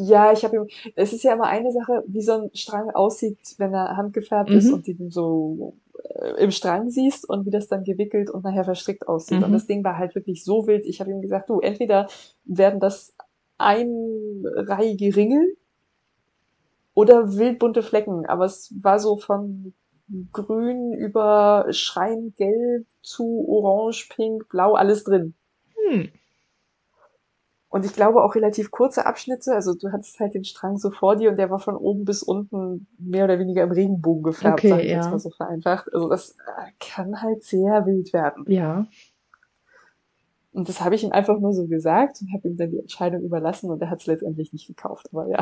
Ja, 0.00 0.32
ich 0.32 0.44
habe 0.44 0.56
ihm. 0.56 0.66
Es 0.96 1.12
ist 1.12 1.22
ja 1.22 1.34
immer 1.34 1.46
eine 1.46 1.72
Sache, 1.72 2.04
wie 2.06 2.22
so 2.22 2.32
ein 2.32 2.50
Strang 2.54 2.90
aussieht, 2.90 3.38
wenn 3.58 3.74
er 3.74 3.96
handgefärbt 3.96 4.50
mhm. 4.50 4.56
ist 4.56 4.72
und 4.72 4.86
den 4.86 5.10
so 5.10 5.74
äh, 6.02 6.42
im 6.42 6.50
Strang 6.50 6.90
siehst 6.90 7.28
und 7.28 7.46
wie 7.46 7.50
das 7.50 7.68
dann 7.68 7.84
gewickelt 7.84 8.30
und 8.30 8.44
nachher 8.44 8.64
verstrickt 8.64 9.08
aussieht. 9.08 9.38
Mhm. 9.38 9.44
Und 9.44 9.52
das 9.52 9.66
Ding 9.66 9.84
war 9.84 9.98
halt 9.98 10.14
wirklich 10.14 10.44
so 10.44 10.66
wild. 10.66 10.86
Ich 10.86 11.00
habe 11.00 11.10
ihm 11.10 11.20
gesagt, 11.20 11.50
du, 11.50 11.60
entweder 11.60 12.08
werden 12.44 12.80
das 12.80 13.14
einreihige 13.58 15.14
Ringel 15.14 15.56
oder 16.94 17.36
wildbunte 17.36 17.82
Flecken. 17.82 18.26
Aber 18.26 18.46
es 18.46 18.74
war 18.82 18.98
so 18.98 19.18
von 19.18 19.74
grün 20.32 20.94
über 20.94 21.66
schreiengelb 21.70 22.86
zu 23.02 23.46
orange, 23.48 24.08
pink, 24.14 24.48
blau, 24.48 24.74
alles 24.74 25.04
drin. 25.04 25.34
Hm. 25.88 26.10
Und 27.70 27.84
ich 27.84 27.92
glaube 27.92 28.24
auch 28.24 28.34
relativ 28.34 28.72
kurze 28.72 29.06
Abschnitte. 29.06 29.54
Also 29.54 29.74
du 29.74 29.92
hattest 29.92 30.18
halt 30.18 30.34
den 30.34 30.42
Strang 30.44 30.76
so 30.76 30.90
vor 30.90 31.14
dir 31.14 31.30
und 31.30 31.36
der 31.36 31.50
war 31.50 31.60
von 31.60 31.76
oben 31.76 32.04
bis 32.04 32.22
unten 32.22 32.88
mehr 32.98 33.24
oder 33.24 33.38
weniger 33.38 33.62
im 33.62 33.70
Regenbogen 33.70 34.24
gefärbt, 34.24 34.58
okay, 34.58 34.70
sag 34.70 34.80
ich 34.80 34.90
ja. 34.90 34.96
jetzt 34.96 35.10
mal 35.10 35.20
so 35.20 35.30
vereinfacht. 35.30 35.94
Also 35.94 36.08
das 36.08 36.32
äh, 36.32 36.72
kann 36.80 37.22
halt 37.22 37.44
sehr 37.44 37.86
wild 37.86 38.12
werden. 38.12 38.44
Ja. 38.48 38.86
Und 40.52 40.68
das 40.68 40.80
habe 40.80 40.96
ich 40.96 41.04
ihm 41.04 41.12
einfach 41.12 41.38
nur 41.38 41.54
so 41.54 41.68
gesagt 41.68 42.20
und 42.20 42.32
habe 42.34 42.48
ihm 42.48 42.56
dann 42.56 42.72
die 42.72 42.80
Entscheidung 42.80 43.22
überlassen 43.22 43.70
und 43.70 43.80
er 43.80 43.88
hat 43.88 44.00
es 44.00 44.06
letztendlich 44.06 44.52
nicht 44.52 44.66
gekauft. 44.66 45.08
Aber 45.12 45.28
ja. 45.28 45.38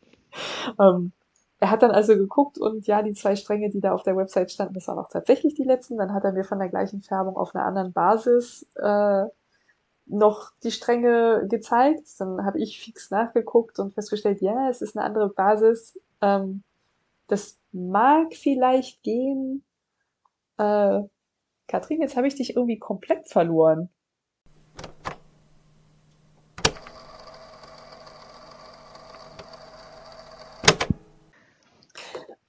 ähm, 0.80 1.12
er 1.60 1.70
hat 1.70 1.84
dann 1.84 1.92
also 1.92 2.16
geguckt 2.16 2.58
und 2.58 2.88
ja, 2.88 3.02
die 3.02 3.12
zwei 3.12 3.36
Stränge, 3.36 3.70
die 3.70 3.80
da 3.80 3.92
auf 3.92 4.02
der 4.02 4.16
Website 4.16 4.50
standen, 4.50 4.74
das 4.74 4.88
waren 4.88 4.98
auch 4.98 5.08
tatsächlich 5.08 5.54
die 5.54 5.62
letzten. 5.62 5.96
Dann 5.96 6.12
hat 6.12 6.24
er 6.24 6.32
mir 6.32 6.42
von 6.42 6.58
der 6.58 6.68
gleichen 6.68 7.02
Färbung 7.02 7.36
auf 7.36 7.54
einer 7.54 7.64
anderen 7.64 7.92
Basis 7.92 8.66
äh, 8.74 9.26
noch 10.12 10.52
die 10.62 10.70
Stränge 10.70 11.46
gezeigt. 11.48 12.08
Dann 12.18 12.44
habe 12.44 12.60
ich 12.60 12.80
fix 12.80 13.10
nachgeguckt 13.10 13.78
und 13.78 13.94
festgestellt, 13.94 14.40
ja, 14.42 14.68
es 14.68 14.82
ist 14.82 14.96
eine 14.96 15.04
andere 15.04 15.30
Basis. 15.30 15.98
Ähm, 16.20 16.62
das 17.28 17.58
mag 17.72 18.34
vielleicht 18.34 19.02
gehen. 19.02 19.64
Äh, 20.58 21.02
Katrin, 21.66 22.02
jetzt 22.02 22.16
habe 22.16 22.26
ich 22.28 22.34
dich 22.34 22.56
irgendwie 22.56 22.78
komplett 22.78 23.26
verloren. 23.28 23.88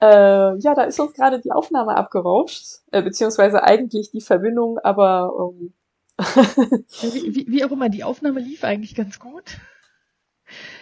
Äh, 0.00 0.58
ja, 0.58 0.74
da 0.74 0.82
ist 0.82 1.00
uns 1.00 1.14
gerade 1.14 1.40
die 1.40 1.52
Aufnahme 1.52 1.96
abgerauscht, 1.96 2.82
äh, 2.90 3.00
beziehungsweise 3.00 3.62
eigentlich 3.62 4.10
die 4.10 4.20
Verbindung, 4.20 4.78
aber 4.80 5.32
ähm, 5.58 5.72
wie, 6.18 7.46
wie, 7.48 7.64
auch 7.64 7.72
immer, 7.72 7.88
die 7.88 8.04
Aufnahme 8.04 8.40
lief 8.40 8.64
eigentlich 8.64 8.94
ganz 8.94 9.18
gut. 9.18 9.58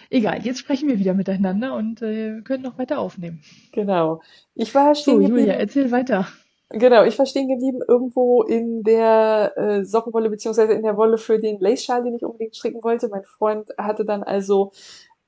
Egal, 0.09 0.41
jetzt 0.43 0.59
sprechen 0.59 0.89
wir 0.89 0.99
wieder 0.99 1.13
miteinander 1.13 1.73
und 1.75 2.01
äh, 2.01 2.41
können 2.41 2.63
noch 2.63 2.77
weiter 2.77 2.99
aufnehmen. 2.99 3.41
Genau. 3.71 4.21
Ich 4.53 4.75
war 4.75 4.93
stehen 4.93 5.15
so, 5.15 5.19
geblieben. 5.19 5.39
Julia, 5.39 5.53
erzähl 5.53 5.91
weiter. 5.91 6.27
Genau, 6.69 7.03
ich 7.03 7.17
war 7.19 7.25
stehen 7.25 7.47
geblieben 7.47 7.81
irgendwo 7.87 8.41
in 8.43 8.83
der 8.83 9.53
äh, 9.57 9.85
Sockenwolle 9.85 10.29
beziehungsweise 10.29 10.73
in 10.73 10.81
der 10.81 10.97
Wolle 10.97 11.17
für 11.17 11.39
den 11.39 11.59
Lace-Schal, 11.59 12.03
den 12.03 12.15
ich 12.15 12.23
unbedingt 12.23 12.55
stricken 12.55 12.83
wollte. 12.83 13.09
Mein 13.09 13.23
Freund 13.23 13.69
hatte 13.77 14.05
dann 14.05 14.23
also 14.23 14.71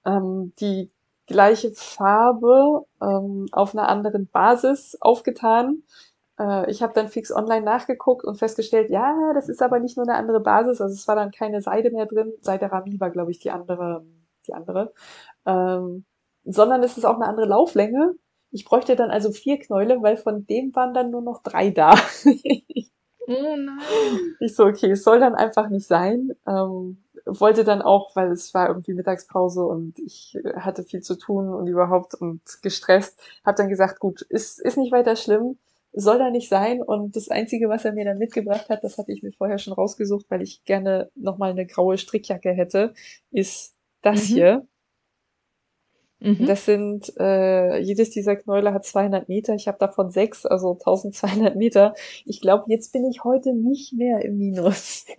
ähm, 0.06 0.54
die 0.60 0.90
gleiche 1.28 1.72
Farbe 1.72 2.86
ähm, 3.02 3.48
auf 3.52 3.76
einer 3.76 3.90
anderen 3.90 4.28
Basis 4.28 4.98
aufgetan. 5.02 5.84
Äh, 6.40 6.70
ich 6.70 6.82
habe 6.84 6.94
dann 6.94 7.08
fix 7.08 7.32
online 7.32 7.64
nachgeguckt 7.66 8.26
und 8.26 8.38
festgestellt, 8.38 8.90
ja, 8.90 9.32
das 9.34 9.50
ist 9.50 9.62
aber 9.62 9.80
nicht 9.80 9.98
nur 9.98 10.08
eine 10.08 10.18
andere 10.18 10.40
Basis, 10.40 10.82
also 10.82 10.94
es 10.94 11.08
war 11.08 11.16
dann 11.16 11.32
keine 11.32 11.62
Seide 11.62 11.92
mehr 11.92 12.06
drin. 12.06 12.34
Seide 12.42 12.72
Rami 12.72 13.00
war, 13.00 13.10
glaube 13.10 13.32
ich, 13.32 13.40
die 13.40 13.52
andere, 13.52 14.06
die 14.48 14.54
andere. 14.54 14.94
Ähm, 15.46 16.06
sondern 16.44 16.84
es 16.84 16.98
ist 16.98 17.06
auch 17.06 17.16
eine 17.16 17.28
andere 17.28 17.48
Lauflänge. 17.48 18.16
Ich 18.52 18.66
bräuchte 18.66 18.96
dann 18.96 19.12
also 19.12 19.32
vier 19.32 19.60
Knäule, 19.60 20.02
weil 20.02 20.18
von 20.18 20.46
dem 20.46 20.76
waren 20.76 20.94
dann 20.94 21.12
nur 21.12 21.22
noch 21.22 21.42
drei 21.44 21.72
da. 21.72 21.96
oh 23.28 23.56
nein. 23.58 23.80
Ich 24.40 24.56
so, 24.56 24.66
okay, 24.66 24.92
es 24.92 25.04
soll 25.04 25.20
dann 25.20 25.36
einfach 25.36 25.70
nicht 25.70 25.88
sein. 25.88 26.32
Ähm, 26.48 27.04
wollte 27.26 27.64
dann 27.64 27.82
auch, 27.82 28.16
weil 28.16 28.32
es 28.32 28.54
war 28.54 28.68
irgendwie 28.68 28.94
Mittagspause 28.94 29.64
und 29.66 29.98
ich 30.00 30.38
hatte 30.56 30.84
viel 30.84 31.02
zu 31.02 31.18
tun 31.18 31.54
und 31.54 31.68
überhaupt 31.68 32.14
und 32.14 32.42
gestresst, 32.62 33.20
habe 33.44 33.58
dann 33.58 33.70
gesagt, 33.70 34.00
gut, 34.00 34.22
ist, 34.22 34.60
ist 34.62 34.78
nicht 34.78 34.92
weiter 34.92 35.16
schlimm, 35.16 35.58
soll 35.96 36.20
da 36.20 36.30
nicht 36.30 36.50
sein. 36.50 36.82
Und 36.82 37.16
das 37.16 37.30
Einzige, 37.30 37.70
was 37.70 37.86
er 37.86 37.94
mir 37.94 38.06
dann 38.06 38.18
mitgebracht 38.18 38.70
hat, 38.70 38.84
das 38.84 38.98
hatte 38.98 39.12
ich 39.12 39.24
mir 39.24 39.32
vorher 39.32 39.58
schon 39.58 39.74
rausgesucht, 39.74 40.26
weil 40.30 40.42
ich 40.42 40.64
gerne 40.66 41.10
nochmal 41.16 41.52
eine 41.52 41.66
graue 41.66 41.98
Strickjacke 41.98 42.52
hätte, 42.52 42.94
ist 43.32 43.76
das 44.02 44.30
mhm. 44.30 44.34
hier. 44.34 44.68
Mhm. 46.20 46.46
Das 46.46 46.66
sind, 46.66 47.14
äh, 47.20 47.78
jedes 47.80 48.10
dieser 48.10 48.36
Knäule 48.36 48.74
hat 48.74 48.86
200 48.86 49.28
Meter. 49.30 49.56
Ich 49.56 49.68
habe 49.68 49.78
davon 49.80 50.12
sechs, 50.12 50.46
also 50.46 50.74
1200 50.74 51.56
Meter. 51.56 51.94
Ich 52.26 52.42
glaube, 52.42 52.66
jetzt 52.68 52.94
bin 52.94 53.06
ich 53.06 53.24
heute 53.24 53.54
nicht 53.54 53.94
mehr 53.94 54.24
im 54.24 54.38
Minus. 54.38 55.06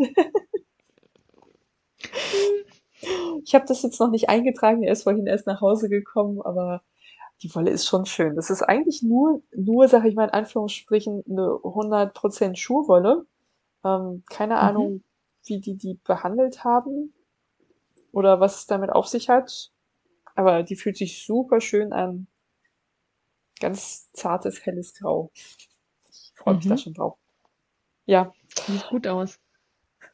Ich 3.45 3.55
habe 3.55 3.67
das 3.67 3.83
jetzt 3.83 4.01
noch 4.01 4.11
nicht 4.11 4.29
eingetragen, 4.29 4.83
er 4.83 4.93
ist 4.93 5.05
vorhin 5.05 5.27
erst 5.27 5.47
nach 5.47 5.61
Hause 5.61 5.89
gekommen, 5.89 6.41
aber 6.43 6.83
die 7.43 7.55
Wolle 7.55 7.71
ist 7.71 7.87
schon 7.87 8.07
schön. 8.07 8.35
Das 8.35 8.51
ist 8.51 8.63
eigentlich 8.63 9.03
nur, 9.03 9.43
nur, 9.55 9.89
sag 9.89 10.05
ich 10.05 10.15
mal 10.15 10.25
in 10.25 10.31
Anführungsstrichen, 10.31 11.25
eine 11.29 11.43
100% 11.43 12.57
Schuhwolle. 12.57 13.27
Ähm, 13.85 14.25
keine 14.29 14.55
mhm. 14.55 14.61
Ahnung, 14.61 15.05
wie 15.45 15.61
die 15.61 15.77
die 15.77 15.95
behandelt 16.05 16.65
haben 16.65 17.13
oder 18.13 18.41
was 18.41 18.61
es 18.61 18.67
damit 18.67 18.91
auf 18.91 19.07
sich 19.07 19.29
hat. 19.29 19.71
Aber 20.35 20.63
die 20.63 20.77
fühlt 20.77 20.97
sich 20.97 21.25
super 21.25 21.61
schön 21.61 21.93
an. 21.93 22.27
Ganz 23.61 24.11
zartes, 24.13 24.65
helles 24.65 24.95
Grau. 24.95 25.31
Ich 25.35 26.33
freue 26.35 26.57
mich 26.57 26.65
mhm. 26.65 26.71
da 26.71 26.77
schon 26.79 26.95
drauf. 26.95 27.19
Ja. 28.07 28.33
Sieht 28.67 28.89
gut 28.89 29.07
aus. 29.07 29.39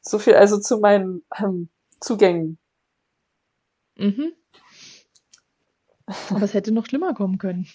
So 0.01 0.19
viel 0.19 0.35
also 0.35 0.59
zu 0.59 0.79
meinen 0.79 1.25
ähm, 1.39 1.69
Zugängen. 2.01 2.59
Mhm. 3.97 4.33
Aber 6.31 6.43
es 6.43 6.55
hätte 6.55 6.73
noch 6.73 6.87
schlimmer 6.87 7.15
kommen 7.15 7.39
können. 7.39 7.67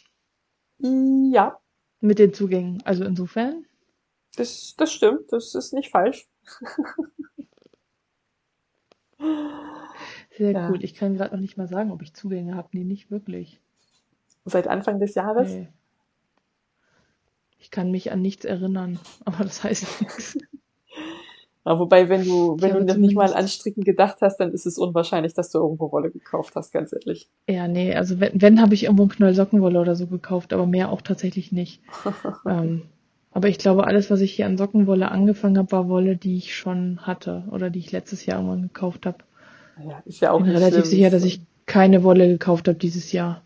Ja. 1.31 1.59
Mit 1.99 2.19
den 2.19 2.33
Zugängen. 2.33 2.81
Also 2.83 3.03
insofern. 3.03 3.65
Das, 4.35 4.75
das 4.77 4.91
stimmt, 4.93 5.31
das 5.31 5.55
ist 5.55 5.73
nicht 5.73 5.89
falsch. 5.89 6.27
Sehr 10.37 10.51
ja. 10.51 10.69
cool. 10.69 10.83
Ich 10.83 10.93
kann 10.93 11.15
gerade 11.15 11.33
noch 11.35 11.41
nicht 11.41 11.57
mal 11.57 11.67
sagen, 11.67 11.91
ob 11.91 12.01
ich 12.03 12.13
Zugänge 12.13 12.55
habe. 12.55 12.69
Nee, 12.71 12.83
nicht 12.83 13.09
wirklich. 13.09 13.59
Seit 14.45 14.67
Anfang 14.67 14.99
des 14.99 15.15
Jahres? 15.15 15.49
Nee. 15.49 15.67
Ich 17.59 17.71
kann 17.71 17.89
mich 17.91 18.11
an 18.11 18.21
nichts 18.21 18.45
erinnern, 18.45 18.99
aber 19.25 19.43
das 19.43 19.63
heißt 19.63 20.01
nichts. 20.01 20.37
Ja, 21.67 21.77
wobei, 21.79 22.07
wenn 22.07 22.23
du, 22.23 22.55
wenn 22.61 22.73
du 22.73 22.85
noch 22.85 22.95
nicht 22.95 23.13
mal 23.13 23.33
an 23.33 23.45
Stricken 23.49 23.83
gedacht 23.83 24.19
hast, 24.21 24.37
dann 24.37 24.53
ist 24.53 24.65
es 24.65 24.77
unwahrscheinlich, 24.77 25.33
dass 25.33 25.51
du 25.51 25.59
irgendwo 25.59 25.91
Wolle 25.91 26.09
gekauft 26.09 26.55
hast, 26.55 26.71
ganz 26.71 26.93
ehrlich. 26.93 27.27
Ja, 27.49 27.67
nee, 27.67 27.93
also 27.93 28.21
wenn, 28.21 28.41
wenn 28.41 28.61
habe 28.61 28.73
ich 28.73 28.85
irgendwo 28.85 29.03
einen 29.03 29.11
Knoll 29.11 29.33
Sockenwolle 29.33 29.81
oder 29.81 29.93
so 29.97 30.07
gekauft, 30.07 30.53
aber 30.53 30.65
mehr 30.65 30.89
auch 30.89 31.01
tatsächlich 31.01 31.51
nicht. 31.51 31.81
ähm, 32.47 32.83
aber 33.31 33.49
ich 33.49 33.57
glaube, 33.57 33.85
alles, 33.85 34.09
was 34.09 34.21
ich 34.21 34.31
hier 34.33 34.45
an 34.45 34.57
Sockenwolle 34.57 35.11
angefangen 35.11 35.57
habe, 35.57 35.73
war 35.73 35.89
Wolle, 35.89 36.15
die 36.15 36.37
ich 36.37 36.55
schon 36.55 36.99
hatte 37.01 37.43
oder 37.51 37.69
die 37.69 37.79
ich 37.79 37.91
letztes 37.91 38.25
Jahr 38.25 38.37
irgendwann 38.37 38.61
gekauft 38.61 39.05
habe. 39.05 39.17
Ja, 39.85 40.01
ist 40.05 40.21
ja 40.21 40.31
auch 40.31 40.39
Ich 40.39 40.45
bin 40.45 40.53
relativ 40.53 40.85
schlimm. 40.85 40.85
sicher, 40.85 41.09
dass 41.09 41.25
ich 41.25 41.41
keine 41.65 42.01
Wolle 42.03 42.29
gekauft 42.29 42.69
habe 42.69 42.77
dieses 42.77 43.11
Jahr. 43.11 43.41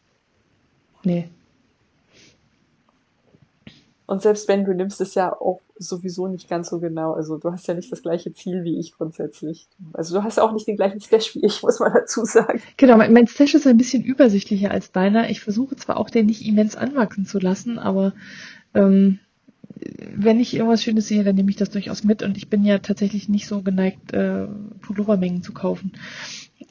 Nee. 1.03 1.27
Und 4.11 4.21
selbst 4.21 4.49
wenn 4.49 4.65
du 4.65 4.73
nimmst 4.73 4.99
es 4.99 5.15
ja 5.15 5.31
auch 5.31 5.61
sowieso 5.77 6.27
nicht 6.27 6.49
ganz 6.49 6.69
so 6.69 6.81
genau. 6.81 7.13
Also 7.13 7.37
du 7.37 7.49
hast 7.49 7.65
ja 7.69 7.73
nicht 7.73 7.93
das 7.93 8.01
gleiche 8.01 8.33
Ziel 8.33 8.65
wie 8.65 8.77
ich 8.77 8.91
grundsätzlich. 8.91 9.69
Also 9.93 10.17
du 10.17 10.23
hast 10.25 10.37
auch 10.37 10.51
nicht 10.51 10.67
den 10.67 10.75
gleichen 10.75 10.99
Stash 10.99 11.33
wie 11.33 11.45
ich, 11.45 11.63
muss 11.63 11.79
man 11.79 11.93
dazu 11.93 12.25
sagen. 12.25 12.61
Genau, 12.75 12.97
mein, 12.97 13.13
mein 13.13 13.27
Stash 13.27 13.53
ist 13.53 13.65
ein 13.67 13.77
bisschen 13.77 14.03
übersichtlicher 14.03 14.69
als 14.69 14.91
deiner. 14.91 15.29
Ich 15.29 15.39
versuche 15.39 15.77
zwar 15.77 15.95
auch 15.95 16.09
den 16.09 16.25
nicht 16.25 16.45
immens 16.45 16.75
anwachsen 16.75 17.25
zu 17.25 17.39
lassen, 17.39 17.79
aber 17.79 18.11
ähm, 18.73 19.19
wenn 20.13 20.41
ich 20.41 20.55
irgendwas 20.55 20.83
Schönes 20.83 21.07
sehe, 21.07 21.23
dann 21.23 21.35
nehme 21.37 21.49
ich 21.49 21.55
das 21.55 21.69
durchaus 21.69 22.03
mit 22.03 22.21
und 22.21 22.35
ich 22.35 22.49
bin 22.49 22.65
ja 22.65 22.79
tatsächlich 22.79 23.29
nicht 23.29 23.47
so 23.47 23.61
geneigt, 23.61 24.11
äh, 24.11 24.45
Pullovermengen 24.81 25.41
zu 25.41 25.53
kaufen. 25.53 25.93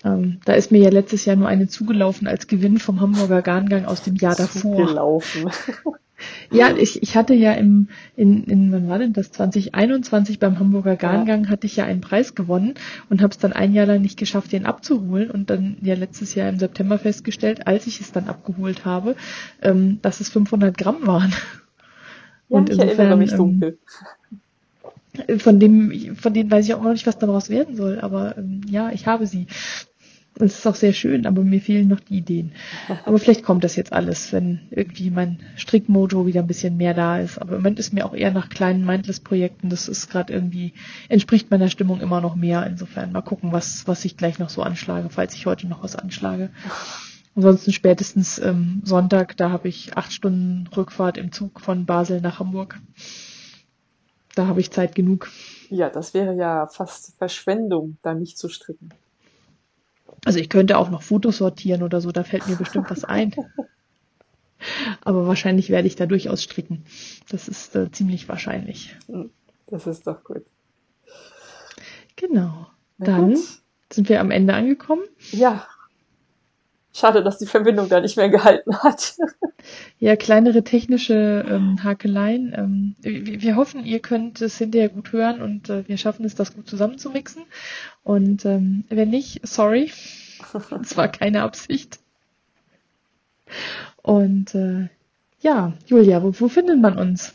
Ähm, 0.05 0.41
da 0.45 0.53
ist 0.53 0.73
mir 0.73 0.83
ja 0.83 0.91
letztes 0.91 1.25
Jahr 1.25 1.37
nur 1.37 1.49
eine 1.49 1.69
zugelaufen 1.69 2.29
als 2.29 2.49
Gewinn 2.49 2.77
vom 2.77 3.01
Hamburger 3.01 3.41
Garngang 3.41 3.87
aus 3.87 4.03
dem 4.03 4.17
Jahr 4.17 4.37
davor. 4.37 4.77
Zugelaufen. 4.77 5.51
Ja, 6.51 6.75
ich, 6.77 7.03
ich 7.03 7.17
hatte 7.17 7.35
ja 7.35 7.53
im, 7.53 7.89
in, 8.17 8.45
in, 8.45 8.73
wann 8.73 8.89
war 8.89 8.99
denn 8.99 9.13
das? 9.13 9.31
2021 9.33 10.39
beim 10.39 10.59
Hamburger 10.59 10.97
Garngang 10.97 11.45
ja. 11.45 11.51
hatte 11.51 11.67
ich 11.67 11.77
ja 11.77 11.85
einen 11.85 12.01
Preis 12.01 12.35
gewonnen 12.35 12.75
und 13.09 13.23
habe 13.23 13.31
es 13.31 13.39
dann 13.39 13.53
ein 13.53 13.73
Jahr 13.73 13.87
lang 13.87 14.03
nicht 14.03 14.19
geschafft, 14.19 14.53
den 14.53 14.67
abzuholen 14.67 15.31
und 15.31 15.51
dann 15.51 15.77
ja 15.83 15.95
letztes 15.95 16.35
Jahr 16.35 16.49
im 16.49 16.59
September 16.59 16.99
festgestellt, 16.99 17.67
als 17.67 17.87
ich 17.87 18.01
es 18.01 18.13
dann 18.13 18.29
abgeholt 18.29 18.85
habe, 18.85 19.17
ähm, 19.63 19.99
dass 20.03 20.21
es 20.21 20.29
500 20.29 20.77
Gramm 20.77 21.07
waren. 21.07 21.31
Ja, 22.51 22.59
und 22.59 22.69
ich 22.69 22.77
insofern, 22.77 22.99
erinnere 22.99 23.19
mich 23.19 23.33
ähm, 23.33 23.39
dunkel. 23.39 23.79
von 25.39 25.61
dem, 25.61 26.17
von 26.17 26.35
denen 26.35 26.51
weiß 26.51 26.67
ich 26.67 26.75
auch 26.75 26.83
noch 26.83 26.93
nicht, 26.93 27.07
was 27.07 27.19
daraus 27.19 27.49
werden 27.49 27.77
soll, 27.77 28.01
aber 28.01 28.37
ähm, 28.37 28.63
ja, 28.69 28.91
ich 28.91 29.07
habe 29.07 29.27
sie. 29.27 29.47
Es 30.41 30.59
ist 30.59 30.67
auch 30.67 30.75
sehr 30.75 30.93
schön, 30.93 31.27
aber 31.27 31.43
mir 31.43 31.61
fehlen 31.61 31.89
noch 31.89 32.01
die 32.01 32.19
Ideen. 32.19 32.53
Aber 33.05 33.19
vielleicht 33.19 33.43
kommt 33.43 33.65
das 33.65 33.77
jetzt 33.77 33.93
alles, 33.93 34.33
wenn 34.33 34.61
irgendwie 34.71 35.11
mein 35.11 35.41
Strickmojo 35.57 36.27
wieder 36.27 36.41
ein 36.41 36.47
bisschen 36.47 36.77
mehr 36.77 36.95
da 36.95 37.19
ist. 37.19 37.39
Aber 37.39 37.53
im 37.53 37.59
Moment 37.59 37.79
ist 37.79 37.93
mir 37.93 38.07
auch 38.07 38.15
eher 38.15 38.31
nach 38.31 38.49
kleinen 38.49 38.85
Mindless-Projekten. 38.85 39.69
Das 39.69 39.89
ist 39.89 40.11
gerade 40.11 40.33
irgendwie, 40.33 40.73
entspricht 41.09 41.51
meiner 41.51 41.69
Stimmung 41.69 42.01
immer 42.01 42.21
noch 42.21 42.37
mehr. 42.37 42.67
Insofern 42.67 43.13
mal 43.13 43.23
gucken, 43.23 43.53
was, 43.53 43.87
was 43.87 44.05
ich 44.05 44.17
gleich 44.17 44.39
noch 44.39 44.51
so 44.51 44.63
anschlage, 44.63 45.11
falls 45.11 45.35
ich 45.35 45.47
heute 45.47 45.67
noch 45.67 45.83
was 45.83 45.97
anschlage. 45.97 46.51
Ansonsten 47.37 47.73
spätestens 47.73 48.39
ähm, 48.39 48.83
Sonntag, 48.85 49.37
da 49.37 49.51
habe 49.51 49.69
ich 49.69 49.97
acht 49.97 50.13
Stunden 50.13 50.67
Rückfahrt 50.77 51.17
im 51.17 51.33
Zug 51.33 51.61
von 51.61 51.87
Basel 51.87 52.21
nach 52.21 52.41
Hamburg. 52.41 52.79
Da 54.35 54.47
habe 54.47 54.61
ich 54.61 54.71
Zeit 54.71 54.95
genug. 54.95 55.31
Ja, 55.69 55.91
das 55.91 56.15
wäre 56.15 56.35
ja 56.35 56.67
fast 56.67 57.17
Verschwendung, 57.19 57.99
da 58.03 58.15
nicht 58.15 58.37
zu 58.37 58.49
stricken. 58.49 58.91
Also 60.25 60.39
ich 60.39 60.49
könnte 60.49 60.79
auch 60.79 60.91
noch 60.91 61.03
Fotos 61.03 61.39
sortieren 61.39 61.83
oder 61.83 62.01
so, 62.01 62.13
da 62.13 62.25
fällt 62.25 62.47
mir 62.49 62.57
bestimmt 62.57 62.91
was 62.91 63.05
ein. 63.05 63.35
Aber 65.03 65.27
wahrscheinlich 65.27 65.71
werde 65.71 65.89
ich 65.89 65.97
da 65.97 66.07
durchaus 66.07 66.43
stricken. 66.43 66.85
Das 67.31 67.49
ist 67.49 67.75
äh, 67.77 67.91
ziemlich 67.91 68.29
wahrscheinlich. 68.29 68.97
Hm, 69.07 69.31
das 69.67 69.87
ist 69.87 70.07
doch 70.07 70.23
gut. 70.23 70.45
Genau. 72.17 72.67
Na 72.99 73.07
Dann 73.07 73.35
gut. 73.35 73.39
sind 73.91 74.09
wir 74.09 74.21
am 74.21 74.31
Ende 74.31 74.53
angekommen. 74.55 75.03
Ja, 75.33 75.67
Schade, 76.93 77.23
dass 77.23 77.39
die 77.39 77.47
Verbindung 77.47 77.89
da 77.89 78.01
nicht 78.01 78.17
mehr 78.17 78.29
gehalten 78.29 78.77
hat. 78.79 79.17
ja, 79.99 80.17
kleinere 80.17 80.65
technische 80.65 81.45
ähm, 81.49 81.83
Hakeleien. 81.85 82.53
Ähm, 82.57 82.97
wir, 83.01 83.43
wir, 83.43 83.57
hoffen, 83.57 83.85
ihr 83.85 84.01
könnt 84.01 84.41
es 84.43 84.59
hinterher 84.59 84.89
gut 84.89 85.13
hören 85.13 85.41
und 85.41 85.71
äh, 85.71 85.87
wir 85.87 85.97
schaffen 85.99 86.25
es, 86.25 86.35
das 86.35 86.55
gut 86.55 86.69
zusammenzumixen. 86.69 87.45
Und 88.03 88.45
ähm, 88.45 88.85
wenn 88.89 89.11
nicht, 89.11 89.47
sorry. 89.47 89.93
Es 90.83 90.97
war 90.97 91.07
keine 91.09 91.43
Absicht. 91.43 92.01
Und 94.03 94.55
äh, 94.55 94.89
ja, 95.41 95.75
Julia, 95.87 96.23
wo, 96.23 96.33
wo 96.39 96.49
findet 96.49 96.81
man 96.81 96.99
uns? 96.99 97.35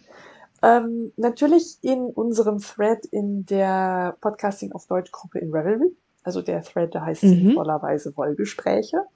Ähm, 0.61 1.11
natürlich 1.15 1.77
in 1.81 2.05
unserem 2.05 2.59
Thread 2.59 3.05
in 3.05 3.45
der 3.45 4.17
Podcasting 4.19 4.71
auf 4.71 4.87
Deutsch 4.87 5.11
Gruppe 5.11 5.39
in 5.39 5.51
Revelry. 5.51 5.95
Also 6.25 6.41
der 6.41 6.63
Thread, 6.63 6.95
der 6.95 7.05
heißt 7.05 7.23
mhm. 7.23 7.29
sinnvollerweise 7.29 8.17
Wollgespräche. 8.17 8.97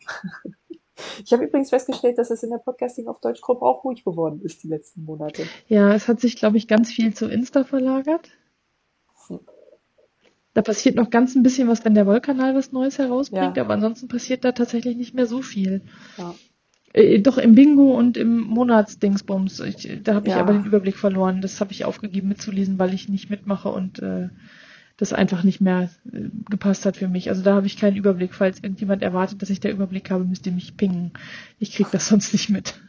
Ich 1.23 1.31
habe 1.31 1.45
übrigens 1.45 1.69
festgestellt, 1.69 2.18
dass 2.18 2.30
es 2.30 2.44
in 2.44 2.49
der 2.49 2.57
Podcasting 2.57 3.07
auf 3.07 3.22
Deutsch 3.22 3.40
Gruppe 3.40 3.65
auch 3.65 3.86
ruhig 3.86 4.03
geworden 4.03 4.41
ist 4.41 4.64
die 4.64 4.68
letzten 4.68 5.06
Monate. 5.06 5.44
Ja, 5.69 5.94
es 5.94 6.10
hat 6.10 6.19
sich, 6.19 6.36
glaube 6.36 6.57
ich, 6.57 6.68
ganz 6.68 6.91
viel 6.91 7.14
zu 7.14 7.30
Insta 7.30 7.64
verlagert. 7.64 8.30
Hm. 9.27 9.40
Da 10.53 10.61
passiert 10.61 10.95
noch 10.95 11.10
ganz 11.10 11.36
ein 11.36 11.41
bisschen 11.41 11.69
was, 11.69 11.86
wenn 11.86 11.94
der 11.94 12.06
Wollkanal 12.06 12.53
was 12.53 12.73
Neues 12.73 12.98
herausbringt, 12.98 13.56
ja. 13.56 13.64
aber 13.64 13.76
ansonsten 13.76 14.10
passiert 14.10 14.44
da 14.44 14.52
tatsächlich 14.52 14.98
nicht 14.98 15.14
mehr 15.14 15.26
so 15.26 15.41
viel. 15.41 15.84
Ja. 16.18 16.36
Äh, 16.91 17.19
doch 17.19 17.38
im 17.38 17.56
Bingo 17.56 17.98
und 17.98 18.18
im 18.18 18.41
Monatsdingsbums. 18.41 19.61
Ich, 19.61 20.03
da 20.03 20.15
habe 20.15 20.27
ich 20.27 20.34
ja. 20.34 20.41
aber 20.41 20.52
den 20.52 20.65
Überblick 20.65 20.98
verloren. 20.98 21.40
Das 21.40 21.61
habe 21.61 21.72
ich 21.72 21.86
aufgegeben 21.86 22.27
mitzulesen, 22.27 22.77
weil 22.77 22.94
ich 22.94 23.07
nicht 23.07 23.30
mitmache 23.30 23.69
und 23.69 23.99
äh, 23.99 24.27
das 24.99 25.13
einfach 25.13 25.43
nicht 25.43 25.61
mehr 25.61 25.89
äh, 26.11 26.30
gepasst 26.49 26.85
hat 26.85 26.97
für 26.97 27.07
mich. 27.07 27.30
Also 27.30 27.41
da 27.41 27.55
habe 27.55 27.67
ich 27.67 27.77
keinen 27.77 27.95
Überblick. 27.95 28.34
Falls 28.34 28.61
irgendjemand 28.61 29.01
erwartet, 29.01 29.41
dass 29.41 29.49
ich 29.49 29.59
der 29.59 29.71
Überblick 29.71 30.11
habe, 30.11 30.26
müsst 30.26 30.45
ihr 30.45 30.51
mich 30.51 30.77
pingen. 30.77 31.13
Ich 31.57 31.73
kriege 31.73 31.89
das 31.91 32.07
sonst 32.09 32.34
nicht 32.34 32.49
mit. 32.49 32.80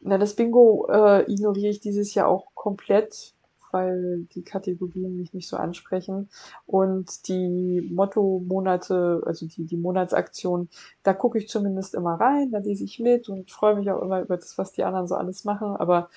Na, 0.00 0.18
das 0.18 0.34
Bingo 0.34 0.88
äh, 0.90 1.30
ignoriere 1.32 1.70
ich 1.70 1.80
dieses 1.80 2.14
Jahr 2.14 2.26
auch 2.26 2.48
komplett, 2.54 3.34
weil 3.70 4.26
die 4.34 4.42
Kategorien 4.42 5.16
mich 5.16 5.32
nicht 5.32 5.48
so 5.48 5.56
ansprechen. 5.56 6.28
Und 6.66 7.28
die 7.28 7.88
Motto-Monate, 7.92 9.22
also 9.24 9.46
die, 9.46 9.64
die 9.64 9.76
Monatsaktion, 9.76 10.68
da 11.04 11.14
gucke 11.14 11.38
ich 11.38 11.48
zumindest 11.48 11.94
immer 11.94 12.14
rein, 12.14 12.50
da 12.50 12.58
lese 12.58 12.84
ich 12.84 12.98
mit 12.98 13.28
und 13.28 13.50
freue 13.52 13.76
mich 13.76 13.90
auch 13.90 14.02
immer 14.02 14.20
über 14.20 14.36
das, 14.36 14.58
was 14.58 14.72
die 14.72 14.82
anderen 14.82 15.06
so 15.06 15.14
alles 15.14 15.44
machen. 15.44 15.76
Aber 15.76 16.10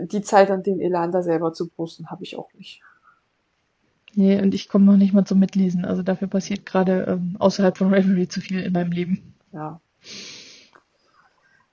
die 0.00 0.22
Zeit 0.22 0.50
an 0.50 0.62
den 0.62 0.80
Elan 0.80 1.12
da 1.12 1.22
selber 1.22 1.52
zu 1.52 1.68
posten, 1.68 2.10
habe 2.10 2.24
ich 2.24 2.38
auch 2.38 2.52
nicht. 2.54 2.82
Nee, 4.14 4.40
und 4.40 4.54
ich 4.54 4.68
komme 4.68 4.84
noch 4.84 4.96
nicht 4.96 5.14
mal 5.14 5.24
zum 5.24 5.38
Mitlesen. 5.38 5.84
Also 5.84 6.02
dafür 6.02 6.26
passiert 6.28 6.66
gerade 6.66 7.06
ähm, 7.08 7.36
außerhalb 7.38 7.78
von 7.78 7.92
Reverie 7.92 8.28
zu 8.28 8.40
viel 8.40 8.60
in 8.60 8.72
meinem 8.72 8.92
Leben. 8.92 9.34
Ja. 9.52 9.80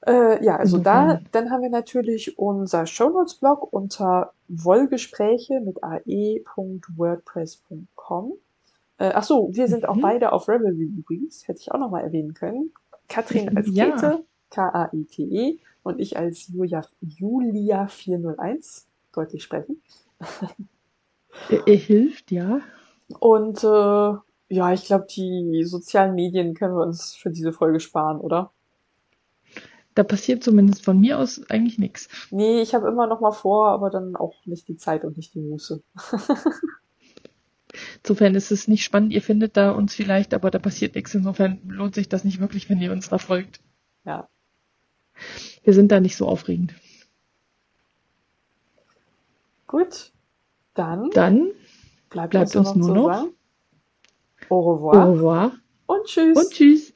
Äh, 0.07 0.43
ja, 0.43 0.55
also 0.55 0.77
da, 0.77 1.19
dann 1.31 1.51
haben 1.51 1.61
wir 1.61 1.69
natürlich 1.69 2.39
unser 2.39 2.85
Shownotes-Blog 2.85 3.73
unter 3.73 4.31
Wollgespräche 4.47 5.59
mit 5.59 5.83
ae.wordpress.com. 5.83 8.33
Äh, 8.97 9.11
ach 9.13 9.23
so, 9.23 9.49
wir 9.53 9.67
sind 9.67 9.83
mhm. 9.83 9.89
auch 9.89 9.97
beide 10.01 10.31
auf 10.31 10.47
Revelry 10.47 10.89
übrigens, 10.97 11.45
hätte 11.47 11.59
ich 11.59 11.71
auch 11.71 11.79
noch 11.79 11.89
mal 11.89 12.01
erwähnen 12.01 12.33
können. 12.33 12.71
Katrin 13.09 13.57
als 13.57 13.67
ja. 13.71 13.91
Käthe, 13.91 14.23
K-A-I-T-E, 14.51 15.59
und 15.83 15.99
ich 15.99 16.17
als 16.17 16.47
Julia, 16.47 16.85
Julia 17.01 17.87
401, 17.87 18.87
deutlich 19.11 19.43
sprechen. 19.43 19.81
Er 21.49 21.75
hilft, 21.75 22.31
ja. 22.31 22.61
Und 23.19 23.63
äh, 23.63 24.13
ja, 24.49 24.73
ich 24.73 24.85
glaube, 24.85 25.07
die 25.15 25.63
sozialen 25.63 26.15
Medien 26.15 26.53
können 26.53 26.75
wir 26.75 26.83
uns 26.83 27.15
für 27.15 27.29
diese 27.29 27.53
Folge 27.53 27.79
sparen, 27.79 28.19
oder? 28.19 28.51
Da 29.95 30.03
passiert 30.03 30.43
zumindest 30.43 30.83
von 30.85 30.99
mir 30.99 31.19
aus 31.19 31.41
eigentlich 31.49 31.77
nichts. 31.77 32.07
Nee, 32.31 32.61
ich 32.61 32.73
habe 32.73 32.87
immer 32.87 33.07
noch 33.07 33.19
mal 33.21 33.31
vor, 33.31 33.69
aber 33.69 33.89
dann 33.89 34.15
auch 34.15 34.45
nicht 34.45 34.67
die 34.67 34.77
Zeit 34.77 35.03
und 35.03 35.17
nicht 35.17 35.33
die 35.33 35.41
Muße. 35.41 35.81
Insofern 38.03 38.35
ist 38.35 38.51
es 38.51 38.67
nicht 38.67 38.83
spannend, 38.83 39.13
ihr 39.13 39.21
findet 39.21 39.57
da 39.57 39.71
uns 39.71 39.93
vielleicht, 39.93 40.33
aber 40.33 40.51
da 40.51 40.59
passiert 40.59 40.95
nichts. 40.95 41.13
Insofern 41.13 41.59
lohnt 41.67 41.95
sich 41.95 42.09
das 42.09 42.23
nicht 42.23 42.39
wirklich, 42.39 42.69
wenn 42.69 42.81
ihr 42.81 42.91
uns 42.91 43.09
da 43.09 43.17
folgt. 43.17 43.61
Ja. 44.05 44.29
Wir 45.63 45.73
sind 45.73 45.91
da 45.91 45.99
nicht 45.99 46.15
so 46.15 46.27
aufregend. 46.27 46.73
Gut, 49.67 50.11
dann, 50.79 51.09
Dann 51.11 51.51
bleibt, 52.09 52.31
bleibt 52.31 52.55
uns, 52.55 52.69
uns 52.69 52.87
nur 52.87 52.95
noch 52.95 53.27
Au 54.49 54.73
revoir. 54.73 55.07
Au 55.07 55.11
revoir. 55.11 55.51
Und 55.85 56.05
tschüss. 56.05 56.37
Und 56.37 56.49
tschüss. 56.51 56.88